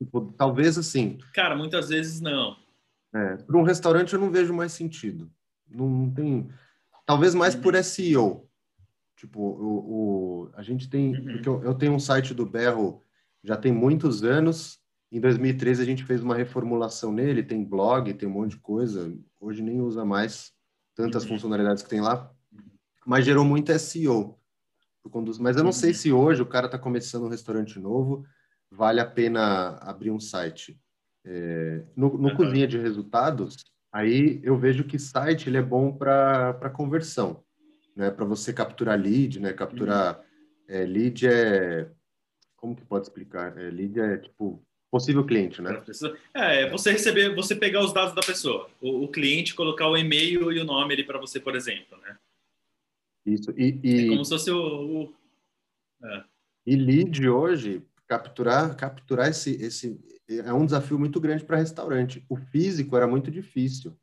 Tipo, 0.00 0.32
talvez 0.36 0.78
assim. 0.78 1.18
Cara, 1.34 1.56
muitas 1.56 1.88
vezes 1.88 2.20
não. 2.20 2.56
É, 3.14 3.36
para 3.36 3.58
um 3.58 3.64
restaurante 3.64 4.12
eu 4.12 4.20
não 4.20 4.30
vejo 4.30 4.54
mais 4.54 4.72
sentido. 4.72 5.30
Não, 5.68 5.88
não 5.88 6.10
tem. 6.10 6.48
Talvez 7.04 7.34
mais 7.34 7.56
por 7.56 7.74
uhum. 7.74 7.82
SEO. 7.82 8.48
Tipo, 9.16 9.40
o, 9.40 10.44
o, 10.44 10.50
a 10.54 10.62
gente 10.62 10.88
tem. 10.88 11.16
Uhum. 11.16 11.24
Porque 11.24 11.48
eu, 11.48 11.62
eu 11.64 11.74
tenho 11.74 11.92
um 11.92 12.00
site 12.00 12.32
do 12.32 12.46
Berro 12.46 13.02
já 13.42 13.56
tem 13.56 13.72
muitos 13.72 14.22
anos. 14.22 14.80
Em 15.10 15.20
2013 15.20 15.82
a 15.82 15.84
gente 15.84 16.04
fez 16.04 16.22
uma 16.22 16.36
reformulação 16.36 17.12
nele, 17.12 17.42
tem 17.42 17.64
blog, 17.64 18.14
tem 18.14 18.28
um 18.28 18.32
monte 18.32 18.52
de 18.52 18.58
coisa. 18.58 19.12
Hoje 19.40 19.60
nem 19.60 19.80
usa 19.80 20.04
mais 20.04 20.52
tantas 20.94 21.24
uhum. 21.24 21.30
funcionalidades 21.30 21.82
que 21.82 21.88
tem 21.88 22.00
lá 22.00 22.32
mas 23.06 23.24
gerou 23.24 23.44
muito 23.44 23.76
SEO. 23.78 24.38
Mas 25.40 25.56
eu 25.56 25.64
não 25.64 25.72
sei 25.72 25.90
uhum. 25.90 25.96
se 25.96 26.12
hoje 26.12 26.42
o 26.42 26.46
cara 26.46 26.66
está 26.66 26.78
começando 26.78 27.24
um 27.24 27.28
restaurante 27.28 27.78
novo, 27.78 28.24
vale 28.70 29.00
a 29.00 29.06
pena 29.06 29.78
abrir 29.80 30.10
um 30.10 30.20
site. 30.20 30.78
É, 31.24 31.82
no, 31.96 32.16
no 32.16 32.28
uhum. 32.28 32.36
Cozinha 32.36 32.66
de 32.66 32.78
Resultados, 32.78 33.56
aí 33.92 34.40
eu 34.42 34.56
vejo 34.56 34.84
que 34.84 34.98
site 34.98 35.48
ele 35.48 35.58
é 35.58 35.62
bom 35.62 35.92
para 35.92 36.70
conversão, 36.72 37.44
né? 37.96 38.10
Para 38.10 38.24
você 38.24 38.52
capturar 38.52 38.98
lead, 38.98 39.40
né? 39.40 39.52
Capturar 39.52 40.18
uhum. 40.18 40.24
é, 40.68 40.84
lead 40.84 41.26
é 41.26 41.90
como 42.56 42.76
que 42.76 42.84
pode 42.84 43.06
explicar? 43.06 43.58
É, 43.58 43.70
lead 43.70 43.98
é 43.98 44.18
tipo 44.18 44.64
possível 44.88 45.24
cliente, 45.24 45.60
né? 45.60 45.82
É, 46.34 46.62
é, 46.62 46.70
você 46.70 46.92
receber, 46.92 47.34
você 47.34 47.56
pegar 47.56 47.82
os 47.82 47.92
dados 47.92 48.14
da 48.14 48.20
pessoa, 48.20 48.68
o, 48.80 49.04
o 49.04 49.08
cliente 49.08 49.54
colocar 49.54 49.88
o 49.88 49.96
e-mail 49.96 50.52
e 50.52 50.60
o 50.60 50.64
nome 50.64 50.94
ali 50.94 51.02
para 51.02 51.18
você, 51.18 51.40
por 51.40 51.56
exemplo, 51.56 51.98
né? 52.02 52.16
Isso. 53.24 53.50
E, 53.56 53.78
e... 53.82 54.06
É 54.06 54.08
como 54.08 54.24
se 54.24 54.30
fosse 54.30 54.50
o. 54.50 54.56
o... 54.58 55.14
É. 56.04 56.24
E 56.66 56.76
lead 56.76 57.28
hoje, 57.28 57.82
capturar, 58.06 58.76
capturar 58.76 59.28
esse, 59.28 59.50
esse 59.62 60.00
é 60.28 60.52
um 60.52 60.64
desafio 60.64 60.98
muito 60.98 61.20
grande 61.20 61.44
para 61.44 61.56
restaurante. 61.56 62.24
O 62.28 62.36
físico 62.36 62.96
era 62.96 63.06
muito 63.06 63.30
difícil. 63.30 63.96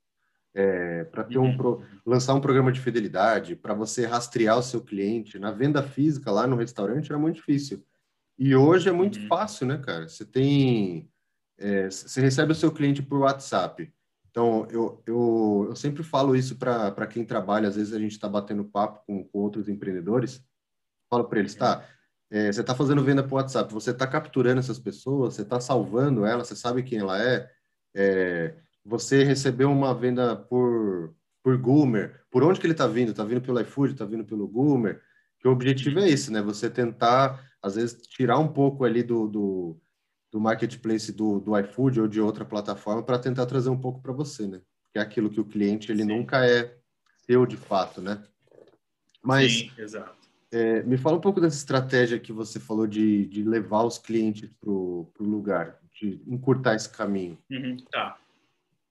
É, 0.54 1.04
para 1.06 1.24
ter 1.24 1.38
um 1.38 1.56
pro, 1.56 1.84
lançar 2.04 2.34
um 2.34 2.42
programa 2.42 2.72
de 2.72 2.80
fidelidade, 2.80 3.56
para 3.56 3.74
você 3.74 4.06
rastrear 4.06 4.58
o 4.58 4.64
seu 4.64 4.82
cliente 4.82 5.38
na 5.38 5.52
venda 5.52 5.84
física 5.84 6.32
lá 6.32 6.48
no 6.48 6.56
restaurante 6.56 7.12
era 7.12 7.20
muito 7.20 7.36
difícil. 7.36 7.86
E 8.38 8.56
hoje 8.56 8.90
é 8.90 8.92
muito 8.92 9.20
uhum. 9.20 9.28
fácil, 9.28 9.68
né, 9.68 9.78
cara? 9.78 10.08
Você 10.08 10.26
tem, 10.26 11.10
é, 11.58 11.90
você 11.90 12.20
recebe 12.20 12.52
o 12.52 12.56
seu 12.56 12.72
cliente 12.72 13.04
por 13.04 13.20
WhatsApp. 13.20 13.94
Então, 14.30 14.68
eu, 14.70 15.02
eu, 15.08 15.66
eu 15.70 15.76
sempre 15.76 16.04
falo 16.04 16.36
isso 16.36 16.56
para 16.58 17.08
quem 17.08 17.26
trabalha, 17.26 17.68
às 17.68 17.76
vezes 17.76 17.94
a 17.94 18.00
gente 18.00 18.12
está 18.12 18.30
batendo 18.30 18.64
papo 18.64 19.04
com, 19.06 19.24
com, 19.24 19.40
outros 19.40 19.68
empreendedores, 19.68 20.44
falo 21.10 21.26
para 21.26 21.40
eles, 21.40 21.56
tá, 21.56 21.84
é, 22.30 22.52
você 22.52 22.62
está 22.62 22.76
fazendo 22.76 23.04
venda 23.04 23.24
por 23.24 23.36
WhatsApp, 23.36 23.74
você 23.74 23.90
está 23.92 24.06
capturando 24.06 24.60
essas 24.60 24.78
pessoas, 24.78 25.34
você 25.34 25.42
está 25.42 25.60
salvando 25.60 26.26
elas, 26.26 26.48
você 26.48 26.56
sabe 26.56 26.84
quem 26.84 27.00
ela 27.00 27.22
é, 27.22 27.50
é 27.96 28.56
você 28.86 29.24
recebeu 29.24 29.72
uma 29.72 29.94
venda 29.94 30.36
por, 30.36 31.14
por 31.44 31.58
Goomer, 31.58 32.20
por 32.32 32.44
onde 32.44 32.60
que 32.60 32.66
ele 32.66 32.74
está 32.74 32.88
vindo? 32.88 33.12
Está 33.12 33.24
vindo 33.24 33.42
pelo 33.42 33.60
iFood, 33.62 33.94
está 33.94 34.06
vindo 34.06 34.26
pelo 34.26 34.48
Goomer? 34.48 35.02
Que 35.40 35.48
o 35.48 35.52
objetivo 35.52 36.00
é 36.00 36.10
esse, 36.10 36.32
né? 36.32 36.42
Você 36.42 36.70
tentar, 36.70 37.44
às 37.62 37.76
vezes, 37.76 38.02
tirar 38.08 38.40
um 38.40 38.48
pouco 38.48 38.84
ali 38.84 39.04
do, 39.04 39.28
do 39.28 39.82
do 40.32 40.40
marketplace 40.40 41.12
do, 41.12 41.40
do 41.40 41.58
iFood 41.58 42.02
ou 42.02 42.08
de 42.08 42.22
outra 42.22 42.46
plataforma 42.46 43.04
para 43.04 43.20
tentar 43.20 43.46
trazer 43.46 43.70
um 43.70 43.80
pouco 43.80 44.02
para 44.02 44.14
você, 44.14 44.48
né? 44.48 44.62
Que 44.92 45.00
é 45.00 45.02
aquilo 45.02 45.30
que 45.30 45.40
o 45.40 45.46
cliente 45.46 45.92
ele 45.92 46.04
Sim. 46.04 46.10
nunca 46.10 46.46
é 46.46 46.78
seu 47.26 47.46
de 47.46 47.58
fato, 47.58 48.02
né? 48.02 48.24
Mas 49.22 49.54
Sim, 49.54 49.72
exato. 49.78 50.18
É, 50.52 50.82
me 50.82 50.98
fala 50.98 51.18
um 51.18 51.22
pouco 51.22 51.40
dessa 51.40 51.58
estratégia 51.58 52.20
que 52.20 52.34
você 52.34 52.60
falou 52.60 52.88
de, 52.88 53.28
de 53.28 53.44
levar 53.44 53.84
os 53.84 54.00
clientes 54.00 54.50
para 54.60 54.72
o 54.72 55.12
lugar, 55.20 55.80
de 55.94 56.22
encurtar 56.28 56.76
esse 56.76 56.90
caminho. 56.90 57.38
Uhum, 57.52 57.78
tá. 57.92 58.18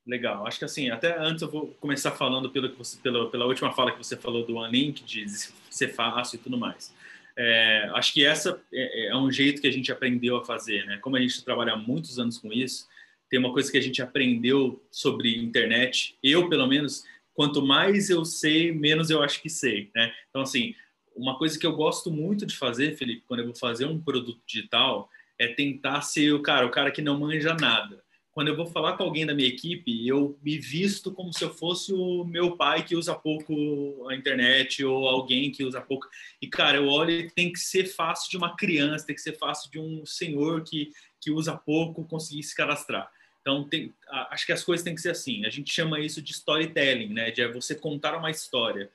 Legal. 0.07 0.47
Acho 0.47 0.61
que 0.61 0.64
assim, 0.64 0.89
até 0.89 1.18
antes 1.18 1.43
eu 1.43 1.51
vou 1.51 1.66
começar 1.80 2.12
falando 2.12 2.49
pelo 2.49 2.70
que 2.70 2.78
você, 2.78 2.97
pela, 2.99 3.28
pela 3.28 3.45
última 3.45 3.72
fala 3.72 3.93
que 3.93 3.99
você 3.99 4.16
falou 4.16 4.47
do 4.47 4.55
OneLink, 4.55 5.05
de 5.05 5.28
ser 5.68 5.89
fácil 5.89 6.36
e 6.36 6.39
tudo 6.39 6.57
mais. 6.57 6.95
É, 7.41 7.89
acho 7.95 8.12
que 8.12 8.26
essa 8.26 8.61
é, 8.72 9.07
é, 9.07 9.16
um 9.16 9.30
jeito 9.30 9.62
que 9.62 9.68
a 9.68 9.72
gente 9.72 9.93
aprendeu 9.93 10.36
a 10.36 10.45
fazer, 10.45 10.84
né? 10.86 10.99
Como 10.99 11.16
a 11.16 11.20
gente 11.20 11.45
trabalha 11.45 11.74
há 11.74 11.76
muitos 11.76 12.18
anos 12.18 12.36
com 12.36 12.53
isso, 12.53 12.89
tem 13.30 13.39
uma 13.39 13.53
coisa 13.53 13.70
que 13.70 13.78
a 13.78 13.80
gente 13.80 14.03
aprendeu 14.03 14.84
sobre 14.91 15.39
internet. 15.39 16.18
Eu, 16.20 16.49
pelo 16.49 16.66
menos, 16.66 17.05
quanto 17.32 17.64
mais 17.64 18.11
eu 18.11 18.24
sei, 18.24 18.72
menos 18.72 19.09
eu 19.09 19.22
acho 19.22 19.41
que 19.41 19.49
sei, 19.49 19.89
né? 19.95 20.12
Então, 20.28 20.43
assim, 20.43 20.74
uma 21.14 21.39
coisa 21.39 21.57
que 21.57 21.66
eu 21.66 21.76
gosto 21.76 22.11
muito 22.11 22.45
de 22.45 22.57
fazer, 22.57 22.97
Felipe, 22.97 23.22
quando 23.28 23.41
eu 23.41 23.47
vou 23.47 23.55
fazer 23.55 23.84
um 23.84 24.01
produto 24.01 24.41
digital, 24.45 25.09
é 25.39 25.47
tentar 25.47 26.01
ser 26.01 26.32
o 26.32 26.43
cara, 26.43 26.66
o 26.66 26.70
cara 26.70 26.91
que 26.91 27.01
não 27.01 27.20
manja 27.20 27.55
nada 27.55 28.03
quando 28.39 28.47
eu 28.47 28.57
vou 28.57 28.66
falar 28.66 28.97
com 28.97 29.03
alguém 29.03 29.26
da 29.26 29.34
minha 29.34 29.49
equipe, 29.49 30.07
eu 30.07 30.39
me 30.41 30.61
visto 30.61 31.11
como 31.11 31.32
se 31.32 31.43
eu 31.43 31.53
fosse 31.53 31.93
o 31.93 32.22
meu 32.22 32.57
pai 32.57 32.84
que 32.84 32.95
usa 32.95 33.12
pouco 33.12 34.07
a 34.09 34.14
internet 34.14 34.84
ou 34.84 35.09
alguém 35.09 35.51
que 35.51 35.64
usa 35.64 35.80
pouco. 35.80 36.07
E, 36.41 36.47
cara, 36.47 36.76
eu 36.76 36.86
olho 36.86 37.28
tem 37.32 37.53
que 37.53 37.59
ser 37.59 37.86
fácil 37.86 38.30
de 38.30 38.36
uma 38.36 38.55
criança, 38.55 39.05
tem 39.05 39.16
que 39.16 39.22
ser 39.22 39.32
fácil 39.32 39.68
de 39.72 39.80
um 39.80 40.07
senhor 40.07 40.62
que, 40.62 40.93
que 41.20 41.32
usa 41.32 41.57
pouco 41.57 42.05
conseguir 42.05 42.45
se 42.45 42.55
cadastrar. 42.55 43.11
Então, 43.41 43.68
tem, 43.68 43.93
acho 44.30 44.47
que 44.47 44.53
as 44.53 44.62
coisas 44.62 44.84
têm 44.84 44.95
que 44.95 45.01
ser 45.01 45.11
assim. 45.11 45.45
A 45.45 45.51
gente 45.51 45.72
chama 45.72 45.99
isso 45.99 46.22
de 46.22 46.30
storytelling, 46.30 47.12
né? 47.12 47.32
De 47.32 47.45
você 47.49 47.74
contar 47.74 48.16
uma 48.16 48.30
história. 48.30 48.89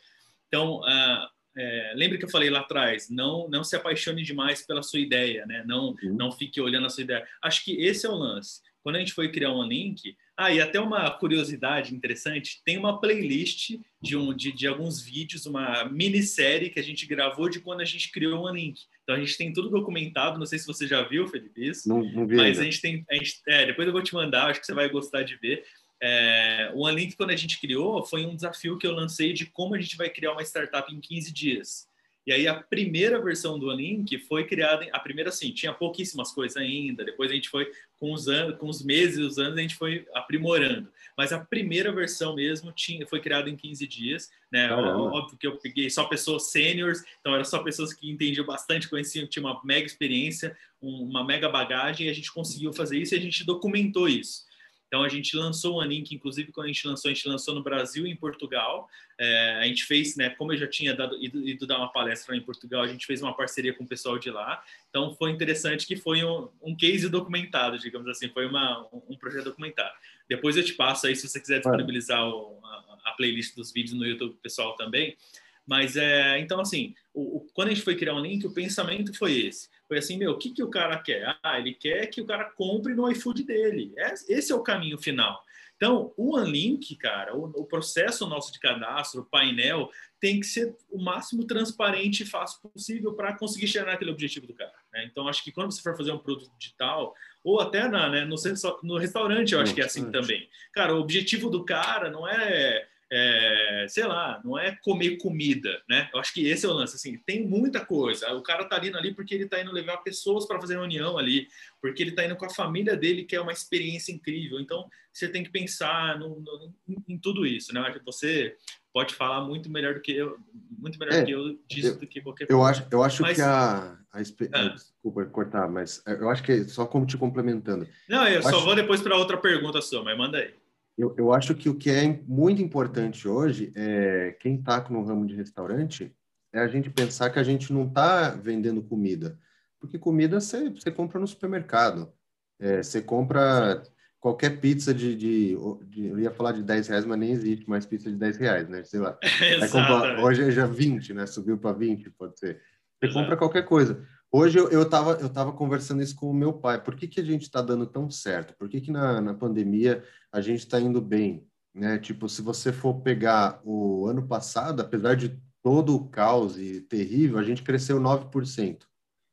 Então, 0.47 0.79
uh, 0.79 1.27
é, 1.57 1.93
lembre 1.97 2.17
que 2.17 2.23
eu 2.23 2.31
falei 2.31 2.49
lá 2.49 2.61
atrás, 2.61 3.09
não 3.09 3.49
não 3.49 3.61
se 3.61 3.75
apaixone 3.75 4.23
demais 4.23 4.65
pela 4.65 4.81
sua 4.81 5.01
ideia, 5.01 5.45
né? 5.45 5.65
Não 5.67 5.87
uhum. 6.01 6.15
não 6.15 6.31
fique 6.31 6.61
olhando 6.61 6.85
a 6.85 6.89
sua 6.89 7.03
ideia. 7.03 7.27
Acho 7.41 7.65
que 7.65 7.73
esse 7.83 8.05
é 8.05 8.09
o 8.09 8.15
lance 8.15 8.61
quando 8.83 8.97
a 8.97 8.99
gente 8.99 9.13
foi 9.13 9.31
criar 9.31 9.53
um 9.53 9.63
link, 9.63 10.15
ah, 10.37 10.51
e 10.51 10.59
até 10.59 10.79
uma 10.79 11.09
curiosidade 11.11 11.95
interessante, 11.95 12.61
tem 12.65 12.77
uma 12.77 12.99
playlist 12.99 13.79
de, 14.01 14.17
um, 14.17 14.35
de, 14.35 14.51
de 14.51 14.67
alguns 14.67 15.01
vídeos, 15.01 15.45
uma 15.45 15.85
minissérie 15.85 16.69
que 16.69 16.79
a 16.79 16.83
gente 16.83 17.05
gravou 17.05 17.47
de 17.47 17.59
quando 17.59 17.81
a 17.81 17.85
gente 17.85 18.11
criou 18.11 18.45
um 18.45 18.53
link. 18.53 18.81
Então 19.03 19.15
a 19.15 19.19
gente 19.19 19.37
tem 19.37 19.53
tudo 19.53 19.69
documentado, 19.69 20.37
não 20.37 20.45
sei 20.45 20.59
se 20.59 20.67
você 20.67 20.85
já 20.87 21.01
viu, 21.03 21.27
Felipe, 21.27 21.69
isso. 21.69 21.87
Não, 21.87 22.03
não 22.03 22.27
vi 22.27 22.35
Mas 22.35 22.57
ainda. 22.57 22.61
a 22.61 22.63
gente 22.65 22.81
tem, 22.81 23.05
a 23.09 23.15
gente, 23.15 23.41
é, 23.47 23.65
depois 23.65 23.87
eu 23.87 23.93
vou 23.93 24.03
te 24.03 24.13
mandar, 24.13 24.47
acho 24.47 24.59
que 24.59 24.65
você 24.65 24.73
vai 24.73 24.89
gostar 24.89 25.23
de 25.23 25.37
ver. 25.37 25.63
É, 26.01 26.71
o 26.73 26.81
OneLink, 26.81 27.15
quando 27.15 27.29
a 27.29 27.35
gente 27.35 27.61
criou, 27.61 28.03
foi 28.03 28.25
um 28.25 28.35
desafio 28.35 28.77
que 28.77 28.85
eu 28.85 28.91
lancei 28.91 29.31
de 29.31 29.45
como 29.45 29.75
a 29.75 29.79
gente 29.79 29.95
vai 29.95 30.09
criar 30.09 30.33
uma 30.33 30.43
startup 30.43 30.93
em 30.93 30.99
15 30.99 31.31
dias. 31.31 31.87
E 32.25 32.31
aí 32.31 32.47
a 32.47 32.55
primeira 32.55 33.21
versão 33.21 33.59
do 33.59 33.71
Link 33.71 34.17
foi 34.19 34.45
criada, 34.45 34.87
a 34.93 34.99
primeira 34.99 35.29
assim, 35.29 35.51
tinha 35.51 35.73
pouquíssimas 35.73 36.31
coisas 36.31 36.55
ainda, 36.55 37.03
depois 37.03 37.29
a 37.29 37.35
gente 37.35 37.49
foi 37.49 37.69
com 37.99 38.13
os 38.13 38.27
anos, 38.27 38.57
com 38.57 38.69
os 38.69 38.83
meses, 38.83 39.19
os 39.19 39.37
anos 39.37 39.57
a 39.57 39.61
gente 39.61 39.75
foi 39.75 40.07
aprimorando. 40.13 40.89
Mas 41.17 41.33
a 41.33 41.39
primeira 41.39 41.91
versão 41.91 42.35
mesmo 42.35 42.71
tinha 42.71 43.05
foi 43.05 43.19
criada 43.19 43.49
em 43.49 43.55
15 43.55 43.85
dias, 43.87 44.29
né? 44.51 44.69
Caramba. 44.69 45.03
Óbvio 45.03 45.37
que 45.37 45.47
eu 45.47 45.57
peguei 45.57 45.89
só 45.89 46.05
pessoas 46.05 46.51
sêniores, 46.51 47.03
então 47.19 47.33
eram 47.33 47.43
só 47.43 47.59
pessoas 47.59 47.93
que 47.93 48.09
entendiam 48.09 48.45
bastante, 48.45 48.89
conheciam, 48.89 49.27
tinha 49.27 49.43
uma 49.43 49.61
mega 49.63 49.85
experiência, 49.85 50.55
uma 50.81 51.25
mega 51.25 51.49
bagagem, 51.49 52.07
e 52.07 52.09
a 52.09 52.13
gente 52.13 52.31
conseguiu 52.31 52.71
fazer 52.73 52.97
isso 52.97 53.13
e 53.15 53.17
a 53.17 53.21
gente 53.21 53.45
documentou 53.45 54.07
isso. 54.07 54.45
Então 54.93 55.01
a 55.01 55.09
gente 55.09 55.35
lançou 55.35 55.77
o 55.77 55.81
Anink, 55.81 56.13
inclusive 56.13 56.51
quando 56.51 56.65
a 56.65 56.67
gente 56.67 56.87
lançou, 56.87 57.09
a 57.09 57.13
gente 57.15 57.27
lançou 57.27 57.55
no 57.55 57.63
Brasil 57.63 58.05
e 58.05 58.11
em 58.11 58.15
Portugal. 58.15 58.87
É, 59.17 59.57
a 59.59 59.63
gente 59.65 59.85
fez, 59.85 60.15
né, 60.15 60.29
como 60.29 60.53
eu 60.53 60.57
já 60.57 60.67
tinha 60.67 60.93
dado, 60.93 61.17
ido, 61.19 61.49
ido, 61.49 61.65
dar 61.65 61.79
uma 61.79 61.91
palestra 61.91 62.35
em 62.37 62.41
Portugal, 62.41 62.83
a 62.83 62.85
gente 62.85 63.03
fez 63.07 63.19
uma 63.19 63.35
parceria 63.35 63.73
com 63.73 63.85
o 63.85 63.87
pessoal 63.87 64.19
de 64.19 64.29
lá. 64.29 64.63
Então 64.91 65.11
foi 65.15 65.31
interessante 65.31 65.87
que 65.87 65.95
foi 65.95 66.23
um, 66.23 66.47
um 66.61 66.77
case 66.77 67.09
documentado, 67.09 67.79
digamos 67.79 68.07
assim, 68.07 68.29
foi 68.29 68.45
uma, 68.45 68.87
um, 69.09 69.17
projeto 69.17 69.45
documentado. 69.45 69.95
Depois 70.29 70.57
eu 70.57 70.63
te 70.63 70.73
passo 70.73 71.07
aí 71.07 71.15
se 71.15 71.27
você 71.27 71.39
quiser 71.39 71.57
disponibilizar 71.57 72.29
o, 72.29 72.59
a, 72.63 72.99
a, 73.05 73.11
playlist 73.13 73.55
dos 73.55 73.71
vídeos 73.71 73.97
no 73.97 74.05
YouTube 74.05 74.37
pessoal 74.43 74.75
também. 74.75 75.17
Mas 75.65 75.97
é, 75.97 76.37
então 76.37 76.59
assim, 76.59 76.93
o, 77.11 77.37
o, 77.37 77.47
quando 77.55 77.69
a 77.69 77.73
gente 77.73 77.83
foi 77.83 77.95
criar 77.95 78.13
um 78.13 78.21
link, 78.21 78.45
o 78.45 78.53
pensamento 78.53 79.11
foi 79.17 79.39
esse 79.39 79.72
foi 79.87 79.97
assim, 79.97 80.17
meu, 80.17 80.31
o 80.31 80.37
que, 80.37 80.51
que 80.51 80.63
o 80.63 80.69
cara 80.69 80.97
quer? 80.97 81.37
Ah, 81.43 81.59
ele 81.59 81.73
quer 81.73 82.07
que 82.07 82.21
o 82.21 82.25
cara 82.25 82.45
compre 82.45 82.93
no 82.93 83.09
iFood 83.11 83.43
dele. 83.43 83.93
É, 83.97 84.13
esse 84.13 84.51
é 84.51 84.55
o 84.55 84.63
caminho 84.63 84.97
final. 84.97 85.43
Então, 85.75 86.13
o 86.15 86.37
Unlink, 86.39 86.95
cara, 86.95 87.35
o, 87.35 87.45
o, 87.45 87.65
processo 87.65 88.25
nosso 88.25 88.53
de 88.53 88.59
cadastro, 88.59 89.21
o 89.21 89.25
painel, 89.25 89.89
tem 90.17 90.39
que 90.39 90.45
ser 90.45 90.73
o 90.89 91.03
máximo 91.03 91.45
transparente 91.45 92.23
e 92.23 92.25
fácil 92.25 92.61
possível 92.69 93.13
para 93.13 93.37
conseguir 93.37 93.67
chegar 93.67 93.87
naquele 93.87 94.11
objetivo 94.11 94.47
do 94.47 94.53
cara. 94.53 94.71
Né? 94.93 95.05
Então, 95.11 95.27
acho 95.27 95.43
que 95.43 95.51
quando 95.51 95.73
você 95.73 95.81
for 95.81 95.97
fazer 95.97 96.13
um 96.13 96.19
produto 96.19 96.49
digital, 96.57 97.13
ou 97.43 97.59
até 97.59 97.87
na, 97.89 98.07
né, 98.07 98.23
no, 98.23 98.35
no 98.83 98.97
restaurante, 98.97 99.53
eu 99.53 99.59
acho 99.59 99.75
que 99.75 99.81
é 99.81 99.85
assim 99.85 100.09
também. 100.09 100.47
Cara, 100.71 100.95
o 100.95 101.01
objetivo 101.01 101.49
do 101.49 101.65
cara 101.65 102.09
não 102.09 102.25
é 102.25 102.87
é, 103.15 103.85
sei 103.87 104.05
lá, 104.07 104.41
não 104.43 104.57
é 104.57 104.75
comer 104.83 105.17
comida, 105.17 105.79
né? 105.87 106.09
Eu 106.11 106.19
acho 106.19 106.33
que 106.33 106.47
esse 106.47 106.65
é 106.65 106.69
o 106.69 106.73
lance, 106.73 106.95
assim, 106.95 107.15
tem 107.27 107.47
muita 107.47 107.85
coisa. 107.85 108.33
O 108.33 108.41
cara 108.41 108.65
tá 108.65 108.83
indo 108.83 108.97
ali 108.97 109.13
porque 109.13 109.35
ele 109.35 109.45
tá 109.45 109.61
indo 109.61 109.71
levar 109.71 109.97
pessoas 109.97 110.47
para 110.47 110.59
fazer 110.59 110.73
reunião 110.73 111.15
ali, 111.19 111.47
porque 111.79 112.01
ele 112.01 112.13
tá 112.13 112.25
indo 112.25 112.35
com 112.35 112.45
a 112.45 112.49
família 112.49 112.97
dele, 112.97 113.23
que 113.23 113.35
é 113.35 113.41
uma 113.41 113.51
experiência 113.51 114.11
incrível. 114.11 114.59
Então, 114.59 114.89
você 115.13 115.29
tem 115.29 115.43
que 115.43 115.51
pensar 115.51 116.17
no, 116.17 116.39
no, 116.39 116.73
em, 116.87 117.13
em 117.13 117.17
tudo 117.19 117.45
isso, 117.45 117.71
né? 117.71 117.95
Você 118.03 118.55
pode 118.91 119.13
falar 119.13 119.41
muito 119.41 119.69
melhor 119.69 119.93
do 119.93 120.01
que 120.01 120.13
eu, 120.13 120.35
muito 120.75 120.97
melhor 120.97 121.13
é, 121.13 121.19
do 121.19 121.25
que 121.27 121.31
eu 121.31 121.59
disso 121.67 121.87
eu, 121.89 121.99
do 121.99 122.07
que 122.07 122.19
qualquer 122.19 122.47
Eu 122.49 122.63
acho, 122.63 122.83
eu 122.89 123.03
acho 123.03 123.21
mas, 123.21 123.35
que 123.35 123.43
a, 123.43 123.95
a 124.11 124.19
ah. 124.53 124.67
desculpa 124.69 125.25
cortar, 125.25 125.69
mas 125.69 126.01
eu 126.07 126.29
acho 126.31 126.41
que 126.41 126.63
só 126.63 126.87
como 126.87 127.05
te 127.05 127.15
complementando. 127.15 127.87
Não, 128.09 128.27
eu, 128.27 128.35
eu 128.35 128.41
só 128.41 128.49
acho... 128.49 128.65
vou 128.65 128.73
depois 128.73 129.01
para 129.01 129.15
outra 129.15 129.37
pergunta 129.37 129.81
sua, 129.81 130.03
mas 130.03 130.17
manda 130.17 130.39
aí. 130.39 130.62
Eu, 130.97 131.15
eu 131.17 131.33
acho 131.33 131.55
que 131.55 131.69
o 131.69 131.75
que 131.75 131.89
é 131.89 132.21
muito 132.27 132.61
importante 132.61 133.27
hoje 133.27 133.71
é 133.75 134.35
quem 134.39 134.55
está 134.55 134.79
no 134.89 135.03
ramo 135.03 135.25
de 135.25 135.35
restaurante 135.35 136.15
é 136.51 136.59
a 136.59 136.67
gente 136.67 136.89
pensar 136.89 137.31
que 137.31 137.39
a 137.39 137.43
gente 137.43 137.73
não 137.73 137.87
está 137.87 138.29
vendendo 138.29 138.83
comida, 138.83 139.39
porque 139.79 139.97
comida 139.97 140.39
você, 140.39 140.69
você 140.69 140.91
compra 140.91 141.19
no 141.19 141.27
supermercado, 141.27 142.13
é, 142.59 142.83
você 142.83 143.01
compra 143.01 143.81
qualquer 144.19 144.61
pizza 144.61 144.93
de, 144.93 145.15
de, 145.15 145.57
de, 145.89 146.05
eu 146.05 146.17
ia 146.17 146.31
falar 146.31 146.53
de 146.53 146.63
10 146.63 146.87
reais, 146.87 147.05
mas 147.05 147.19
nem 147.19 147.31
existe 147.31 147.69
mais 147.69 147.85
pizza 147.85 148.09
de 148.09 148.15
10 148.15 148.37
reais, 148.37 148.69
né? 148.69 148.81
Sei 148.85 148.99
lá. 148.99 149.19
hoje 150.23 150.43
é 150.43 150.51
já 150.51 150.65
20, 150.65 151.13
né? 151.13 151.25
Subiu 151.25 151.57
para 151.57 151.75
20, 151.75 152.09
pode 152.11 152.39
ser. 152.39 152.61
Você 152.99 153.07
Exato. 153.07 153.19
compra 153.19 153.35
qualquer 153.35 153.63
coisa. 153.63 154.07
Hoje 154.35 154.57
eu, 154.57 154.67
eu, 154.71 154.89
tava, 154.89 155.11
eu 155.21 155.29
tava 155.29 155.53
conversando 155.53 156.01
isso 156.01 156.15
com 156.15 156.27
o 156.27 156.33
meu 156.33 156.51
pai. 156.51 156.83
Por 156.83 156.95
que, 156.95 157.07
que 157.07 157.19
a 157.19 157.23
gente 157.23 157.43
está 157.43 157.61
dando 157.61 157.85
tão 157.85 158.09
certo? 158.09 158.55
Por 158.57 158.67
que, 158.67 158.81
que 158.81 158.89
na, 158.89 159.21
na 159.21 159.35
pandemia 159.35 160.03
a 160.31 160.41
gente 160.41 160.61
está 160.61 160.79
indo 160.79 160.99
bem? 160.99 161.45
Né? 161.71 161.99
Tipo, 161.99 162.27
se 162.27 162.41
você 162.41 162.73
for 162.73 162.95
pegar 163.01 163.61
o 163.63 164.07
ano 164.07 164.27
passado, 164.27 164.81
apesar 164.81 165.15
de 165.15 165.39
todo 165.61 165.95
o 165.95 166.09
caos 166.09 166.57
e 166.57 166.81
terrível, 166.81 167.37
a 167.37 167.43
gente 167.43 167.61
cresceu 167.61 167.99
9%. 167.99 168.79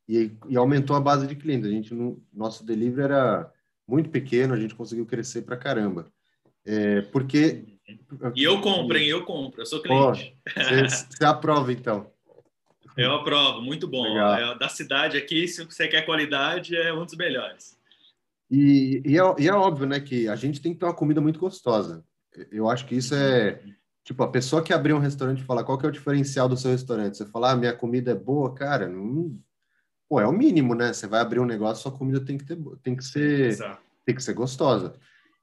E, 0.07 0.37
e 0.47 0.57
aumentou 0.59 0.95
a 0.95 1.01
base 1.01 1.27
de 1.27 1.35
clientes. 1.35 1.67
A 1.67 1.73
gente, 1.73 1.95
no, 1.95 2.23
nosso 2.31 2.63
delivery 2.63 3.05
era 3.05 3.51
muito 3.89 4.11
pequeno, 4.11 4.53
a 4.53 4.61
gente 4.61 4.75
conseguiu 4.75 5.07
crescer 5.07 5.43
para 5.43 5.57
caramba. 5.57 6.13
É, 6.63 7.01
porque... 7.01 7.65
E 8.35 8.45
eu 8.45 8.61
compro, 8.61 8.99
hein? 8.99 9.09
Eu 9.09 9.25
compro, 9.25 9.63
eu 9.63 9.67
sou 9.67 9.81
cliente. 9.81 10.37
Você 11.09 11.25
aprova, 11.25 11.73
então. 11.73 12.13
Eu 12.97 13.13
aprovo, 13.13 13.63
muito 13.63 13.87
bom. 13.87 14.07
É, 14.19 14.59
da 14.59 14.69
cidade 14.69 15.17
aqui, 15.17 15.47
se 15.49 15.65
você 15.65 15.89
quer 15.89 16.05
qualidade, 16.05 16.77
é 16.77 16.93
um 16.93 17.05
dos 17.05 17.17
melhores. 17.17 17.79
E, 18.51 19.01
e, 19.05 19.19
é, 19.19 19.23
e, 19.39 19.49
é, 19.49 19.53
óbvio, 19.53 19.87
né, 19.87 20.01
que 20.01 20.29
a 20.29 20.35
gente 20.35 20.61
tem 20.61 20.73
que 20.73 20.81
ter 20.81 20.87
uma 20.87 20.95
comida 20.95 21.21
muito 21.21 21.39
gostosa. 21.39 22.05
Eu 22.51 22.69
acho 22.69 22.87
que 22.87 22.97
isso 22.97 23.15
é. 23.15 23.61
Tipo, 24.03 24.25
a 24.25 24.29
pessoa 24.29 24.63
que 24.63 24.73
abrir 24.73 24.93
um 24.93 24.99
restaurante 24.99 25.41
e 25.41 25.45
falar 25.45 25.63
qual 25.63 25.79
que 25.79 25.87
é 25.87 25.89
o 25.89 25.93
diferencial 25.93 26.49
do 26.49 26.57
seu 26.57 26.71
restaurante, 26.71 27.17
você 27.17 27.27
falar, 27.27 27.53
ah, 27.53 27.57
minha 27.57 27.73
comida 27.73 28.11
é 28.11 28.15
boa, 28.15 28.53
cara, 28.55 28.89
não. 28.89 29.39
Pô, 30.09 30.21
é 30.21 30.27
o 30.27 30.33
mínimo, 30.33 30.75
né? 30.75 30.93
Você 30.93 31.07
vai 31.07 31.21
abrir 31.21 31.39
um 31.39 31.45
negócio, 31.45 31.83
sua 31.83 31.97
comida 31.97 32.25
tem 32.25 32.37
que 32.37 32.45
ter, 32.45 32.59
tem 32.83 32.97
que 32.97 33.05
ser, 33.05 33.51
Exato. 33.51 33.81
tem 34.05 34.15
que 34.15 34.23
ser 34.23 34.33
gostosa. 34.33 34.95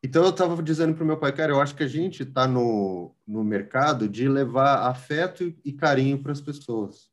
Então 0.03 0.23
eu 0.23 0.29
estava 0.29 0.61
dizendo 0.61 0.93
para 0.93 1.03
o 1.03 1.07
meu 1.07 1.17
pai, 1.17 1.31
cara, 1.31 1.51
eu 1.51 1.61
acho 1.61 1.75
que 1.75 1.83
a 1.83 1.87
gente 1.87 2.23
está 2.23 2.47
no, 2.47 3.15
no 3.25 3.43
mercado 3.43 4.09
de 4.09 4.27
levar 4.27 4.89
afeto 4.89 5.53
e 5.63 5.71
carinho 5.71 6.21
para 6.21 6.33
as 6.33 6.41
pessoas. 6.41 7.09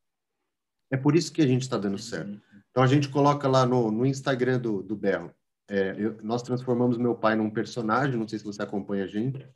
É 0.90 0.96
por 0.96 1.16
isso 1.16 1.32
que 1.32 1.42
a 1.42 1.46
gente 1.46 1.62
está 1.62 1.78
dando 1.78 1.98
certo. 1.98 2.32
Uhum. 2.32 2.40
Então 2.70 2.82
a 2.82 2.86
gente 2.86 3.08
coloca 3.08 3.46
lá 3.48 3.64
no, 3.64 3.90
no 3.90 4.04
Instagram 4.04 4.58
do, 4.58 4.82
do 4.82 4.96
Berro. 4.96 5.30
É, 5.68 5.94
eu, 5.96 6.18
nós 6.22 6.42
transformamos 6.42 6.98
meu 6.98 7.14
pai 7.14 7.36
num 7.36 7.50
personagem, 7.50 8.18
não 8.18 8.28
sei 8.28 8.38
se 8.38 8.44
você 8.44 8.62
acompanha 8.62 9.04
a 9.04 9.06
gente, 9.06 9.46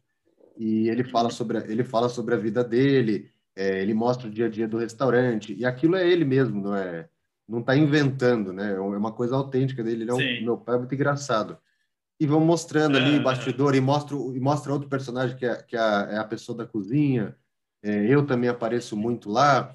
e 0.57 0.89
ele 0.89 1.05
fala 1.05 1.31
sobre 1.31 1.59
a, 1.59 1.61
ele 1.67 1.85
fala 1.85 2.09
sobre 2.09 2.35
a 2.35 2.39
vida 2.39 2.65
dele, 2.65 3.31
é, 3.55 3.83
ele 3.83 3.93
mostra 3.93 4.29
o 4.29 4.31
dia 4.31 4.47
a 4.47 4.49
dia 4.49 4.69
do 4.69 4.79
restaurante, 4.79 5.55
e 5.55 5.65
aquilo 5.65 5.97
é 5.97 6.09
ele 6.09 6.25
mesmo, 6.25 6.63
não 6.63 6.77
é? 6.77 7.09
Não 7.49 7.61
está 7.61 7.77
inventando, 7.77 8.53
né? 8.53 8.75
É 8.75 8.81
uma 8.81 9.13
coisa 9.13 9.35
autêntica 9.35 9.83
dele. 9.83 10.05
Ele 10.05 10.11
é 10.11 10.15
um, 10.15 10.45
meu 10.45 10.59
pai 10.59 10.75
é 10.75 10.79
muito 10.79 10.95
engraçado. 10.95 11.57
E 12.21 12.27
vão 12.27 12.41
mostrando 12.41 12.97
ali 12.99 13.17
ah. 13.17 13.23
bastidor 13.23 13.75
e 13.75 13.81
mostra, 13.81 14.15
e 14.17 14.39
mostra 14.39 14.73
outro 14.73 14.89
personagem 14.89 15.37
que 15.37 15.47
é, 15.47 15.57
que 15.63 15.75
é, 15.75 15.81
a, 15.81 16.09
é 16.11 16.19
a 16.19 16.25
pessoa 16.25 16.59
da 16.59 16.67
cozinha. 16.67 17.35
É, 17.83 18.07
eu 18.07 18.27
também 18.27 18.51
apareço 18.51 18.97
muito 18.97 19.31
lá. 19.31 19.75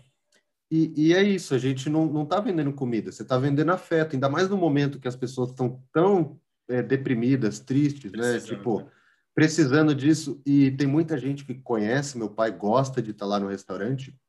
E, 0.75 0.91
e, 0.97 1.13
é 1.13 1.21
isso, 1.21 1.53
a 1.53 1.59
gente 1.59 1.87
não 1.87 2.23
está 2.23 2.39
vendendo 2.39 2.73
comida, 2.73 3.11
você 3.11 3.21
está 3.21 3.37
vendendo 3.37 3.71
afeto, 3.71 4.15
ainda 4.15 4.27
mais 4.27 4.49
no 4.49 4.57
momento 4.57 4.99
que 4.99 5.07
as 5.07 5.15
pessoas 5.15 5.51
estão 5.51 5.79
tão 5.93 6.39
é, 6.67 6.81
deprimidas, 6.81 7.59
tristes, 7.59 8.11
né? 8.11 8.39
Tipo, 8.39 8.89
precisando 9.35 9.93
disso. 9.93 10.41
E 10.43 10.71
tem 10.71 10.87
muita 10.87 11.15
gente 11.15 11.45
que 11.45 11.53
conhece, 11.53 12.17
meu 12.17 12.27
pai 12.27 12.49
gosta 12.49 13.03
de 13.03 13.11
estar 13.11 13.25
tá 13.25 13.29
lá 13.29 13.39
no 13.39 13.49
restaurante, 13.49 14.19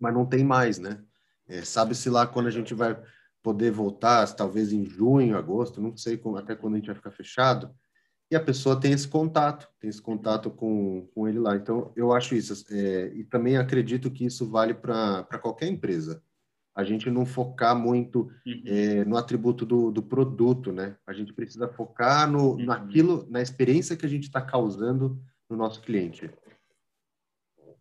mas 0.00 0.14
não 0.14 0.24
tem 0.24 0.44
mais, 0.44 0.78
né? 0.78 1.02
É, 1.48 1.62
Sabe-se 1.62 2.08
lá 2.08 2.24
quando 2.24 2.46
a 2.46 2.52
gente 2.52 2.72
vai 2.72 2.96
poder 3.42 3.72
voltar, 3.72 4.32
talvez 4.32 4.72
em 4.72 4.84
junho, 4.84 5.36
agosto, 5.36 5.80
não 5.80 5.96
sei 5.96 6.16
como, 6.16 6.36
até 6.36 6.54
quando 6.54 6.74
a 6.74 6.76
gente 6.76 6.86
vai 6.86 6.94
ficar 6.94 7.10
fechado 7.10 7.74
e 8.34 8.36
a 8.36 8.40
pessoa 8.40 8.80
tem 8.80 8.92
esse 8.92 9.06
contato, 9.06 9.68
tem 9.78 9.88
esse 9.88 10.02
contato 10.02 10.50
com, 10.50 11.06
com 11.14 11.28
ele 11.28 11.38
lá. 11.38 11.54
Então, 11.54 11.92
eu 11.94 12.12
acho 12.12 12.34
isso. 12.34 12.66
É, 12.68 13.12
e 13.14 13.22
também 13.22 13.56
acredito 13.56 14.10
que 14.10 14.24
isso 14.24 14.44
vale 14.50 14.74
para 14.74 15.22
qualquer 15.40 15.68
empresa. 15.68 16.20
A 16.74 16.82
gente 16.82 17.08
não 17.08 17.24
focar 17.24 17.78
muito 17.78 18.28
uhum. 18.44 18.62
é, 18.66 19.04
no 19.04 19.16
atributo 19.16 19.64
do, 19.64 19.92
do 19.92 20.02
produto, 20.02 20.72
né? 20.72 20.96
A 21.06 21.12
gente 21.12 21.32
precisa 21.32 21.68
focar 21.68 22.28
no, 22.28 22.54
uhum. 22.54 22.64
naquilo, 22.64 23.24
na 23.30 23.40
experiência 23.40 23.96
que 23.96 24.04
a 24.04 24.08
gente 24.08 24.24
está 24.24 24.42
causando 24.42 25.16
no 25.48 25.56
nosso 25.56 25.80
cliente. 25.80 26.28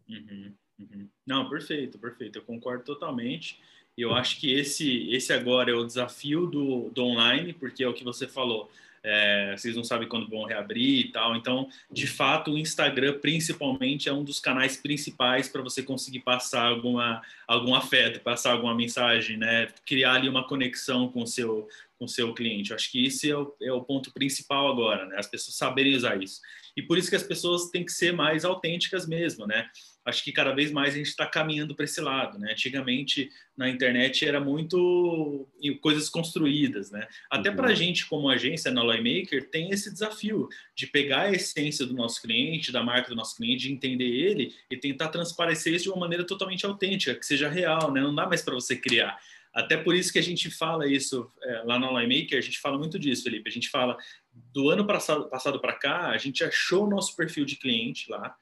Uhum. 0.08 0.54
uhum. 0.80 1.10
Não, 1.26 1.50
perfeito, 1.50 1.98
perfeito. 1.98 2.38
Eu 2.38 2.44
concordo 2.44 2.84
totalmente. 2.84 3.60
E 3.98 4.04
eu 4.04 4.14
acho 4.14 4.40
que 4.40 4.54
esse, 4.54 5.10
esse 5.12 5.34
agora 5.34 5.72
é 5.72 5.74
o 5.74 5.86
desafio 5.86 6.46
do, 6.46 6.92
do 6.92 7.04
online, 7.04 7.54
porque 7.54 7.84
é 7.84 7.88
o 7.88 7.94
que 7.94 8.04
você 8.04 8.28
falou 8.28 8.70
é, 9.04 9.56
vocês 9.58 9.76
não 9.76 9.84
sabem 9.84 10.08
quando 10.08 10.30
vão 10.30 10.46
reabrir 10.46 11.06
e 11.06 11.12
tal. 11.12 11.36
Então, 11.36 11.68
de 11.92 12.08
fato, 12.08 12.52
o 12.52 12.58
Instagram, 12.58 13.20
principalmente, 13.20 14.08
é 14.08 14.14
um 14.14 14.24
dos 14.24 14.40
canais 14.40 14.78
principais 14.78 15.50
para 15.50 15.62
você 15.62 15.84
conseguir 15.84 16.22
passar 16.22 16.68
alguma, 16.68 17.22
algum 17.46 17.76
afeto, 17.76 18.22
passar 18.22 18.54
alguma 18.54 18.74
mensagem, 18.74 19.38
né? 19.38 19.68
Criar 19.86 20.14
ali 20.14 20.30
uma 20.30 20.48
conexão 20.48 21.10
com 21.10 21.24
o 21.24 21.28
seu, 21.28 21.68
com 22.00 22.06
o 22.06 22.10
seu 22.10 22.34
cliente. 22.34 22.72
Eu 22.72 22.76
acho 22.78 22.90
que 22.90 23.06
esse 23.06 23.30
é 23.30 23.38
o, 23.38 23.54
é 23.62 23.72
o 23.74 23.84
ponto 23.84 24.14
principal 24.14 24.70
agora, 24.70 25.06
né? 25.06 25.18
As 25.18 25.28
pessoas 25.28 25.58
saberem 25.58 25.96
usar 25.96 26.22
isso. 26.22 26.40
E 26.76 26.82
por 26.82 26.98
isso 26.98 27.10
que 27.10 27.16
as 27.16 27.24
pessoas 27.24 27.70
têm 27.70 27.86
que 27.86 27.92
ser 27.92 28.14
mais 28.14 28.46
autênticas 28.46 29.06
mesmo, 29.06 29.46
né? 29.46 29.70
Acho 30.06 30.24
que 30.24 30.32
cada 30.32 30.54
vez 30.54 30.72
mais 30.72 30.94
a 30.94 30.98
gente 30.98 31.08
está 31.08 31.26
caminhando 31.26 31.76
para 31.76 31.86
esse 31.86 32.02
lado, 32.02 32.38
né? 32.38 32.52
Antigamente 32.52 33.30
na 33.56 33.70
internet 33.70 34.26
era 34.26 34.40
muito 34.40 35.48
coisas 35.82 36.10
construídas, 36.10 36.92
né? 36.92 37.08
Até 37.30 37.50
uhum. 37.50 37.56
para 37.56 37.70
a 37.70 37.76
gente 37.76 38.06
como 38.06 38.30
agência 38.30 38.72
na 38.72 38.84
Lawmaker 38.84 39.50
tem 39.50 39.70
esse 39.72 39.92
desafio 39.92 40.50
de 40.76 40.88
pegar 40.88 41.22
a 41.22 41.32
essência 41.32 41.86
do 41.86 41.94
nosso 41.94 42.22
cliente, 42.22 42.72
da 42.72 42.84
marca 42.84 43.10
do 43.10 43.16
nosso 43.16 43.38
cliente, 43.38 43.68
de 43.68 43.74
entender 43.74 44.10
ele 44.10 44.54
e 44.70 44.78
tentar 44.78 45.10
transparecer 45.10 45.74
isso 45.74 45.86
de 45.86 45.90
uma 45.90 46.00
maneira 46.00 46.26
totalmente 46.26 46.66
autêntica, 46.66 47.16
que 47.16 47.26
seja 47.26 47.50
real, 47.50 47.92
né? 47.92 48.02
Não 48.02 48.14
dá 48.14 48.28
mais 48.28 48.42
para 48.42 48.54
você 48.54 48.76
criar. 48.76 49.18
Até 49.54 49.78
por 49.78 49.96
isso 49.96 50.12
que 50.12 50.18
a 50.18 50.24
gente 50.24 50.50
fala 50.50 50.88
isso 50.88 51.32
é, 51.44 51.62
lá 51.64 51.78
na 51.78 51.90
Lawmaker, 51.92 52.40
a 52.40 52.42
gente 52.42 52.60
fala 52.60 52.78
muito 52.78 52.98
disso, 52.98 53.24
Felipe. 53.24 53.48
A 53.48 53.54
gente 53.54 53.70
fala 53.70 53.96
do 54.32 54.70
ano 54.70 54.86
passado 54.86 55.60
para 55.62 55.74
cá, 55.74 56.10
a 56.10 56.18
gente 56.18 56.44
achou 56.44 56.86
o 56.86 56.90
nosso 56.90 57.16
perfil 57.16 57.46
de 57.46 57.56
cliente 57.56 58.10
lá, 58.10 58.36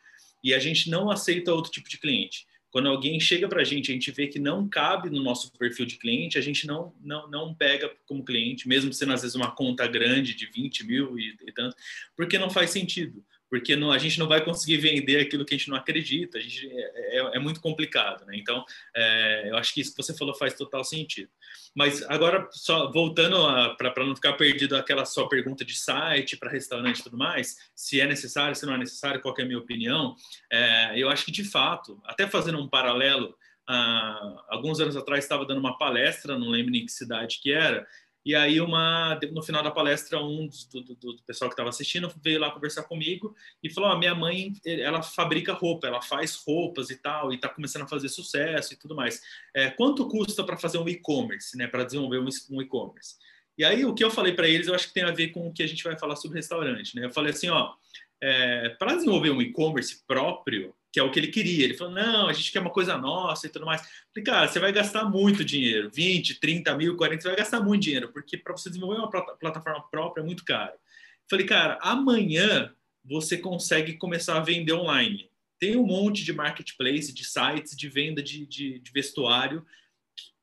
e 0.43 0.53
a 0.53 0.59
gente 0.59 0.89
não 0.89 1.09
aceita 1.09 1.53
outro 1.53 1.71
tipo 1.71 1.89
de 1.89 1.97
cliente. 1.97 2.45
Quando 2.71 2.87
alguém 2.87 3.19
chega 3.19 3.49
para 3.49 3.61
a 3.61 3.65
gente, 3.65 3.91
a 3.91 3.93
gente 3.93 4.11
vê 4.11 4.27
que 4.27 4.39
não 4.39 4.67
cabe 4.67 5.09
no 5.09 5.21
nosso 5.21 5.51
perfil 5.57 5.85
de 5.85 5.97
cliente, 5.97 6.37
a 6.37 6.41
gente 6.41 6.65
não, 6.65 6.95
não, 7.01 7.29
não 7.29 7.53
pega 7.53 7.91
como 8.05 8.23
cliente, 8.23 8.67
mesmo 8.67 8.93
sendo 8.93 9.11
às 9.11 9.21
vezes 9.21 9.35
uma 9.35 9.51
conta 9.51 9.85
grande 9.87 10.33
de 10.33 10.45
20 10.45 10.85
mil 10.85 11.19
e, 11.19 11.35
e 11.45 11.51
tanto, 11.51 11.75
porque 12.15 12.37
não 12.37 12.49
faz 12.49 12.69
sentido 12.69 13.25
porque 13.51 13.75
não, 13.75 13.91
a 13.91 13.97
gente 13.97 14.17
não 14.17 14.29
vai 14.29 14.41
conseguir 14.41 14.77
vender 14.77 15.19
aquilo 15.19 15.43
que 15.43 15.53
a 15.53 15.57
gente 15.57 15.69
não 15.69 15.75
acredita, 15.75 16.37
a 16.37 16.41
gente, 16.41 16.71
é, 16.71 17.17
é, 17.17 17.35
é 17.35 17.39
muito 17.39 17.59
complicado, 17.59 18.25
né? 18.25 18.37
Então, 18.37 18.63
é, 18.95 19.49
eu 19.49 19.57
acho 19.57 19.73
que 19.73 19.81
isso 19.81 19.93
que 19.93 20.01
você 20.01 20.17
falou 20.17 20.33
faz 20.33 20.53
total 20.53 20.85
sentido. 20.85 21.29
Mas 21.75 22.01
agora, 22.03 22.47
só 22.53 22.89
voltando 22.89 23.35
para 23.75 24.05
não 24.05 24.15
ficar 24.15 24.33
perdido 24.33 24.77
aquela 24.77 25.03
sua 25.03 25.27
pergunta 25.27 25.65
de 25.65 25.75
site 25.77 26.37
para 26.37 26.49
restaurante 26.49 26.99
e 26.99 27.03
tudo 27.03 27.17
mais, 27.17 27.57
se 27.75 27.99
é 27.99 28.07
necessário, 28.07 28.55
se 28.55 28.65
não 28.65 28.73
é 28.73 28.77
necessário, 28.77 29.19
qual 29.19 29.35
é 29.37 29.41
a 29.41 29.45
minha 29.45 29.59
opinião, 29.59 30.15
é, 30.49 30.93
eu 30.95 31.09
acho 31.09 31.25
que 31.25 31.31
de 31.31 31.43
fato, 31.43 32.01
até 32.05 32.25
fazendo 32.27 32.57
um 32.57 32.69
paralelo, 32.69 33.35
ah, 33.67 34.43
alguns 34.49 34.79
anos 34.79 34.97
atrás 34.97 35.23
estava 35.23 35.45
dando 35.45 35.59
uma 35.59 35.77
palestra, 35.77 36.37
não 36.37 36.49
lembro 36.49 36.75
em 36.75 36.85
que 36.85 36.91
cidade 36.91 37.39
que 37.41 37.51
era, 37.51 37.85
e 38.23 38.35
aí, 38.35 38.61
uma, 38.61 39.19
no 39.31 39.41
final 39.41 39.63
da 39.63 39.71
palestra, 39.71 40.19
um 40.19 40.47
do, 40.47 40.81
do, 40.83 40.95
do 40.95 41.23
pessoal 41.23 41.49
que 41.49 41.53
estava 41.53 41.69
assistindo 41.69 42.13
veio 42.23 42.39
lá 42.39 42.51
conversar 42.51 42.83
comigo 42.83 43.35
e 43.63 43.69
falou: 43.69 43.89
ah, 43.89 43.97
minha 43.97 44.13
mãe, 44.13 44.53
ela 44.63 45.01
fabrica 45.01 45.53
roupa, 45.53 45.87
ela 45.87 46.01
faz 46.01 46.35
roupas 46.35 46.91
e 46.91 46.97
tal, 46.97 47.31
e 47.31 47.35
está 47.35 47.49
começando 47.49 47.83
a 47.83 47.87
fazer 47.87 48.09
sucesso 48.09 48.73
e 48.73 48.77
tudo 48.77 48.95
mais. 48.95 49.21
É, 49.55 49.71
quanto 49.71 50.07
custa 50.07 50.43
para 50.43 50.55
fazer 50.55 50.77
um 50.77 50.87
e-commerce, 50.87 51.57
né? 51.57 51.65
Para 51.65 51.83
desenvolver 51.83 52.19
um, 52.19 52.29
um 52.51 52.61
e-commerce? 52.61 53.15
E 53.57 53.65
aí, 53.65 53.83
o 53.85 53.93
que 53.93 54.03
eu 54.03 54.11
falei 54.11 54.33
para 54.33 54.47
eles, 54.47 54.67
eu 54.67 54.75
acho 54.75 54.87
que 54.87 54.93
tem 54.93 55.03
a 55.03 55.11
ver 55.11 55.29
com 55.29 55.47
o 55.47 55.53
que 55.53 55.63
a 55.63 55.67
gente 55.67 55.83
vai 55.83 55.97
falar 55.97 56.15
sobre 56.15 56.37
restaurante, 56.37 56.95
né? 56.95 57.05
Eu 57.05 57.11
falei 57.11 57.31
assim: 57.31 57.49
ó, 57.49 57.73
é, 58.21 58.69
para 58.77 58.93
desenvolver 58.93 59.31
um 59.31 59.41
e-commerce 59.41 60.03
próprio, 60.05 60.75
que 60.91 60.99
é 60.99 61.03
o 61.03 61.09
que 61.09 61.19
ele 61.19 61.27
queria. 61.27 61.63
Ele 61.63 61.73
falou: 61.73 61.93
não, 61.93 62.27
a 62.27 62.33
gente 62.33 62.51
quer 62.51 62.59
uma 62.59 62.69
coisa 62.69 62.97
nossa 62.97 63.47
e 63.47 63.49
tudo 63.49 63.65
mais. 63.65 63.81
Falei, 63.81 64.23
cara, 64.25 64.47
você 64.47 64.59
vai 64.59 64.71
gastar 64.71 65.05
muito 65.05 65.43
dinheiro 65.43 65.89
20, 65.93 66.39
30 66.39 66.75
mil, 66.75 66.97
40, 66.97 67.21
você 67.21 67.27
vai 67.29 67.37
gastar 67.37 67.61
muito 67.61 67.83
dinheiro, 67.83 68.11
porque 68.11 68.37
para 68.37 68.55
você 68.55 68.69
desenvolver 68.69 68.97
uma 68.97 69.09
plataforma 69.09 69.83
própria 69.89 70.21
é 70.21 70.25
muito 70.25 70.43
caro. 70.43 70.73
Falei, 71.29 71.45
cara, 71.45 71.79
amanhã 71.81 72.73
você 73.03 73.37
consegue 73.37 73.93
começar 73.93 74.37
a 74.37 74.41
vender 74.41 74.73
online. 74.73 75.29
Tem 75.57 75.75
um 75.75 75.85
monte 75.85 76.23
de 76.23 76.33
marketplace, 76.33 77.13
de 77.13 77.23
sites 77.23 77.75
de 77.75 77.87
venda 77.87 78.21
de, 78.21 78.45
de, 78.45 78.79
de 78.79 78.91
vestuário, 78.91 79.65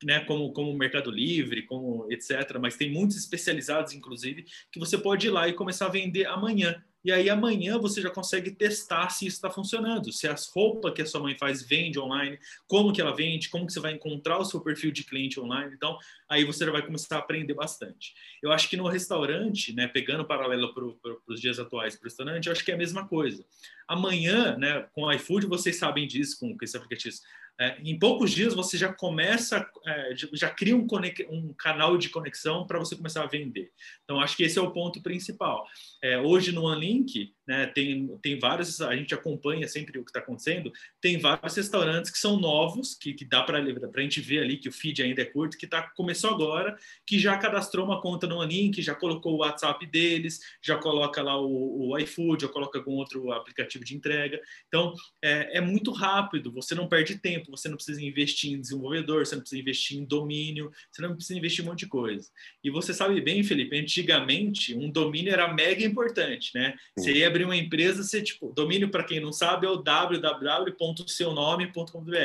né, 0.03 0.21
como, 0.21 0.53
como 0.53 0.73
Mercado 0.73 1.11
Livre, 1.11 1.67
como 1.67 2.07
etc. 2.11 2.57
Mas 2.61 2.77
tem 2.77 2.91
muitos 2.91 3.17
especializados, 3.17 3.93
inclusive, 3.93 4.47
que 4.73 4.79
você 4.79 4.97
pode 4.97 5.27
ir 5.27 5.31
lá 5.31 5.49
e 5.49 5.53
começar 5.53 5.87
a 5.87 5.91
vender 5.91 6.27
amanhã. 6.27 6.83
E 7.05 7.13
aí 7.13 7.31
amanhã 7.31 7.79
você 7.79 8.01
já 8.01 8.11
consegue 8.11 8.51
testar 8.51 9.09
se 9.11 9.27
está 9.27 9.49
funcionando, 9.49 10.13
se 10.13 10.27
as 10.27 10.47
roupas 10.49 10.93
que 10.93 11.03
a 11.03 11.07
sua 11.07 11.21
mãe 11.21 11.37
faz 11.37 11.63
vende 11.63 11.99
online, 11.99 12.39
como 12.67 12.93
que 12.93 13.01
ela 13.01 13.15
vende, 13.15 13.49
como 13.49 13.67
que 13.67 13.73
você 13.73 13.81
vai 13.81 13.93
encontrar 13.93 14.39
o 14.39 14.45
seu 14.45 14.61
perfil 14.61 14.91
de 14.91 15.05
cliente 15.05 15.39
online. 15.39 15.73
Então, 15.75 15.97
aí 16.29 16.45
você 16.45 16.65
já 16.65 16.73
vai 16.73 16.85
começar 16.85 17.17
a 17.17 17.19
aprender 17.21 17.55
bastante. 17.55 18.15
Eu 18.43 18.51
acho 18.51 18.69
que 18.69 18.77
no 18.77 18.89
restaurante, 18.89 19.73
né, 19.73 19.87
pegando 19.87 20.25
paralelo 20.25 20.75
para 20.75 20.85
pro, 21.01 21.23
os 21.27 21.41
dias 21.41 21.59
atuais 21.59 21.95
para 21.95 22.07
o 22.07 22.09
restaurante, 22.09 22.47
eu 22.47 22.53
acho 22.53 22.65
que 22.65 22.73
é 22.73 22.75
a 22.75 22.79
mesma 22.79 23.07
coisa. 23.07 23.45
Amanhã, 23.87 24.57
né, 24.59 24.87
com 24.93 25.03
o 25.03 25.13
iFood, 25.13 25.47
vocês 25.47 25.77
sabem 25.77 26.07
disso, 26.07 26.39
com 26.41 26.57
esse 26.61 26.77
aplicativo. 26.77 27.17
É, 27.61 27.77
em 27.83 27.99
poucos 27.99 28.31
dias 28.31 28.55
você 28.55 28.79
já 28.79 28.93
começa, 28.93 29.69
é, 29.85 30.15
já 30.33 30.49
cria 30.49 30.77
um, 30.77 30.87
um, 31.31 31.53
canal 31.55 31.99
de 31.99 32.09
conexão 32.09 32.67
para 32.67 32.79
você 32.79 32.95
começar 32.95 33.25
a 33.25 33.27
vender. 33.27 33.73
Então, 34.05 34.21
acho 34.21 34.37
que 34.37 34.45
esse 34.45 34.59
é 34.59 34.63
o 34.63 34.71
ponto 34.71 35.03
principal. 35.03 35.67
É, 36.03 36.19
hoje 36.19 36.53
no 36.53 36.65
OneLink, 36.65 37.35
né, 37.49 37.67
tem, 37.67 38.07
tem 38.21 38.39
vários, 38.39 38.79
a 38.83 38.95
gente 38.95 39.15
acompanha 39.15 39.67
sempre 39.67 39.99
o 39.99 40.05
que 40.05 40.11
está 40.11 40.21
acontecendo, 40.21 40.71
tem 41.01 41.19
vários 41.19 41.57
restaurantes 41.57 42.11
que 42.11 42.19
são 42.19 42.39
novos, 42.39 42.95
que, 42.95 43.15
que 43.15 43.25
dá 43.25 43.43
para 43.43 43.59
a 43.59 44.01
gente 44.03 44.21
ver 44.21 44.41
ali 44.41 44.59
que 44.59 44.69
o 44.69 44.73
feed 44.73 45.03
ainda 45.03 45.23
é 45.23 45.25
curto, 45.25 45.57
que 45.57 45.67
tá, 45.67 45.91
começou 45.97 46.29
agora, 46.29 46.77
que 47.07 47.19
já 47.19 47.39
cadastrou 47.39 47.87
uma 47.87 48.03
conta 48.03 48.27
no 48.27 48.37
OneLink, 48.37 48.83
já 48.83 48.95
colocou 48.95 49.33
o 49.33 49.39
WhatsApp 49.39 49.87
deles, 49.87 50.41
já 50.61 50.77
coloca 50.77 51.23
lá 51.23 51.41
o, 51.41 51.89
o 51.89 51.99
iFood, 51.99 52.43
já 52.43 52.49
coloca 52.49 52.79
algum 52.79 52.93
outro 52.93 53.33
aplicativo 53.33 53.83
de 53.83 53.97
entrega. 53.97 54.39
Então, 54.67 54.93
é, 55.25 55.57
é 55.57 55.61
muito 55.63 55.91
rápido, 55.91 56.53
você 56.53 56.75
não 56.75 56.87
perde 56.87 57.19
tempo, 57.19 57.51
você 57.51 57.67
não 57.67 57.77
precisa 57.77 58.05
investir 58.05 58.53
em 58.53 58.61
desenvolvedor, 58.61 59.25
você 59.25 59.35
não 59.35 59.41
precisa 59.41 59.63
investir 59.63 59.97
em 59.97 60.05
domínio, 60.05 60.71
você 60.93 61.01
não 61.01 61.15
precisa 61.15 61.39
investir 61.39 61.65
em 61.65 61.67
um 61.67 61.71
monte 61.71 61.81
de 61.81 61.87
coisa. 61.87 62.29
E 62.63 62.71
você 62.71 62.93
sabe 62.93 63.19
bem, 63.23 63.43
Felipe, 63.43 63.79
antigamente 63.79 64.75
um 64.75 64.91
domínio 64.91 65.33
era 65.33 65.51
mega 65.55 65.83
importante, 65.83 66.51
né? 66.55 66.75
Você 66.95 67.13
ia 67.13 67.38
abrir 67.39 67.45
uma 67.45 67.57
empresa, 67.57 68.03
você, 68.03 68.21
tipo, 68.21 68.53
domínio, 68.53 68.91
para 68.91 69.05
quem 69.05 69.21
não 69.21 69.33
sabe, 69.33 69.65
é 69.67 69.71
o 69.71 69.77
www.seunome.com.br. 69.77 72.17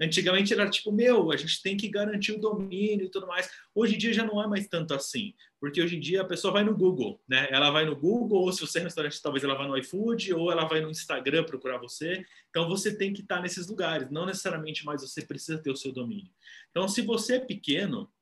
Antigamente 0.00 0.52
era 0.52 0.68
tipo, 0.68 0.92
meu, 0.92 1.32
a 1.32 1.36
gente 1.36 1.62
tem 1.62 1.74
que 1.76 1.88
garantir 1.88 2.32
o 2.32 2.38
domínio 2.38 3.06
e 3.06 3.08
tudo 3.08 3.26
mais. 3.26 3.50
Hoje 3.74 3.94
em 3.94 3.98
dia 3.98 4.12
já 4.12 4.24
não 4.24 4.42
é 4.42 4.46
mais 4.46 4.68
tanto 4.68 4.92
assim, 4.92 5.32
porque 5.58 5.80
hoje 5.80 5.96
em 5.96 6.00
dia 6.00 6.20
a 6.20 6.24
pessoa 6.24 6.52
vai 6.52 6.62
no 6.62 6.76
Google, 6.76 7.18
né? 7.26 7.48
Ela 7.50 7.70
vai 7.70 7.86
no 7.86 7.96
Google, 7.96 8.42
ou 8.42 8.52
se 8.52 8.60
você 8.60 8.80
é 8.80 8.82
restaurante, 8.82 9.22
talvez 9.22 9.42
ela 9.42 9.54
vá 9.54 9.66
no 9.66 9.78
iFood, 9.78 10.34
ou 10.34 10.52
ela 10.52 10.66
vai 10.66 10.82
no 10.82 10.90
Instagram 10.90 11.44
procurar 11.44 11.78
você. 11.78 12.22
Então 12.50 12.68
você 12.68 12.94
tem 12.94 13.14
que 13.14 13.22
estar 13.22 13.40
nesses 13.40 13.66
lugares, 13.66 14.10
não 14.10 14.26
necessariamente 14.26 14.84
mais 14.84 15.00
você 15.00 15.24
precisa 15.24 15.56
ter 15.58 15.70
o 15.70 15.76
seu 15.76 15.90
domínio. 15.92 16.30
Então, 16.70 16.86
se 16.86 17.00
você 17.02 17.36
é 17.36 17.40
pequeno, 17.40 18.12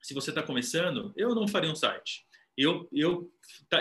se 0.00 0.14
você 0.14 0.30
está 0.30 0.42
começando, 0.42 1.12
eu 1.16 1.34
não 1.34 1.46
faria 1.46 1.70
um 1.70 1.76
site 1.76 2.24
eu, 2.56 2.88
eu 2.92 3.30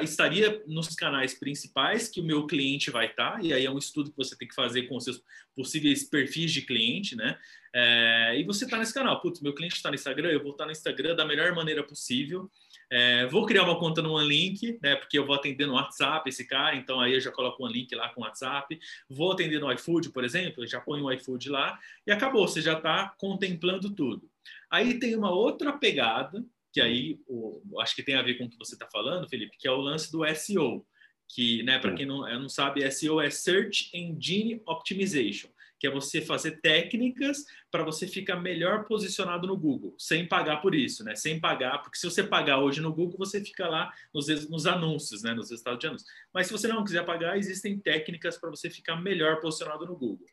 estaria 0.01 0.63
nos 0.65 0.95
canais 0.95 1.37
principais 1.37 2.07
que 2.07 2.21
o 2.21 2.23
meu 2.23 2.47
cliente 2.47 2.89
vai 2.89 3.07
estar, 3.07 3.43
e 3.43 3.53
aí 3.53 3.65
é 3.65 3.71
um 3.71 3.77
estudo 3.77 4.11
que 4.11 4.17
você 4.17 4.37
tem 4.37 4.47
que 4.47 4.55
fazer 4.55 4.83
com 4.83 4.95
os 4.95 5.03
seus 5.03 5.21
possíveis 5.55 6.03
perfis 6.03 6.51
de 6.51 6.61
cliente, 6.61 7.15
né? 7.15 7.37
É, 7.73 8.37
e 8.37 8.43
você 8.43 8.65
está 8.65 8.77
nesse 8.77 8.93
canal, 8.93 9.21
putz, 9.21 9.41
meu 9.41 9.53
cliente 9.53 9.75
está 9.75 9.89
no 9.89 9.95
Instagram, 9.95 10.29
eu 10.29 10.41
vou 10.41 10.51
estar 10.51 10.65
no 10.65 10.71
Instagram 10.71 11.15
da 11.15 11.25
melhor 11.25 11.53
maneira 11.55 11.83
possível. 11.83 12.49
É, 12.89 13.25
vou 13.27 13.45
criar 13.45 13.63
uma 13.63 13.79
conta 13.79 14.01
no 14.01 14.13
OneLink, 14.13 14.77
né? 14.81 14.95
Porque 14.95 15.17
eu 15.17 15.25
vou 15.25 15.35
atender 15.35 15.65
no 15.65 15.73
WhatsApp 15.73 16.27
esse 16.29 16.45
cara, 16.45 16.75
então 16.75 16.99
aí 16.99 17.13
eu 17.13 17.21
já 17.21 17.31
coloco 17.31 17.63
o 17.63 17.65
OneLink 17.65 17.93
lá 17.95 18.09
com 18.09 18.21
o 18.21 18.23
WhatsApp. 18.23 18.77
Vou 19.09 19.31
atender 19.31 19.59
no 19.59 19.71
iFood, 19.71 20.11
por 20.11 20.23
exemplo, 20.23 20.67
já 20.67 20.81
ponho 20.81 21.05
o 21.05 21.11
iFood 21.13 21.49
lá 21.49 21.79
e 22.05 22.11
acabou, 22.11 22.47
você 22.47 22.61
já 22.61 22.73
está 22.73 23.13
contemplando 23.17 23.89
tudo. 23.89 24.29
Aí 24.69 24.99
tem 24.99 25.15
uma 25.15 25.31
outra 25.31 25.73
pegada 25.73 26.45
que 26.71 26.79
aí 26.79 27.19
o, 27.27 27.61
acho 27.81 27.95
que 27.95 28.03
tem 28.03 28.15
a 28.15 28.21
ver 28.21 28.35
com 28.37 28.45
o 28.45 28.49
que 28.49 28.57
você 28.57 28.75
está 28.75 28.87
falando, 28.91 29.29
Felipe, 29.29 29.57
que 29.57 29.67
é 29.67 29.71
o 29.71 29.81
lance 29.81 30.11
do 30.11 30.25
SEO, 30.35 30.85
que, 31.27 31.63
né, 31.63 31.79
para 31.79 31.93
quem 31.93 32.05
não, 32.05 32.27
não 32.39 32.49
sabe, 32.49 32.89
SEO 32.91 33.21
é 33.21 33.29
Search 33.29 33.89
Engine 33.93 34.61
Optimization, 34.65 35.49
que 35.79 35.87
é 35.87 35.89
você 35.89 36.21
fazer 36.21 36.61
técnicas 36.61 37.43
para 37.71 37.83
você 37.83 38.05
ficar 38.05 38.35
melhor 38.35 38.85
posicionado 38.85 39.47
no 39.47 39.57
Google, 39.57 39.95
sem 39.97 40.27
pagar 40.27 40.57
por 40.57 40.75
isso, 40.75 41.03
né? 41.03 41.15
Sem 41.15 41.39
pagar, 41.39 41.79
porque 41.79 41.97
se 41.97 42.05
você 42.05 42.23
pagar 42.23 42.59
hoje 42.59 42.81
no 42.81 42.93
Google, 42.93 43.17
você 43.17 43.43
fica 43.43 43.67
lá 43.67 43.91
nos, 44.13 44.27
nos 44.47 44.67
anúncios, 44.67 45.23
né? 45.23 45.33
Nos 45.33 45.49
resultados 45.49 45.79
de 45.79 45.87
anúncios. 45.87 46.09
Mas 46.31 46.47
se 46.47 46.53
você 46.53 46.67
não 46.67 46.83
quiser 46.83 47.03
pagar, 47.03 47.37
existem 47.37 47.79
técnicas 47.79 48.37
para 48.37 48.49
você 48.49 48.69
ficar 48.69 48.95
melhor 48.97 49.39
posicionado 49.39 49.85
no 49.85 49.95
Google. 49.95 50.27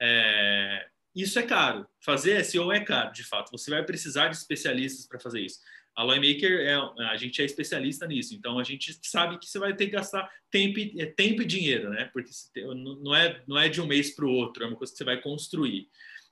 É, 0.00 0.86
isso 1.14 1.38
é 1.38 1.42
caro. 1.42 1.86
Fazer 2.00 2.42
SEO 2.44 2.72
é 2.72 2.80
caro, 2.80 3.12
de 3.12 3.24
fato. 3.24 3.50
Você 3.50 3.70
vai 3.70 3.84
precisar 3.84 4.28
de 4.28 4.36
especialistas 4.36 5.06
para 5.06 5.18
fazer 5.18 5.40
isso. 5.40 5.58
A 5.94 6.02
Lawmaker, 6.02 6.60
é, 6.60 6.74
a 7.06 7.16
gente 7.16 7.42
é 7.42 7.44
especialista 7.44 8.06
nisso, 8.06 8.34
então 8.34 8.58
a 8.58 8.64
gente 8.64 8.98
sabe 9.02 9.38
que 9.38 9.46
você 9.46 9.58
vai 9.58 9.74
ter 9.74 9.86
que 9.86 9.92
gastar 9.92 10.30
tempo, 10.50 10.78
é, 10.98 11.06
tempo 11.06 11.42
e 11.42 11.46
dinheiro, 11.46 11.90
né? 11.90 12.10
Porque 12.12 12.30
não 12.56 13.14
é, 13.14 13.42
não 13.46 13.58
é 13.58 13.68
de 13.68 13.80
um 13.80 13.86
mês 13.86 14.14
para 14.14 14.24
o 14.24 14.32
outro, 14.32 14.64
é 14.64 14.66
uma 14.66 14.76
coisa 14.76 14.92
que 14.92 14.98
você 14.98 15.04
vai 15.04 15.20
construir. 15.20 15.88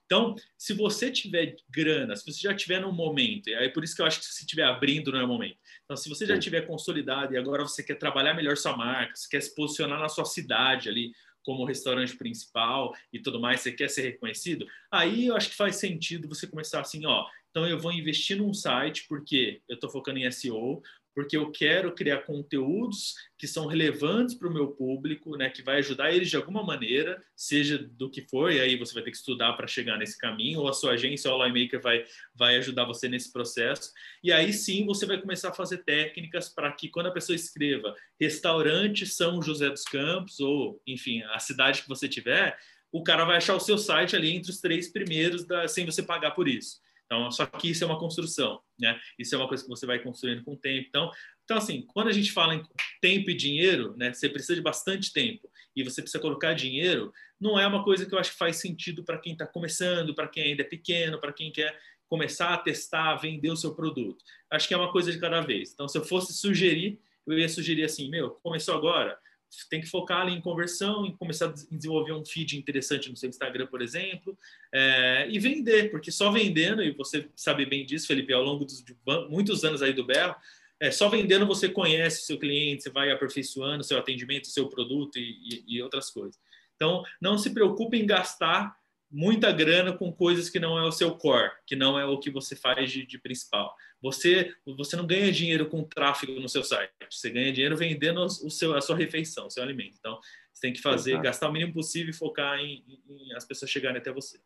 Então, 0.07 0.35
se 0.59 0.75
você 0.75 1.09
tiver 1.09 1.55
grana, 1.69 2.17
se 2.17 2.25
você 2.25 2.41
já 2.41 2.53
tiver 2.53 2.81
no 2.81 2.91
momento, 2.91 3.49
é 3.49 3.69
por 3.69 3.85
isso 3.85 3.95
que 3.95 4.03
eu 4.03 4.07
acho 4.07 4.19
que 4.19 4.25
se 4.25 4.43
estiver 4.43 4.65
abrindo 4.65 5.13
não 5.13 5.21
é 5.21 5.27
momento. 5.27 5.57
Então, 5.85 5.97
se 5.97 6.09
você 6.09 6.27
já 6.27 6.37
tiver 6.37 6.63
consolidado 6.63 7.33
e 7.33 7.37
agora 7.37 7.63
você 7.63 7.81
quer 7.81 7.95
trabalhar 7.95 8.35
melhor 8.35 8.57
sua 8.57 8.77
marca, 8.77 9.15
você 9.15 9.29
quer 9.29 9.41
se 9.41 9.55
posicionar 9.55 10.01
na 10.01 10.09
sua 10.09 10.25
cidade 10.25 10.89
ali 10.89 11.13
como 11.45 11.65
restaurante 11.65 12.17
principal 12.17 12.93
e 13.13 13.21
tudo 13.21 13.41
mais, 13.41 13.61
você 13.61 13.73
quer 13.73 13.89
ser 13.89 14.03
reconhecido, 14.03 14.67
aí 14.91 15.27
eu 15.27 15.37
acho 15.37 15.51
que 15.51 15.57
faz 15.57 15.77
sentido 15.77 16.29
você 16.29 16.47
começar 16.47 16.81
assim, 16.81 17.07
ó, 17.07 17.27
então, 17.51 17.67
eu 17.67 17.79
vou 17.79 17.93
investir 17.93 18.37
num 18.37 18.55
site 18.55 19.07
porque 19.09 19.61
eu 19.69 19.75
estou 19.75 19.91
focando 19.91 20.19
em 20.19 20.31
SEO, 20.31 20.81
porque 21.15 21.37
eu 21.37 21.51
quero 21.51 21.93
criar 21.93 22.19
conteúdos 22.19 23.15
que 23.37 23.47
são 23.47 23.67
relevantes 23.67 24.35
para 24.35 24.49
o 24.49 24.53
meu 24.53 24.69
público, 24.69 25.37
né, 25.37 25.51
que 25.51 25.63
vai 25.63 25.79
ajudar 25.79 26.13
eles 26.13 26.31
de 26.31 26.37
alguma 26.37 26.63
maneira, 26.63 27.23
seja 27.35 27.77
do 27.77 28.09
que 28.09 28.23
for, 28.23 28.53
e 28.53 28.61
aí 28.61 28.77
você 28.77 28.95
vai 28.95 29.03
ter 29.03 29.11
que 29.11 29.17
estudar 29.17 29.55
para 29.55 29.67
chegar 29.67 29.99
nesse 29.99 30.17
caminho, 30.17 30.61
ou 30.61 30.69
a 30.69 30.73
sua 30.73 30.93
agência, 30.93 31.33
o 31.33 31.39
Maker 31.39 31.81
vai, 31.83 32.05
vai 32.35 32.57
ajudar 32.57 32.85
você 32.85 33.09
nesse 33.09 33.33
processo. 33.33 33.93
E 34.23 34.33
aí 34.33 34.53
sim 34.53 34.87
você 34.87 35.05
vai 35.05 35.21
começar 35.21 35.49
a 35.49 35.55
fazer 35.55 35.79
técnicas 35.79 36.49
para 36.49 36.71
que 36.73 36.89
quando 36.89 37.07
a 37.07 37.13
pessoa 37.13 37.35
escreva 37.35 37.95
restaurante 38.19 39.05
São 39.07 39.43
José 39.43 39.69
dos 39.69 39.85
Campos, 39.85 40.39
ou 40.39 40.81
enfim, 40.87 41.23
a 41.33 41.41
cidade 41.41 41.83
que 41.83 41.89
você 41.89 42.09
tiver, 42.09 42.57
o 42.93 43.03
cara 43.03 43.25
vai 43.25 43.37
achar 43.37 43.55
o 43.55 43.61
seu 43.61 43.79
site 43.79 44.15
ali 44.15 44.31
entre 44.31 44.51
os 44.51 44.61
três 44.61 44.89
primeiros 44.89 45.45
da, 45.45 45.67
sem 45.67 45.85
você 45.85 46.03
pagar 46.03 46.33
por 46.33 46.49
isso. 46.49 46.81
Então, 47.11 47.29
só 47.33 47.45
que 47.45 47.69
isso 47.69 47.83
é 47.83 47.87
uma 47.89 47.99
construção, 47.99 48.61
né? 48.79 48.97
Isso 49.19 49.35
é 49.35 49.39
uma 49.39 49.49
coisa 49.49 49.65
que 49.65 49.69
você 49.69 49.85
vai 49.85 49.99
construindo 49.99 50.45
com 50.45 50.53
o 50.53 50.57
tempo. 50.57 50.87
Então, 50.89 51.11
então 51.43 51.57
assim, 51.57 51.85
quando 51.89 52.07
a 52.07 52.13
gente 52.13 52.31
fala 52.31 52.55
em 52.55 52.63
tempo 53.01 53.31
e 53.31 53.35
dinheiro, 53.35 53.97
né? 53.97 54.13
Você 54.13 54.29
precisa 54.29 54.55
de 54.55 54.63
bastante 54.63 55.13
tempo 55.13 55.51
e 55.75 55.83
você 55.83 56.01
precisa 56.03 56.23
colocar 56.23 56.55
dinheiro. 56.55 57.13
Não 57.41 57.59
é 57.59 57.67
uma 57.67 57.83
coisa 57.83 58.07
que 58.07 58.15
eu 58.15 58.19
acho 58.19 58.31
que 58.31 58.39
faz 58.39 58.59
sentido 58.59 59.03
para 59.03 59.19
quem 59.19 59.33
está 59.33 59.45
começando, 59.45 60.15
para 60.15 60.29
quem 60.29 60.45
ainda 60.45 60.63
é 60.63 60.65
pequeno, 60.65 61.19
para 61.19 61.33
quem 61.33 61.51
quer 61.51 61.77
começar 62.09 62.55
a 62.55 62.59
testar, 62.59 63.17
vender 63.17 63.51
o 63.51 63.57
seu 63.57 63.75
produto. 63.75 64.25
Acho 64.49 64.69
que 64.69 64.75
é 64.75 64.77
uma 64.77 64.93
coisa 64.93 65.11
de 65.11 65.19
cada 65.19 65.41
vez. 65.41 65.73
Então, 65.73 65.89
se 65.89 65.99
eu 65.99 66.05
fosse 66.05 66.33
sugerir, 66.33 67.01
eu 67.27 67.37
ia 67.37 67.49
sugerir 67.49 67.85
assim, 67.85 68.09
meu, 68.09 68.31
começou 68.43 68.77
agora, 68.77 69.19
tem 69.69 69.81
que 69.81 69.87
focar 69.87 70.23
ali 70.23 70.33
em 70.33 70.41
conversão, 70.41 71.05
em 71.05 71.17
começar 71.17 71.47
a 71.47 71.55
desenvolver 71.71 72.13
um 72.13 72.25
feed 72.25 72.57
interessante 72.57 73.11
no 73.11 73.17
seu 73.17 73.29
Instagram, 73.29 73.67
por 73.67 73.83
exemplo, 73.83 74.37
é, 74.73 75.29
e 75.29 75.39
vender, 75.39 75.91
porque 75.91 76.11
só 76.11 76.31
vendendo, 76.31 76.83
e 76.83 76.93
você 76.93 77.29
sabe 77.35 77.67
bem 77.67 77.85
disso, 77.85 78.07
Felipe, 78.07 78.33
ao 78.33 78.43
longo 78.43 78.65
dos, 78.65 78.83
de 78.83 78.97
muitos 79.29 79.65
anos 79.65 79.83
aí 79.83 79.93
do 79.93 80.05
Berro, 80.05 80.35
é, 80.79 80.91
só 80.91 81.09
vendendo 81.09 81.47
você 81.47 81.69
conhece 81.69 82.25
seu 82.25 82.39
cliente, 82.39 82.83
você 82.83 82.91
vai 82.91 83.11
aperfeiçoando 83.11 83.85
seu 83.85 83.99
atendimento, 83.99 84.47
seu 84.47 84.69
produto 84.69 85.19
e, 85.19 85.65
e, 85.67 85.77
e 85.77 85.83
outras 85.83 86.11
coisas. 86.11 86.39
Então, 86.75 87.05
não 87.21 87.37
se 87.37 87.53
preocupe 87.53 87.99
em 87.99 88.07
gastar 88.07 88.80
muita 89.11 89.51
grana 89.53 89.93
com 89.93 90.13
coisas 90.13 90.49
que 90.49 90.61
não 90.61 90.79
é 90.79 90.87
o 90.87 90.93
seu 90.93 91.17
core, 91.17 91.51
que 91.67 91.75
não 91.75 91.99
é 91.99 92.05
o 92.05 92.19
que 92.19 92.31
você 92.31 92.55
faz 92.55 92.91
de, 92.91 93.05
de, 93.07 93.19
principal. 93.19 93.75
Você 94.01 94.55
você 94.65 94.97
não 94.97 95.07
ganha 95.07 95.33
dinheiro 95.33 95.67
com 95.67 95.83
tráfego 95.83 96.41
no 96.41 96.49
seu 96.49 96.63
site, 96.63 96.91
você 97.11 97.31
ganha 97.31 97.53
dinheiro 97.53 97.77
vendendo 97.77 98.23
o 98.23 98.51
seu, 98.51 98.75
a 98.75 98.81
sua 98.81 98.97
refeição, 98.97 99.47
o 99.47 99.51
seu 99.51 99.63
alimento. 99.63 99.97
Então, 99.99 100.19
você 100.53 100.61
tem 100.61 100.73
que 100.73 100.81
fazer, 100.81 101.13
Exato. 101.13 101.25
gastar 101.25 101.49
o 101.49 101.53
mínimo 101.53 101.73
possível 101.73 102.11
e 102.11 102.17
focar 102.17 102.59
em, 102.59 102.85
em, 102.87 103.31
em 103.31 103.33
as 103.35 103.45
pessoas 103.45 103.71
chegarem 103.71 103.99
até 103.99 104.13
você. 104.13 104.39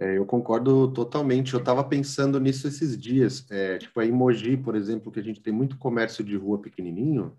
É, 0.00 0.16
eu 0.16 0.24
concordo 0.24 0.92
totalmente. 0.92 1.54
Eu 1.54 1.60
estava 1.60 1.82
pensando 1.82 2.38
nisso 2.38 2.68
esses 2.68 2.96
dias. 2.96 3.44
É, 3.50 3.78
tipo, 3.78 3.98
a 3.98 4.06
Emoji, 4.06 4.56
por 4.56 4.76
exemplo, 4.76 5.10
que 5.10 5.18
a 5.18 5.22
gente 5.22 5.40
tem 5.40 5.52
muito 5.52 5.76
comércio 5.76 6.22
de 6.22 6.36
rua 6.36 6.60
pequenininho, 6.60 7.36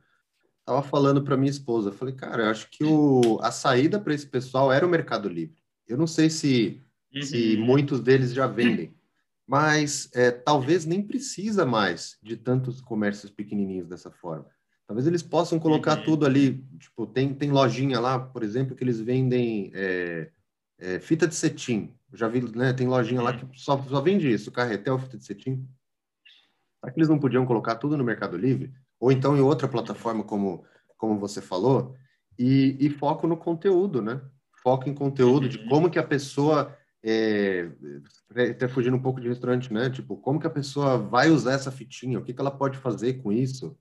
Tava 0.69 0.83
falando 0.83 1.23
para 1.23 1.35
minha 1.35 1.49
esposa, 1.49 1.91
falei, 1.91 2.13
cara, 2.13 2.43
eu 2.43 2.49
acho 2.51 2.69
que 2.69 2.83
o, 2.83 3.39
a 3.41 3.51
saída 3.51 3.99
para 3.99 4.13
esse 4.13 4.27
pessoal 4.27 4.71
era 4.71 4.85
o 4.85 4.89
Mercado 4.89 5.27
Livre. 5.27 5.58
Eu 5.89 5.97
não 5.97 6.07
sei 6.07 6.29
se, 6.29 6.81
uhum. 7.13 7.21
se 7.23 7.57
muitos 7.57 7.99
deles 7.99 8.33
já 8.33 8.45
vendem, 8.45 8.93
mas 9.45 10.09
é, 10.13 10.29
talvez 10.29 10.85
nem 10.85 11.01
precisa 11.01 11.65
mais 11.65 12.19
de 12.21 12.37
tantos 12.37 12.79
comércios 12.79 13.31
pequenininhos 13.31 13.87
dessa 13.87 14.11
forma. 14.11 14.45
Talvez 14.85 15.07
eles 15.07 15.23
possam 15.23 15.59
colocar 15.59 15.97
uhum. 15.97 16.03
tudo 16.03 16.25
ali, 16.25 16.63
tipo, 16.79 17.07
tem, 17.07 17.33
tem 17.33 17.51
lojinha 17.51 17.99
lá, 17.99 18.19
por 18.19 18.43
exemplo, 18.43 18.75
que 18.75 18.83
eles 18.83 18.99
vendem 18.99 19.71
é, 19.73 20.29
é, 20.77 20.99
fita 20.99 21.27
de 21.27 21.33
cetim. 21.33 21.93
já 22.13 22.27
vi, 22.27 22.41
né, 22.55 22.73
tem 22.73 22.87
lojinha 22.87 23.21
lá 23.21 23.35
que 23.35 23.45
só, 23.59 23.81
só 23.83 24.01
vende 24.01 24.31
isso, 24.31 24.51
carretel, 24.51 24.99
fita 24.99 25.17
de 25.17 25.25
cetim. 25.25 25.67
Será 26.79 26.93
que 26.93 26.99
eles 26.99 27.09
não 27.09 27.19
podiam 27.19 27.45
colocar 27.45 27.75
tudo 27.75 27.97
no 27.97 28.03
Mercado 28.03 28.37
Livre? 28.37 28.71
Ou 28.99 29.11
então 29.11 29.35
em 29.35 29.41
outra 29.41 29.67
plataforma, 29.67 30.23
como, 30.23 30.63
como 30.97 31.19
você 31.19 31.41
falou, 31.41 31.95
e, 32.37 32.77
e 32.79 32.89
foco 32.89 33.27
no 33.27 33.35
conteúdo, 33.35 34.01
né? 34.01 34.21
Foco 34.61 34.89
em 34.89 34.93
conteúdo, 34.93 35.43
uhum. 35.43 35.49
de 35.49 35.69
como 35.69 35.89
que 35.89 35.99
a 35.99 36.03
pessoa 36.03 36.75
é, 37.03 37.69
até 38.51 38.67
fugindo 38.67 38.95
um 38.95 39.01
pouco 39.01 39.21
de 39.21 39.27
restaurante, 39.27 39.71
né? 39.73 39.89
Tipo, 39.89 40.17
como 40.17 40.39
que 40.39 40.47
a 40.47 40.51
pessoa 40.51 40.97
vai 40.97 41.29
usar 41.29 41.53
essa 41.53 41.71
fitinha? 41.71 42.19
O 42.19 42.23
que, 42.23 42.33
que 42.33 42.41
ela 42.41 42.51
pode 42.51 42.77
fazer 42.77 43.13
com 43.21 43.31
isso? 43.31 43.77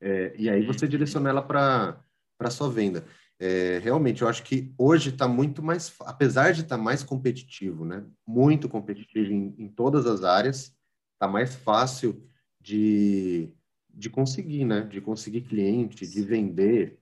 É, 0.00 0.34
e 0.38 0.48
aí 0.48 0.64
você 0.64 0.86
direciona 0.88 1.28
ela 1.30 1.42
para 1.42 2.02
para 2.38 2.50
sua 2.50 2.70
venda. 2.70 3.04
É, 3.38 3.78
realmente, 3.82 4.22
eu 4.22 4.28
acho 4.28 4.42
que 4.42 4.72
hoje 4.78 5.10
está 5.10 5.28
muito 5.28 5.62
mais, 5.62 5.94
apesar 6.00 6.52
de 6.52 6.62
estar 6.62 6.78
tá 6.78 6.82
mais 6.82 7.02
competitivo, 7.02 7.84
né? 7.84 8.02
Muito 8.26 8.66
competitivo 8.66 9.30
em, 9.30 9.54
em 9.58 9.68
todas 9.68 10.06
as 10.06 10.24
áreas, 10.24 10.74
está 11.12 11.28
mais 11.28 11.54
fácil 11.54 12.26
de, 12.58 13.52
de 13.92 14.08
conseguir, 14.08 14.64
né? 14.64 14.82
De 14.82 15.02
conseguir 15.02 15.42
cliente, 15.42 16.06
de 16.06 16.22
vender. 16.22 16.98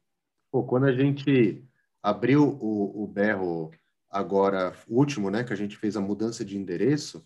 Pô, 0.50 0.64
quando 0.64 0.86
a 0.86 0.92
gente 0.92 1.64
abriu 2.02 2.58
o, 2.60 3.04
o 3.04 3.06
berro 3.06 3.70
agora, 4.10 4.74
o 4.86 4.96
último, 4.96 5.30
né, 5.30 5.44
que 5.44 5.52
a 5.52 5.56
gente 5.56 5.76
fez 5.76 5.96
a 5.96 6.00
mudança 6.00 6.44
de 6.44 6.56
endereço, 6.56 7.18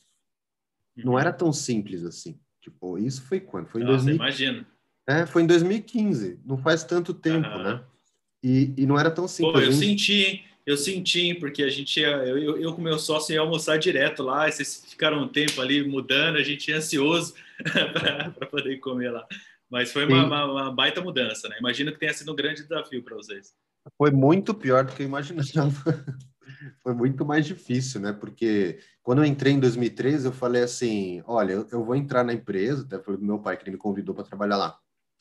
uhum. 0.97 1.05
não 1.05 1.19
era 1.19 1.33
tão 1.33 1.53
simples 1.53 2.05
assim. 2.05 2.39
Tipo, 2.61 2.99
isso 2.99 3.23
foi 3.23 3.41
quando? 3.41 3.67
Foi 3.67 3.83
em 3.83 3.85
Nossa, 3.85 4.05
2000... 4.05 4.15
imagina. 4.15 4.67
É, 5.07 5.27
foi 5.27 5.43
em 5.43 5.47
2015, 5.47 6.41
não 6.45 6.57
faz 6.57 6.85
tanto 6.85 7.13
tempo, 7.13 7.49
uhum. 7.49 7.63
né? 7.63 7.85
E, 8.43 8.73
e 8.77 8.87
não 8.87 8.99
era 8.99 9.11
tão 9.11 9.27
simples. 9.27 9.53
Pô, 9.53 9.61
eu 9.61 9.73
gente... 9.73 9.85
senti, 9.85 10.13
hein? 10.13 10.45
Eu 10.65 10.77
senti? 10.77 11.35
Porque 11.35 11.63
a 11.65 11.69
gente 11.69 11.99
ia, 11.99 12.09
eu, 12.09 12.39
eu, 12.39 12.61
eu 12.61 12.73
com 12.73 12.81
meu 12.81 12.99
sócio 12.99 13.33
ia 13.33 13.41
almoçar 13.41 13.79
direto 13.79 14.23
lá, 14.23 14.49
e 14.49 14.53
vocês 14.53 14.85
ficaram 14.89 15.23
um 15.23 15.29
tempo 15.29 15.61
ali 15.61 15.87
mudando, 15.87 16.37
a 16.37 16.43
gente 16.43 16.71
ia 16.71 16.77
ansioso 16.77 17.35
para 18.33 18.47
poder 18.47 18.79
comer 18.79 19.11
lá. 19.11 19.27
Mas 19.69 19.93
foi 19.93 20.05
uma, 20.05 20.25
uma, 20.25 20.45
uma, 20.45 20.73
baita 20.73 21.01
mudança, 21.01 21.49
né? 21.49 21.57
Imagino 21.59 21.93
que 21.93 21.99
tenha 21.99 22.13
sido 22.13 22.31
um 22.31 22.37
grande 22.37 22.63
desafio 22.63 23.03
para 23.03 23.17
vocês. 23.17 23.55
Foi 23.97 24.11
muito 24.11 24.55
pior 24.55 24.85
do 24.85 24.93
que 24.93 25.03
eu 25.03 25.07
imaginava. 25.07 25.43
foi 26.83 26.95
muito 26.95 27.25
mais 27.25 27.47
difícil, 27.47 28.01
né? 28.01 28.13
Porque 28.13 28.79
quando 29.03 29.19
eu 29.19 29.25
entrei 29.25 29.53
em 29.53 29.61
2013, 29.61 30.27
eu 30.27 30.33
falei 30.33 30.63
assim: 30.63 31.23
olha, 31.27 31.53
eu, 31.71 31.85
vou 31.85 31.95
entrar 31.95 32.25
na 32.25 32.33
empresa, 32.33 32.83
até 32.83 32.99
falei 32.99 33.19
pro 33.19 33.27
meu 33.27 33.39
pai 33.39 33.57
que 33.57 33.65
ele 33.65 33.73
me 33.73 33.79
convidou 33.79 34.15
para 34.15 34.25
trabalhar 34.25 34.57
lá. 34.57 34.79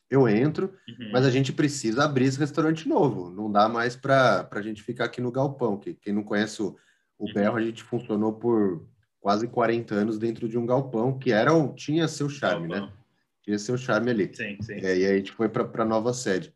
Eu 0.10 0.28
entro, 0.28 0.74
uhum. 0.90 1.10
mas 1.14 1.26
a 1.26 1.30
gente 1.30 1.54
precisa 1.54 2.04
abrir 2.04 2.26
esse 2.26 2.38
restaurante 2.38 2.88
novo. 2.88 3.30
Não 3.30 3.50
dá 3.50 3.70
mais 3.70 3.96
para 3.96 4.48
a 4.52 4.62
gente 4.62 4.84
ficar 4.84 5.06
aqui 5.06 5.22
no 5.22 5.32
galpão. 5.32 5.78
Que 5.78 5.94
quem 5.94 6.14
não 6.14 6.24
conhece 6.24 6.62
o, 6.62 6.76
o 7.18 7.28
uhum. 7.28 7.34
Berro, 7.34 7.56
a 7.56 7.62
gente 7.62 7.82
funcionou 7.82 8.34
por 8.34 8.86
quase 9.22 9.48
40 9.48 9.96
anos 9.96 10.18
dentro 10.18 10.50
de 10.50 10.58
um 10.58 10.66
galpão 10.66 11.18
que 11.18 11.32
era 11.32 11.52
tinha 11.76 12.08
seu 12.08 12.28
charme, 12.28 12.68
né? 12.68 12.80
galpão. 12.80 12.90
né? 12.90 13.02
Tinha 13.44 13.58
seu 13.58 13.78
charme 13.78 14.12
ali. 14.12 14.36
Sim, 14.36 14.58
sim. 14.62 14.74
É, 14.74 14.98
e 14.98 15.06
aí 15.06 15.14
a 15.14 15.18
gente 15.18 15.32
foi 15.32 15.48
para 15.48 15.84
a 15.84 15.86
nova 15.86 16.14
sede. 16.14 16.54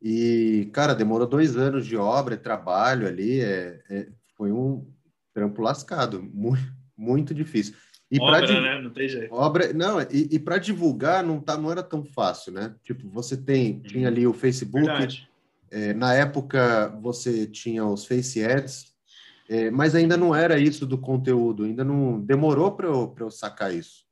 E, 0.00 0.70
cara, 0.72 0.94
demorou 0.94 1.26
dois 1.26 1.56
anos 1.56 1.86
de 1.86 1.96
obra, 1.96 2.36
trabalho 2.36 3.06
ali, 3.06 3.40
é, 3.40 3.80
é 3.90 4.06
foi 4.36 4.52
um 4.52 4.86
trampo 5.34 5.60
lascado, 5.60 6.22
muito, 6.22 6.72
muito 6.96 7.34
difícil. 7.34 7.74
E 8.10 8.18
obra, 8.20 8.46
pra, 8.46 8.60
né? 8.60 8.80
Não 8.80 8.90
tem 8.90 9.08
jeito. 9.08 9.34
Obra, 9.34 9.72
não, 9.72 10.00
e, 10.00 10.28
e 10.30 10.38
para 10.38 10.58
divulgar 10.58 11.22
não, 11.22 11.40
tá, 11.40 11.56
não 11.58 11.70
era 11.70 11.82
tão 11.82 12.04
fácil, 12.04 12.52
né? 12.52 12.74
Tipo, 12.82 13.08
você 13.10 13.36
tem, 13.36 13.74
uhum. 13.74 13.82
tinha 13.82 14.08
ali 14.08 14.26
o 14.26 14.32
Facebook, 14.32 15.26
é, 15.70 15.92
na 15.92 16.14
época 16.14 16.88
você 17.02 17.46
tinha 17.46 17.84
os 17.84 18.06
Face 18.06 18.42
Ads, 18.42 18.94
é, 19.48 19.70
mas 19.70 19.94
ainda 19.94 20.16
não 20.16 20.34
era 20.34 20.58
isso 20.58 20.86
do 20.86 20.96
conteúdo, 20.96 21.64
ainda 21.64 21.84
não 21.84 22.20
demorou 22.20 22.72
para 22.72 22.86
eu, 22.86 23.14
eu 23.18 23.30
sacar 23.30 23.74
isso. 23.74 24.06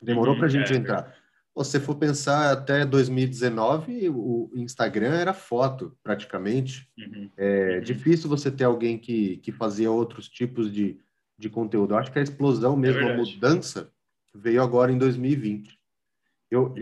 Demorou 0.00 0.34
uhum, 0.34 0.38
para 0.38 0.46
a 0.46 0.50
gente 0.50 0.72
é, 0.72 0.76
entrar 0.76 1.17
você 1.58 1.80
for 1.80 1.96
pensar 1.96 2.52
até 2.52 2.84
2019, 2.84 4.08
o 4.10 4.48
Instagram 4.54 5.14
era 5.14 5.34
foto, 5.34 5.98
praticamente. 6.04 6.88
Uhum. 6.96 7.28
É 7.36 7.74
uhum. 7.74 7.80
difícil 7.80 8.28
você 8.28 8.48
ter 8.48 8.62
alguém 8.62 8.96
que, 8.96 9.38
que 9.38 9.50
fazia 9.50 9.90
outros 9.90 10.28
tipos 10.28 10.72
de, 10.72 11.00
de 11.36 11.50
conteúdo. 11.50 11.94
Eu 11.94 11.98
acho 11.98 12.12
que 12.12 12.18
a 12.20 12.22
explosão 12.22 12.76
mesmo, 12.76 13.00
é 13.00 13.12
a 13.12 13.16
mudança, 13.16 13.90
veio 14.32 14.62
agora 14.62 14.92
em 14.92 14.98
2020. 14.98 15.76
Eu, 16.48 16.72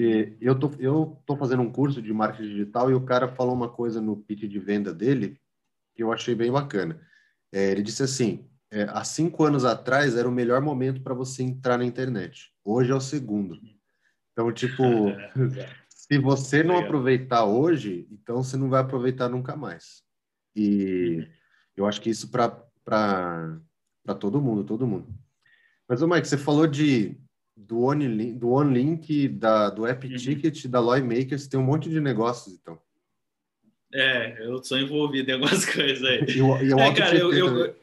eu, 0.42 0.54
tô, 0.54 0.70
eu 0.78 1.22
tô 1.24 1.38
fazendo 1.38 1.62
um 1.62 1.72
curso 1.72 2.02
de 2.02 2.12
marketing 2.12 2.50
digital 2.50 2.90
e 2.90 2.94
o 2.94 3.00
cara 3.00 3.28
falou 3.28 3.54
uma 3.54 3.70
coisa 3.70 3.98
no 3.98 4.14
pitch 4.14 4.42
de 4.42 4.58
venda 4.58 4.92
dele 4.92 5.40
que 5.94 6.02
eu 6.02 6.12
achei 6.12 6.34
bem 6.34 6.52
bacana. 6.52 7.00
É, 7.50 7.70
ele 7.70 7.82
disse 7.82 8.02
assim, 8.02 8.46
é, 8.70 8.82
há 8.90 9.02
cinco 9.04 9.42
anos 9.42 9.64
atrás 9.64 10.14
era 10.18 10.28
o 10.28 10.32
melhor 10.32 10.60
momento 10.60 11.00
para 11.00 11.14
você 11.14 11.42
entrar 11.42 11.78
na 11.78 11.84
internet. 11.86 12.52
Hoje 12.62 12.92
é 12.92 12.94
o 12.94 13.00
segundo. 13.00 13.58
Então, 14.36 14.52
tipo, 14.52 14.82
se 15.88 16.18
você 16.18 16.62
não 16.62 16.76
aproveitar 16.76 17.46
hoje, 17.46 18.06
então 18.12 18.42
você 18.42 18.54
não 18.54 18.68
vai 18.68 18.82
aproveitar 18.82 19.30
nunca 19.30 19.56
mais. 19.56 20.02
E 20.54 21.26
eu 21.74 21.86
acho 21.86 22.02
que 22.02 22.10
isso 22.10 22.30
para 22.30 22.60
todo 24.20 24.40
mundo, 24.40 24.62
todo 24.62 24.86
mundo. 24.86 25.08
Mas, 25.88 26.02
ô 26.02 26.06
Mike, 26.06 26.28
você 26.28 26.36
falou 26.36 26.66
de 26.66 27.16
do 27.56 27.80
OneLink, 27.80 28.32
do 28.38 28.50
OneLink 28.50 29.28
da, 29.28 29.70
do 29.70 29.86
App 29.86 30.06
uhum. 30.06 30.16
Ticket, 30.16 30.66
da 30.66 30.80
Loy 30.80 31.00
Makers, 31.00 31.46
tem 31.46 31.58
um 31.58 31.64
monte 31.64 31.88
de 31.88 31.98
negócios, 31.98 32.54
então. 32.54 32.78
É, 33.94 34.46
eu 34.46 34.62
sou 34.62 34.78
envolvido 34.78 35.30
em 35.30 35.34
algumas 35.34 35.64
coisas 35.72 36.04
aí. 36.04 36.24
E, 36.28 36.42
o, 36.42 36.62
e 36.62 36.74
o 36.74 36.78
é, 36.78 36.94
cara, 36.94 37.16
eu, 37.16 37.32
eu, 37.32 37.74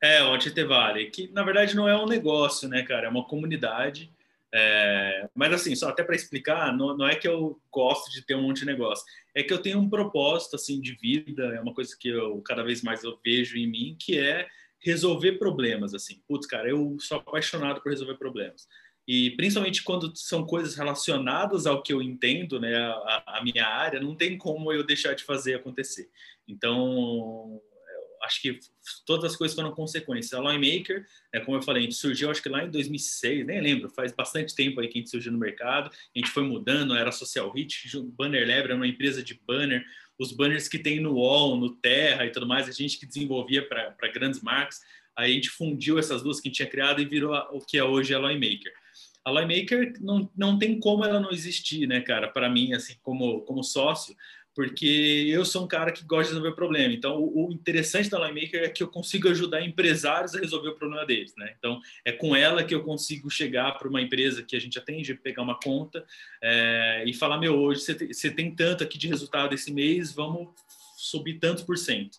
é, 0.00 0.22
o 0.22 0.28
Altite 0.28 0.62
Vale, 0.62 1.06
que 1.06 1.26
na 1.32 1.42
verdade 1.42 1.74
não 1.74 1.88
é 1.88 2.00
um 2.00 2.06
negócio, 2.06 2.68
né, 2.68 2.84
cara? 2.84 3.08
É 3.08 3.10
uma 3.10 3.24
comunidade 3.24 4.12
é, 4.52 5.28
mas 5.34 5.52
assim, 5.52 5.74
só 5.74 5.88
até 5.88 6.02
para 6.02 6.16
explicar, 6.16 6.74
não, 6.76 6.96
não, 6.96 7.06
é 7.06 7.14
que 7.14 7.28
eu 7.28 7.60
gosto 7.70 8.10
de 8.10 8.24
ter 8.24 8.34
um 8.34 8.42
monte 8.42 8.60
de 8.60 8.66
negócio, 8.66 9.04
é 9.34 9.42
que 9.42 9.52
eu 9.52 9.58
tenho 9.58 9.78
um 9.78 9.90
propósito 9.90 10.56
assim 10.56 10.80
de 10.80 10.94
vida, 10.94 11.54
é 11.54 11.60
uma 11.60 11.74
coisa 11.74 11.94
que 11.98 12.08
eu 12.08 12.40
cada 12.42 12.62
vez 12.62 12.82
mais 12.82 13.04
eu 13.04 13.18
vejo 13.22 13.58
em 13.58 13.66
mim, 13.66 13.96
que 14.00 14.18
é 14.18 14.46
resolver 14.80 15.32
problemas 15.32 15.92
assim. 15.94 16.22
Putz, 16.26 16.46
cara, 16.46 16.68
eu 16.68 16.96
sou 17.00 17.18
apaixonado 17.18 17.82
por 17.82 17.90
resolver 17.90 18.14
problemas. 18.14 18.66
E 19.06 19.30
principalmente 19.32 19.82
quando 19.82 20.14
são 20.14 20.46
coisas 20.46 20.74
relacionadas 20.74 21.66
ao 21.66 21.82
que 21.82 21.92
eu 21.92 22.02
entendo, 22.02 22.60
né, 22.60 22.76
a, 22.76 23.38
a 23.38 23.42
minha 23.42 23.66
área, 23.66 24.00
não 24.00 24.14
tem 24.14 24.36
como 24.36 24.72
eu 24.72 24.84
deixar 24.84 25.14
de 25.14 25.24
fazer 25.24 25.54
acontecer. 25.54 26.10
Então, 26.46 27.60
acho 28.22 28.42
que 28.42 28.58
todas 29.06 29.32
as 29.32 29.36
coisas 29.36 29.54
foram 29.54 29.72
consequências. 29.72 30.32
A 30.32 30.40
Lawmaker, 30.40 31.06
né, 31.32 31.40
como 31.40 31.56
eu 31.56 31.62
falei, 31.62 31.82
a 31.82 31.84
gente 31.84 31.96
surgiu 31.96 32.30
acho 32.30 32.42
que 32.42 32.48
lá 32.48 32.64
em 32.64 32.70
2006, 32.70 33.46
nem 33.46 33.60
lembro, 33.60 33.90
faz 33.90 34.12
bastante 34.12 34.54
tempo 34.54 34.80
aí 34.80 34.88
que 34.88 34.98
a 34.98 35.00
gente 35.00 35.10
surgiu 35.10 35.32
no 35.32 35.38
mercado, 35.38 35.90
a 35.90 36.18
gente 36.18 36.30
foi 36.30 36.42
mudando, 36.42 36.94
era 36.94 37.12
Social 37.12 37.50
Hit, 37.52 37.88
Banner 38.16 38.46
Lab 38.46 38.64
era 38.64 38.74
uma 38.74 38.86
empresa 38.86 39.22
de 39.22 39.40
banner, 39.46 39.84
os 40.18 40.32
banners 40.32 40.68
que 40.68 40.78
tem 40.78 41.00
no 41.00 41.14
Wall, 41.14 41.56
no 41.56 41.74
Terra 41.76 42.26
e 42.26 42.30
tudo 42.30 42.46
mais, 42.46 42.68
a 42.68 42.72
gente 42.72 42.98
que 42.98 43.06
desenvolvia 43.06 43.66
para 43.66 44.12
grandes 44.12 44.42
marcas, 44.42 44.80
aí 45.16 45.32
a 45.32 45.34
gente 45.34 45.50
fundiu 45.50 45.98
essas 45.98 46.22
duas 46.22 46.40
que 46.40 46.48
a 46.48 46.50
gente 46.50 46.56
tinha 46.56 46.68
criado 46.68 47.00
e 47.00 47.04
virou 47.04 47.34
a, 47.34 47.50
o 47.52 47.60
que 47.60 47.78
é 47.78 47.84
hoje 47.84 48.14
a 48.14 48.18
Lawmaker. 48.18 48.72
A 49.24 49.30
Lawmaker 49.30 49.92
não, 50.00 50.30
não 50.36 50.58
tem 50.58 50.80
como 50.80 51.04
ela 51.04 51.20
não 51.20 51.30
existir, 51.30 51.86
né, 51.86 52.00
cara, 52.00 52.28
para 52.28 52.48
mim, 52.48 52.72
assim, 52.72 52.94
como, 53.02 53.42
como 53.42 53.62
sócio, 53.62 54.16
porque 54.58 55.28
eu 55.30 55.44
sou 55.44 55.62
um 55.62 55.68
cara 55.68 55.92
que 55.92 56.04
gosta 56.04 56.24
de 56.24 56.30
resolver 56.30 56.56
problema. 56.56 56.92
Então, 56.92 57.22
o, 57.22 57.52
interessante 57.52 58.10
da 58.10 58.18
Linemaker 58.18 58.64
é 58.64 58.68
que 58.68 58.82
eu 58.82 58.88
consigo 58.88 59.28
ajudar 59.28 59.64
empresários 59.64 60.34
a 60.34 60.40
resolver 60.40 60.70
o 60.70 60.74
problema 60.74 61.06
deles, 61.06 61.32
né? 61.38 61.54
Então, 61.56 61.80
é 62.04 62.10
com 62.10 62.34
ela 62.34 62.64
que 62.64 62.74
eu 62.74 62.82
consigo 62.82 63.30
chegar 63.30 63.78
para 63.78 63.86
uma 63.86 64.02
empresa 64.02 64.42
que 64.42 64.56
a 64.56 64.60
gente 64.60 64.76
atende, 64.76 65.14
pegar 65.14 65.42
uma 65.42 65.56
conta 65.60 66.04
é, 66.42 67.04
e 67.06 67.14
falar, 67.14 67.38
meu, 67.38 67.56
hoje 67.56 67.82
você 67.82 67.94
tem, 67.94 68.34
tem 68.34 68.50
tanto 68.52 68.82
aqui 68.82 68.98
de 68.98 69.06
resultado 69.06 69.54
esse 69.54 69.72
mês, 69.72 70.10
vamos 70.12 70.48
subir 70.96 71.34
tantos 71.34 71.62
por 71.62 71.78
cento. 71.78 72.18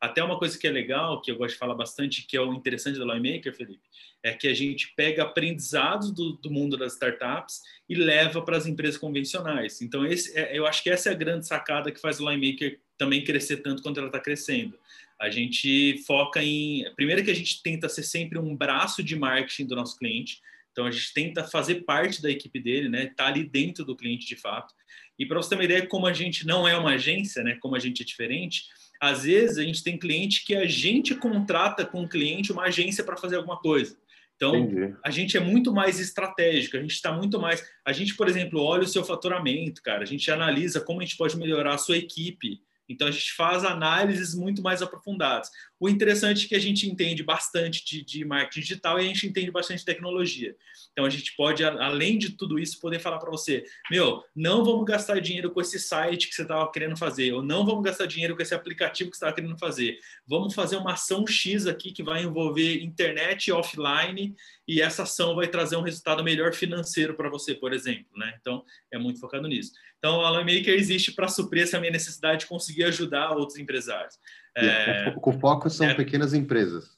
Até 0.00 0.22
uma 0.22 0.38
coisa 0.38 0.58
que 0.58 0.66
é 0.66 0.70
legal, 0.70 1.20
que 1.20 1.30
eu 1.30 1.36
gosto 1.36 1.54
de 1.54 1.58
falar 1.58 1.74
bastante, 1.74 2.26
que 2.26 2.36
é 2.36 2.40
o 2.40 2.52
interessante 2.52 2.98
da 2.98 3.04
Lawmaker, 3.04 3.54
Felipe, 3.54 3.82
é 4.22 4.32
que 4.32 4.48
a 4.48 4.54
gente 4.54 4.92
pega 4.94 5.22
aprendizados 5.22 6.10
do, 6.12 6.32
do 6.32 6.50
mundo 6.50 6.76
das 6.76 6.94
startups 6.94 7.62
e 7.88 7.94
leva 7.94 8.42
para 8.42 8.56
as 8.56 8.66
empresas 8.66 8.98
convencionais. 8.98 9.80
Então, 9.80 10.04
esse, 10.06 10.36
é, 10.38 10.56
eu 10.56 10.66
acho 10.66 10.82
que 10.82 10.90
essa 10.90 11.08
é 11.08 11.12
a 11.12 11.16
grande 11.16 11.46
sacada 11.46 11.90
que 11.90 12.00
faz 12.00 12.20
o 12.20 12.24
Lawmaker 12.24 12.78
também 12.98 13.24
crescer 13.24 13.58
tanto 13.58 13.82
quanto 13.82 13.98
ela 13.98 14.08
está 14.08 14.20
crescendo. 14.20 14.78
A 15.18 15.30
gente 15.30 16.02
foca 16.06 16.42
em. 16.42 16.84
Primeiro, 16.94 17.24
que 17.24 17.30
a 17.30 17.34
gente 17.34 17.62
tenta 17.62 17.88
ser 17.88 18.02
sempre 18.02 18.38
um 18.38 18.54
braço 18.54 19.02
de 19.02 19.16
marketing 19.16 19.66
do 19.66 19.76
nosso 19.76 19.98
cliente. 19.98 20.40
Então, 20.72 20.84
a 20.84 20.90
gente 20.90 21.14
tenta 21.14 21.42
fazer 21.42 21.86
parte 21.86 22.20
da 22.20 22.30
equipe 22.30 22.60
dele, 22.60 22.90
né? 22.90 23.06
Tá 23.16 23.28
ali 23.28 23.44
dentro 23.44 23.82
do 23.82 23.96
cliente 23.96 24.26
de 24.26 24.36
fato. 24.36 24.74
E 25.18 25.24
para 25.24 25.36
você 25.38 25.50
ter 25.50 25.54
uma 25.54 25.64
ideia 25.64 25.86
como 25.86 26.06
a 26.06 26.12
gente 26.12 26.46
não 26.46 26.68
é 26.68 26.76
uma 26.76 26.90
agência, 26.90 27.42
né, 27.42 27.56
como 27.60 27.74
a 27.74 27.78
gente 27.78 28.02
é 28.02 28.04
diferente, 28.04 28.64
às 29.00 29.24
vezes 29.24 29.58
a 29.58 29.62
gente 29.62 29.82
tem 29.82 29.98
cliente 29.98 30.44
que 30.44 30.54
a 30.54 30.66
gente 30.66 31.14
contrata 31.14 31.84
com 31.84 32.02
o 32.02 32.08
cliente 32.08 32.52
uma 32.52 32.64
agência 32.64 33.04
para 33.04 33.16
fazer 33.16 33.36
alguma 33.36 33.58
coisa. 33.58 33.96
Então, 34.36 34.54
Entendi. 34.54 34.94
a 35.02 35.10
gente 35.10 35.36
é 35.36 35.40
muito 35.40 35.72
mais 35.72 35.98
estratégico, 35.98 36.76
a 36.76 36.80
gente 36.80 36.92
está 36.92 37.10
muito 37.10 37.40
mais. 37.40 37.66
A 37.84 37.92
gente, 37.92 38.14
por 38.14 38.28
exemplo, 38.28 38.60
olha 38.60 38.82
o 38.82 38.88
seu 38.88 39.02
faturamento, 39.02 39.82
cara, 39.82 40.02
a 40.02 40.06
gente 40.06 40.30
analisa 40.30 40.80
como 40.80 41.00
a 41.00 41.04
gente 41.04 41.16
pode 41.16 41.36
melhorar 41.38 41.74
a 41.74 41.78
sua 41.78 41.96
equipe. 41.96 42.60
Então, 42.88 43.08
a 43.08 43.10
gente 43.10 43.32
faz 43.32 43.64
análises 43.64 44.34
muito 44.34 44.62
mais 44.62 44.82
aprofundadas. 44.82 45.50
O 45.78 45.88
interessante 45.88 46.46
é 46.46 46.48
que 46.48 46.54
a 46.54 46.60
gente 46.60 46.88
entende 46.88 47.22
bastante 47.22 47.84
de, 47.84 48.02
de 48.02 48.24
marketing 48.24 48.60
digital 48.60 48.98
e 48.98 49.04
a 49.04 49.08
gente 49.08 49.26
entende 49.26 49.50
bastante 49.50 49.84
tecnologia. 49.84 50.56
Então 50.92 51.04
a 51.04 51.10
gente 51.10 51.36
pode, 51.36 51.62
além 51.62 52.16
de 52.16 52.30
tudo 52.30 52.58
isso, 52.58 52.80
poder 52.80 52.98
falar 52.98 53.18
para 53.18 53.30
você: 53.30 53.64
meu, 53.90 54.24
não 54.34 54.64
vamos 54.64 54.86
gastar 54.86 55.20
dinheiro 55.20 55.50
com 55.50 55.60
esse 55.60 55.78
site 55.78 56.28
que 56.28 56.34
você 56.34 56.42
estava 56.42 56.70
querendo 56.72 56.96
fazer, 56.96 57.34
ou 57.34 57.42
não 57.42 57.66
vamos 57.66 57.84
gastar 57.84 58.06
dinheiro 58.06 58.34
com 58.34 58.40
esse 58.40 58.54
aplicativo 58.54 59.10
que 59.10 59.16
você 59.16 59.24
estava 59.24 59.34
querendo 59.34 59.58
fazer. 59.58 59.98
Vamos 60.26 60.54
fazer 60.54 60.76
uma 60.76 60.94
ação 60.94 61.26
X 61.26 61.66
aqui 61.66 61.92
que 61.92 62.02
vai 62.02 62.22
envolver 62.22 62.82
internet 62.82 63.52
offline 63.52 64.34
e 64.66 64.80
essa 64.80 65.04
ação 65.04 65.34
vai 65.34 65.46
trazer 65.46 65.76
um 65.76 65.82
resultado 65.82 66.24
melhor 66.24 66.52
financeiro 66.52 67.14
para 67.14 67.28
você, 67.28 67.54
por 67.54 67.72
exemplo. 67.72 68.06
Né? 68.16 68.34
Então 68.40 68.64
é 68.90 68.98
muito 68.98 69.20
focado 69.20 69.46
nisso. 69.46 69.72
Então 69.98 70.20
a 70.24 70.32
Maker 70.40 70.74
existe 70.74 71.12
para 71.12 71.28
suprir 71.28 71.62
essa 71.62 71.78
minha 71.78 71.92
necessidade 71.92 72.40
de 72.40 72.46
conseguir 72.46 72.84
ajudar 72.84 73.32
outros 73.32 73.58
empresários. 73.58 74.18
É, 74.56 75.14
o 75.22 75.32
foco 75.32 75.68
são 75.68 75.86
é, 75.86 75.94
pequenas 75.94 76.32
empresas, 76.32 76.96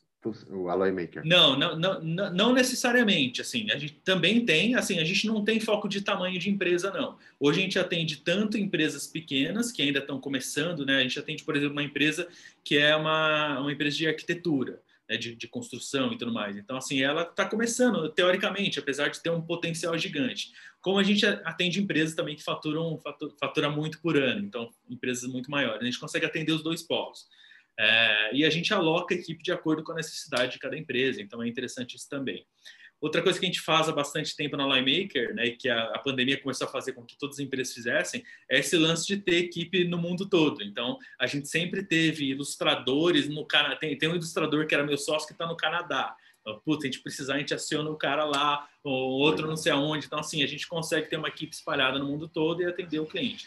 o 0.49 0.69
Alloy 0.69 0.93
Maker. 0.93 1.23
Não, 1.25 1.59
não, 1.59 1.77
não, 1.77 2.01
não 2.33 2.53
necessariamente. 2.53 3.41
Assim, 3.41 3.69
a 3.71 3.77
gente 3.77 3.95
também 4.05 4.45
tem, 4.45 4.77
assim, 4.77 5.01
a 5.01 5.05
gente 5.05 5.27
não 5.27 5.45
tem 5.45 5.59
foco 5.59 5.89
de 5.89 6.01
tamanho 6.01 6.39
de 6.39 6.49
empresa, 6.49 6.93
não. 6.93 7.17
Hoje 7.41 7.59
a 7.59 7.63
gente 7.63 7.79
atende 7.79 8.19
tanto 8.19 8.57
empresas 8.57 9.09
pequenas 9.09 9.73
que 9.73 9.83
ainda 9.83 9.99
estão 9.99 10.21
começando, 10.21 10.87
né? 10.87 10.99
A 10.99 11.03
gente 11.03 11.19
atende, 11.19 11.43
por 11.43 11.57
exemplo, 11.57 11.73
uma 11.73 11.83
empresa 11.83 12.29
que 12.63 12.79
é 12.79 12.95
uma, 12.95 13.61
uma 13.61 13.73
empresa 13.73 13.97
de 13.97 14.07
arquitetura. 14.07 14.81
Né, 15.09 15.17
de, 15.17 15.35
de, 15.35 15.49
construção 15.49 16.13
e 16.13 16.19
tudo 16.19 16.31
mais. 16.31 16.55
Então, 16.59 16.77
assim, 16.77 17.01
ela 17.01 17.23
está 17.23 17.47
começando, 17.47 18.07
teoricamente, 18.11 18.79
apesar 18.79 19.09
de 19.09 19.23
ter 19.23 19.31
um 19.31 19.41
potencial 19.41 19.97
gigante. 19.97 20.53
Como 20.83 20.99
a 20.99 21.03
gente 21.03 21.25
atende 21.25 21.81
empresas 21.81 22.15
também 22.15 22.37
que 22.37 22.43
faturam 22.43 22.99
fatura, 22.99 23.33
fatura 23.41 23.71
muito 23.71 24.03
por 24.03 24.19
ano, 24.19 24.45
então, 24.45 24.71
empresas 24.87 25.27
muito 25.27 25.51
maiores, 25.51 25.81
a 25.81 25.85
gente 25.87 25.99
consegue 25.99 26.27
atender 26.27 26.53
os 26.53 26.63
dois 26.63 26.83
polos. 26.83 27.27
É, 27.79 28.35
e 28.35 28.45
a 28.45 28.51
gente 28.51 28.75
aloca 28.75 29.15
a 29.15 29.19
equipe 29.19 29.43
de 29.43 29.51
acordo 29.51 29.83
com 29.83 29.93
a 29.93 29.95
necessidade 29.95 30.53
de 30.53 30.59
cada 30.59 30.77
empresa, 30.77 31.23
então 31.23 31.43
é 31.43 31.49
interessante 31.49 31.97
isso 31.97 32.09
também. 32.11 32.45
Outra 33.01 33.23
coisa 33.23 33.39
que 33.39 33.47
a 33.47 33.49
gente 33.49 33.61
faz 33.61 33.89
há 33.89 33.93
bastante 33.93 34.35
tempo 34.35 34.57
na 34.57 34.67
Linemaker, 34.67 35.33
né, 35.35 35.51
que 35.51 35.69
a, 35.69 35.85
a, 35.85 35.99
pandemia 36.01 36.41
começou 36.41 36.67
a 36.67 36.71
fazer 36.71 36.93
com 36.93 37.05
que 37.05 37.17
todas 37.17 37.37
as 37.37 37.45
empresas 37.45 37.73
fizessem, 37.73 38.25
é 38.51 38.59
esse 38.59 38.77
lance 38.77 39.07
de 39.07 39.19
ter 39.19 39.37
equipe 39.37 39.85
no 39.85 39.97
mundo 39.97 40.29
todo. 40.29 40.65
Então, 40.65 40.99
a 41.19 41.27
gente 41.27 41.49
sempre 41.49 41.85
teve 41.85 42.25
ilustradores 42.25 43.29
no 43.29 43.45
Canadá. 43.45 43.77
Tem, 43.77 43.97
tem 43.97 44.09
um 44.09 44.17
ilustrador 44.17 44.67
que 44.67 44.75
era 44.75 44.83
meu 44.83 44.99
sócio 44.99 45.29
que 45.29 45.33
está 45.33 45.47
no 45.47 45.57
Canadá. 45.57 46.17
Então, 46.41 46.61
a 46.67 46.85
gente 46.85 47.01
precisar, 47.01 47.35
a 47.35 47.39
gente 47.39 47.55
aciona 47.55 47.89
o 47.91 47.97
cara 47.97 48.25
lá, 48.25 48.69
ou 48.83 49.21
outro 49.21 49.47
não 49.47 49.57
sei 49.57 49.71
aonde. 49.71 50.07
Então, 50.07 50.19
assim, 50.19 50.43
a 50.43 50.47
gente 50.47 50.67
consegue 50.67 51.09
ter 51.09 51.19
uma 51.19 51.29
equipe 51.29 51.55
espalhada 51.55 51.99
no 51.99 52.07
mundo 52.07 52.27
todo 52.29 52.63
e 52.63 52.67
atender 52.67 52.99
o 52.99 53.07
cliente. 53.07 53.47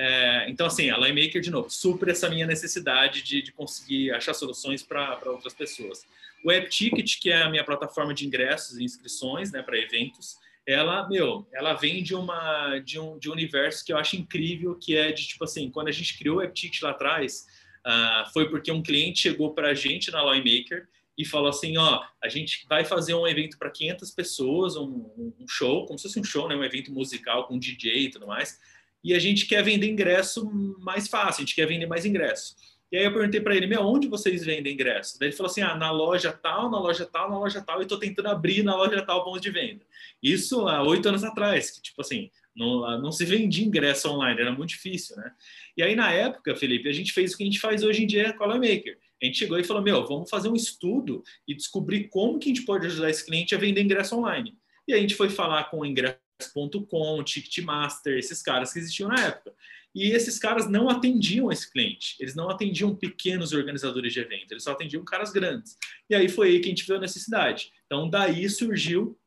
É, 0.00 0.48
então, 0.48 0.68
assim, 0.68 0.90
a 0.90 0.96
Linemaker, 0.96 1.40
de 1.40 1.50
novo, 1.50 1.68
supre 1.68 2.12
essa 2.12 2.30
minha 2.30 2.46
necessidade 2.46 3.20
de, 3.20 3.42
de 3.42 3.50
conseguir 3.50 4.12
achar 4.12 4.32
soluções 4.32 4.80
para 4.80 5.18
outras 5.26 5.52
pessoas. 5.52 6.06
O 6.44 6.50
WebTicket, 6.50 7.18
que 7.18 7.30
é 7.30 7.42
a 7.42 7.50
minha 7.50 7.64
plataforma 7.64 8.14
de 8.14 8.24
ingressos 8.24 8.78
e 8.78 8.84
inscrições 8.84 9.50
né, 9.50 9.60
para 9.60 9.76
eventos, 9.76 10.36
ela, 10.64 11.08
meu, 11.08 11.48
ela 11.52 11.74
vem 11.74 12.00
de, 12.00 12.14
uma, 12.14 12.78
de, 12.78 13.00
um, 13.00 13.18
de 13.18 13.28
um 13.28 13.32
universo 13.32 13.84
que 13.84 13.92
eu 13.92 13.98
acho 13.98 14.14
incrível, 14.14 14.76
que 14.76 14.96
é 14.96 15.10
de, 15.10 15.26
tipo 15.26 15.42
assim, 15.42 15.68
quando 15.68 15.88
a 15.88 15.92
gente 15.92 16.16
criou 16.16 16.36
o 16.36 16.38
WebTicket 16.38 16.80
lá 16.82 16.90
atrás, 16.90 17.48
uh, 17.84 18.32
foi 18.32 18.48
porque 18.48 18.70
um 18.70 18.82
cliente 18.82 19.18
chegou 19.18 19.52
para 19.52 19.70
a 19.70 19.74
gente 19.74 20.12
na 20.12 20.22
Linemaker 20.22 20.86
e 21.16 21.24
falou 21.24 21.48
assim, 21.48 21.76
ó, 21.76 22.04
a 22.22 22.28
gente 22.28 22.64
vai 22.68 22.84
fazer 22.84 23.14
um 23.14 23.26
evento 23.26 23.58
para 23.58 23.68
500 23.68 24.12
pessoas, 24.12 24.76
um, 24.76 25.34
um, 25.40 25.48
show, 25.48 25.86
como 25.86 25.98
se 25.98 26.04
fosse 26.04 26.20
um 26.20 26.24
show, 26.24 26.48
né, 26.48 26.54
um 26.54 26.62
evento 26.62 26.92
musical 26.92 27.48
com 27.48 27.58
DJ 27.58 28.04
e 28.04 28.10
tudo 28.10 28.28
mais, 28.28 28.60
e 29.08 29.14
a 29.14 29.18
gente 29.18 29.46
quer 29.46 29.64
vender 29.64 29.88
ingresso 29.88 30.44
mais 30.80 31.08
fácil, 31.08 31.40
a 31.40 31.46
gente 31.46 31.54
quer 31.54 31.66
vender 31.66 31.86
mais 31.86 32.04
ingresso. 32.04 32.54
E 32.92 32.96
aí 32.98 33.04
eu 33.04 33.12
perguntei 33.12 33.40
para 33.40 33.56
ele, 33.56 33.66
meu, 33.66 33.80
onde 33.80 34.06
vocês 34.06 34.44
vendem 34.44 34.74
ingresso? 34.74 35.18
Daí 35.18 35.30
ele 35.30 35.36
falou 35.36 35.50
assim, 35.50 35.62
ah, 35.62 35.74
na 35.74 35.90
loja 35.90 36.30
tal, 36.30 36.70
na 36.70 36.78
loja 36.78 37.06
tal, 37.06 37.30
na 37.30 37.38
loja 37.38 37.62
tal, 37.62 37.80
e 37.80 37.84
estou 37.84 37.98
tentando 37.98 38.28
abrir 38.28 38.62
na 38.62 38.76
loja 38.76 39.00
tal 39.00 39.24
ponto 39.24 39.40
de 39.40 39.50
venda. 39.50 39.80
Isso 40.22 40.68
há 40.68 40.82
oito 40.82 41.08
anos 41.08 41.24
atrás, 41.24 41.70
que 41.70 41.80
tipo 41.80 42.02
assim, 42.02 42.30
não, 42.54 43.00
não 43.00 43.10
se 43.10 43.24
vendia 43.24 43.64
ingresso 43.64 44.10
online, 44.10 44.42
era 44.42 44.52
muito 44.52 44.70
difícil, 44.70 45.16
né? 45.16 45.32
E 45.74 45.82
aí 45.82 45.96
na 45.96 46.12
época, 46.12 46.54
Felipe, 46.54 46.86
a 46.86 46.92
gente 46.92 47.14
fez 47.14 47.32
o 47.32 47.38
que 47.38 47.44
a 47.44 47.46
gente 47.46 47.60
faz 47.60 47.82
hoje 47.82 48.04
em 48.04 48.06
dia 48.06 48.34
com 48.34 48.44
a 48.44 48.56
Maker. 48.56 48.98
A 49.22 49.24
gente 49.24 49.38
chegou 49.38 49.58
e 49.58 49.64
falou, 49.64 49.82
meu, 49.82 50.06
vamos 50.06 50.28
fazer 50.28 50.50
um 50.50 50.54
estudo 50.54 51.24
e 51.46 51.54
descobrir 51.54 52.08
como 52.08 52.38
que 52.38 52.50
a 52.50 52.54
gente 52.54 52.66
pode 52.66 52.84
ajudar 52.84 53.08
esse 53.08 53.24
cliente 53.24 53.54
a 53.54 53.58
vender 53.58 53.80
ingresso 53.80 54.18
online. 54.18 54.54
E 54.86 54.92
a 54.92 54.98
gente 54.98 55.14
foi 55.14 55.30
falar 55.30 55.64
com 55.70 55.80
o 55.80 55.86
ingresso 55.86 56.18
.com, 56.54 57.22
Ticketmaster, 57.24 58.18
esses 58.18 58.42
caras 58.42 58.72
que 58.72 58.78
existiam 58.78 59.08
na 59.08 59.26
época. 59.26 59.52
E 59.94 60.12
esses 60.12 60.38
caras 60.38 60.70
não 60.70 60.88
atendiam 60.88 61.50
esse 61.50 61.70
cliente, 61.70 62.14
eles 62.20 62.34
não 62.34 62.50
atendiam 62.50 62.94
pequenos 62.94 63.52
organizadores 63.52 64.12
de 64.12 64.20
evento, 64.20 64.52
eles 64.52 64.62
só 64.62 64.72
atendiam 64.72 65.04
caras 65.04 65.32
grandes. 65.32 65.76
E 66.08 66.14
aí 66.14 66.28
foi 66.28 66.50
aí 66.50 66.60
que 66.60 66.66
a 66.66 66.68
gente 66.68 66.86
viu 66.86 66.96
a 66.96 67.00
necessidade. 67.00 67.72
Então, 67.86 68.08
daí 68.08 68.48
surgiu 68.48 69.18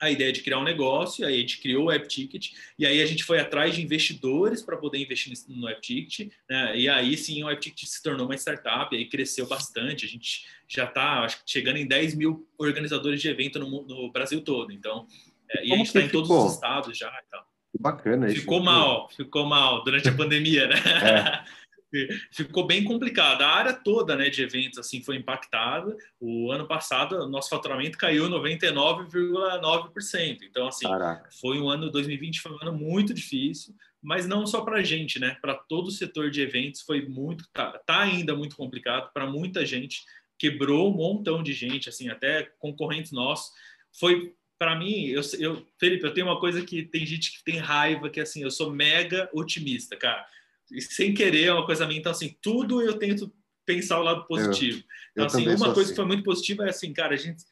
a 0.00 0.10
ideia 0.10 0.32
de 0.32 0.42
criar 0.42 0.58
um 0.58 0.64
negócio, 0.64 1.26
aí 1.26 1.34
a 1.34 1.38
gente 1.38 1.60
criou 1.60 1.84
o 1.84 1.86
WebTicket, 1.86 2.52
e 2.78 2.86
aí 2.86 3.00
a 3.00 3.06
gente 3.06 3.24
foi 3.24 3.38
atrás 3.38 3.74
de 3.74 3.82
investidores 3.82 4.62
para 4.62 4.76
poder 4.76 4.98
investir 4.98 5.32
no 5.48 5.66
WebTicket, 5.66 6.30
né? 6.48 6.76
e 6.76 6.88
aí 6.88 7.16
sim 7.16 7.42
o 7.42 7.46
WebTicket 7.46 7.88
se 7.88 8.02
tornou 8.02 8.26
uma 8.26 8.34
startup, 8.34 8.94
e 8.94 8.98
aí 8.98 9.08
cresceu 9.08 9.46
bastante, 9.46 10.04
a 10.04 10.08
gente 10.08 10.46
já 10.68 10.84
está 10.84 11.26
chegando 11.46 11.76
em 11.76 11.86
10 11.86 12.14
mil 12.16 12.46
organizadores 12.58 13.20
de 13.20 13.28
evento 13.28 13.58
no, 13.58 13.86
no 13.86 14.12
Brasil 14.12 14.40
todo, 14.42 14.72
então 14.72 15.06
é, 15.50 15.66
e 15.66 15.72
a 15.72 15.76
gente 15.76 15.86
está 15.86 16.00
em 16.00 16.08
todos 16.08 16.30
os 16.30 16.54
estados 16.54 16.96
já. 16.96 17.12
Então. 17.26 17.40
Bacana 17.78 18.28
isso. 18.28 18.40
Ficou 18.40 18.62
mal, 18.62 19.08
ficou 19.10 19.46
mal 19.46 19.84
durante 19.84 20.08
a 20.08 20.12
pandemia, 20.14 20.68
né? 20.68 20.76
É. 20.76 21.64
ficou 22.30 22.66
bem 22.66 22.84
complicado. 22.84 23.42
A 23.42 23.48
área 23.48 23.72
toda, 23.72 24.14
né, 24.16 24.28
de 24.28 24.42
eventos 24.42 24.78
assim 24.78 25.02
foi 25.02 25.16
impactada. 25.16 25.96
O 26.20 26.50
ano 26.50 26.66
passado, 26.66 27.28
nosso 27.28 27.48
faturamento 27.48 27.96
caiu 27.98 28.28
99,9%. 28.28 30.38
Então, 30.42 30.66
assim, 30.68 30.88
Caraca. 30.88 31.28
foi 31.40 31.60
um 31.60 31.68
ano 31.68 31.90
2020 31.90 32.40
foi 32.40 32.52
um 32.52 32.62
ano 32.62 32.72
muito 32.72 33.14
difícil, 33.14 33.74
mas 34.02 34.26
não 34.26 34.46
só 34.46 34.62
para 34.62 34.78
a 34.78 34.82
gente, 34.82 35.18
né? 35.18 35.36
Para 35.40 35.54
todo 35.54 35.88
o 35.88 35.92
setor 35.92 36.30
de 36.30 36.42
eventos 36.42 36.82
foi 36.82 37.06
muito 37.06 37.48
tá, 37.52 37.78
tá 37.86 38.02
ainda 38.02 38.34
muito 38.34 38.56
complicado 38.56 39.10
para 39.12 39.26
muita 39.26 39.64
gente. 39.64 40.04
Quebrou 40.38 40.92
um 40.92 40.96
montão 40.96 41.42
de 41.42 41.52
gente, 41.52 41.88
assim, 41.88 42.08
até 42.08 42.50
concorrentes 42.58 43.12
nossos. 43.12 43.52
Foi 43.98 44.34
para 44.58 44.76
mim, 44.76 45.06
eu, 45.06 45.20
eu, 45.38 45.66
Felipe, 45.78 46.04
eu 46.04 46.14
tenho 46.14 46.26
uma 46.26 46.40
coisa 46.40 46.64
que 46.64 46.82
tem 46.84 47.04
gente 47.04 47.38
que 47.38 47.44
tem 47.44 47.58
raiva, 47.58 48.08
que 48.08 48.20
assim, 48.20 48.42
eu 48.42 48.50
sou 48.50 48.70
mega 48.70 49.28
otimista, 49.32 49.96
cara. 49.96 50.24
E 50.70 50.80
sem 50.80 51.12
querer 51.12 51.44
é 51.44 51.52
uma 51.52 51.66
coisa 51.66 51.86
minha. 51.86 52.00
Então, 52.00 52.12
assim, 52.12 52.36
tudo 52.40 52.80
eu 52.80 52.98
tento 52.98 53.32
pensar 53.66 53.98
o 53.98 54.02
lado 54.02 54.26
positivo. 54.26 54.78
Eu, 55.14 55.24
então, 55.24 55.26
assim, 55.26 55.48
uma 55.48 55.72
coisa 55.72 55.82
assim. 55.82 55.90
que 55.90 55.96
foi 55.96 56.04
muito 56.04 56.22
positiva 56.22 56.64
é 56.64 56.70
assim, 56.70 56.92
cara, 56.92 57.14
a 57.14 57.18
gente 57.18 57.44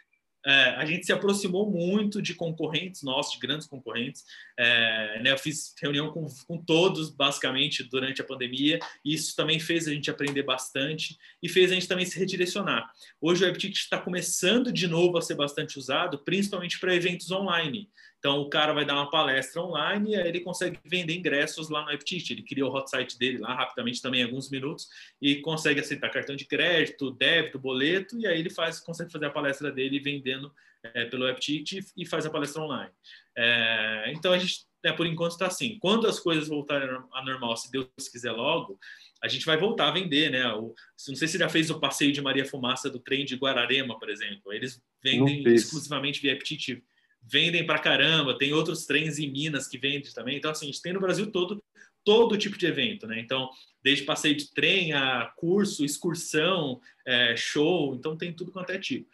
é, 0.44 0.70
a 0.76 0.84
gente 0.84 1.06
se 1.06 1.12
aproximou 1.12 1.70
muito 1.70 2.20
de 2.20 2.34
concorrentes 2.34 3.02
nossos, 3.02 3.32
de 3.32 3.38
grandes 3.38 3.66
concorrentes. 3.66 4.24
É, 4.58 5.20
né, 5.22 5.32
eu 5.32 5.38
fiz 5.38 5.74
reunião 5.80 6.10
com, 6.10 6.26
com 6.46 6.58
todos, 6.58 7.10
basicamente, 7.10 7.84
durante 7.84 8.20
a 8.20 8.24
pandemia, 8.24 8.78
e 9.04 9.14
isso 9.14 9.36
também 9.36 9.60
fez 9.60 9.86
a 9.86 9.92
gente 9.92 10.10
aprender 10.10 10.42
bastante 10.42 11.16
e 11.42 11.48
fez 11.48 11.70
a 11.70 11.74
gente 11.74 11.88
também 11.88 12.04
se 12.04 12.18
redirecionar. 12.18 12.90
Hoje 13.20 13.42
o 13.42 13.46
WebTicket 13.46 13.78
está 13.78 13.98
começando 13.98 14.72
de 14.72 14.88
novo 14.88 15.16
a 15.16 15.22
ser 15.22 15.34
bastante 15.34 15.78
usado, 15.78 16.18
principalmente 16.18 16.78
para 16.78 16.94
eventos 16.94 17.30
online. 17.30 17.88
Então, 18.22 18.40
o 18.40 18.48
cara 18.48 18.72
vai 18.72 18.84
dar 18.84 18.94
uma 18.94 19.10
palestra 19.10 19.60
online 19.60 20.12
e 20.12 20.14
aí 20.14 20.28
ele 20.28 20.38
consegue 20.38 20.78
vender 20.84 21.12
ingressos 21.12 21.68
lá 21.68 21.84
no 21.84 21.90
Aptit. 21.90 22.32
Ele 22.32 22.44
cria 22.44 22.64
o 22.64 22.72
hot 22.72 22.88
site 22.88 23.18
dele 23.18 23.38
lá 23.38 23.52
rapidamente 23.52 24.00
também, 24.00 24.20
em 24.20 24.24
alguns 24.24 24.48
minutos, 24.48 24.86
e 25.20 25.40
consegue 25.40 25.80
aceitar 25.80 26.08
cartão 26.08 26.36
de 26.36 26.44
crédito, 26.44 27.10
débito, 27.10 27.58
boleto, 27.58 28.16
e 28.16 28.24
aí 28.24 28.38
ele 28.38 28.48
faz, 28.48 28.78
consegue 28.78 29.10
fazer 29.10 29.26
a 29.26 29.30
palestra 29.30 29.72
dele 29.72 29.98
vendendo 29.98 30.54
é, 30.84 31.04
pelo 31.06 31.26
Aptit 31.26 31.84
e 31.96 32.06
faz 32.06 32.24
a 32.24 32.30
palestra 32.30 32.62
online. 32.62 32.92
É, 33.36 34.12
então, 34.14 34.32
a 34.32 34.38
gente, 34.38 34.66
né, 34.84 34.92
por 34.92 35.04
enquanto, 35.04 35.32
está 35.32 35.48
assim. 35.48 35.76
Quando 35.80 36.06
as 36.06 36.20
coisas 36.20 36.46
voltarem 36.46 36.88
a 37.12 37.24
normal, 37.24 37.56
se 37.56 37.72
Deus 37.72 37.88
quiser 38.08 38.30
logo, 38.30 38.78
a 39.20 39.26
gente 39.26 39.44
vai 39.44 39.56
voltar 39.56 39.88
a 39.88 39.92
vender, 39.92 40.30
né? 40.30 40.46
O, 40.54 40.72
não 41.08 41.16
sei 41.16 41.26
se 41.26 41.38
já 41.38 41.48
fez 41.48 41.70
o 41.70 41.80
passeio 41.80 42.12
de 42.12 42.22
Maria 42.22 42.46
Fumaça 42.46 42.88
do 42.88 43.00
trem 43.00 43.24
de 43.24 43.34
Guararema, 43.34 43.98
por 43.98 44.08
exemplo. 44.08 44.52
Eles 44.52 44.80
vendem 45.02 45.42
exclusivamente 45.48 46.22
via 46.22 46.34
Aptit 46.34 46.84
vendem 47.22 47.64
para 47.64 47.78
caramba, 47.78 48.36
tem 48.36 48.52
outros 48.52 48.86
trens 48.86 49.18
em 49.18 49.30
Minas 49.30 49.68
que 49.68 49.78
vendem 49.78 50.12
também. 50.12 50.36
Então, 50.36 50.50
assim, 50.50 50.66
a 50.66 50.70
gente 50.70 50.82
tem 50.82 50.92
no 50.92 51.00
Brasil 51.00 51.30
todo 51.30 51.62
todo 52.04 52.36
tipo 52.36 52.58
de 52.58 52.66
evento, 52.66 53.06
né? 53.06 53.20
Então, 53.20 53.50
desde 53.82 54.04
passeio 54.04 54.36
de 54.36 54.52
trem 54.52 54.92
a 54.92 55.32
curso, 55.36 55.84
excursão, 55.84 56.80
é, 57.06 57.36
show, 57.36 57.94
então 57.94 58.16
tem 58.16 58.32
tudo 58.32 58.52
quanto 58.52 58.70
é 58.70 58.78
tipo. 58.78 59.08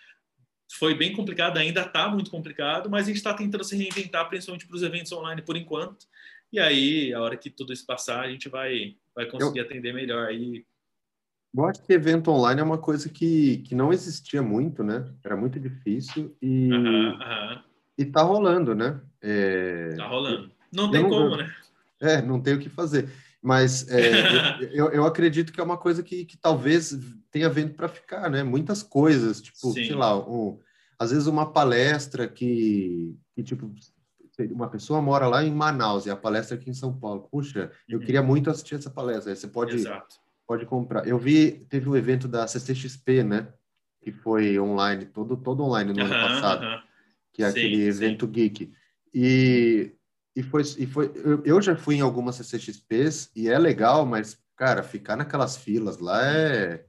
Foi 0.70 0.94
bem 0.94 1.14
complicado, 1.14 1.56
ainda 1.56 1.82
está 1.82 2.09
muito 2.09 2.30
complicado, 2.30 2.90
mas 2.90 3.04
a 3.04 3.09
gente 3.09 3.16
está 3.16 3.32
tentando 3.32 3.64
se 3.64 3.76
reinventar, 3.76 4.28
principalmente 4.28 4.66
para 4.66 4.76
os 4.76 4.82
eventos 4.82 5.12
online 5.12 5.42
por 5.42 5.56
enquanto. 5.56 6.06
E 6.52 6.59
aí, 6.59 7.12
a 7.12 7.20
hora 7.20 7.36
que 7.36 7.50
tudo 7.50 7.72
isso 7.72 7.86
passar, 7.86 8.24
a 8.24 8.30
gente 8.30 8.48
vai, 8.48 8.96
vai 9.14 9.26
conseguir 9.26 9.61
eu, 9.61 9.64
atender 9.64 9.92
melhor. 9.94 10.28
Aí... 10.28 10.64
Eu 11.54 11.64
acho 11.64 11.82
que 11.82 11.92
evento 11.92 12.30
online 12.30 12.61
é 12.61 12.64
uma 12.64 12.78
coisa 12.78 13.09
que, 13.09 13.59
que 13.59 13.74
não 13.74 13.92
existia 13.92 14.42
muito, 14.42 14.82
né? 14.82 15.11
Era 15.24 15.36
muito 15.36 15.59
difícil 15.59 16.36
e, 16.40 16.70
uhum, 16.70 17.09
uhum. 17.11 17.62
E 17.99 18.05
tá 18.05 18.22
rolando, 18.22 18.74
né? 18.74 19.01
É... 19.20 19.94
Tá 19.96 20.07
rolando. 20.07 20.51
Não 20.72 20.90
tem 20.90 21.03
não, 21.03 21.11
como, 21.11 21.36
né? 21.36 21.53
É, 22.01 22.22
não 22.22 22.40
tem 22.40 22.55
o 22.55 22.59
que 22.59 22.68
fazer. 22.68 23.11
Mas 23.42 23.88
é, 23.88 24.01
eu, 24.72 24.88
eu 24.90 25.05
acredito 25.05 25.53
que 25.53 25.61
é 25.61 25.64
uma 25.64 25.76
coisa 25.76 26.03
que, 26.03 26.24
que 26.24 26.36
talvez 26.36 26.96
tenha 27.30 27.49
vindo 27.49 27.74
para 27.74 27.88
ficar, 27.88 28.30
né? 28.30 28.42
Muitas 28.42 28.82
coisas, 28.82 29.40
tipo, 29.40 29.72
Sim. 29.72 29.84
sei 29.84 29.94
lá, 29.94 30.16
um, 30.16 30.59
às 30.99 31.11
vezes 31.11 31.26
uma 31.26 31.53
palestra 31.53 32.28
que, 32.28 33.16
que, 33.34 33.42
tipo, 33.42 33.70
uma 34.51 34.68
pessoa 34.68 35.03
mora 35.03 35.26
lá 35.26 35.42
em 35.42 35.53
Manaus 35.53 36.07
e 36.07 36.11
a 36.11 36.16
palestra 36.16 36.57
aqui 36.57 36.70
em 36.70 36.74
São 36.74 36.92
Paulo. 36.92 37.28
Puxa, 37.30 37.70
eu 37.88 37.99
uhum. 37.99 38.05
queria 38.05 38.22
muito 38.22 38.51
assistir 38.51 38.76
essa 38.76 38.90
palestra. 38.90 39.32
Aí 39.32 39.36
você 39.36 39.49
pode, 39.49 39.74
Exato. 39.74 40.16
pode 40.46 40.64
comprar. 40.66 41.07
Eu 41.07 41.18
vi, 41.18 41.66
teve 41.68 41.88
um 41.88 41.96
evento 41.96 42.28
da 42.28 42.46
CCXP, 42.46 43.24
né? 43.24 43.49
Que 44.01 44.12
foi 44.12 44.59
online, 44.59 45.07
todo, 45.07 45.36
todo 45.36 45.64
online 45.64 45.92
no 45.92 46.01
uhum, 46.01 46.07
ano 46.07 46.28
passado, 46.28 46.64
uhum. 46.64 46.88
Que 47.39 47.45
é 47.45 47.51
sim, 47.53 47.59
aquele 47.61 47.86
evento 47.86 48.26
sim. 48.26 48.32
geek. 48.32 48.72
E 49.14 49.93
e 50.34 50.43
foi, 50.43 50.62
e 50.78 50.86
foi 50.86 51.12
eu, 51.45 51.61
já 51.62 51.76
fui 51.76 51.97
em 51.97 52.01
algumas 52.01 52.36
CCXPs 52.36 53.30
e 53.34 53.49
é 53.49 53.59
legal, 53.59 54.05
mas, 54.05 54.41
cara, 54.57 54.82
ficar 54.82 55.16
naquelas 55.16 55.57
filas 55.57 55.99
lá 55.99 56.20
é, 56.24 56.84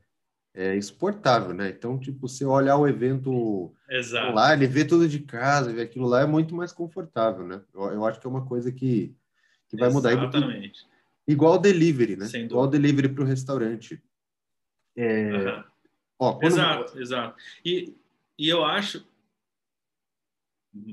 é 0.54 0.76
exportável, 0.76 1.54
né? 1.54 1.70
Então, 1.70 2.00
tipo, 2.00 2.28
você 2.28 2.46
olhar 2.46 2.78
o 2.78 2.88
evento 2.88 3.74
Exato. 3.90 4.34
lá, 4.34 4.54
ele 4.54 4.68
vê 4.68 4.86
tudo 4.86 5.08
de 5.08 5.20
casa, 5.20 5.74
vê 5.74 5.82
aquilo 5.82 6.08
lá, 6.08 6.22
é 6.22 6.26
muito 6.26 6.56
mais 6.56 6.72
confortável, 6.72 7.46
né? 7.46 7.62
Eu, 7.74 7.86
eu 7.94 8.06
acho 8.06 8.20
que 8.20 8.26
é 8.26 8.30
uma 8.30 8.46
coisa 8.46 8.72
que, 8.72 9.16
que 9.68 9.78
vai 9.78 9.90
mudar. 9.90 10.14
Exatamente. 10.14 10.88
Igual 11.28 11.56
o 11.56 11.60
delivery, 11.60 12.16
né? 12.16 12.28
Igual 12.34 12.66
o 12.66 12.70
delivery 12.70 13.10
para 13.10 13.24
o 13.24 13.28
restaurante. 13.28 14.02
É... 14.96 15.32
Uhum. 15.32 15.64
Ó, 16.20 16.34
quando... 16.34 16.46
Exato, 16.46 17.00
exato. 17.00 17.36
E, 17.64 17.96
e 18.38 18.50
eu 18.50 18.64
acho. 18.64 19.04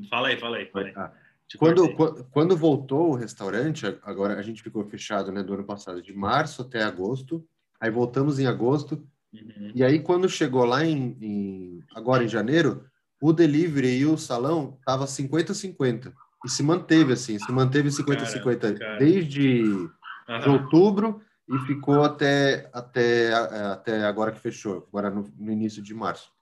Fala 0.09 0.29
aí, 0.29 0.39
fala 0.39 0.57
aí. 0.57 0.67
Fala 0.67 0.87
aí. 0.87 0.93
Ah. 0.97 1.13
Quando, 1.59 1.95
quando 2.33 2.57
voltou 2.57 3.13
o 3.13 3.15
restaurante, 3.15 3.87
agora 4.03 4.37
a 4.37 4.43
gente 4.43 4.63
ficou 4.63 4.85
fechado 4.85 5.31
né, 5.31 5.45
do 5.45 5.55
ano 5.55 5.65
passado, 5.65 6.03
de 6.03 6.13
março 6.13 6.63
até 6.63 6.83
agosto, 6.83 7.47
aí 7.81 7.89
voltamos 7.89 8.41
em 8.41 8.47
agosto, 8.47 9.07
uhum. 9.33 9.71
e 9.73 9.85
aí 9.85 10.01
quando 10.01 10.29
chegou 10.29 10.65
lá 10.65 10.85
em, 10.85 11.17
em, 11.21 11.81
agora 11.95 12.25
em 12.25 12.29
janeiro, 12.29 12.85
o 13.21 13.33
delivery 13.33 13.99
e 13.99 14.07
o 14.07 14.19
salão 14.19 14.77
tava 14.85 15.05
50-50, 15.05 16.13
e 16.45 16.49
se 16.49 16.65
manteve 16.65 17.13
assim, 17.13 17.39
se 17.39 17.53
manteve 17.53 17.91
50-50 17.91 18.99
desde 18.99 19.63
uhum. 19.63 19.91
de 20.43 20.49
outubro 20.49 21.23
e 21.49 21.59
ficou 21.61 22.03
até, 22.03 22.69
até, 22.73 23.33
até 23.33 24.05
agora 24.05 24.33
que 24.33 24.41
fechou, 24.41 24.85
agora 24.89 25.11
no, 25.11 25.33
no 25.39 25.53
início 25.53 25.81
de 25.81 25.95
março. 25.95 26.33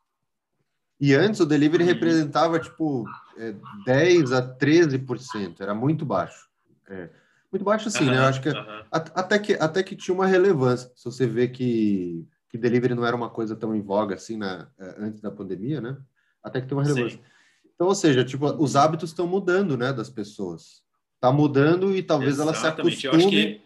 E 0.98 1.12
antes 1.14 1.40
o 1.40 1.46
delivery 1.46 1.84
uhum. 1.84 1.90
representava 1.90 2.58
tipo 2.58 3.04
é, 3.38 3.54
10 3.84 4.32
a 4.32 4.56
13%, 4.56 5.60
era 5.60 5.74
muito 5.74 6.04
baixo. 6.04 6.48
É, 6.88 7.08
muito 7.50 7.64
baixo 7.64 7.88
assim, 7.88 8.04
né? 8.04 8.18
Eu 8.18 8.24
acho 8.24 8.40
que, 8.40 8.48
uhum. 8.48 8.82
até 8.90 9.38
que 9.38 9.54
até 9.54 9.82
que 9.82 9.94
tinha 9.94 10.14
uma 10.14 10.26
relevância. 10.26 10.90
Se 10.94 11.04
você 11.04 11.26
vê 11.26 11.48
que, 11.48 12.26
que 12.48 12.58
delivery 12.58 12.94
não 12.94 13.06
era 13.06 13.14
uma 13.14 13.30
coisa 13.30 13.54
tão 13.54 13.74
em 13.74 13.80
voga 13.80 14.16
assim 14.16 14.36
na, 14.36 14.68
é, 14.78 14.96
antes 14.98 15.20
da 15.20 15.30
pandemia, 15.30 15.80
né? 15.80 15.96
Até 16.42 16.60
que 16.60 16.66
tem 16.66 16.76
uma 16.76 16.84
relevância. 16.84 17.18
Sim. 17.18 17.24
Então, 17.74 17.88
ou 17.88 17.94
seja, 17.94 18.24
tipo, 18.24 18.46
os 18.46 18.76
hábitos 18.76 19.10
estão 19.10 19.26
mudando, 19.26 19.76
né, 19.76 19.92
das 19.92 20.08
pessoas. 20.08 20.82
Está 21.16 21.32
mudando 21.32 21.96
e 21.96 22.02
talvez 22.02 22.34
Exatamente. 22.34 22.64
ela 22.64 22.92
se 22.92 23.06
acostume 23.08 23.30
que... 23.30 23.60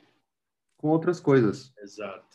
com 0.79 0.89
outras 0.89 1.21
coisas. 1.21 1.73
Exato. 1.83 2.29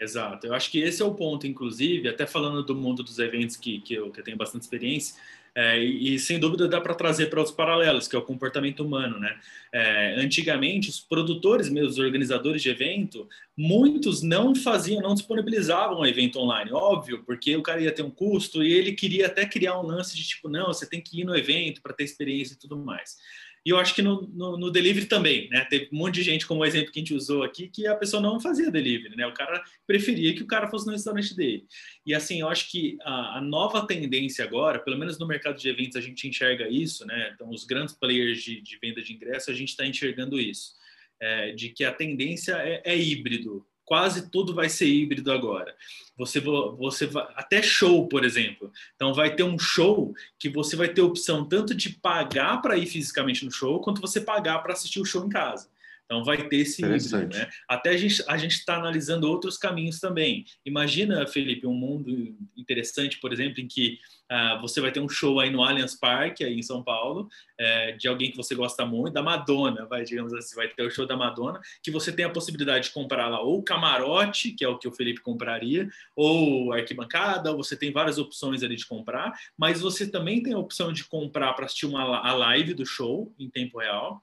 Exato. 0.00 0.46
Eu 0.46 0.54
acho 0.54 0.70
que 0.70 0.80
esse 0.80 1.02
é 1.02 1.04
o 1.04 1.14
ponto, 1.14 1.46
inclusive, 1.46 2.08
até 2.08 2.26
falando 2.26 2.62
do 2.62 2.74
mundo 2.74 3.02
dos 3.02 3.18
eventos 3.18 3.56
que, 3.56 3.80
que, 3.80 3.94
eu, 3.94 4.10
que 4.10 4.20
eu 4.20 4.24
tenho 4.24 4.36
bastante 4.36 4.62
experiência, 4.62 5.14
é, 5.54 5.78
e, 5.78 6.18
sem 6.18 6.38
dúvida 6.38 6.68
dá 6.68 6.80
para 6.80 6.94
trazer 6.94 7.26
para 7.26 7.42
os 7.42 7.50
paralelos, 7.50 8.06
que 8.06 8.14
é 8.14 8.18
o 8.18 8.22
comportamento 8.22 8.84
humano, 8.84 9.18
né? 9.18 9.38
É, 9.72 10.14
antigamente, 10.18 10.88
os 10.88 11.00
produtores, 11.00 11.70
os 11.70 11.98
organizadores 11.98 12.62
de 12.62 12.70
evento, 12.70 13.28
muitos 13.56 14.22
não 14.22 14.54
faziam, 14.54 15.02
não 15.02 15.14
disponibilizavam 15.14 16.00
o 16.00 16.06
evento 16.06 16.38
online, 16.38 16.72
óbvio, 16.72 17.22
porque 17.24 17.56
o 17.56 17.62
cara 17.62 17.80
ia 17.80 17.92
ter 17.92 18.02
um 18.02 18.10
custo 18.10 18.62
e 18.62 18.72
ele 18.72 18.92
queria 18.92 19.26
até 19.26 19.44
criar 19.46 19.78
um 19.80 19.86
lance 19.86 20.16
de 20.16 20.26
tipo, 20.26 20.48
não, 20.48 20.66
você 20.66 20.88
tem 20.88 21.00
que 21.00 21.20
ir 21.20 21.24
no 21.24 21.36
evento 21.36 21.82
para 21.82 21.92
ter 21.92 22.04
experiência 22.04 22.54
e 22.54 22.58
tudo 22.58 22.76
mais. 22.76 23.16
E 23.64 23.70
eu 23.70 23.78
acho 23.78 23.94
que 23.94 24.00
no, 24.00 24.22
no, 24.22 24.56
no, 24.56 24.70
delivery 24.70 25.06
também, 25.06 25.48
né? 25.50 25.66
Teve 25.66 25.90
um 25.92 25.98
monte 25.98 26.14
de 26.14 26.22
gente, 26.22 26.46
como 26.46 26.60
o 26.60 26.64
exemplo 26.64 26.90
que 26.90 26.98
a 26.98 27.02
gente 27.02 27.14
usou 27.14 27.42
aqui, 27.42 27.68
que 27.68 27.86
a 27.86 27.94
pessoa 27.94 28.22
não 28.22 28.40
fazia 28.40 28.70
delivery, 28.70 29.14
né? 29.16 29.26
O 29.26 29.34
cara 29.34 29.62
preferia 29.86 30.34
que 30.34 30.42
o 30.42 30.46
cara 30.46 30.68
fosse 30.68 30.86
no 30.86 30.92
restaurante 30.92 31.36
dele. 31.36 31.66
E 32.06 32.14
assim, 32.14 32.40
eu 32.40 32.48
acho 32.48 32.70
que 32.70 32.96
a, 33.02 33.38
a 33.38 33.40
nova 33.40 33.86
tendência 33.86 34.44
agora, 34.44 34.78
pelo 34.78 34.98
menos 34.98 35.18
no 35.18 35.26
mercado 35.26 35.58
de 35.58 35.68
eventos, 35.68 35.96
a 35.96 36.00
gente 36.00 36.26
enxerga 36.26 36.68
isso, 36.68 37.06
né? 37.06 37.32
Então, 37.34 37.50
os 37.50 37.64
grandes 37.64 37.94
players 37.94 38.42
de, 38.42 38.62
de 38.62 38.78
venda 38.78 39.02
de 39.02 39.12
ingresso, 39.12 39.50
a 39.50 39.54
gente 39.54 39.68
está 39.68 39.86
enxergando 39.86 40.40
isso. 40.40 40.78
É, 41.20 41.52
de 41.52 41.68
que 41.68 41.84
a 41.84 41.92
tendência 41.92 42.54
é, 42.54 42.80
é 42.82 42.98
híbrido, 42.98 43.66
quase 43.90 44.30
tudo 44.30 44.54
vai 44.54 44.68
ser 44.68 44.86
híbrido 44.86 45.32
agora. 45.32 45.74
Você, 46.16 46.38
você 46.38 47.06
vai, 47.06 47.26
até 47.34 47.60
show, 47.60 48.06
por 48.06 48.24
exemplo. 48.24 48.70
Então 48.94 49.12
vai 49.12 49.34
ter 49.34 49.42
um 49.42 49.58
show 49.58 50.14
que 50.38 50.48
você 50.48 50.76
vai 50.76 50.86
ter 50.90 51.02
opção 51.02 51.44
tanto 51.44 51.74
de 51.74 51.90
pagar 51.90 52.62
para 52.62 52.76
ir 52.76 52.86
fisicamente 52.86 53.44
no 53.44 53.50
show, 53.50 53.80
quanto 53.80 54.00
você 54.00 54.20
pagar 54.20 54.60
para 54.60 54.74
assistir 54.74 55.00
o 55.00 55.04
show 55.04 55.26
em 55.26 55.28
casa. 55.28 55.68
Então 56.10 56.24
vai 56.24 56.48
ter 56.48 56.56
esse 56.56 56.84
híbrido, 56.84 57.28
né? 57.28 57.48
Até 57.68 57.90
a 57.90 57.96
gente 57.96 58.20
a 58.26 58.36
gente 58.36 58.56
está 58.56 58.74
analisando 58.74 59.30
outros 59.30 59.56
caminhos 59.56 60.00
também. 60.00 60.44
Imagina, 60.66 61.24
Felipe, 61.24 61.68
um 61.68 61.72
mundo 61.72 62.36
interessante, 62.56 63.20
por 63.20 63.32
exemplo, 63.32 63.60
em 63.60 63.68
que 63.68 64.00
uh, 64.28 64.60
você 64.60 64.80
vai 64.80 64.90
ter 64.90 64.98
um 64.98 65.08
show 65.08 65.38
aí 65.38 65.50
no 65.50 65.62
Allianz 65.62 65.94
Parque, 65.94 66.42
aí 66.42 66.58
em 66.58 66.62
São 66.62 66.82
Paulo, 66.82 67.28
uh, 67.60 67.96
de 67.96 68.08
alguém 68.08 68.28
que 68.28 68.36
você 68.36 68.56
gosta 68.56 68.84
muito, 68.84 69.14
da 69.14 69.22
Madonna, 69.22 69.86
vai, 69.86 70.02
digamos 70.02 70.34
assim, 70.34 70.56
vai 70.56 70.66
ter 70.66 70.82
o 70.82 70.90
show 70.90 71.06
da 71.06 71.16
Madonna, 71.16 71.60
que 71.80 71.92
você 71.92 72.10
tem 72.10 72.24
a 72.24 72.30
possibilidade 72.30 72.88
de 72.88 72.90
comprar 72.90 73.28
lá 73.28 73.40
ou 73.40 73.62
camarote, 73.62 74.50
que 74.50 74.64
é 74.64 74.68
o 74.68 74.78
que 74.78 74.88
o 74.88 74.92
Felipe 74.92 75.20
compraria, 75.20 75.88
ou 76.16 76.72
arquibancada, 76.72 77.54
você 77.54 77.76
tem 77.76 77.92
várias 77.92 78.18
opções 78.18 78.64
ali 78.64 78.74
de 78.74 78.84
comprar, 78.84 79.32
mas 79.56 79.80
você 79.80 80.10
também 80.10 80.42
tem 80.42 80.54
a 80.54 80.58
opção 80.58 80.92
de 80.92 81.04
comprar 81.04 81.52
para 81.52 81.66
assistir 81.66 81.86
uma 81.86 82.18
a 82.18 82.32
live 82.32 82.74
do 82.74 82.84
show 82.84 83.32
em 83.38 83.48
tempo 83.48 83.78
real 83.78 84.20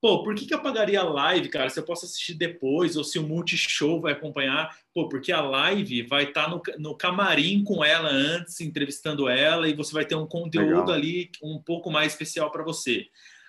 Pô, 0.00 0.22
por 0.22 0.34
que, 0.34 0.46
que 0.46 0.54
eu 0.54 0.60
pagaria 0.60 1.00
a 1.00 1.04
live, 1.04 1.48
cara, 1.48 1.70
se 1.70 1.80
eu 1.80 1.84
posso 1.84 2.04
assistir 2.04 2.34
depois, 2.34 2.96
ou 2.96 3.04
se 3.04 3.18
o 3.18 3.22
Multishow 3.22 4.00
vai 4.00 4.12
acompanhar? 4.12 4.76
Pô, 4.92 5.08
porque 5.08 5.32
a 5.32 5.40
live 5.40 6.02
vai 6.02 6.24
estar 6.24 6.44
tá 6.44 6.50
no, 6.50 6.62
no 6.78 6.94
camarim 6.94 7.64
com 7.64 7.84
ela 7.84 8.10
antes, 8.10 8.60
entrevistando 8.60 9.28
ela, 9.28 9.68
e 9.68 9.74
você 9.74 9.92
vai 9.92 10.04
ter 10.04 10.14
um 10.14 10.26
conteúdo 10.26 10.68
Legal. 10.68 10.92
ali 10.92 11.30
um 11.42 11.58
pouco 11.58 11.90
mais 11.90 12.12
especial 12.12 12.50
para 12.50 12.62
você. 12.62 13.06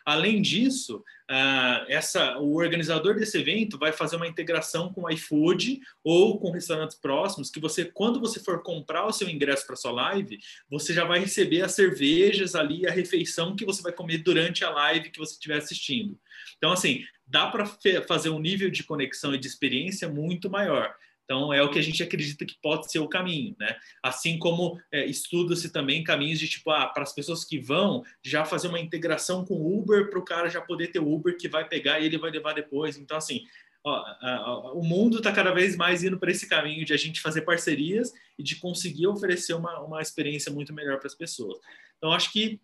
Além 0.07 0.41
disso, 0.41 1.03
uh, 1.29 1.83
essa, 1.89 2.37
o 2.37 2.55
organizador 2.55 3.15
desse 3.15 3.37
evento 3.37 3.77
vai 3.77 3.91
fazer 3.91 4.15
uma 4.15 4.25
integração 4.25 4.93
com 4.93 5.01
o 5.01 5.09
iFood 5.09 5.81
ou 6.01 6.39
com 6.39 6.49
restaurantes 6.49 6.95
próximos, 6.95 7.49
que 7.49 7.59
você, 7.59 7.83
quando 7.83 8.17
você 8.17 8.39
for 8.39 8.63
comprar 8.63 9.05
o 9.05 9.11
seu 9.11 9.27
ingresso 9.27 9.67
para 9.67 9.75
sua 9.75 9.91
live, 9.91 10.39
você 10.69 10.93
já 10.93 11.03
vai 11.03 11.19
receber 11.19 11.61
as 11.61 11.73
cervejas 11.73 12.55
ali, 12.55 12.87
a 12.87 12.91
refeição 12.91 13.53
que 13.53 13.65
você 13.65 13.81
vai 13.81 13.91
comer 13.91 14.19
durante 14.19 14.63
a 14.63 14.69
live 14.69 15.11
que 15.11 15.19
você 15.19 15.33
estiver 15.33 15.57
assistindo. 15.57 16.17
Então, 16.55 16.71
assim, 16.71 17.03
dá 17.27 17.47
para 17.47 17.65
fazer 18.07 18.29
um 18.29 18.39
nível 18.39 18.69
de 18.69 18.85
conexão 18.85 19.35
e 19.35 19.37
de 19.37 19.47
experiência 19.47 20.07
muito 20.07 20.49
maior. 20.49 20.95
Então, 21.27 21.53
é 21.53 21.61
o 21.61 21.69
que 21.69 21.77
a 21.77 21.81
gente 21.81 22.01
acredita 22.01 22.45
que 22.45 22.55
pode 22.61 22.89
ser 22.89 22.99
o 22.99 23.07
caminho, 23.07 23.53
né? 23.59 23.75
Assim 24.01 24.39
como 24.39 24.79
é, 24.89 25.05
estuda-se 25.05 25.69
também 25.73 26.01
caminhos 26.01 26.39
de 26.39 26.47
tipo, 26.47 26.71
ah, 26.71 26.87
para 26.87 27.03
as 27.03 27.13
pessoas 27.13 27.43
que 27.43 27.59
vão, 27.59 28.01
já 28.23 28.45
fazer 28.45 28.69
uma 28.69 28.79
integração 28.79 29.43
com 29.43 29.55
o 29.55 29.77
Uber 29.77 30.09
para 30.09 30.19
o 30.19 30.23
cara 30.23 30.49
já 30.49 30.61
poder 30.61 30.87
ter 30.87 30.99
o 30.99 31.13
Uber 31.13 31.37
que 31.37 31.49
vai 31.49 31.67
pegar 31.67 31.99
e 31.99 32.05
ele 32.05 32.17
vai 32.17 32.31
levar 32.31 32.53
depois. 32.53 32.97
Então, 32.97 33.17
assim, 33.17 33.43
ó, 33.83 34.71
o 34.73 34.81
mundo 34.81 35.17
está 35.17 35.33
cada 35.33 35.51
vez 35.51 35.75
mais 35.75 36.01
indo 36.01 36.17
para 36.17 36.31
esse 36.31 36.47
caminho 36.47 36.85
de 36.85 36.93
a 36.93 36.97
gente 36.97 37.19
fazer 37.19 37.41
parcerias 37.41 38.13
e 38.39 38.41
de 38.41 38.55
conseguir 38.55 39.07
oferecer 39.07 39.53
uma, 39.53 39.81
uma 39.81 40.01
experiência 40.01 40.49
muito 40.49 40.73
melhor 40.73 40.97
para 40.97 41.07
as 41.07 41.15
pessoas. 41.15 41.59
Então, 41.97 42.13
acho 42.13 42.31
que 42.31 42.61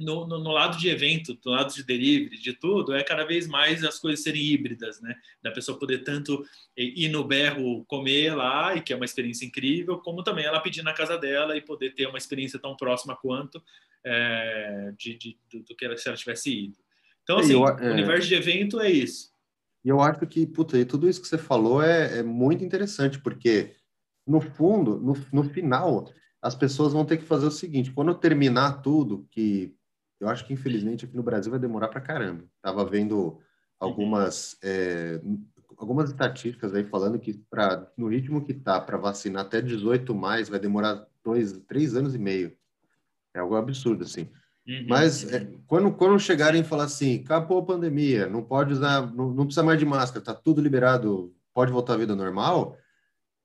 no, 0.00 0.26
no, 0.26 0.38
no, 0.38 0.50
lado 0.50 0.78
de 0.78 0.88
evento, 0.88 1.34
do 1.34 1.50
lado 1.50 1.72
de 1.72 1.84
delivery, 1.84 2.38
de 2.38 2.52
tudo, 2.52 2.94
é 2.94 3.02
cada 3.02 3.24
vez 3.24 3.46
mais 3.46 3.84
as 3.84 3.98
coisas 3.98 4.22
serem 4.22 4.42
híbridas, 4.42 5.00
né? 5.00 5.14
Da 5.42 5.50
pessoa 5.50 5.78
poder 5.78 6.04
tanto 6.04 6.44
ir 6.76 7.08
no 7.08 7.24
berro 7.24 7.84
comer 7.86 8.34
lá, 8.34 8.74
e 8.74 8.80
que 8.80 8.92
é 8.92 8.96
uma 8.96 9.04
experiência 9.04 9.44
incrível, 9.44 9.98
como 9.98 10.22
também 10.22 10.44
ela 10.44 10.60
pedir 10.60 10.82
na 10.82 10.92
casa 10.92 11.16
dela 11.18 11.56
e 11.56 11.60
poder 11.60 11.94
ter 11.94 12.06
uma 12.06 12.18
experiência 12.18 12.58
tão 12.58 12.76
próxima 12.76 13.16
quanto 13.16 13.62
é, 14.04 14.92
de, 14.96 15.16
de, 15.16 15.38
do, 15.50 15.62
do, 15.62 15.76
que 15.76 15.84
ela, 15.84 15.96
se 15.96 16.08
ela 16.08 16.16
tivesse 16.16 16.66
ido. 16.66 16.76
Então, 17.22 17.38
assim, 17.38 17.52
eu, 17.52 17.66
é... 17.66 17.90
o 17.90 17.92
universo 17.92 18.28
de 18.28 18.34
evento 18.34 18.80
é 18.80 18.90
isso. 18.90 19.30
E 19.84 19.88
eu 19.88 20.00
acho 20.00 20.26
que, 20.26 20.46
puta, 20.46 20.78
e 20.78 20.84
tudo 20.84 21.08
isso 21.08 21.20
que 21.20 21.28
você 21.28 21.38
falou 21.38 21.82
é, 21.82 22.18
é 22.18 22.22
muito 22.22 22.64
interessante, 22.64 23.18
porque, 23.18 23.74
no 24.26 24.40
fundo, 24.40 24.98
no, 24.98 25.16
no 25.32 25.44
final, 25.44 26.10
as 26.40 26.54
pessoas 26.54 26.92
vão 26.92 27.04
ter 27.04 27.18
que 27.18 27.24
fazer 27.24 27.46
o 27.46 27.50
seguinte: 27.50 27.92
quando 27.92 28.14
terminar 28.14 28.82
tudo, 28.82 29.26
que 29.30 29.74
eu 30.20 30.28
acho 30.28 30.44
que, 30.46 30.52
infelizmente, 30.52 31.04
aqui 31.04 31.16
no 31.16 31.22
Brasil 31.22 31.50
vai 31.50 31.60
demorar 31.60 31.88
para 31.88 32.00
caramba. 32.00 32.44
Tava 32.60 32.84
vendo 32.84 33.38
algumas 33.78 34.58
é, 34.62 35.20
algumas 35.76 36.10
estatísticas 36.10 36.74
aí 36.74 36.84
falando 36.84 37.18
que 37.18 37.34
para 37.48 37.90
no 37.96 38.08
ritmo 38.08 38.44
que 38.44 38.52
tá 38.52 38.80
para 38.80 38.98
vacinar 38.98 39.42
até 39.42 39.60
18 39.60 40.12
mais 40.14 40.48
vai 40.48 40.58
demorar 40.58 41.06
dois, 41.22 41.52
três 41.68 41.94
anos 41.94 42.14
e 42.14 42.18
meio. 42.18 42.56
É 43.32 43.38
algo 43.38 43.54
absurdo 43.54 44.04
assim. 44.04 44.28
Uhum, 44.66 44.86
Mas. 44.88 45.32
É, 45.32 45.48
quando 45.66 45.92
quando 45.92 46.18
chegarem 46.18 46.62
e 46.62 46.64
falar 46.64 46.84
assim, 46.84 47.22
acabou 47.24 47.60
a 47.60 47.64
pandemia, 47.64 48.26
não 48.26 48.42
pode 48.42 48.72
usar, 48.72 49.06
não, 49.14 49.30
não 49.30 49.44
precisa 49.44 49.62
mais 49.62 49.78
de 49.78 49.86
máscara, 49.86 50.24
tá 50.24 50.34
tudo 50.34 50.60
liberado, 50.60 51.34
pode 51.54 51.72
voltar 51.72 51.94
à 51.94 51.98
vida 51.98 52.16
normal. 52.16 52.76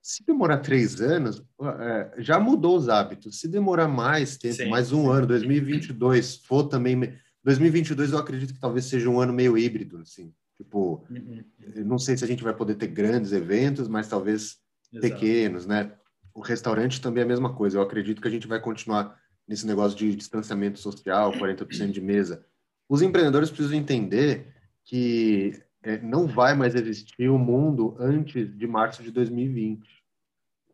Se 0.04 0.24
demorar 0.26 0.58
três 0.58 1.00
anos, 1.00 1.42
é, 1.80 2.16
já 2.18 2.38
mudou 2.40 2.78
os 2.78 2.90
hábitos. 2.90 3.40
Se 3.40 3.48
demorar 3.48 3.88
mais 3.88 4.38
tempo, 4.38 4.56
sim, 4.56 4.70
mais 4.70 4.92
um 4.92 5.06
sim. 5.06 5.10
ano, 5.10 5.28
2022 5.28 6.36
for 6.46 6.66
também 6.68 7.18
2022 7.44 8.14
eu 8.14 8.18
acredito 8.18 8.54
que 8.54 8.60
talvez 8.60 8.86
seja 8.86 9.10
um 9.10 9.20
ano 9.20 9.34
meio 9.34 9.58
híbrido, 9.58 9.98
assim. 9.98 10.34
Tipo, 10.56 11.06
uhum. 11.10 11.44
não 11.86 11.98
sei 11.98 12.16
se 12.16 12.24
a 12.24 12.28
gente 12.28 12.44
vai 12.44 12.54
poder 12.54 12.76
ter 12.76 12.88
grandes 12.88 13.32
eventos, 13.32 13.88
mas 13.88 14.08
talvez 14.08 14.58
Exato. 14.92 15.14
pequenos, 15.14 15.66
né? 15.66 15.92
O 16.34 16.42
restaurante 16.42 17.02
também 17.02 17.22
é 17.22 17.26
a 17.26 17.28
mesma 17.28 17.54
coisa. 17.54 17.78
Eu 17.78 17.82
acredito 17.82 18.22
que 18.22 18.28
a 18.28 18.32
gente 18.32 18.48
vai 18.48 18.62
continuar 18.62 19.20
nesse 19.48 19.68
negócio 19.68 19.98
de 19.98 20.16
distanciamento 20.16 20.80
social, 20.80 21.34
40% 21.34 21.92
de 21.92 22.02
mesa. 22.02 22.46
Os 22.88 23.02
empreendedores 23.02 23.50
precisam 23.50 23.78
entender 23.78 24.48
que 24.86 25.62
é, 25.84 26.00
não 26.00 26.28
vai 26.28 26.56
mais 26.56 26.76
existir 26.76 27.30
o 27.30 27.36
um 27.36 27.40
mundo 27.40 27.96
antes 28.00 28.56
de 28.58 28.68
março 28.68 29.04
de 29.04 29.12
2020. 29.12 29.88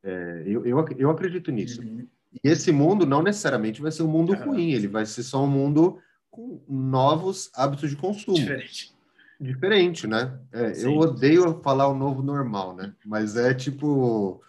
É, 0.04 0.44
eu, 0.46 0.66
eu, 0.66 0.86
eu 0.98 1.10
acredito 1.10 1.52
nisso. 1.52 1.82
Uhum. 1.82 2.08
E 2.32 2.48
esse 2.48 2.72
mundo 2.72 3.06
não 3.06 3.22
necessariamente 3.24 3.82
vai 3.82 3.92
ser 3.92 4.04
um 4.04 4.08
mundo 4.08 4.34
ruim, 4.34 4.72
ele 4.72 4.88
vai 4.88 5.06
ser 5.06 5.24
só 5.24 5.44
um 5.44 5.48
mundo 5.48 6.00
com 6.30 6.62
novos 6.68 7.50
hábitos 7.56 7.90
de 7.90 7.96
consumo. 7.96 8.38
Diferente 8.38 8.94
diferente, 9.40 10.06
né? 10.06 10.38
É, 10.52 10.84
eu 10.84 10.98
odeio 10.98 11.62
falar 11.64 11.88
o 11.88 11.96
novo 11.96 12.22
normal, 12.22 12.76
né? 12.76 12.94
Mas 13.06 13.38
é 13.38 13.54
tipo. 13.54 14.44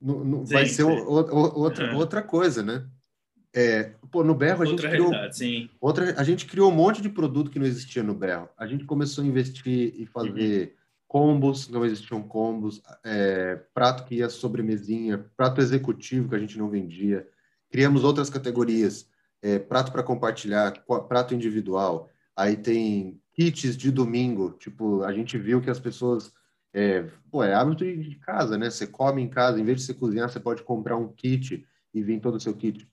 No, 0.00 0.22
no, 0.22 0.46
sim, 0.46 0.52
vai 0.52 0.66
ser 0.66 0.82
o, 0.82 0.90
o, 0.90 1.58
outra, 1.58 1.92
uhum. 1.92 1.96
outra 1.96 2.22
coisa, 2.22 2.62
né? 2.62 2.84
É, 3.56 3.94
pô, 4.10 4.22
no 4.22 4.34
Berro 4.34 4.62
a 4.62 4.68
outra 4.68 4.90
gente 4.90 5.08
criou. 5.08 5.32
Sim. 5.32 5.70
Outra, 5.80 6.14
a 6.20 6.22
gente 6.22 6.44
criou 6.44 6.70
um 6.70 6.74
monte 6.74 7.00
de 7.00 7.08
produto 7.08 7.50
que 7.50 7.58
não 7.58 7.64
existia 7.64 8.02
no 8.02 8.14
Berro. 8.14 8.50
A 8.58 8.66
gente 8.66 8.84
começou 8.84 9.24
a 9.24 9.26
investir 9.26 9.94
e 9.96 10.04
fazer 10.04 10.66
uhum. 10.66 10.74
combos, 11.08 11.66
não 11.70 11.82
existiam 11.82 12.22
combos, 12.22 12.82
é, 13.02 13.58
prato 13.72 14.04
que 14.04 14.16
ia 14.16 14.28
sobremesinha, 14.28 15.24
prato 15.34 15.62
executivo 15.62 16.28
que 16.28 16.34
a 16.34 16.38
gente 16.38 16.58
não 16.58 16.68
vendia. 16.68 17.26
Criamos 17.70 18.04
outras 18.04 18.28
categorias, 18.28 19.08
é, 19.40 19.58
prato 19.58 19.90
para 19.90 20.02
compartilhar, 20.02 20.84
prato 21.08 21.34
individual. 21.34 22.10
Aí 22.36 22.58
tem 22.58 23.18
kits 23.32 23.74
de 23.74 23.90
domingo. 23.90 24.54
Tipo, 24.58 25.02
a 25.02 25.14
gente 25.14 25.38
viu 25.38 25.62
que 25.62 25.70
as 25.70 25.80
pessoas. 25.80 26.30
É, 26.74 27.06
pô, 27.30 27.42
é 27.42 27.54
hábito 27.54 27.86
de 27.86 28.16
casa, 28.16 28.58
né? 28.58 28.68
Você 28.68 28.86
come 28.86 29.22
em 29.22 29.28
casa, 29.30 29.58
em 29.58 29.64
vez 29.64 29.78
de 29.78 29.86
você 29.86 29.94
cozinhar, 29.94 30.28
você 30.28 30.38
pode 30.38 30.62
comprar 30.62 30.98
um 30.98 31.08
kit 31.08 31.66
e 31.94 32.02
vir 32.02 32.20
todo 32.20 32.34
o 32.34 32.40
seu 32.40 32.54
kit. 32.54 32.86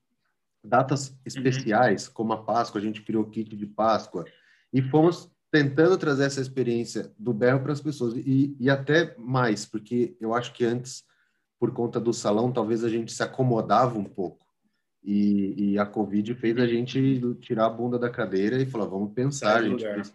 Datas 0.64 1.18
especiais, 1.26 2.08
uhum. 2.08 2.14
como 2.14 2.34
a 2.34 2.44
Páscoa, 2.44 2.80
a 2.80 2.84
gente 2.84 3.02
criou 3.02 3.26
kit 3.26 3.56
de 3.56 3.66
Páscoa. 3.66 4.26
E 4.72 4.82
fomos 4.82 5.30
tentando 5.52 5.98
trazer 5.98 6.24
essa 6.24 6.42
experiência 6.42 7.12
do 7.20 7.32
berro 7.32 7.60
para 7.62 7.74
as 7.74 7.82
pessoas. 7.82 8.16
E, 8.16 8.56
e 8.60 8.70
até 8.70 9.16
mais, 9.18 9.66
porque 9.66 10.18
eu 10.20 10.34
acho 10.34 10.52
que 10.54 10.66
antes, 10.66 11.04
por 11.60 11.72
conta 11.72 12.00
do 12.00 12.12
salão, 12.12 12.52
talvez 12.52 12.84
a 12.84 12.90
gente 12.90 13.12
se 13.12 13.22
acomodava 13.22 13.98
um 14.00 14.04
pouco. 14.04 14.44
E, 15.04 15.74
e, 15.74 15.78
a 15.78 15.86
Covid 15.86 16.34
fez 16.36 16.58
a 16.58 16.66
gente 16.66 17.22
tirar 17.42 17.66
a 17.66 17.70
bunda 17.70 18.00
da 18.00 18.10
cadeira 18.10 18.58
e 18.62 18.66
falar, 18.66 18.86
vamos 18.86 19.14
pensar, 19.14 19.62
Sai 19.62 19.70
gente. 19.70 20.14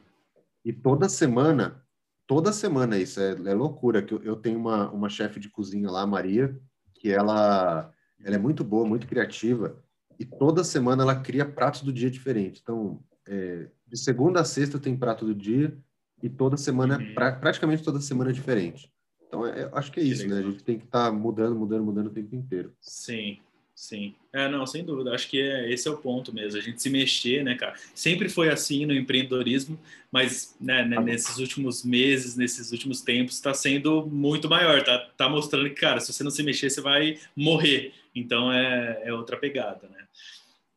E 0.64 0.72
toda 0.72 1.08
semana, 1.08 1.84
toda 2.26 2.52
semana 2.52 2.98
isso 2.98 3.20
é, 3.20 3.30
é 3.30 3.54
loucura, 3.54 4.02
que 4.02 4.14
eu, 4.14 4.22
eu, 4.22 4.34
tenho 4.34 4.58
uma, 4.58 4.90
uma 4.90 5.08
chefe 5.08 5.38
de 5.38 5.48
cozinha 5.48 5.90
lá, 5.90 6.06
Maria, 6.06 6.58
que 6.94 7.10
ela, 7.10 7.92
ela 8.24 8.34
é 8.34 8.38
muito 8.38 8.64
boa, 8.64 8.86
muito 8.86 9.06
criativa, 9.06 9.78
e 10.18 10.24
toda 10.24 10.64
semana 10.64 11.02
ela 11.02 11.16
cria 11.16 11.44
pratos 11.44 11.82
do 11.82 11.92
dia 11.92 12.10
diferente. 12.10 12.60
Então, 12.62 13.00
é, 13.26 13.68
de 13.86 13.98
segunda 13.98 14.40
a 14.40 14.44
sexta 14.44 14.78
tem 14.78 14.96
prato 14.96 15.24
do 15.24 15.34
dia, 15.34 15.76
e 16.22 16.28
toda 16.28 16.56
semana, 16.56 16.98
uhum. 16.98 17.14
pra, 17.14 17.32
praticamente 17.32 17.82
toda 17.82 18.00
semana 18.00 18.30
é 18.30 18.32
diferente. 18.32 18.92
Então, 19.26 19.46
é, 19.46 19.70
acho 19.72 19.92
que 19.92 20.00
é 20.00 20.02
isso, 20.02 20.22
que 20.22 20.28
né? 20.28 20.38
A 20.38 20.42
gente 20.42 20.64
tem 20.64 20.78
que 20.78 20.84
estar 20.84 21.06
tá 21.06 21.12
mudando, 21.12 21.54
mudando, 21.54 21.84
mudando 21.84 22.06
o 22.08 22.12
tempo 22.12 22.34
inteiro. 22.34 22.72
Sim, 22.80 23.38
Sim. 23.78 24.12
É, 24.32 24.48
não, 24.48 24.66
sem 24.66 24.84
dúvida. 24.84 25.14
Acho 25.14 25.28
que 25.28 25.40
é, 25.40 25.72
esse 25.72 25.86
é 25.86 25.90
o 25.90 25.96
ponto 25.96 26.34
mesmo. 26.34 26.58
A 26.58 26.60
gente 26.60 26.82
se 26.82 26.90
mexer, 26.90 27.44
né, 27.44 27.54
cara? 27.54 27.74
Sempre 27.94 28.28
foi 28.28 28.48
assim 28.48 28.84
no 28.84 28.92
empreendedorismo, 28.92 29.78
mas 30.10 30.56
né, 30.60 30.84
né, 30.84 31.00
nesses 31.00 31.38
últimos 31.38 31.84
meses, 31.84 32.34
nesses 32.36 32.72
últimos 32.72 33.02
tempos, 33.02 33.36
está 33.36 33.54
sendo 33.54 34.04
muito 34.04 34.50
maior. 34.50 34.82
Tá, 34.82 34.98
tá 35.16 35.28
mostrando 35.28 35.68
que, 35.68 35.76
cara, 35.76 36.00
se 36.00 36.12
você 36.12 36.24
não 36.24 36.30
se 36.32 36.42
mexer, 36.42 36.70
você 36.70 36.80
vai 36.80 37.18
morrer. 37.36 37.94
Então 38.12 38.52
é, 38.52 39.00
é 39.04 39.14
outra 39.14 39.36
pegada, 39.36 39.88
né? 39.88 40.07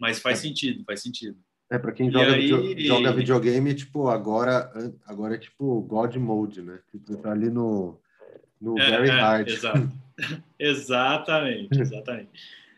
Mas 0.02 0.20
faz 0.20 0.40
é. 0.40 0.42
sentido, 0.42 0.84
faz 0.84 1.04
sentido. 1.04 1.38
É, 1.70 1.78
para 1.78 1.92
quem 1.92 2.12
joga, 2.12 2.34
aí... 2.34 2.52
video, 2.52 2.88
joga 2.88 3.14
videogame, 3.14 3.74
tipo, 3.76 4.10
agora, 4.10 4.72
agora 5.06 5.36
é 5.36 5.38
tipo 5.38 5.82
God 5.84 6.16
Mode, 6.16 6.64
né? 6.64 6.80
Tipo, 6.92 7.16
tá 7.18 7.32
ali 7.32 7.52
no, 7.52 8.02
no 8.60 8.78
é, 8.80 8.90
Very 8.90 9.10
é, 9.10 9.12
Hard. 9.14 9.48
Exato. 9.48 9.92
exatamente, 10.60 11.80
exatamente. 11.80 12.30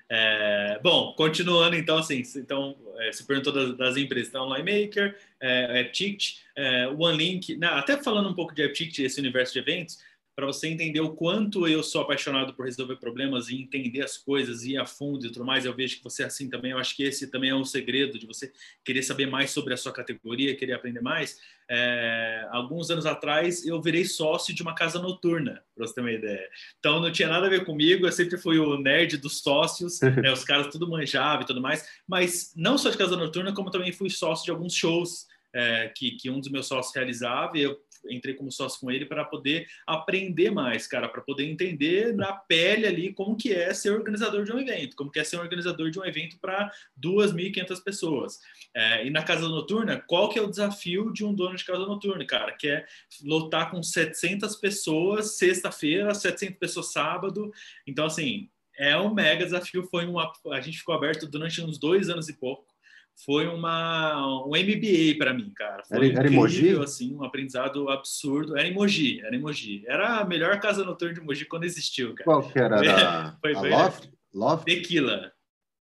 É, 0.09 0.79
bom, 0.83 1.13
continuando 1.13 1.75
então, 1.75 1.97
assim, 1.97 2.21
então, 2.35 2.75
é, 2.97 3.11
você 3.11 3.23
perguntou 3.23 3.53
das, 3.53 3.75
das 3.75 3.97
empresas, 3.97 4.27
então, 4.27 4.47
OnlineMaker, 4.47 5.17
é, 5.39 5.81
AppTicket, 5.81 6.35
é, 6.55 6.87
OneLink, 6.89 7.55
né, 7.55 7.67
até 7.67 7.97
falando 7.97 8.29
um 8.29 8.33
pouco 8.35 8.53
de 8.53 8.63
AppTicket, 8.63 8.99
esse 8.99 9.19
universo 9.19 9.53
de 9.53 9.59
eventos, 9.59 9.97
para 10.35 10.47
você 10.47 10.67
entender 10.67 10.99
o 10.99 11.13
quanto 11.13 11.67
eu 11.67 11.83
sou 11.83 12.01
apaixonado 12.01 12.53
por 12.53 12.65
resolver 12.65 12.95
problemas 12.95 13.49
e 13.49 13.61
entender 13.61 14.01
as 14.01 14.17
coisas 14.17 14.63
e 14.63 14.71
ir 14.71 14.77
a 14.77 14.85
fundo 14.85 15.27
e 15.27 15.31
tudo 15.31 15.45
mais. 15.45 15.63
Eu 15.63 15.75
vejo 15.75 15.97
que 15.97 16.03
você 16.03 16.23
é 16.23 16.25
assim 16.25 16.49
também. 16.49 16.71
Eu 16.71 16.79
acho 16.79 16.95
que 16.95 17.03
esse 17.03 17.29
também 17.29 17.51
é 17.51 17.55
um 17.55 17.63
segredo 17.63 18.17
de 18.17 18.25
você 18.25 18.51
querer 18.83 19.03
saber 19.03 19.27
mais 19.27 19.51
sobre 19.51 19.73
a 19.73 19.77
sua 19.77 19.91
categoria, 19.91 20.55
querer 20.55 20.73
aprender 20.73 21.01
mais. 21.01 21.39
É, 21.69 22.47
alguns 22.51 22.89
anos 22.89 23.05
atrás, 23.05 23.65
eu 23.65 23.79
virei 23.81 24.05
sócio 24.05 24.53
de 24.55 24.63
uma 24.63 24.73
casa 24.73 24.99
noturna, 24.99 25.63
para 25.75 25.85
você 25.85 25.93
ter 25.93 26.01
uma 26.01 26.11
ideia. 26.11 26.49
Então, 26.79 26.99
não 26.99 27.11
tinha 27.11 27.29
nada 27.29 27.45
a 27.45 27.49
ver 27.49 27.63
comigo. 27.63 28.07
Eu 28.07 28.11
sempre 28.11 28.37
fui 28.37 28.57
o 28.57 28.77
nerd 28.77 29.17
dos 29.17 29.39
sócios, 29.41 30.01
né, 30.01 30.31
os 30.31 30.43
caras 30.43 30.67
tudo 30.67 30.89
manjavam 30.89 31.43
e 31.43 31.45
tudo 31.47 31.61
mais. 31.61 31.87
Mas 32.07 32.53
não 32.55 32.77
só 32.77 32.89
de 32.89 32.97
casa 32.97 33.15
noturna, 33.15 33.53
como 33.53 33.69
também 33.69 33.91
fui 33.91 34.09
sócio 34.09 34.45
de 34.45 34.51
alguns 34.51 34.73
shows 34.73 35.27
é, 35.53 35.91
que, 35.95 36.11
que, 36.11 36.29
um 36.29 36.39
dos 36.39 36.49
meus 36.49 36.65
sócios 36.65 36.95
realizava, 36.95 37.57
e 37.57 37.61
eu 37.61 37.79
entrei 38.09 38.33
como 38.33 38.51
sócio 38.51 38.79
com 38.79 38.91
ele 38.91 39.05
para 39.05 39.23
poder 39.25 39.67
aprender 39.85 40.51
mais, 40.51 40.87
cara, 40.87 41.07
para 41.07 41.21
poder 41.21 41.45
entender 41.45 42.13
na 42.13 42.33
pele 42.33 42.85
ali 42.85 43.13
como 43.13 43.35
que 43.35 43.53
é 43.53 43.73
ser 43.73 43.91
organizador 43.91 44.43
de 44.43 44.51
um 44.51 44.59
evento, 44.59 44.95
como 44.95 45.11
que 45.11 45.19
é 45.19 45.23
ser 45.23 45.37
um 45.37 45.41
organizador 45.41 45.89
de 45.89 45.99
um 45.99 46.05
evento 46.05 46.37
para 46.39 46.71
2.500 47.01 47.83
pessoas. 47.83 48.39
É, 48.73 49.05
e 49.05 49.09
na 49.09 49.23
casa 49.23 49.47
noturna, 49.47 49.99
qual 50.07 50.29
que 50.29 50.39
é 50.39 50.41
o 50.41 50.49
desafio 50.49 51.11
de 51.11 51.23
um 51.23 51.33
dono 51.33 51.55
de 51.55 51.65
casa 51.65 51.85
noturna, 51.85 52.25
cara? 52.25 52.51
Que 52.53 52.69
é 52.69 52.85
lotar 53.23 53.71
com 53.71 53.81
700 53.81 54.55
pessoas 54.55 55.37
sexta-feira, 55.37 56.13
700 56.13 56.57
pessoas 56.57 56.91
sábado. 56.91 57.51
Então, 57.85 58.05
assim, 58.05 58.49
é 58.77 58.97
um 58.97 59.13
mega 59.13 59.45
desafio. 59.45 59.87
Foi 59.89 60.05
uma, 60.05 60.31
a 60.51 60.61
gente 60.61 60.79
ficou 60.79 60.95
aberto 60.95 61.27
durante 61.27 61.61
uns 61.61 61.77
dois 61.77 62.09
anos 62.09 62.29
e 62.29 62.33
pouco 62.33 62.72
foi 63.15 63.47
uma, 63.47 64.45
um 64.45 64.49
MBA 64.49 65.17
para 65.17 65.33
mim, 65.33 65.51
cara. 65.55 65.83
Foi 65.83 65.97
era, 65.97 66.19
era 66.19 66.27
incrível, 66.27 66.37
emoji? 66.37 66.83
assim, 66.83 67.15
um 67.15 67.23
aprendizado 67.23 67.89
absurdo. 67.89 68.57
Era 68.57 68.67
emoji, 68.67 69.21
era 69.21 69.35
emoji. 69.35 69.83
Era 69.87 70.19
a 70.19 70.25
melhor 70.25 70.59
casa 70.59 70.83
noturna 70.83 71.13
de 71.13 71.21
emoji 71.21 71.45
quando 71.45 71.63
existiu, 71.63 72.13
cara. 72.15 72.23
Qual 72.23 72.49
que 72.49 72.59
era? 72.59 72.79
A, 73.29 73.37
foi, 73.39 73.51
a 73.53 73.59
foi, 73.59 73.69
Loft? 73.69 74.09
Loft? 74.33 74.65
Tequila. 74.65 75.31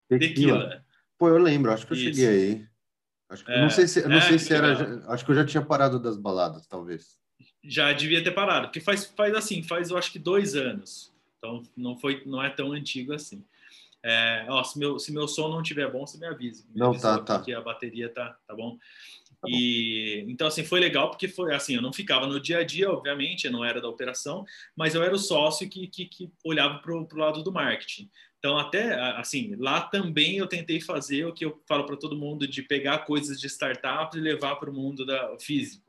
Tequila. 0.09 0.29
Tequila. 0.29 0.85
Pô, 1.17 1.29
eu 1.29 1.37
lembro, 1.37 1.71
acho 1.71 1.87
que 1.87 1.93
eu 1.93 1.97
Isso. 1.97 2.05
cheguei 2.05 2.27
aí. 2.27 2.67
Acho 3.29 3.49
é, 3.49 3.61
não 3.61 3.69
sei 3.69 3.87
se, 3.87 4.07
não 4.07 4.17
é, 4.17 4.21
sei 4.21 4.37
se 4.37 4.53
era. 4.53 5.03
Acho 5.07 5.25
que 5.25 5.31
eu 5.31 5.35
já 5.35 5.45
tinha 5.45 5.63
parado 5.63 5.99
das 5.99 6.17
baladas, 6.17 6.67
talvez. 6.67 7.17
Já 7.63 7.91
devia 7.91 8.23
ter 8.23 8.31
parado, 8.31 8.67
porque 8.67 8.79
faz, 8.79 9.05
faz 9.05 9.33
assim, 9.33 9.63
faz 9.63 9.89
eu 9.89 9.97
acho 9.97 10.11
que 10.11 10.19
dois 10.19 10.55
anos. 10.55 11.11
Então 11.37 11.63
não 11.75 11.97
foi, 11.97 12.21
não 12.25 12.43
é 12.43 12.49
tão 12.49 12.71
antigo 12.71 13.13
assim. 13.13 13.43
É, 14.07 14.45
ó, 14.49 14.63
se, 14.63 14.77
meu, 14.77 14.99
se 14.99 15.11
meu 15.11 15.27
som 15.27 15.49
não 15.49 15.61
estiver 15.61 15.91
bom, 15.91 16.05
você 16.05 16.19
me 16.19 16.27
avisa. 16.27 16.63
Me 16.69 16.79
não, 16.79 16.89
avisa, 16.89 17.17
tá, 17.17 17.23
tá. 17.23 17.37
Porque 17.39 17.53
a 17.53 17.61
bateria 17.61 18.07
tá, 18.07 18.37
tá 18.47 18.55
bom. 18.55 18.77
Tá 19.41 19.47
e 19.49 20.23
então 20.29 20.47
assim 20.47 20.63
foi 20.63 20.79
legal 20.79 21.09
porque 21.09 21.27
foi 21.27 21.53
assim 21.53 21.75
eu 21.75 21.81
não 21.81 21.91
ficava 21.91 22.25
no 22.25 22.39
dia 22.39 22.59
a 22.59 22.63
dia 22.63 22.89
obviamente 22.89 23.45
eu 23.45 23.51
não 23.51 23.65
era 23.65 23.81
da 23.81 23.89
operação 23.89 24.45
mas 24.75 24.95
eu 24.95 25.03
era 25.03 25.13
o 25.13 25.19
sócio 25.19 25.69
que, 25.69 25.87
que, 25.87 26.05
que 26.05 26.31
olhava 26.41 26.79
para 26.79 26.93
o 26.93 27.07
lado 27.17 27.43
do 27.43 27.51
marketing 27.51 28.09
então 28.39 28.57
até 28.57 28.93
assim 29.17 29.53
lá 29.57 29.81
também 29.81 30.37
eu 30.37 30.47
tentei 30.47 30.79
fazer 30.79 31.25
o 31.25 31.33
que 31.33 31.43
eu 31.43 31.61
falo 31.67 31.85
para 31.85 31.97
todo 31.97 32.15
mundo 32.15 32.47
de 32.47 32.63
pegar 32.63 32.99
coisas 32.99 33.37
de 33.37 33.47
startup 33.47 34.17
e 34.17 34.21
levar 34.21 34.55
para 34.55 34.69
o 34.69 34.73
mundo 34.73 35.05
da 35.05 35.37
físico 35.37 35.84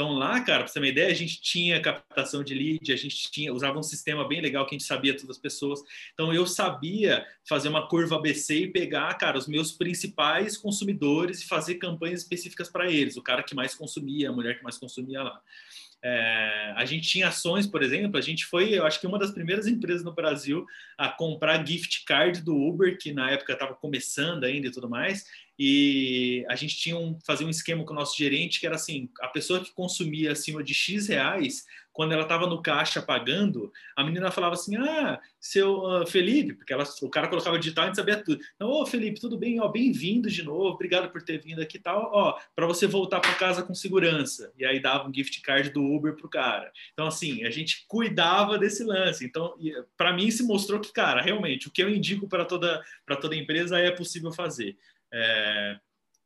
Então 0.00 0.12
lá, 0.12 0.40
cara, 0.40 0.60
para 0.60 0.68
você 0.68 0.72
ter 0.72 0.80
uma 0.80 0.88
ideia, 0.88 1.10
a 1.10 1.14
gente 1.14 1.42
tinha 1.42 1.78
captação 1.78 2.42
de 2.42 2.54
lead, 2.54 2.90
a 2.90 2.96
gente 2.96 3.30
tinha 3.30 3.52
usava 3.52 3.78
um 3.78 3.82
sistema 3.82 4.26
bem 4.26 4.40
legal 4.40 4.64
que 4.64 4.74
a 4.74 4.78
gente 4.78 4.86
sabia 4.86 5.14
todas 5.14 5.36
as 5.36 5.38
pessoas. 5.38 5.78
Então 6.14 6.32
eu 6.32 6.46
sabia 6.46 7.22
fazer 7.46 7.68
uma 7.68 7.86
curva 7.86 8.16
ABC 8.16 8.60
e 8.60 8.66
pegar, 8.66 9.12
cara, 9.18 9.36
os 9.36 9.46
meus 9.46 9.72
principais 9.72 10.56
consumidores 10.56 11.42
e 11.42 11.46
fazer 11.46 11.74
campanhas 11.74 12.22
específicas 12.22 12.70
para 12.70 12.90
eles, 12.90 13.18
o 13.18 13.22
cara 13.22 13.42
que 13.42 13.54
mais 13.54 13.74
consumia, 13.74 14.30
a 14.30 14.32
mulher 14.32 14.56
que 14.56 14.64
mais 14.64 14.78
consumia 14.78 15.22
lá. 15.22 15.38
É, 16.02 16.72
a 16.76 16.84
gente 16.86 17.06
tinha 17.06 17.28
ações, 17.28 17.66
por 17.66 17.82
exemplo, 17.82 18.16
a 18.16 18.22
gente 18.22 18.46
foi, 18.46 18.72
eu 18.72 18.86
acho 18.86 18.98
que 18.98 19.06
uma 19.06 19.18
das 19.18 19.30
primeiras 19.30 19.66
empresas 19.66 20.02
no 20.02 20.14
Brasil 20.14 20.64
a 20.96 21.10
comprar 21.10 21.66
gift 21.66 22.04
card 22.06 22.40
do 22.40 22.56
Uber, 22.56 22.96
que 22.98 23.12
na 23.12 23.30
época 23.30 23.52
estava 23.52 23.74
começando 23.74 24.44
ainda 24.44 24.66
e 24.66 24.70
tudo 24.70 24.88
mais, 24.88 25.26
e 25.58 26.42
a 26.48 26.56
gente 26.56 26.76
tinha 26.76 26.96
um, 26.96 27.18
fazer 27.26 27.44
um 27.44 27.50
esquema 27.50 27.84
com 27.84 27.92
o 27.92 27.96
nosso 27.96 28.16
gerente 28.16 28.58
que 28.58 28.66
era 28.66 28.76
assim, 28.76 29.10
a 29.20 29.28
pessoa 29.28 29.62
que 29.62 29.74
consumia 29.74 30.32
acima 30.32 30.64
de 30.64 30.72
X 30.72 31.08
reais, 31.08 31.66
quando 32.00 32.12
ela 32.12 32.22
estava 32.22 32.46
no 32.46 32.62
caixa 32.62 33.02
pagando, 33.02 33.70
a 33.94 34.02
menina 34.02 34.30
falava 34.30 34.54
assim, 34.54 34.74
ah, 34.74 35.20
seu 35.38 35.82
uh, 35.82 36.06
Felipe, 36.06 36.54
porque 36.54 36.72
ela, 36.72 36.82
o 37.02 37.10
cara 37.10 37.28
colocava 37.28 37.58
digital 37.58 37.90
e 37.90 37.94
sabia 37.94 38.16
tudo. 38.24 38.40
Então, 38.56 38.70
ô 38.70 38.86
Felipe, 38.86 39.20
tudo 39.20 39.36
bem? 39.36 39.60
Ó, 39.60 39.68
bem-vindo 39.68 40.30
de 40.30 40.42
novo, 40.42 40.70
obrigado 40.70 41.10
por 41.10 41.20
ter 41.20 41.36
vindo 41.42 41.60
aqui 41.60 41.76
e 41.76 41.80
tal. 41.80 42.10
Ó, 42.10 42.38
para 42.56 42.66
você 42.66 42.86
voltar 42.86 43.20
para 43.20 43.34
casa 43.34 43.62
com 43.62 43.74
segurança. 43.74 44.50
E 44.56 44.64
aí 44.64 44.80
dava 44.80 45.06
um 45.06 45.12
gift 45.12 45.42
card 45.42 45.68
do 45.74 45.84
Uber 45.84 46.16
pro 46.16 46.26
cara. 46.26 46.72
Então, 46.94 47.06
assim, 47.06 47.44
a 47.44 47.50
gente 47.50 47.84
cuidava 47.86 48.56
desse 48.56 48.82
lance. 48.82 49.26
Então, 49.26 49.54
para 49.94 50.14
mim 50.14 50.30
se 50.30 50.42
mostrou 50.42 50.80
que, 50.80 50.94
cara, 50.94 51.20
realmente, 51.20 51.68
o 51.68 51.70
que 51.70 51.82
eu 51.82 51.90
indico 51.90 52.26
para 52.26 52.46
toda, 52.46 52.82
toda 53.20 53.36
empresa 53.36 53.78
é 53.78 53.90
possível 53.90 54.32
fazer. 54.32 54.74
É, 55.12 55.76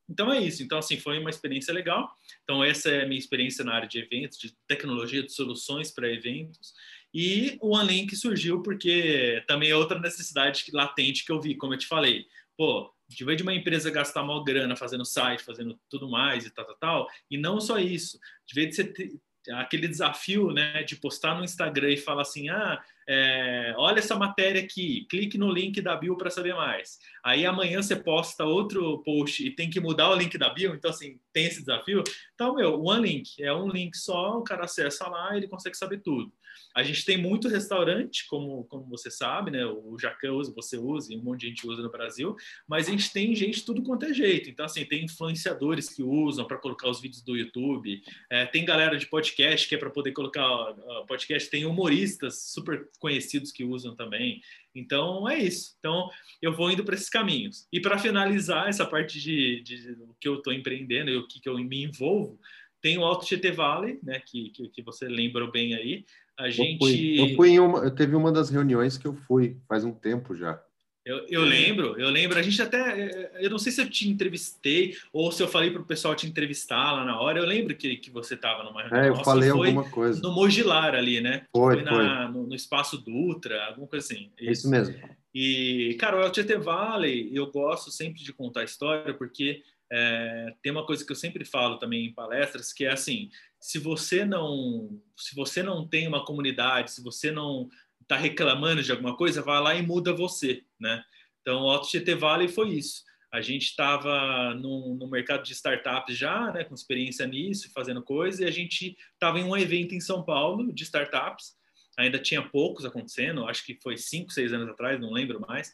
então 0.09 0.33
é 0.33 0.41
isso. 0.41 0.63
Então, 0.63 0.79
assim, 0.79 0.99
foi 0.99 1.19
uma 1.19 1.31
experiência 1.31 1.73
legal. 1.73 2.15
Então, 2.43 2.63
essa 2.63 2.91
é 2.91 3.03
a 3.03 3.07
minha 3.07 3.19
experiência 3.19 3.65
na 3.65 3.75
área 3.75 3.89
de 3.89 3.99
eventos, 3.99 4.39
de 4.39 4.55
tecnologia, 4.67 5.23
de 5.23 5.33
soluções 5.33 5.91
para 5.91 6.11
eventos. 6.11 6.75
E 7.13 7.57
o 7.61 7.77
OneLink 7.77 8.15
surgiu 8.17 8.63
porque 8.63 9.43
também 9.47 9.71
é 9.71 9.77
outra 9.77 9.99
necessidade 9.99 10.65
latente 10.73 11.25
que 11.25 11.31
eu 11.31 11.41
vi, 11.41 11.55
como 11.55 11.75
eu 11.75 11.79
te 11.79 11.87
falei. 11.87 12.27
Pô, 12.57 12.93
de 13.09 13.25
vez 13.25 13.37
de 13.37 13.43
uma 13.43 13.55
empresa 13.55 13.91
gastar 13.91 14.23
mal 14.23 14.43
grana 14.43 14.75
fazendo 14.75 15.05
site, 15.05 15.45
fazendo 15.45 15.79
tudo 15.89 16.09
mais 16.09 16.45
e 16.45 16.51
tal, 16.51 16.65
tal, 16.65 16.77
tal, 16.77 17.09
e 17.31 17.39
não 17.39 17.61
só 17.61 17.79
isso, 17.79 18.19
de 18.47 18.55
vez 18.55 18.71
de 18.71 18.77
você 18.77 18.85
ter 18.85 19.21
aquele 19.51 19.87
desafio, 19.87 20.51
né, 20.53 20.83
de 20.83 20.97
postar 20.97 21.37
no 21.37 21.45
Instagram 21.45 21.91
e 21.91 21.97
falar 21.97 22.23
assim, 22.23 22.49
ah, 22.49 22.83
é, 23.09 23.75
olha 23.77 23.99
essa 23.99 24.17
matéria 24.17 24.63
aqui, 24.63 25.07
clique 25.11 25.37
no 25.37 25.51
link 25.51 25.81
da 25.81 25.97
bio 25.97 26.17
para 26.17 26.31
saber 26.31 26.55
mais. 26.55 26.99
Aí 27.23 27.45
amanhã 27.45 27.83
você 27.83 27.97
posta 27.97 28.45
outro 28.45 29.03
post 29.03 29.47
e 29.47 29.51
tem 29.51 29.69
que 29.69 29.81
mudar 29.81 30.11
o 30.11 30.15
link 30.15 30.37
da 30.39 30.49
bio, 30.49 30.75
então 30.75 30.91
assim, 30.91 31.19
tem 31.33 31.47
esse 31.47 31.61
desafio. 31.61 32.03
Então, 32.35 32.55
meu, 32.55 32.83
one 32.83 33.07
link, 33.07 33.43
é 33.43 33.53
um 33.53 33.69
link 33.69 33.97
só, 33.97 34.39
o 34.39 34.45
cara 34.45 34.65
acessa 34.65 35.09
lá 35.09 35.35
e 35.35 35.39
ele 35.39 35.49
consegue 35.49 35.77
saber 35.77 35.99
tudo. 35.99 36.33
A 36.75 36.83
gente 36.83 37.05
tem 37.05 37.17
muito 37.17 37.49
restaurante, 37.49 38.27
como, 38.27 38.65
como 38.65 38.87
você 38.87 39.11
sabe, 39.11 39.51
né? 39.51 39.65
O 39.65 39.97
Jacan 39.99 40.33
usa, 40.33 40.53
você 40.55 40.77
usa, 40.77 41.13
e 41.13 41.17
um 41.17 41.23
monte 41.23 41.43
de 41.43 41.49
gente 41.49 41.67
usa 41.67 41.83
no 41.83 41.91
Brasil, 41.91 42.35
mas 42.69 42.89
a 42.89 42.91
gente 42.91 43.13
tem 43.13 43.35
gente 43.35 43.65
tudo 43.65 43.83
quanto 43.83 44.07
é 44.07 44.13
jeito. 44.13 44.51
Então, 44.51 44.67
assim, 44.67 44.85
tem 44.85 45.05
influenciadores 45.05 45.89
que 45.89 46.03
usam 46.03 46.47
para 46.47 46.59
colocar 46.59 46.89
os 46.89 47.01
vídeos 47.01 47.23
do 47.23 47.37
YouTube, 47.37 48.03
é, 48.31 48.47
tem 48.47 48.65
galera 48.65 48.97
de 48.97 49.07
podcast 49.07 49.69
que 49.69 49.75
é 49.75 49.79
para 49.79 49.91
poder 49.91 50.13
colocar 50.13 50.75
podcast, 51.07 51.49
tem 51.51 51.65
humoristas 51.65 52.51
super 52.51 52.89
conhecidos 52.99 53.53
que 53.53 53.65
usam 53.65 53.95
também. 53.95 54.41
Então, 54.75 55.29
é 55.29 55.39
isso. 55.39 55.77
Então, 55.79 56.11
eu 56.43 56.53
vou 56.53 56.71
indo 56.71 56.85
para 56.85 56.95
esses 56.95 57.09
caminhos. 57.09 57.69
E 57.73 57.81
para 57.81 57.99
finalizar 57.99 58.69
essa 58.69 58.85
parte 58.85 59.21
de, 59.21 59.63
de, 59.63 59.77
de, 59.77 59.97
que 60.21 60.27
eu 60.27 60.39
estou 60.39 60.53
empreendendo 60.53 61.11
e 61.11 61.17
o 61.17 61.27
que, 61.27 61.41
que 61.41 61.49
eu 61.49 61.57
me 61.57 61.85
envolvo, 61.85 62.41
tem 62.85 62.99
o 62.99 63.03
Alto 63.03 63.25
Tietê 63.25 63.51
Valley, 63.51 63.99
né, 64.03 64.21
que, 64.21 64.51
que, 64.51 64.69
que 64.69 64.83
você 64.83 65.09
lembrou 65.09 65.51
bem 65.51 65.75
aí, 65.75 66.05
a 66.39 66.51
gente. 66.51 66.73
Eu 66.75 66.79
fui, 66.79 67.19
eu 67.19 67.37
fui 67.37 67.49
em 67.53 67.59
uma. 67.59 67.79
Eu 67.79 67.91
teve 67.91 68.15
uma 68.15 68.31
das 68.31 68.51
reuniões 68.51 68.99
que 68.99 69.07
eu 69.07 69.15
fui 69.15 69.57
faz 69.67 69.87
um 69.87 69.93
tempo 69.93 70.37
já. 70.37 70.63
Eu, 71.03 71.25
eu 71.31 71.43
lembro, 71.43 71.99
eu 71.99 72.11
lembro. 72.11 72.39
A 72.39 72.43
gente 72.43 72.61
até. 72.61 73.31
Eu 73.41 73.49
não 73.49 73.59
sei 73.59 73.73
se 73.73 73.81
eu 73.81 73.89
te 73.89 74.07
entrevistei 74.07 74.99
ou 75.15 75.33
se 75.33 75.43
eu 75.43 75.49
falei 75.49 75.71
para 75.71 75.81
o 75.81 75.87
pessoal 75.87 76.15
te 76.15 76.27
entrevistar 76.27 76.93
lá 76.93 77.07
na 77.07 77.19
hora. 77.19 77.39
Eu 77.39 77.47
lembro 77.47 77.75
que, 77.75 77.97
que 77.97 78.11
você 78.11 78.35
estava 78.35 78.63
numa 78.63 78.83
reunião. 78.83 79.03
É, 79.03 79.09
eu 79.09 79.25
falei 79.25 79.49
alguma 79.49 79.89
coisa. 79.89 80.21
No 80.21 80.33
Mogilar 80.33 80.95
ali, 80.95 81.23
né? 81.23 81.47
Foi, 81.57 81.77
foi, 81.77 81.85
na, 81.85 82.29
no, 82.29 82.47
no, 82.47 82.55
espaço 82.55 82.99
Dutra, 82.99 83.65
alguma 83.65 83.87
coisa 83.87 84.05
assim. 84.05 84.31
Isso, 84.39 84.51
Isso 84.51 84.69
mesmo. 84.69 84.95
E, 85.35 85.97
cara, 85.99 86.19
o 86.19 86.23
El 86.23 86.31
Tietê 86.31 86.59
Valley, 86.59 87.31
eu 87.33 87.51
gosto 87.51 87.91
sempre 87.91 88.23
de 88.23 88.33
contar 88.33 88.61
a 88.61 88.65
história 88.65 89.15
porque 89.15 89.63
é, 89.97 90.53
tem 90.61 90.73
uma 90.73 90.85
coisa 90.85 91.07
que 91.07 91.13
eu 91.13 91.17
sempre 91.17 91.45
falo 91.45 91.79
também 91.79 92.07
em 92.07 92.13
palestras, 92.13 92.73
que 92.73 92.85
é 92.85 92.91
assim, 92.91 93.31
se 93.61 93.79
você 93.79 94.25
não, 94.25 95.01
se 95.17 95.37
você 95.37 95.63
não 95.63 95.87
tem 95.87 96.09
uma 96.09 96.25
comunidade, 96.25 96.91
se 96.91 97.01
você 97.01 97.31
não 97.31 97.69
está 98.03 98.17
reclamando 98.17 98.83
de 98.83 98.91
alguma 98.91 99.17
coisa, 99.17 99.41
vai 99.41 99.61
lá 99.61 99.73
e 99.77 99.87
muda 99.87 100.13
você, 100.13 100.65
né? 100.81 101.05
Então, 101.41 101.63
o 101.63 101.71
Auto 101.71 101.89
GT 101.89 102.17
Valley 102.17 102.49
foi 102.49 102.71
isso. 102.71 103.05
A 103.33 103.41
gente 103.41 103.67
estava 103.67 104.53
no, 104.55 104.97
no, 104.97 105.09
mercado 105.09 105.45
de 105.45 105.53
startups 105.53 106.17
já, 106.17 106.53
né, 106.53 106.65
com 106.65 106.75
experiência 106.75 107.25
nisso, 107.25 107.71
fazendo 107.73 108.03
coisa, 108.03 108.43
e 108.43 108.49
a 108.49 108.51
gente 108.51 108.97
estava 109.13 109.39
em 109.39 109.45
um 109.45 109.57
evento 109.57 109.95
em 109.95 110.01
São 110.01 110.25
Paulo 110.25 110.73
de 110.73 110.83
startups. 110.83 111.55
Ainda 111.97 112.19
tinha 112.19 112.43
poucos 112.43 112.85
acontecendo, 112.85 113.47
acho 113.47 113.65
que 113.65 113.79
foi 113.81 113.97
cinco, 113.97 114.33
seis 114.33 114.53
anos 114.53 114.69
atrás, 114.69 115.01
não 115.01 115.13
lembro 115.13 115.41
mais. 115.41 115.73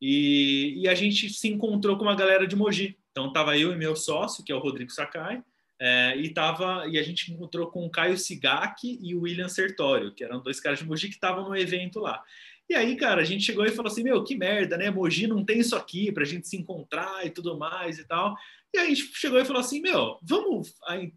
E, 0.00 0.74
e 0.78 0.88
a 0.88 0.94
gente 0.94 1.28
se 1.28 1.48
encontrou 1.48 1.98
com 1.98 2.04
uma 2.04 2.16
galera 2.16 2.46
de 2.46 2.56
Mogi. 2.56 2.96
Então, 3.18 3.26
estava 3.26 3.58
eu 3.58 3.72
e 3.72 3.76
meu 3.76 3.96
sócio, 3.96 4.44
que 4.44 4.52
é 4.52 4.54
o 4.54 4.60
Rodrigo 4.60 4.92
Sakai, 4.92 5.42
é, 5.80 6.16
e, 6.16 6.32
tava, 6.32 6.86
e 6.86 6.96
a 6.96 7.02
gente 7.02 7.32
encontrou 7.32 7.66
com 7.66 7.84
o 7.84 7.90
Caio 7.90 8.16
Sigaki 8.16 8.96
e 9.02 9.12
o 9.12 9.22
William 9.22 9.48
Sertório, 9.48 10.14
que 10.14 10.22
eram 10.22 10.40
dois 10.40 10.60
caras 10.60 10.78
de 10.78 10.84
Mogi 10.84 11.08
que 11.08 11.14
estavam 11.14 11.48
no 11.48 11.56
evento 11.56 11.98
lá. 11.98 12.22
E 12.70 12.76
aí, 12.76 12.94
cara, 12.94 13.20
a 13.20 13.24
gente 13.24 13.42
chegou 13.42 13.64
e 13.64 13.72
falou 13.72 13.90
assim: 13.90 14.04
Meu, 14.04 14.22
que 14.22 14.36
merda, 14.36 14.76
né? 14.76 14.88
Mogi 14.88 15.26
não 15.26 15.44
tem 15.44 15.58
isso 15.58 15.74
aqui 15.74 16.12
para 16.12 16.22
a 16.22 16.26
gente 16.26 16.46
se 16.46 16.56
encontrar 16.56 17.26
e 17.26 17.30
tudo 17.30 17.58
mais 17.58 17.98
e 17.98 18.06
tal. 18.06 18.36
E 18.72 18.78
aí 18.78 18.86
a 18.86 18.94
gente 18.94 19.10
chegou 19.14 19.40
e 19.40 19.44
falou 19.44 19.60
assim: 19.60 19.80
Meu, 19.80 20.16
vamos 20.22 20.72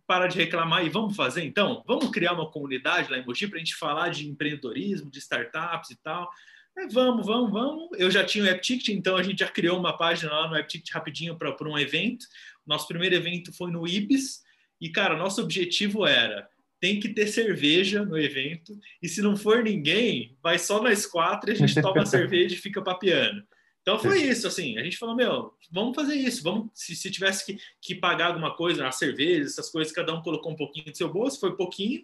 parar 0.07 0.26
de 0.26 0.40
reclamar 0.40 0.84
e 0.84 0.90
vamos 0.90 1.15
fazer 1.15 1.44
então? 1.44 1.84
Vamos 1.86 2.10
criar 2.10 2.34
uma 2.34 2.49
comunidade 2.49 3.11
lá 3.11 3.19
em 3.19 3.26
Mogi 3.26 3.48
para 3.48 3.57
a 3.57 3.60
gente 3.60 3.76
falar 3.76 4.10
de 4.10 4.28
empreendedorismo, 4.28 5.11
de 5.11 5.19
startups 5.19 5.91
e 5.91 6.02
tal. 6.02 6.28
É, 6.77 6.88
vamos, 6.88 7.26
vamos, 7.26 7.52
vamos. 7.52 7.89
Eu 7.98 8.10
já 8.10 8.23
tinha 8.23 8.45
o 8.45 8.49
AppTicket, 8.49 8.89
então 8.89 9.18
a 9.18 9.23
gente 9.23 9.39
já 9.39 9.48
criou 9.48 9.77
uma 9.80 9.98
página 9.98 10.31
lá 10.31 10.49
no 10.49 10.56
AppTicket 10.56 10.91
rapidinho 10.93 11.38
para 11.38 11.69
um 11.69 11.77
evento. 11.77 12.26
Nosso 12.65 12.88
primeiro 12.88 13.15
evento 13.15 13.52
foi 13.53 13.72
no 13.72 13.88
Ibis. 13.88 14.41
E, 14.80 14.89
cara, 14.89 15.15
nosso 15.15 15.41
objetivo 15.41 16.06
era 16.06 16.49
tem 16.81 16.99
que 16.99 17.10
ter 17.10 17.27
cerveja 17.27 18.03
no 18.03 18.18
evento, 18.18 18.76
e 18.99 19.07
se 19.07 19.22
não 19.22 19.38
for 19.38 19.64
ninguém, 19.64 20.35
vai 20.41 20.57
só 20.57 20.81
nós 20.81 21.06
quatro 21.06 21.52
e 21.52 21.53
a 21.53 21.56
gente 21.56 21.80
toma 21.80 22.03
cerveja 22.07 22.56
e 22.56 22.57
fica 22.57 22.81
papiando. 22.81 23.43
Então 23.84 23.99
foi 23.99 24.23
isso, 24.23 24.48
assim, 24.48 24.77
a 24.77 24.84
gente 24.84 24.98
falou, 24.98 25.15
meu, 25.15 25.53
vamos 25.72 25.95
fazer 25.95 26.15
isso, 26.15 26.41
vamos, 26.41 26.69
se, 26.73 26.95
se 26.95 27.11
tivesse 27.11 27.45
que, 27.45 27.57
que 27.80 27.95
pagar 27.95 28.27
alguma 28.27 28.56
coisa, 28.56 28.88
a 28.88 28.91
cerveja, 28.91 29.43
essas 29.43 29.69
coisas, 29.69 29.93
cada 29.93 30.14
um 30.14 30.22
colocou 30.23 30.52
um 30.52 30.56
pouquinho 30.56 30.85
do 30.85 30.98
seu 30.98 31.11
bolso, 31.11 31.39
foi 31.39 31.56
pouquinho, 31.56 32.02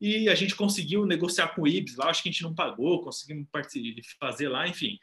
e 0.00 0.28
a 0.28 0.34
gente 0.34 0.54
conseguiu 0.54 1.06
negociar 1.06 1.48
com 1.48 1.62
o 1.62 1.68
Ibis 1.68 1.96
lá, 1.96 2.08
acho 2.08 2.22
que 2.22 2.28
a 2.28 2.32
gente 2.32 2.42
não 2.42 2.54
pagou, 2.54 3.02
conseguimos 3.02 3.48
fazer 4.18 4.48
lá, 4.48 4.66
enfim. 4.68 4.98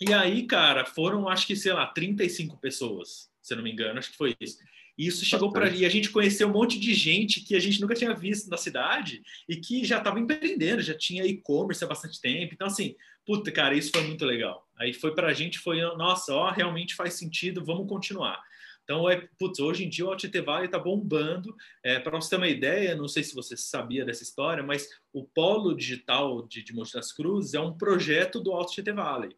E 0.00 0.12
aí, 0.12 0.46
cara, 0.46 0.84
foram, 0.84 1.28
acho 1.28 1.46
que, 1.46 1.56
sei 1.56 1.72
lá, 1.72 1.86
35 1.86 2.58
pessoas, 2.58 3.30
se 3.40 3.54
não 3.54 3.62
me 3.62 3.72
engano, 3.72 3.98
acho 3.98 4.10
que 4.10 4.16
foi 4.16 4.34
isso. 4.40 4.58
E 4.98 5.06
isso 5.06 5.24
chegou 5.24 5.50
para 5.50 5.68
e 5.70 5.86
a 5.86 5.88
gente 5.88 6.10
conheceu 6.10 6.48
um 6.48 6.52
monte 6.52 6.78
de 6.78 6.94
gente 6.94 7.40
que 7.40 7.54
a 7.54 7.60
gente 7.60 7.80
nunca 7.80 7.94
tinha 7.94 8.14
visto 8.14 8.50
na 8.50 8.56
cidade 8.56 9.22
e 9.48 9.56
que 9.56 9.84
já 9.84 9.98
estava 9.98 10.20
empreendendo, 10.20 10.82
já 10.82 10.94
tinha 10.94 11.24
e-commerce 11.24 11.82
há 11.82 11.86
bastante 11.86 12.20
tempo. 12.20 12.52
Então, 12.52 12.66
assim, 12.66 12.94
puta, 13.24 13.50
cara, 13.50 13.74
isso 13.74 13.90
foi 13.90 14.02
muito 14.06 14.24
legal. 14.24 14.68
Aí 14.76 14.92
foi 14.92 15.14
para 15.14 15.28
a 15.28 15.32
gente, 15.32 15.58
foi, 15.58 15.80
nossa, 15.96 16.34
ó, 16.34 16.50
realmente 16.50 16.94
faz 16.94 17.14
sentido, 17.14 17.64
vamos 17.64 17.88
continuar. 17.88 18.42
Então, 18.84 19.08
é, 19.08 19.28
putz, 19.38 19.60
hoje 19.60 19.84
em 19.84 19.88
dia 19.88 20.04
o 20.04 20.10
Altite 20.10 20.40
Valley 20.40 20.66
está 20.66 20.78
bombando. 20.78 21.54
É, 21.84 21.98
para 21.98 22.20
você 22.20 22.30
ter 22.30 22.36
uma 22.36 22.48
ideia, 22.48 22.96
não 22.96 23.08
sei 23.08 23.22
se 23.22 23.34
você 23.34 23.56
sabia 23.56 24.04
dessa 24.04 24.22
história, 24.22 24.62
mas 24.62 24.88
o 25.12 25.24
Polo 25.24 25.76
Digital 25.76 26.46
de, 26.46 26.62
de 26.62 26.74
Monte 26.74 26.92
das 26.92 27.12
Cruzes 27.12 27.54
é 27.54 27.60
um 27.60 27.76
projeto 27.76 28.40
do 28.40 28.52
Altite 28.52 28.92
Valley. 28.92 29.36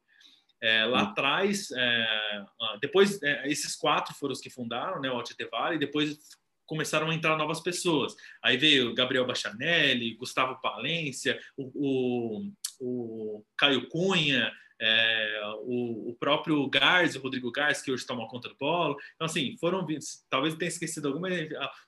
É, 0.63 0.87
lá 0.87 1.03
atrás, 1.03 1.69
é, 1.77 2.45
depois, 2.81 3.23
é, 3.23 3.47
esses 3.49 3.77
quatro 3.77 4.15
foram 4.15 4.33
os 4.33 4.41
que 4.41 4.49
fundaram 4.49 4.99
né, 5.01 5.11
o 5.11 5.15
Altite 5.15 5.45
Valley, 5.51 5.79
depois 5.79 6.19
começaram 6.67 7.11
a 7.11 7.15
entrar 7.15 7.37
novas 7.37 7.61
pessoas. 7.61 8.15
Aí 8.43 8.57
veio 8.57 8.95
Gabriel 8.95 9.27
Bachanelli, 9.27 10.15
Gustavo 10.15 10.59
Palência, 10.63 11.39
o, 11.57 11.71
o, 11.75 12.53
o 12.81 13.45
Caio 13.59 13.89
Cunha, 13.91 14.51
é, 14.81 15.41
o, 15.63 16.11
o, 16.11 16.17
próprio 16.19 16.69
Gars, 16.69 17.15
o 17.15 17.21
Rodrigo 17.21 17.51
Gars, 17.51 17.83
que 17.83 17.93
hoje 17.93 18.07
toma 18.07 18.29
conta 18.29 18.49
do 18.49 18.57
polo. 18.57 18.97
Então, 19.15 19.27
assim, 19.27 19.57
foram 19.59 19.87
talvez 20.29 20.55
tenha 20.55 20.69
esquecido 20.69 21.09
alguma, 21.09 21.29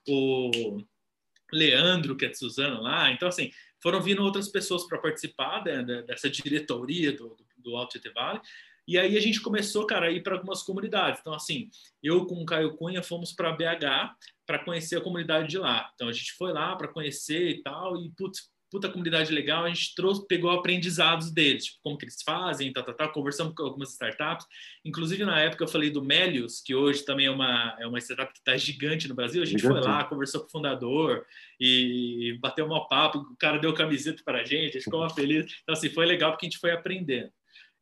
o 0.08 0.82
Leandro, 1.52 2.16
que 2.16 2.24
é 2.24 2.28
de 2.28 2.38
Suzano 2.38 2.80
lá. 2.82 3.10
Então, 3.10 3.28
assim, 3.28 3.50
foram 3.82 4.00
vindo 4.00 4.22
outras 4.22 4.48
pessoas 4.48 4.84
para 4.86 4.98
participar 4.98 5.60
dessa 5.60 6.30
diretoria 6.30 7.12
do, 7.12 7.28
do, 7.28 7.46
do 7.58 7.76
Alto 7.76 7.92
Tietê 7.92 8.10
Vale. 8.10 8.40
E 8.88 8.96
aí 8.96 9.16
a 9.16 9.20
gente 9.20 9.40
começou, 9.40 9.84
cara, 9.84 10.06
a 10.06 10.10
ir 10.12 10.22
para 10.22 10.36
algumas 10.36 10.62
comunidades. 10.62 11.20
Então, 11.20 11.34
assim, 11.34 11.68
eu 12.00 12.24
com 12.24 12.40
o 12.40 12.46
Caio 12.46 12.76
Cunha 12.76 13.02
fomos 13.02 13.32
para 13.32 13.50
BH 13.50 14.14
para 14.46 14.60
conhecer 14.60 14.96
a 14.96 15.00
comunidade 15.00 15.48
de 15.48 15.58
lá. 15.58 15.90
Então 15.94 16.08
a 16.08 16.12
gente 16.12 16.32
foi 16.34 16.52
lá 16.52 16.76
para 16.76 16.86
conhecer 16.86 17.48
e 17.50 17.62
tal, 17.62 18.00
e 18.00 18.08
putz, 18.10 18.48
puta 18.70 18.88
comunidade 18.88 19.32
legal, 19.32 19.64
a 19.64 19.68
gente 19.68 19.94
trouxe, 19.94 20.26
pegou 20.26 20.50
aprendizados 20.50 21.30
deles, 21.30 21.66
tipo, 21.66 21.78
como 21.82 21.96
que 21.96 22.04
eles 22.04 22.22
fazem, 22.22 22.72
tá, 22.72 22.82
tá, 22.82 22.92
tá, 22.92 23.08
conversamos 23.08 23.54
com 23.54 23.62
algumas 23.62 23.92
startups, 23.92 24.46
inclusive 24.84 25.24
na 25.24 25.40
época 25.40 25.64
eu 25.64 25.68
falei 25.68 25.90
do 25.90 26.02
Melius, 26.02 26.60
que 26.60 26.74
hoje 26.74 27.04
também 27.04 27.26
é 27.26 27.30
uma, 27.30 27.76
é 27.78 27.86
uma 27.86 27.98
startup 27.98 28.32
que 28.32 28.38
está 28.38 28.56
gigante 28.56 29.08
no 29.08 29.14
Brasil, 29.14 29.42
a 29.42 29.46
gente 29.46 29.60
gigante. 29.60 29.82
foi 29.82 29.88
lá, 29.88 30.04
conversou 30.04 30.40
com 30.40 30.48
o 30.48 30.50
fundador 30.50 31.24
e 31.60 32.36
bateu 32.40 32.66
um 32.66 32.86
papo, 32.88 33.18
o 33.18 33.36
cara 33.36 33.58
deu 33.58 33.72
camiseta 33.72 34.22
para 34.24 34.40
a 34.40 34.44
gente, 34.44 34.70
a 34.70 34.72
gente 34.72 34.84
ficou 34.84 35.08
feliz, 35.10 35.46
então 35.62 35.72
assim, 35.72 35.88
foi 35.88 36.06
legal 36.06 36.32
porque 36.32 36.46
a 36.46 36.48
gente 36.48 36.58
foi 36.58 36.72
aprendendo. 36.72 37.30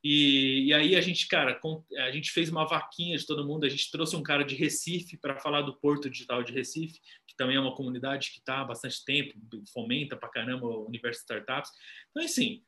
E, 0.04 0.66
e, 0.66 0.74
aí 0.74 0.96
a 0.96 1.00
gente, 1.00 1.26
cara, 1.26 1.58
a 1.96 2.10
gente 2.10 2.30
fez 2.30 2.50
uma 2.50 2.66
vaquinha 2.66 3.16
de 3.16 3.24
todo 3.24 3.46
mundo, 3.46 3.64
a 3.64 3.70
gente 3.70 3.90
trouxe 3.90 4.14
um 4.14 4.22
cara 4.22 4.44
de 4.44 4.54
Recife 4.54 5.16
para 5.16 5.40
falar 5.40 5.62
do 5.62 5.74
Porto 5.74 6.10
Digital 6.10 6.42
de 6.42 6.52
Recife, 6.52 7.00
que 7.34 7.38
também 7.38 7.56
é 7.56 7.60
uma 7.60 7.74
comunidade 7.74 8.30
que 8.30 8.38
está 8.38 8.60
há 8.60 8.64
bastante 8.64 9.04
tempo, 9.04 9.34
fomenta 9.72 10.16
para 10.16 10.28
caramba 10.28 10.66
o 10.66 10.86
universo 10.86 11.20
de 11.20 11.24
startups. 11.24 11.72
Então, 12.10 12.24
assim, 12.24 12.62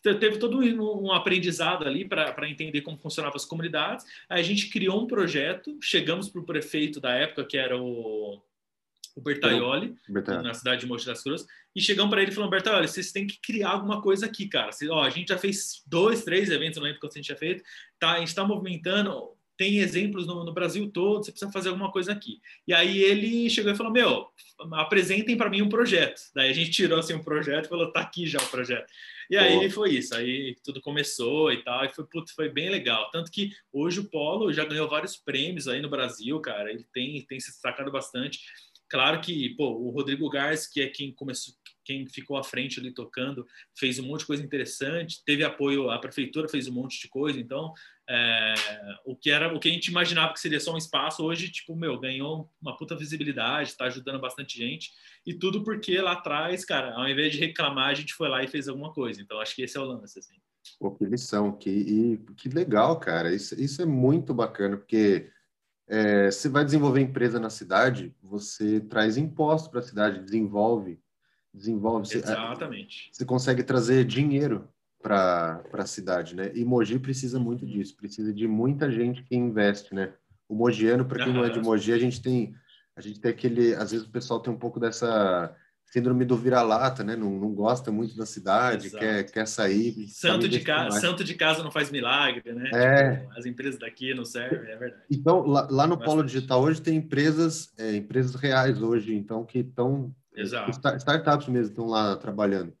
teve 0.00 0.38
todo 0.38 0.60
um 0.60 1.12
aprendizado 1.12 1.86
ali 1.86 2.08
para 2.08 2.48
entender 2.48 2.82
como 2.82 2.96
funcionavam 2.98 3.36
as 3.36 3.44
comunidades. 3.44 4.06
Aí 4.28 4.40
a 4.40 4.44
gente 4.44 4.70
criou 4.70 5.02
um 5.02 5.06
projeto, 5.06 5.76
chegamos 5.82 6.28
para 6.28 6.40
o 6.40 6.46
prefeito 6.46 7.00
da 7.00 7.12
época, 7.12 7.44
que 7.44 7.58
era 7.58 7.76
o 7.76 8.40
o 9.18 9.20
Bertaioli, 9.20 9.96
na 10.08 10.54
cidade 10.54 10.82
de 10.82 10.86
Monte 10.86 11.04
das 11.04 11.22
Cruzes, 11.22 11.44
e 11.74 11.80
chegamos 11.80 12.08
para 12.08 12.22
ele 12.22 12.30
e 12.30 12.34
falamos, 12.34 12.52
Bertaioli, 12.52 12.86
vocês 12.86 13.10
têm 13.10 13.26
que 13.26 13.40
criar 13.40 13.70
alguma 13.70 14.00
coisa 14.00 14.26
aqui, 14.26 14.46
cara. 14.46 14.70
Vocês, 14.70 14.88
ó, 14.88 15.02
a 15.02 15.10
gente 15.10 15.28
já 15.28 15.38
fez 15.38 15.82
dois, 15.84 16.22
três 16.22 16.48
eventos, 16.50 16.76
não 16.76 16.84
lembro 16.84 17.00
quantos 17.00 17.16
a 17.16 17.18
gente 17.18 17.28
já 17.28 17.36
fez, 17.36 17.60
tá, 17.98 18.12
a 18.12 18.18
gente 18.20 18.28
está 18.28 18.44
movimentando, 18.44 19.36
tem 19.58 19.80
exemplos 19.80 20.24
no, 20.24 20.44
no, 20.44 20.52
Brasil 20.54 20.88
todo, 20.88 21.24
você 21.24 21.32
precisa 21.32 21.50
fazer 21.50 21.70
alguma 21.70 21.90
coisa 21.90 22.12
aqui. 22.12 22.40
E 22.66 22.72
aí 22.72 23.02
ele 23.02 23.50
chegou 23.50 23.72
e 23.72 23.76
falou, 23.76 23.92
meu, 23.92 24.28
apresentem 24.74 25.36
para 25.36 25.50
mim 25.50 25.62
um 25.62 25.68
projeto. 25.68 26.20
Daí 26.32 26.48
a 26.48 26.52
gente 26.52 26.70
tirou 26.70 26.96
assim 26.96 27.14
um 27.14 27.22
projeto 27.22 27.66
e 27.66 27.68
falou, 27.68 27.92
tá 27.92 28.00
aqui 28.00 28.24
já 28.24 28.38
o 28.38 28.48
projeto. 28.48 28.86
E 29.28 29.36
aí 29.36 29.68
foi 29.68 29.90
isso, 29.90 30.14
aí 30.14 30.56
tudo 30.64 30.80
começou 30.80 31.52
e 31.52 31.62
tal, 31.62 31.84
e 31.84 31.88
foi, 31.90 32.06
putz, 32.06 32.32
foi 32.32 32.48
bem 32.48 32.70
legal. 32.70 33.10
Tanto 33.10 33.32
que 33.32 33.50
hoje 33.72 33.98
o 33.98 34.08
Polo 34.08 34.52
já 34.52 34.64
ganhou 34.64 34.88
vários 34.88 35.16
prêmios 35.16 35.66
aí 35.66 35.82
no 35.82 35.90
Brasil, 35.90 36.40
cara, 36.40 36.70
ele 36.70 36.86
tem, 36.94 37.20
tem 37.26 37.40
se 37.40 37.50
destacado 37.50 37.90
bastante. 37.90 38.38
Claro 38.88 39.20
que, 39.20 39.50
pô, 39.50 39.70
o 39.70 39.90
Rodrigo 39.90 40.30
Gars, 40.30 40.66
que 40.66 40.80
é 40.80 40.86
quem 40.86 41.12
começou, 41.12 41.52
quem 41.84 42.06
ficou 42.06 42.38
à 42.38 42.44
frente 42.44 42.80
ali 42.80 42.90
tocando, 42.90 43.46
fez 43.76 43.98
um 43.98 44.06
monte 44.06 44.20
de 44.20 44.26
coisa 44.26 44.42
interessante, 44.42 45.22
teve 45.26 45.44
apoio, 45.44 45.90
a 45.90 45.98
prefeitura 45.98 46.48
fez 46.48 46.68
um 46.68 46.72
monte 46.72 46.98
de 47.00 47.08
coisa, 47.08 47.38
então 47.38 47.74
é, 48.08 48.54
o 49.04 49.14
que 49.14 49.30
era 49.30 49.54
o 49.54 49.60
que 49.60 49.68
a 49.68 49.72
gente 49.72 49.88
imaginava 49.88 50.32
que 50.32 50.40
seria 50.40 50.58
só 50.58 50.72
um 50.72 50.78
espaço, 50.78 51.22
hoje, 51.22 51.50
tipo, 51.50 51.76
meu, 51.76 52.00
ganhou 52.00 52.50
uma 52.60 52.74
puta 52.74 52.96
visibilidade, 52.96 53.70
está 53.70 53.84
ajudando 53.84 54.20
bastante 54.20 54.56
gente, 54.56 54.90
e 55.26 55.34
tudo 55.34 55.62
porque 55.62 56.00
lá 56.00 56.12
atrás, 56.12 56.64
cara, 56.64 56.94
ao 56.94 57.06
invés 57.06 57.32
de 57.32 57.38
reclamar, 57.38 57.90
a 57.90 57.94
gente 57.94 58.14
foi 58.14 58.28
lá 58.28 58.42
e 58.42 58.48
fez 58.48 58.66
alguma 58.66 58.92
coisa. 58.92 59.20
Então, 59.20 59.40
acho 59.40 59.54
que 59.54 59.62
esse 59.62 59.76
é 59.76 59.80
o 59.80 59.84
lance, 59.84 60.18
assim. 60.18 60.34
Pô, 60.80 60.90
que 60.90 61.04
lição, 61.04 61.52
que, 61.52 61.70
e, 61.70 62.18
que 62.34 62.48
legal, 62.48 62.98
cara. 62.98 63.34
Isso, 63.34 63.60
isso 63.60 63.82
é 63.82 63.86
muito 63.86 64.32
bacana, 64.32 64.78
porque 64.78 65.30
é, 65.86 66.30
você 66.30 66.48
vai 66.48 66.64
desenvolver 66.64 67.02
empresa 67.02 67.38
na 67.38 67.50
cidade, 67.50 68.14
você 68.22 68.80
traz 68.80 69.18
impostos 69.18 69.70
para 69.70 69.80
a 69.80 69.82
cidade, 69.82 70.24
desenvolve, 70.24 70.98
desenvolve. 71.52 72.10
É, 72.14 72.18
Exatamente. 72.18 73.10
Você, 73.12 73.18
você 73.18 73.24
consegue 73.26 73.62
trazer 73.62 74.04
dinheiro 74.04 74.66
para 75.02 75.62
a 75.72 75.86
cidade, 75.86 76.34
né? 76.34 76.50
E 76.54 76.64
Mogi 76.64 76.98
precisa 76.98 77.38
muito 77.38 77.64
uhum. 77.64 77.70
disso, 77.70 77.96
precisa 77.96 78.32
de 78.32 78.46
muita 78.46 78.90
gente 78.90 79.22
que 79.22 79.36
investe, 79.36 79.94
né? 79.94 80.12
O 80.48 80.54
mogiano, 80.54 81.04
para 81.04 81.24
quem 81.24 81.32
não 81.32 81.44
é 81.44 81.50
de 81.50 81.60
Mogi, 81.60 81.92
a 81.92 81.98
gente 81.98 82.22
tem 82.22 82.54
a 82.98 83.00
gente 83.00 83.20
tem 83.20 83.30
aquele, 83.30 83.74
às 83.76 83.92
vezes 83.92 84.04
o 84.04 84.10
pessoal 84.10 84.40
tem 84.40 84.52
um 84.52 84.58
pouco 84.58 84.80
dessa 84.80 85.54
síndrome 85.86 86.24
do 86.24 86.36
vira-lata, 86.36 87.04
né? 87.04 87.14
Não, 87.14 87.30
não 87.30 87.54
gosta 87.54 87.92
muito 87.92 88.16
da 88.16 88.26
cidade, 88.26 88.90
quer, 88.90 89.22
quer 89.30 89.46
sair. 89.46 90.08
Santo 90.08 90.48
de, 90.48 90.60
ca... 90.60 90.90
Santo 90.90 91.22
de 91.22 91.34
casa 91.34 91.62
não 91.62 91.70
faz 91.70 91.90
milagre, 91.92 92.52
né? 92.52 92.70
É. 92.74 93.16
Tipo, 93.16 93.38
as 93.38 93.46
empresas 93.46 93.78
daqui 93.78 94.12
não 94.12 94.24
servem, 94.24 94.70
é 94.70 94.76
verdade. 94.76 95.02
Então, 95.08 95.46
lá, 95.46 95.68
lá 95.70 95.86
no 95.86 95.96
Polo 95.96 96.24
Digital 96.24 96.60
hoje 96.60 96.82
tem 96.82 96.96
empresas, 96.96 97.72
é, 97.78 97.94
empresas 97.94 98.34
reais 98.34 98.82
hoje, 98.82 99.14
então, 99.14 99.44
que 99.44 99.60
estão... 99.60 100.12
Startups 100.36 101.48
mesmo 101.48 101.70
estão 101.70 101.86
lá 101.86 102.16
trabalhando. 102.16 102.72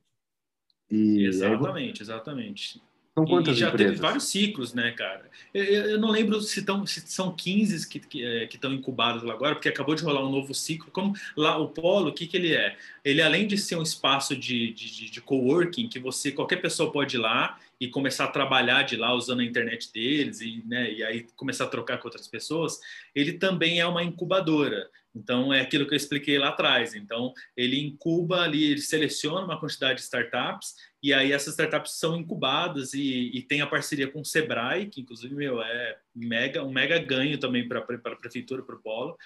E 0.90 1.24
exatamente, 1.24 2.02
aí... 2.02 2.04
exatamente. 2.04 2.80
São 3.18 3.26
quantas 3.26 3.56
e 3.56 3.60
já 3.60 3.68
empresas? 3.68 3.92
teve 3.94 4.02
vários 4.02 4.24
ciclos, 4.24 4.72
né, 4.72 4.92
cara? 4.92 5.28
Eu, 5.52 5.64
eu 5.64 6.00
não 6.00 6.10
lembro 6.10 6.40
se, 6.40 6.62
tão, 6.62 6.86
se 6.86 7.00
são 7.00 7.34
15 7.34 7.88
que 7.88 7.98
estão 7.98 8.08
que, 8.08 8.58
que 8.58 8.66
incubados 8.68 9.24
lá 9.24 9.34
agora, 9.34 9.56
porque 9.56 9.68
acabou 9.68 9.94
de 9.96 10.04
rolar 10.04 10.24
um 10.24 10.30
novo 10.30 10.54
ciclo. 10.54 10.90
Como 10.92 11.14
lá 11.36 11.58
o 11.58 11.68
Polo, 11.68 12.10
o 12.10 12.12
que, 12.12 12.28
que 12.28 12.36
ele 12.36 12.54
é? 12.54 12.76
Ele, 13.04 13.20
além 13.20 13.46
de 13.46 13.58
ser 13.58 13.76
um 13.76 13.82
espaço 13.82 14.36
de, 14.36 14.72
de, 14.72 15.10
de 15.10 15.20
coworking, 15.20 15.88
que 15.88 15.98
você, 15.98 16.30
qualquer 16.30 16.58
pessoa 16.58 16.92
pode 16.92 17.16
ir 17.16 17.18
lá 17.18 17.58
e 17.80 17.88
começar 17.88 18.24
a 18.24 18.30
trabalhar 18.30 18.82
de 18.82 18.96
lá 18.96 19.14
usando 19.14 19.40
a 19.40 19.44
internet 19.44 19.92
deles 19.92 20.40
e, 20.40 20.62
né, 20.66 20.92
e 20.92 21.02
aí 21.04 21.26
começar 21.36 21.64
a 21.64 21.68
trocar 21.68 21.98
com 21.98 22.08
outras 22.08 22.26
pessoas, 22.26 22.78
ele 23.14 23.34
também 23.34 23.80
é 23.80 23.86
uma 23.86 24.02
incubadora. 24.02 24.90
Então, 25.14 25.52
é 25.52 25.60
aquilo 25.60 25.86
que 25.86 25.94
eu 25.94 25.96
expliquei 25.96 26.38
lá 26.38 26.48
atrás. 26.48 26.94
Então, 26.94 27.32
ele 27.56 27.80
incuba 27.80 28.42
ali, 28.42 28.64
ele 28.64 28.80
seleciona 28.80 29.44
uma 29.44 29.58
quantidade 29.58 29.96
de 29.96 30.02
startups 30.02 30.74
e 31.02 31.12
aí 31.12 31.32
essas 31.32 31.54
startups 31.54 31.92
são 31.98 32.16
incubadas 32.16 32.92
e, 32.94 33.30
e 33.34 33.42
tem 33.42 33.60
a 33.60 33.66
parceria 33.66 34.08
com 34.08 34.20
o 34.20 34.24
Sebrae, 34.24 34.86
que 34.86 35.00
inclusive 35.00 35.34
meu, 35.34 35.62
é 35.62 35.98
mega, 36.14 36.62
um 36.62 36.72
mega 36.72 36.98
ganho 36.98 37.38
também 37.38 37.66
para 37.66 37.80
a 37.80 38.16
prefeitura, 38.16 38.62
para 38.62 38.76
o 38.76 38.82
Polo. 38.82 39.16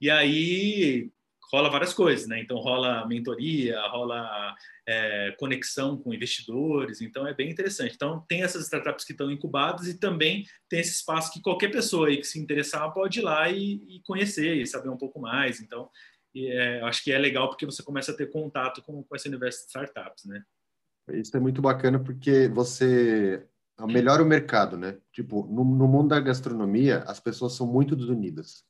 E 0.00 0.10
aí 0.10 1.10
rola 1.52 1.68
várias 1.68 1.92
coisas, 1.92 2.26
né? 2.26 2.40
Então 2.40 2.56
rola 2.56 3.06
mentoria, 3.06 3.78
rola 3.88 4.54
é, 4.88 5.32
conexão 5.38 5.98
com 5.98 6.14
investidores, 6.14 7.00
então 7.02 7.26
é 7.26 7.34
bem 7.34 7.50
interessante. 7.50 7.94
Então 7.94 8.24
tem 8.26 8.42
essas 8.42 8.64
startups 8.64 9.04
que 9.04 9.12
estão 9.12 9.30
incubadas 9.30 9.86
e 9.86 9.98
também 9.98 10.46
tem 10.68 10.80
esse 10.80 10.92
espaço 10.92 11.32
que 11.32 11.42
qualquer 11.42 11.70
pessoa 11.70 12.08
aí 12.08 12.16
que 12.16 12.26
se 12.26 12.40
interessar 12.40 12.90
pode 12.92 13.18
ir 13.18 13.22
lá 13.22 13.50
e, 13.50 13.74
e 13.86 14.00
conhecer 14.04 14.56
e 14.56 14.66
saber 14.66 14.88
um 14.88 14.96
pouco 14.96 15.20
mais. 15.20 15.60
Então 15.60 15.90
é, 16.34 16.80
acho 16.84 17.04
que 17.04 17.12
é 17.12 17.18
legal 17.18 17.48
porque 17.48 17.66
você 17.66 17.82
começa 17.82 18.12
a 18.12 18.16
ter 18.16 18.30
contato 18.30 18.80
com, 18.82 19.02
com 19.02 19.14
esse 19.14 19.28
universo 19.28 19.60
de 19.60 19.66
startups, 19.66 20.24
né? 20.24 20.42
Isso 21.12 21.36
é 21.36 21.40
muito 21.40 21.60
bacana 21.60 21.98
porque 21.98 22.48
você 22.48 23.44
melhora 23.86 24.22
o 24.22 24.26
mercado, 24.26 24.76
né? 24.76 24.96
Tipo, 25.12 25.46
no, 25.50 25.64
no 25.64 25.88
mundo 25.88 26.08
da 26.08 26.20
gastronomia, 26.20 26.98
as 27.00 27.20
pessoas 27.20 27.54
são 27.54 27.66
muito 27.66 27.96
desunidas. 27.96 28.64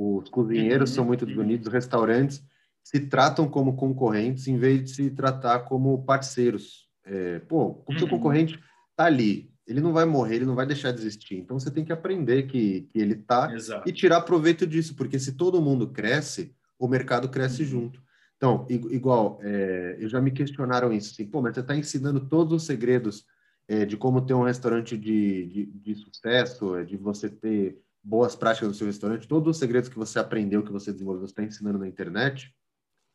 Os 0.00 0.28
cozinheiros 0.28 0.90
são 0.90 1.04
muito 1.04 1.26
desunidos, 1.26 1.66
os 1.66 1.72
restaurantes 1.72 2.40
se 2.84 3.00
tratam 3.00 3.48
como 3.48 3.74
concorrentes 3.74 4.46
em 4.46 4.56
vez 4.56 4.84
de 4.84 4.90
se 4.90 5.10
tratar 5.10 5.60
como 5.60 6.04
parceiros. 6.04 6.86
É, 7.04 7.40
pô, 7.40 7.82
o 7.84 7.92
seu 7.94 8.04
uhum. 8.04 8.10
concorrente 8.10 8.60
tá 8.94 9.06
ali, 9.06 9.50
ele 9.66 9.80
não 9.80 9.92
vai 9.92 10.04
morrer, 10.04 10.36
ele 10.36 10.46
não 10.46 10.54
vai 10.54 10.66
deixar 10.66 10.92
de 10.92 11.00
existir. 11.00 11.34
Então 11.34 11.58
você 11.58 11.68
tem 11.68 11.84
que 11.84 11.92
aprender 11.92 12.44
que, 12.44 12.82
que 12.92 12.98
ele 13.00 13.16
tá 13.16 13.52
Exato. 13.52 13.88
e 13.88 13.92
tirar 13.92 14.20
proveito 14.20 14.68
disso, 14.68 14.94
porque 14.94 15.18
se 15.18 15.32
todo 15.32 15.60
mundo 15.60 15.88
cresce, 15.88 16.54
o 16.78 16.86
mercado 16.86 17.28
cresce 17.28 17.62
uhum. 17.64 17.68
junto. 17.68 18.02
Então, 18.36 18.66
igual, 18.70 19.40
é, 19.42 19.96
eu 19.98 20.08
já 20.08 20.20
me 20.20 20.30
questionaram 20.30 20.92
isso, 20.92 21.10
assim, 21.10 21.26
pô, 21.26 21.42
mas 21.42 21.54
você 21.54 21.60
está 21.60 21.74
ensinando 21.74 22.20
todos 22.20 22.52
os 22.52 22.62
segredos 22.62 23.26
é, 23.66 23.84
de 23.84 23.96
como 23.96 24.20
ter 24.20 24.34
um 24.34 24.44
restaurante 24.44 24.96
de, 24.96 25.46
de, 25.46 25.66
de, 25.66 25.94
sucesso, 25.96 26.76
é, 26.76 26.84
de 26.84 26.96
você 26.96 27.28
ter 27.28 27.78
boas 28.02 28.34
práticas 28.34 28.68
no 28.68 28.74
seu 28.74 28.86
restaurante, 28.86 29.28
todos 29.28 29.50
os 29.50 29.58
segredos 29.58 29.88
que 29.88 29.98
você 29.98 30.18
aprendeu, 30.18 30.62
que 30.62 30.72
você 30.72 30.92
desenvolveu, 30.92 31.26
você 31.26 31.32
está 31.32 31.42
ensinando 31.42 31.78
na 31.78 31.88
internet, 31.88 32.54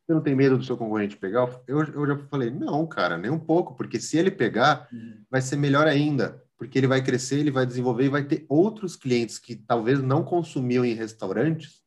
você 0.06 0.14
não 0.14 0.22
tem 0.22 0.36
medo 0.36 0.58
do 0.58 0.64
seu 0.64 0.78
concorrente 0.78 1.16
pegar? 1.16 1.50
Eu, 1.66 1.84
eu 1.84 2.08
já 2.08 2.18
falei, 2.28 2.52
não, 2.52 2.86
cara, 2.86 3.18
nem 3.18 3.32
um 3.32 3.40
pouco, 3.40 3.76
porque 3.76 4.00
se 4.00 4.18
ele 4.18 4.30
pegar, 4.30 4.88
uhum. 4.92 5.24
vai 5.32 5.42
ser 5.42 5.56
melhor 5.56 5.88
ainda, 5.88 6.44
porque 6.58 6.78
ele 6.78 6.88
vai 6.88 7.02
crescer, 7.02 7.40
ele 7.40 7.52
vai 7.52 7.66
desenvolver 7.66 8.06
e 8.06 8.10
vai 8.10 8.24
ter 8.24 8.46
outros 8.50 8.96
clientes 8.96 9.40
que 9.40 9.56
talvez 9.56 10.02
não 10.02 10.24
consumiam 10.24 10.84
em 10.84 10.94
restaurantes, 10.94 11.82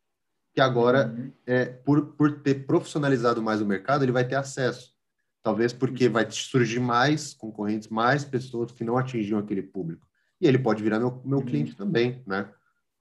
que 0.54 0.60
agora, 0.60 1.08
uhum. 1.08 1.30
é, 1.44 1.66
por, 1.66 2.14
por 2.14 2.40
ter 2.40 2.66
profissionalizado 2.66 3.42
mais 3.42 3.60
o 3.60 3.66
mercado, 3.66 4.02
ele 4.02 4.12
vai 4.12 4.26
ter 4.26 4.36
acesso. 4.36 4.94
Talvez 5.42 5.72
porque 5.72 6.06
uhum. 6.06 6.12
vai 6.12 6.26
surgir 6.30 6.80
mais 6.80 7.34
concorrentes, 7.34 7.88
mais 7.88 8.24
pessoas 8.24 8.72
que 8.72 8.82
não 8.82 8.96
atingiam 8.96 9.38
aquele 9.38 9.62
público. 9.62 10.08
E 10.40 10.46
ele 10.46 10.58
pode 10.58 10.82
virar 10.82 10.98
meu, 10.98 11.22
meu 11.24 11.38
uhum. 11.38 11.44
cliente 11.44 11.76
também, 11.76 12.22
né? 12.26 12.48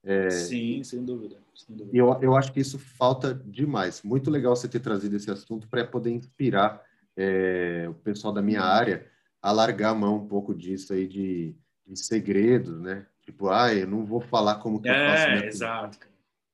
É, 0.05 0.29
Sim, 0.29 0.83
sem 0.83 1.03
dúvida. 1.03 1.37
Sem 1.55 1.75
dúvida. 1.75 1.97
Eu, 1.97 2.17
eu 2.21 2.35
acho 2.37 2.53
que 2.53 2.59
isso 2.59 2.77
falta 2.77 3.33
demais. 3.33 4.03
Muito 4.03 4.29
legal 4.29 4.55
você 4.55 4.67
ter 4.67 4.79
trazido 4.79 5.15
esse 5.15 5.31
assunto 5.31 5.67
para 5.67 5.83
poder 5.85 6.11
inspirar 6.11 6.81
é, 7.17 7.87
o 7.89 7.93
pessoal 7.93 8.31
da 8.31 8.41
minha 8.41 8.61
área 8.61 9.07
a 9.41 9.51
largar 9.51 9.89
a 9.89 9.95
mão 9.95 10.17
um 10.17 10.27
pouco 10.27 10.53
disso 10.53 10.93
aí 10.93 11.07
de, 11.07 11.55
de 11.87 11.99
segredos, 11.99 12.79
né? 12.79 13.05
Tipo, 13.21 13.49
ah, 13.49 13.73
eu 13.73 13.87
não 13.87 14.05
vou 14.05 14.21
falar 14.21 14.55
como 14.55 14.79
que 14.79 14.87
é, 14.87 14.91
eu 14.91 15.11
faço. 15.11 15.27
É, 15.27 15.47
exato. 15.47 15.97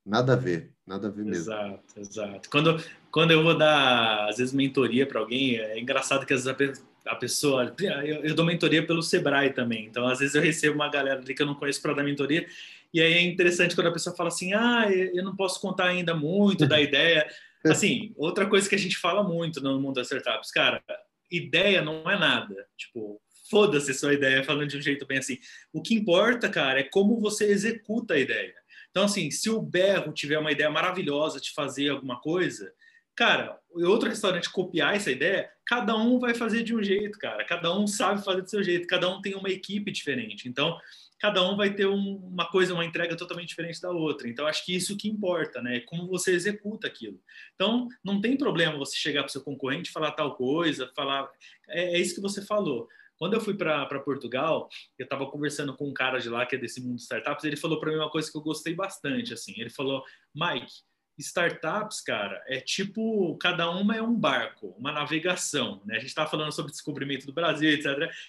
Nada 0.06 0.34
a 0.34 0.36
ver. 0.36 0.72
Nada 0.88 1.08
a 1.08 1.12
ver 1.12 1.26
mesmo. 1.26 1.36
Exato, 1.36 2.00
exato. 2.00 2.50
Quando, 2.50 2.84
quando 3.12 3.32
eu 3.32 3.44
vou 3.44 3.58
dar, 3.58 4.30
às 4.30 4.38
vezes, 4.38 4.54
mentoria 4.54 5.06
para 5.06 5.20
alguém, 5.20 5.58
é 5.58 5.80
engraçado 5.80 6.26
que 6.26 6.34
às 6.34 6.46
vezes 6.46 6.84
a 7.06 7.16
pessoa. 7.16 7.74
Eu, 7.80 8.24
eu, 8.26 8.36
dou 8.36 8.46
mentoria 8.46 8.86
pelo 8.86 9.02
Sebrae 9.02 9.52
também. 9.52 9.86
Então, 9.86 10.08
às 10.08 10.20
vezes, 10.20 10.36
eu 10.36 10.42
recebo 10.42 10.76
uma 10.76 10.90
galera 10.90 11.20
ali 11.20 11.34
que 11.34 11.42
eu 11.42 11.46
não 11.46 11.56
conheço 11.56 11.82
para 11.82 11.94
dar 11.94 12.04
mentoria. 12.04 12.46
E 12.94 13.02
aí 13.02 13.14
é 13.14 13.22
interessante 13.22 13.76
quando 13.76 13.88
a 13.88 13.94
pessoa 13.94 14.16
fala 14.16 14.30
assim: 14.30 14.54
ah, 14.54 14.88
eu 14.92 15.24
não 15.24 15.36
posso 15.36 15.60
contar 15.60 15.86
ainda 15.86 16.14
muito 16.16 16.68
da 16.68 16.80
ideia. 16.82 17.28
Assim, 17.66 18.14
outra 18.18 18.48
coisa 18.48 18.68
que 18.68 18.76
a 18.76 18.80
gente 18.80 18.98
fala 18.98 19.24
muito 19.24 19.62
no 19.62 19.80
mundo 19.80 19.96
das 19.96 20.08
startups, 20.08 20.52
cara, 20.52 20.84
ideia 21.32 21.82
não 21.82 22.10
é 22.10 22.18
nada. 22.18 22.68
Tipo, 22.78 23.22
foda-se 23.50 23.94
sua 23.94 24.14
ideia, 24.14 24.44
falando 24.44 24.70
de 24.70 24.78
um 24.78 24.82
jeito 24.82 25.06
bem 25.06 25.20
assim. 25.20 25.38
O 25.72 25.82
que 25.82 25.94
importa, 25.94 26.50
cara, 26.50 26.80
é 26.80 26.84
como 26.84 27.20
você 27.20 27.46
executa 27.46 28.16
a 28.16 28.20
ideia. 28.20 28.56
Então, 28.90 29.04
assim, 29.04 29.32
se 29.32 29.50
o 29.50 29.62
Berro 29.62 30.12
tiver 30.12 30.38
uma 30.38 30.52
ideia 30.52 30.70
maravilhosa 30.70 31.40
de 31.40 31.52
fazer 31.52 31.90
alguma 31.90 32.20
coisa, 32.20 32.74
cara, 33.16 33.58
outro 33.70 34.10
restaurante 34.10 34.50
copiar 34.50 34.96
essa 34.96 35.12
ideia, 35.12 35.50
cada 35.66 35.96
um 35.96 36.20
vai 36.20 36.34
fazer 36.34 36.64
de 36.64 36.76
um 36.76 36.84
jeito, 36.84 37.18
cara. 37.18 37.46
Cada 37.46 37.74
um 37.78 37.88
sabe 37.88 38.24
fazer 38.24 38.42
do 38.42 38.50
seu 38.50 38.64
jeito, 38.64 38.88
cada 38.88 39.10
um 39.10 39.22
tem 39.22 39.36
uma 39.36 39.50
equipe 39.50 39.92
diferente. 39.92 40.50
Então, 40.50 40.78
cada 41.22 41.48
um 41.48 41.56
vai 41.56 41.72
ter 41.72 41.86
um, 41.86 42.16
uma 42.16 42.50
coisa, 42.50 42.74
uma 42.74 42.84
entrega 42.84 43.16
totalmente 43.16 43.50
diferente 43.50 43.80
da 43.80 43.92
outra. 43.92 44.28
Então, 44.28 44.48
acho 44.48 44.66
que 44.66 44.76
isso 44.76 44.98
que 44.98 45.08
importa, 45.08 45.62
né? 45.62 45.82
Como 45.82 46.08
você 46.08 46.34
executa 46.34 46.88
aquilo. 46.88 47.22
Então, 47.54 47.88
não 48.04 48.20
tem 48.20 48.36
problema 48.36 48.76
você 48.76 48.98
chegar 48.98 49.22
para 49.22 49.30
o 49.30 49.32
seu 49.32 49.44
concorrente 49.44 49.92
falar 49.92 50.14
tal 50.14 50.36
coisa, 50.36 50.92
falar. 50.96 51.30
É, 51.70 51.96
é 51.96 52.00
isso 52.00 52.16
que 52.16 52.22
você 52.22 52.44
falou. 52.44 52.88
Quando 53.18 53.36
eu 53.36 53.40
fui 53.40 53.54
para 53.54 54.00
Portugal, 54.00 54.68
eu 54.98 55.04
estava 55.04 55.30
conversando 55.30 55.78
com 55.78 55.88
um 55.88 55.94
cara 55.94 56.18
de 56.18 56.28
lá 56.28 56.44
que 56.44 56.56
é 56.56 56.60
desse 56.60 56.82
mundo 56.82 56.96
de 56.96 57.04
startups, 57.04 57.44
ele 57.44 57.56
falou 57.56 57.80
para 57.80 57.92
mim 57.92 57.98
uma 57.98 58.10
coisa 58.10 58.32
que 58.32 58.36
eu 58.36 58.42
gostei 58.42 58.74
bastante, 58.74 59.32
assim. 59.32 59.54
Ele 59.58 59.70
falou, 59.70 60.04
Mike, 60.34 60.74
startups, 61.18 62.02
cara, 62.02 62.44
é 62.48 62.60
tipo, 62.60 63.38
cada 63.38 63.70
uma 63.70 63.96
é 63.96 64.02
um 64.02 64.16
barco, 64.16 64.76
uma 64.78 64.92
navegação, 64.92 65.82
né? 65.86 65.96
A 65.96 66.00
gente 66.00 66.10
estava 66.10 66.30
falando 66.30 66.52
sobre 66.52 66.72
descobrimento 66.72 67.26
do 67.26 67.34
Brasil, 67.34 67.70
etc. 67.70 67.86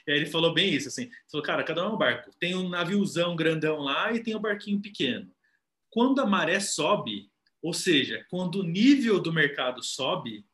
E 0.07 0.13
aí 0.13 0.19
ele 0.19 0.27
falou 0.27 0.53
bem 0.53 0.73
isso, 0.73 0.89
assim, 0.89 1.11
falou, 1.31 1.45
cara, 1.45 1.65
cada 1.65 1.83
um 1.83 1.91
é 1.91 1.95
um 1.95 1.99
barco. 1.99 2.31
Tem 2.39 2.55
um 2.55 2.69
naviozão 2.69 3.37
grandão 3.37 3.79
lá 3.79 4.13
e 4.13 4.23
tem 4.23 4.37
um 4.37 4.41
barquinho 4.41 4.81
pequeno. 4.81 5.31
Quando 5.91 6.21
a 6.21 6.27
maré 6.27 6.61
sobe, 6.61 7.31
ou 7.63 7.73
seja, 7.73 8.25
quando 8.29 8.61
o 8.61 8.65
nível 8.65 9.21
do 9.21 9.33
mercado 9.33 9.83
sobe, 9.83 10.45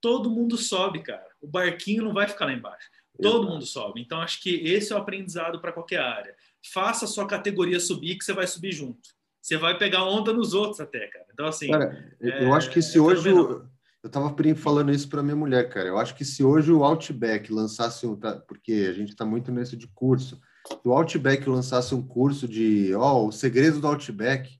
todo 0.00 0.30
mundo 0.30 0.56
sobe, 0.56 1.02
cara. 1.02 1.26
O 1.40 1.46
barquinho 1.46 2.04
não 2.04 2.12
vai 2.12 2.28
ficar 2.28 2.46
lá 2.46 2.52
embaixo. 2.52 2.88
Todo 3.20 3.48
mundo 3.48 3.64
sobe. 3.64 4.00
Então, 4.00 4.20
acho 4.20 4.42
que 4.42 4.50
esse 4.50 4.92
é 4.92 4.96
o 4.96 4.98
aprendizado 4.98 5.60
para 5.60 5.72
qualquer 5.72 6.00
área. 6.00 6.36
Faça 6.72 7.04
a 7.04 7.08
sua 7.08 7.26
categoria 7.26 7.78
subir, 7.78 8.16
que 8.16 8.24
você 8.24 8.32
vai 8.32 8.46
subir 8.46 8.72
junto 8.72 9.14
você 9.44 9.58
vai 9.58 9.76
pegar 9.76 10.04
onda 10.04 10.32
nos 10.32 10.54
outros 10.54 10.80
até, 10.80 11.06
cara. 11.06 11.26
Então, 11.30 11.44
assim. 11.44 11.70
Cara, 11.70 12.16
é, 12.18 12.44
eu 12.46 12.54
acho 12.54 12.70
que 12.70 12.80
se 12.80 12.96
é 12.96 13.00
hoje. 13.00 13.28
Eu, 13.28 13.66
eu 14.02 14.08
tava 14.10 14.34
falando 14.56 14.90
isso 14.90 15.06
para 15.06 15.22
minha 15.22 15.36
mulher, 15.36 15.68
cara. 15.68 15.86
Eu 15.86 15.98
acho 15.98 16.14
que 16.14 16.24
se 16.24 16.42
hoje 16.42 16.72
o 16.72 16.82
Outback 16.82 17.52
lançasse 17.52 18.06
um. 18.06 18.16
Tá, 18.16 18.36
porque 18.36 18.86
a 18.88 18.94
gente 18.94 19.10
está 19.10 19.26
muito 19.26 19.52
nesse 19.52 19.76
de 19.76 19.86
curso. 19.88 20.40
Se 20.66 20.88
o 20.88 20.92
Outback 20.92 21.46
lançasse 21.46 21.94
um 21.94 22.00
curso 22.00 22.48
de. 22.48 22.94
Ó, 22.94 23.20
oh, 23.20 23.28
o 23.28 23.32
segredo 23.32 23.80
do 23.80 23.86
Outback, 23.86 24.58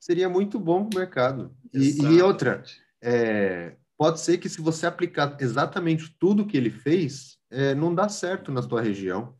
seria 0.00 0.28
muito 0.28 0.58
bom 0.58 0.84
para 0.84 0.96
o 0.96 1.00
mercado. 1.00 1.56
E, 1.72 2.02
e, 2.02 2.20
outra. 2.20 2.64
É, 3.00 3.76
pode 3.96 4.18
ser 4.18 4.38
que 4.38 4.48
se 4.48 4.60
você 4.60 4.84
aplicar 4.84 5.36
exatamente 5.38 6.12
tudo 6.18 6.44
que 6.44 6.56
ele 6.56 6.70
fez, 6.70 7.38
é, 7.52 7.72
não 7.72 7.94
dá 7.94 8.08
certo 8.08 8.50
na 8.50 8.62
sua 8.62 8.82
região. 8.82 9.37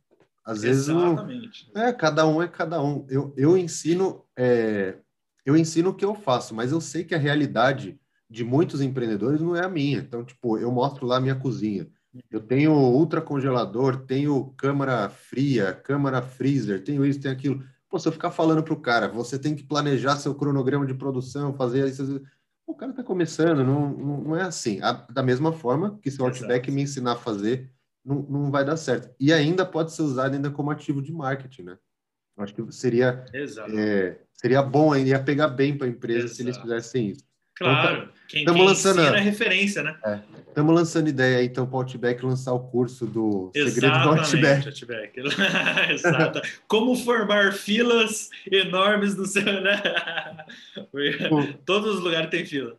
Às 0.49 0.61
vezes 0.61 0.89
Exatamente. 0.89 1.71
é, 1.75 1.93
cada 1.93 2.25
um 2.25 2.41
é 2.41 2.47
cada 2.47 2.81
um. 2.81 3.05
Eu, 3.07 3.33
eu 3.37 3.57
ensino 3.57 4.25
é, 4.35 4.97
eu 5.45 5.55
ensino 5.55 5.89
o 5.89 5.93
que 5.93 6.05
eu 6.05 6.15
faço, 6.15 6.53
mas 6.53 6.71
eu 6.71 6.81
sei 6.81 7.03
que 7.03 7.15
a 7.15 7.19
realidade 7.19 7.99
de 8.29 8.43
muitos 8.43 8.81
empreendedores 8.81 9.41
não 9.41 9.55
é 9.55 9.65
a 9.65 9.69
minha. 9.69 9.99
Então, 9.99 10.23
tipo, 10.23 10.57
eu 10.57 10.71
mostro 10.71 11.05
lá 11.05 11.17
a 11.17 11.21
minha 11.21 11.35
cozinha. 11.35 11.87
Eu 12.29 12.39
tenho 12.39 12.71
ultra 12.73 13.21
congelador, 13.21 14.05
tenho 14.05 14.53
câmara 14.57 15.09
fria, 15.09 15.73
câmara 15.73 16.21
freezer, 16.21 16.83
tenho 16.83 17.05
isso, 17.05 17.19
tenho 17.19 17.33
aquilo. 17.33 17.63
Pô, 17.87 17.97
se 17.97 18.07
eu 18.07 18.11
ficar 18.11 18.31
falando 18.31 18.63
para 18.63 18.73
o 18.73 18.81
cara, 18.81 19.07
você 19.07 19.37
tem 19.37 19.55
que 19.55 19.63
planejar 19.63 20.17
seu 20.17 20.33
cronograma 20.35 20.85
de 20.85 20.93
produção, 20.93 21.53
fazer 21.53 21.87
isso. 21.87 22.21
O 22.65 22.75
cara 22.75 22.91
está 22.91 23.03
começando, 23.03 23.63
não, 23.63 23.89
não, 23.89 24.35
é 24.35 24.43
assim. 24.43 24.79
Da 25.11 25.23
mesma 25.23 25.51
forma 25.51 25.97
que 26.01 26.11
se 26.11 26.21
o 26.21 26.25
Outback 26.25 26.69
me 26.69 26.83
ensinar 26.83 27.13
a 27.13 27.17
fazer, 27.17 27.71
não, 28.05 28.21
não 28.23 28.51
vai 28.51 28.65
dar 28.65 28.77
certo. 28.77 29.13
E 29.19 29.31
ainda 29.31 29.65
pode 29.65 29.93
ser 29.93 30.01
usado 30.01 30.33
ainda 30.33 30.49
como 30.49 30.71
ativo 30.71 31.01
de 31.01 31.11
marketing, 31.11 31.63
né? 31.63 31.77
Eu 32.37 32.43
acho 32.43 32.53
que 32.53 32.71
seria, 32.71 33.25
é, 33.33 34.17
seria 34.33 34.61
bom, 34.61 34.93
ainda 34.93 35.09
ia 35.09 35.19
pegar 35.21 35.49
bem 35.49 35.77
para 35.77 35.87
a 35.87 35.89
empresa 35.89 36.19
Exato. 36.25 36.35
se 36.35 36.41
eles 36.41 36.57
fizessem 36.57 37.09
isso. 37.09 37.29
Claro, 37.59 37.97
então, 37.97 38.13
quem, 38.29 38.45
quem 38.45 38.65
lançando, 38.65 39.01
ensina 39.01 39.17
é 39.17 39.19
referência, 39.19 39.83
né? 39.83 39.97
Estamos 40.47 40.71
é, 40.71 40.75
lançando 40.75 41.09
ideia 41.09 41.39
aí, 41.39 41.45
então, 41.47 41.67
para 41.67 41.75
o 41.75 41.79
Outback 41.79 42.23
lançar 42.23 42.53
o 42.53 42.61
curso 42.61 43.05
do 43.05 43.51
Segredo 43.53 43.99
do 44.01 44.09
Outback. 44.11 44.67
Outback. 44.67 45.19
Exato. 45.91 46.41
Como 46.69 46.95
formar 46.95 47.51
filas 47.51 48.29
enormes 48.49 49.17
no 49.17 49.25
seu... 49.25 49.43
Né? 49.43 49.81
Todos 51.65 51.95
os 51.95 51.99
lugares 52.01 52.29
tem 52.29 52.45
fila. 52.45 52.77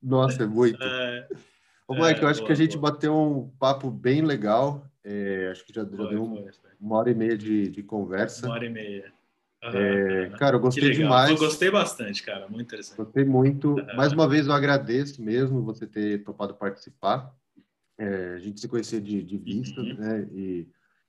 Nossa, 0.00 0.44
é 0.44 0.46
muito. 0.46 0.80
É... 0.80 1.26
Ô, 1.90 1.94
Mike, 1.94 2.20
é, 2.20 2.22
eu 2.22 2.28
acho 2.28 2.38
boa, 2.38 2.46
que 2.46 2.52
a 2.52 2.56
gente 2.56 2.78
boa. 2.78 2.92
bateu 2.92 3.12
um 3.12 3.48
papo 3.58 3.90
bem 3.90 4.22
legal. 4.22 4.88
É, 5.02 5.48
acho 5.50 5.64
que 5.64 5.74
já, 5.74 5.82
já 5.82 6.06
deu 6.06 6.22
um, 6.22 6.48
uma 6.80 6.98
hora 6.98 7.10
e 7.10 7.14
meia 7.14 7.36
de, 7.36 7.68
de 7.68 7.82
conversa. 7.82 8.46
Uma 8.46 8.54
hora 8.54 8.66
e 8.66 8.68
meia. 8.68 9.12
Uhum, 9.64 9.70
é, 9.72 10.28
uhum. 10.28 10.36
Cara, 10.36 10.54
eu 10.54 10.60
gostei 10.60 10.92
demais. 10.92 11.30
Eu 11.30 11.36
gostei 11.36 11.68
bastante, 11.68 12.22
cara. 12.22 12.48
Muito 12.48 12.68
interessante. 12.68 12.96
Gostei 12.96 13.24
muito. 13.24 13.70
Uhum. 13.70 13.96
Mais 13.96 14.12
uma 14.12 14.28
vez, 14.28 14.46
eu 14.46 14.52
agradeço 14.52 15.20
mesmo 15.20 15.64
você 15.64 15.84
ter 15.84 16.22
topado 16.22 16.54
participar. 16.54 17.34
É, 17.98 18.34
a 18.34 18.38
gente 18.38 18.60
se 18.60 18.68
conhecia 18.68 19.00
de, 19.00 19.24
de 19.24 19.36
vista, 19.36 19.80
uhum. 19.80 19.94
né? 19.94 20.28
E, 20.30 20.68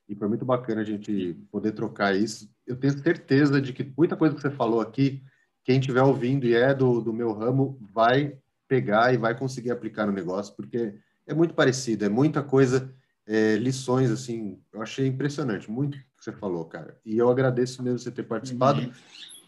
e 0.09 0.15
foi 0.15 0.27
muito 0.27 0.43
bacana 0.43 0.81
a 0.81 0.83
gente 0.83 1.37
poder 1.51 1.73
trocar 1.73 2.15
isso. 2.15 2.49
Eu 2.65 2.75
tenho 2.75 2.97
certeza 2.97 3.61
de 3.61 3.71
que 3.71 3.93
muita 3.95 4.17
coisa 4.17 4.33
que 4.33 4.41
você 4.41 4.49
falou 4.49 4.81
aqui, 4.81 5.21
quem 5.63 5.79
estiver 5.79 6.01
ouvindo 6.01 6.47
e 6.47 6.55
é 6.55 6.73
do, 6.73 7.01
do 7.01 7.13
meu 7.13 7.31
ramo, 7.33 7.77
vai 7.93 8.35
pegar 8.71 9.13
e 9.13 9.17
vai 9.17 9.37
conseguir 9.37 9.69
aplicar 9.69 10.05
no 10.05 10.13
negócio, 10.13 10.55
porque 10.55 10.95
é 11.27 11.33
muito 11.33 11.53
parecido, 11.53 12.05
é 12.05 12.09
muita 12.09 12.41
coisa, 12.41 12.95
é, 13.27 13.57
lições, 13.57 14.09
assim, 14.09 14.63
eu 14.71 14.81
achei 14.81 15.05
impressionante, 15.05 15.69
muito 15.69 15.97
que 15.97 16.23
você 16.23 16.31
falou, 16.31 16.63
cara. 16.63 16.97
E 17.05 17.17
eu 17.17 17.29
agradeço 17.29 17.83
mesmo 17.83 17.99
você 17.99 18.09
ter 18.09 18.23
participado. 18.23 18.79
Uhum. 18.79 18.91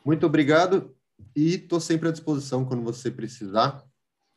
Muito 0.03 0.25
obrigado 0.25 0.93
e 1.33 1.55
estou 1.55 1.79
sempre 1.79 2.09
à 2.09 2.11
disposição 2.11 2.65
quando 2.65 2.83
você 2.83 3.09
precisar, 3.09 3.81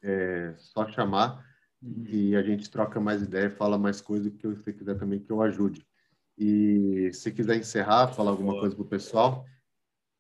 é 0.05 0.55
só 0.57 0.87
chamar 0.87 1.45
uhum. 1.83 2.05
e 2.07 2.37
a 2.37 2.43
gente 2.45 2.71
troca 2.71 3.01
mais 3.01 3.23
ideia, 3.23 3.51
fala 3.51 3.77
mais 3.77 4.01
coisa 4.01 4.31
que 4.31 4.47
você 4.47 4.73
quiser 4.73 4.97
também 4.97 5.19
que 5.19 5.33
eu 5.33 5.43
ajude. 5.43 5.85
E 6.39 7.11
se 7.13 7.33
quiser 7.33 7.57
encerrar, 7.57 8.07
falar 8.07 8.31
alguma 8.31 8.61
coisa 8.61 8.77
para 8.77 8.85
o 8.85 8.89
pessoal, 8.89 9.45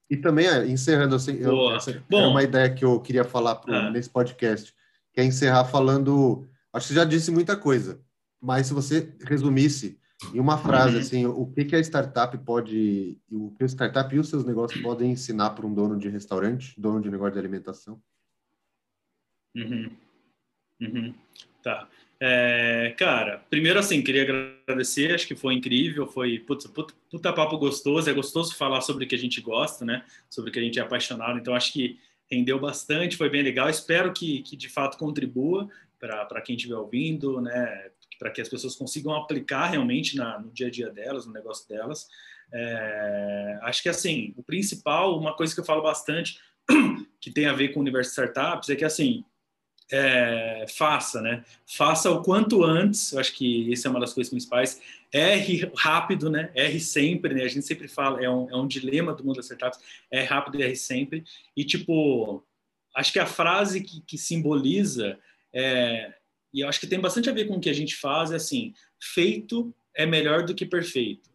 e 0.08 0.16
também, 0.16 0.46
é, 0.46 0.66
encerrando, 0.66 1.14
assim, 1.16 1.36
eu, 1.36 1.74
essa 1.74 2.02
Bom, 2.08 2.20
é 2.20 2.26
uma 2.26 2.42
ideia 2.42 2.72
que 2.72 2.84
eu 2.84 3.00
queria 3.00 3.24
falar 3.24 3.56
pro, 3.56 3.74
ah. 3.74 3.90
nesse 3.90 4.08
podcast, 4.08 4.72
que 5.12 5.20
é 5.20 5.24
encerrar 5.24 5.64
falando. 5.64 6.48
Acho 6.72 6.88
que 6.88 6.92
você 6.92 7.00
já 7.00 7.04
disse 7.04 7.30
muita 7.30 7.56
coisa, 7.56 8.00
mas 8.40 8.68
se 8.68 8.74
você 8.74 9.14
resumisse 9.24 9.98
em 10.32 10.40
uma 10.40 10.56
frase, 10.56 10.94
uhum. 10.94 11.00
assim, 11.00 11.26
o 11.26 11.46
que, 11.46 11.64
que 11.64 11.76
a 11.76 11.80
startup 11.80 12.36
pode, 12.38 13.20
o 13.30 13.50
que 13.52 13.64
a 13.64 13.66
startup 13.66 14.14
e 14.14 14.18
os 14.18 14.28
seus 14.28 14.44
negócios 14.44 14.80
podem 14.80 15.10
ensinar 15.10 15.50
para 15.50 15.66
um 15.66 15.74
dono 15.74 15.98
de 15.98 16.08
restaurante, 16.08 16.78
dono 16.80 17.00
de 17.00 17.10
negócio 17.10 17.34
de 17.34 17.38
alimentação? 17.38 18.00
Uhum. 19.54 19.90
Uhum. 20.80 21.14
Tá. 21.62 21.88
É, 22.18 22.94
cara, 22.96 23.44
primeiro 23.50 23.78
assim, 23.78 24.02
queria 24.02 24.22
agradecer, 24.22 25.14
acho 25.14 25.26
que 25.26 25.36
foi 25.36 25.54
incrível, 25.54 26.06
foi 26.06 26.38
puta, 26.38 26.68
puta, 27.10 27.32
papo 27.32 27.58
gostoso, 27.58 28.08
é 28.08 28.12
gostoso 28.12 28.56
falar 28.56 28.80
sobre 28.80 29.04
o 29.04 29.08
que 29.08 29.14
a 29.14 29.18
gente 29.18 29.40
gosta, 29.40 29.84
né? 29.84 30.02
Sobre 30.30 30.50
o 30.50 30.52
que 30.52 30.58
a 30.58 30.62
gente 30.62 30.78
é 30.78 30.82
apaixonado, 30.82 31.38
então 31.38 31.54
acho 31.54 31.72
que 31.72 31.98
rendeu 32.30 32.58
bastante, 32.58 33.16
foi 33.16 33.28
bem 33.28 33.42
legal, 33.42 33.68
espero 33.68 34.12
que, 34.12 34.42
que 34.42 34.56
de 34.56 34.68
fato 34.68 34.96
contribua 34.96 35.68
para 35.98 36.40
quem 36.40 36.56
estiver 36.56 36.76
ouvindo, 36.76 37.40
né? 37.40 37.90
Para 38.18 38.30
que 38.30 38.40
as 38.40 38.48
pessoas 38.48 38.74
consigam 38.74 39.14
aplicar 39.14 39.66
realmente 39.66 40.16
na, 40.16 40.38
no 40.38 40.50
dia 40.50 40.68
a 40.68 40.70
dia 40.70 40.90
delas, 40.90 41.26
no 41.26 41.32
negócio 41.32 41.68
delas. 41.68 42.08
É, 42.52 43.58
acho 43.62 43.82
que 43.82 43.88
assim, 43.88 44.32
o 44.36 44.42
principal, 44.42 45.18
uma 45.18 45.34
coisa 45.36 45.54
que 45.54 45.60
eu 45.60 45.64
falo 45.64 45.82
bastante, 45.82 46.38
que 47.20 47.30
tem 47.30 47.46
a 47.46 47.52
ver 47.52 47.68
com 47.68 47.80
o 47.80 47.82
universo 47.82 48.10
de 48.10 48.12
startups, 48.12 48.70
é 48.70 48.76
que 48.76 48.84
assim, 48.84 49.24
é, 49.90 50.66
faça, 50.68 51.20
né? 51.20 51.44
Faça 51.66 52.10
o 52.10 52.22
quanto 52.22 52.64
antes, 52.64 53.12
eu 53.12 53.20
acho 53.20 53.32
que 53.32 53.72
essa 53.72 53.88
é 53.88 53.90
uma 53.90 54.00
das 54.00 54.12
coisas 54.12 54.30
principais. 54.30 54.80
Erre 55.12 55.70
rápido, 55.76 56.28
né? 56.28 56.50
Erre 56.54 56.80
sempre, 56.80 57.34
né? 57.34 57.44
A 57.44 57.48
gente 57.48 57.66
sempre 57.66 57.88
fala, 57.88 58.22
é 58.22 58.28
um, 58.28 58.50
é 58.50 58.56
um 58.56 58.66
dilema 58.66 59.14
do 59.14 59.24
mundo 59.24 59.36
das 59.36 59.46
startups, 59.46 59.80
é 60.10 60.22
rápido 60.22 60.58
e 60.58 60.62
erre 60.62 60.76
sempre. 60.76 61.24
E, 61.56 61.64
tipo, 61.64 62.44
acho 62.94 63.12
que 63.12 63.18
a 63.18 63.26
frase 63.26 63.80
que, 63.82 64.00
que 64.00 64.18
simboliza, 64.18 65.18
é, 65.52 66.12
e 66.52 66.60
eu 66.60 66.68
acho 66.68 66.80
que 66.80 66.86
tem 66.86 67.00
bastante 67.00 67.30
a 67.30 67.32
ver 67.32 67.46
com 67.46 67.54
o 67.54 67.60
que 67.60 67.70
a 67.70 67.74
gente 67.74 67.94
faz, 67.94 68.32
é 68.32 68.36
assim, 68.36 68.74
feito 69.00 69.74
é 69.94 70.04
melhor 70.04 70.44
do 70.44 70.54
que 70.54 70.66
perfeito. 70.66 71.30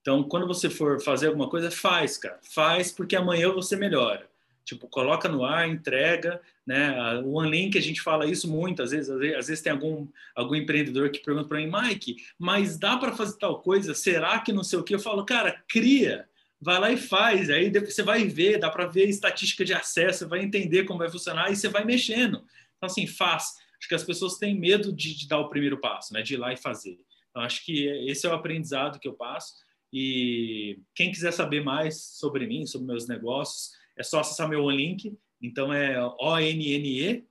Então, 0.00 0.22
quando 0.22 0.46
você 0.46 0.70
for 0.70 1.02
fazer 1.02 1.28
alguma 1.28 1.48
coisa, 1.50 1.68
faz, 1.70 2.16
cara. 2.16 2.38
Faz, 2.42 2.92
porque 2.92 3.16
amanhã 3.16 3.52
você 3.52 3.74
melhora. 3.74 4.30
Tipo, 4.66 4.88
coloca 4.88 5.28
no 5.28 5.44
ar, 5.44 5.68
entrega, 5.68 6.40
né? 6.66 7.20
O 7.20 7.34
OneLink, 7.34 7.78
a 7.78 7.80
gente 7.80 8.00
fala 8.02 8.26
isso 8.26 8.50
muitas 8.50 8.90
vezes, 8.90 9.08
às 9.08 9.18
vezes, 9.20 9.36
às 9.36 9.46
vezes 9.46 9.62
tem 9.62 9.72
algum, 9.72 10.08
algum 10.34 10.56
empreendedor 10.56 11.08
que 11.08 11.20
pergunta 11.20 11.48
para 11.48 11.58
mim, 11.58 11.70
Mike, 11.70 12.16
mas 12.36 12.76
dá 12.76 12.96
para 12.96 13.12
fazer 13.12 13.38
tal 13.38 13.62
coisa? 13.62 13.94
Será 13.94 14.40
que 14.40 14.52
não 14.52 14.64
sei 14.64 14.80
o 14.80 14.82
que? 14.82 14.92
Eu 14.92 14.98
falo, 14.98 15.24
cara, 15.24 15.62
cria, 15.68 16.28
vai 16.60 16.80
lá 16.80 16.90
e 16.90 16.96
faz. 16.96 17.48
Aí 17.48 17.70
depois 17.70 17.94
você 17.94 18.02
vai 18.02 18.26
ver, 18.26 18.58
dá 18.58 18.68
para 18.68 18.86
ver 18.86 19.08
estatística 19.08 19.64
de 19.64 19.72
acesso, 19.72 20.28
vai 20.28 20.40
entender 20.40 20.82
como 20.82 20.98
vai 20.98 21.08
funcionar 21.08 21.48
e 21.52 21.54
você 21.54 21.68
vai 21.68 21.84
mexendo. 21.84 22.44
Então, 22.76 22.88
assim, 22.88 23.06
faz. 23.06 23.54
Acho 23.78 23.88
que 23.88 23.94
as 23.94 24.02
pessoas 24.02 24.36
têm 24.36 24.58
medo 24.58 24.92
de, 24.92 25.14
de 25.14 25.28
dar 25.28 25.38
o 25.38 25.48
primeiro 25.48 25.78
passo, 25.78 26.12
né? 26.12 26.22
De 26.22 26.34
ir 26.34 26.38
lá 26.38 26.52
e 26.52 26.56
fazer. 26.56 26.98
Então, 27.30 27.40
acho 27.44 27.64
que 27.64 27.86
esse 28.08 28.26
é 28.26 28.30
o 28.30 28.34
aprendizado 28.34 28.98
que 28.98 29.06
eu 29.06 29.12
passo. 29.12 29.54
E 29.92 30.80
quem 30.92 31.12
quiser 31.12 31.30
saber 31.30 31.62
mais 31.62 32.02
sobre 32.02 32.48
mim, 32.48 32.66
sobre 32.66 32.88
meus 32.88 33.06
negócios, 33.06 33.70
é 33.96 34.02
só 34.02 34.20
acessar 34.20 34.48
meu 34.48 34.68
link. 34.70 35.16
Então 35.40 35.72
é 35.72 35.98
onne.link 36.20 37.26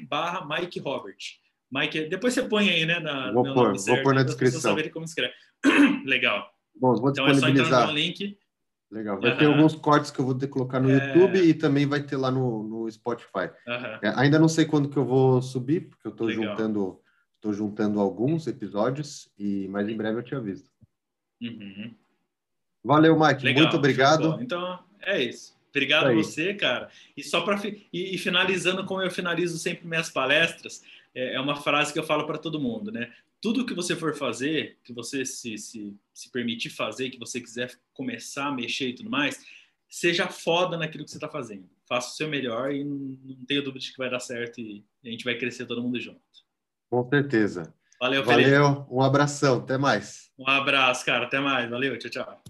barra 0.00 0.46
Mike 0.46 0.80
Robert. 0.80 1.16
Mike, 1.70 2.08
depois 2.08 2.32
você 2.34 2.42
põe 2.42 2.68
aí, 2.70 2.86
né? 2.86 2.98
Na, 3.00 3.30
vou 3.32 3.44
pôr, 3.44 3.76
vou 3.76 4.02
pôr 4.02 4.14
na 4.14 4.22
descrição. 4.22 4.60
saber 4.60 4.90
como 4.90 5.04
escreve. 5.04 5.34
Legal. 6.06 6.48
Bom, 6.74 6.94
vou 6.94 7.10
então 7.10 7.26
disponibilizar. 7.26 7.66
é 7.66 7.70
só 7.70 7.76
entrar 7.82 7.86
no 7.92 7.98
link. 7.98 8.38
Legal. 8.90 9.20
Vai 9.20 9.36
ter 9.36 9.44
alguns 9.44 9.74
cortes 9.74 10.10
que 10.10 10.18
eu 10.18 10.24
vou 10.24 10.38
colocar 10.48 10.80
no 10.80 10.90
é... 10.90 10.94
YouTube 10.94 11.38
e 11.38 11.52
também 11.52 11.84
vai 11.86 12.02
ter 12.02 12.16
lá 12.16 12.30
no, 12.30 12.62
no 12.62 12.90
Spotify. 12.90 13.50
É, 14.02 14.08
ainda 14.16 14.38
não 14.38 14.48
sei 14.48 14.64
quando 14.64 14.88
que 14.88 14.96
eu 14.96 15.04
vou 15.04 15.42
subir, 15.42 15.88
porque 15.88 16.06
eu 16.06 16.12
estou 16.12 16.30
juntando, 16.30 16.98
tô 17.38 17.52
juntando 17.52 18.00
alguns 18.00 18.46
episódios, 18.46 19.30
e 19.38 19.68
mas 19.68 19.88
em 19.88 19.96
breve 19.96 20.20
eu 20.20 20.22
te 20.22 20.34
aviso. 20.34 20.70
Uhum. 21.42 21.94
Valeu, 22.82 23.18
Mike. 23.18 23.44
Legal, 23.44 23.64
Muito 23.64 23.76
obrigado. 23.76 24.38
Então, 24.40 24.78
é 25.02 25.22
isso. 25.22 25.57
Obrigado 25.70 26.08
a 26.08 26.14
você, 26.14 26.54
cara. 26.54 26.90
E 27.16 27.22
só 27.22 27.42
para 27.42 27.60
e, 27.66 28.14
e, 28.14 28.18
finalizando 28.18 28.84
como 28.84 29.02
eu 29.02 29.10
finalizo 29.10 29.58
sempre 29.58 29.86
minhas 29.86 30.10
palestras, 30.10 30.82
é, 31.14 31.34
é 31.34 31.40
uma 31.40 31.56
frase 31.56 31.92
que 31.92 31.98
eu 31.98 32.04
falo 32.04 32.26
para 32.26 32.38
todo 32.38 32.60
mundo, 32.60 32.90
né? 32.90 33.12
Tudo 33.40 33.64
que 33.64 33.74
você 33.74 33.94
for 33.94 34.16
fazer, 34.16 34.78
que 34.82 34.92
você 34.92 35.24
se, 35.24 35.56
se, 35.58 35.94
se 36.12 36.30
permitir 36.32 36.70
fazer, 36.70 37.10
que 37.10 37.18
você 37.18 37.40
quiser 37.40 37.72
começar 37.92 38.46
a 38.46 38.52
mexer 38.52 38.88
e 38.88 38.94
tudo 38.94 39.10
mais, 39.10 39.44
seja 39.88 40.26
foda 40.26 40.76
naquilo 40.76 41.04
que 41.04 41.10
você 41.10 41.16
está 41.16 41.28
fazendo. 41.28 41.68
Faça 41.88 42.08
o 42.08 42.16
seu 42.16 42.28
melhor 42.28 42.72
e 42.72 42.84
não, 42.84 43.16
tenho 43.46 43.62
dúvida 43.62 43.84
de 43.84 43.92
que 43.92 43.98
vai 43.98 44.10
dar 44.10 44.20
certo 44.20 44.60
e, 44.60 44.84
e 45.02 45.08
a 45.08 45.10
gente 45.10 45.24
vai 45.24 45.36
crescer 45.36 45.66
todo 45.66 45.82
mundo 45.82 46.00
junto. 46.00 46.20
Com 46.90 47.08
certeza. 47.08 47.72
Valeu, 48.00 48.24
Valeu, 48.24 48.66
Felipe. 48.66 48.86
um 48.90 49.02
abração, 49.02 49.58
até 49.58 49.76
mais. 49.76 50.30
Um 50.38 50.48
abraço, 50.48 51.04
cara, 51.04 51.26
até 51.26 51.40
mais. 51.40 51.68
Valeu, 51.68 51.98
tchau, 51.98 52.10
tchau. 52.10 52.42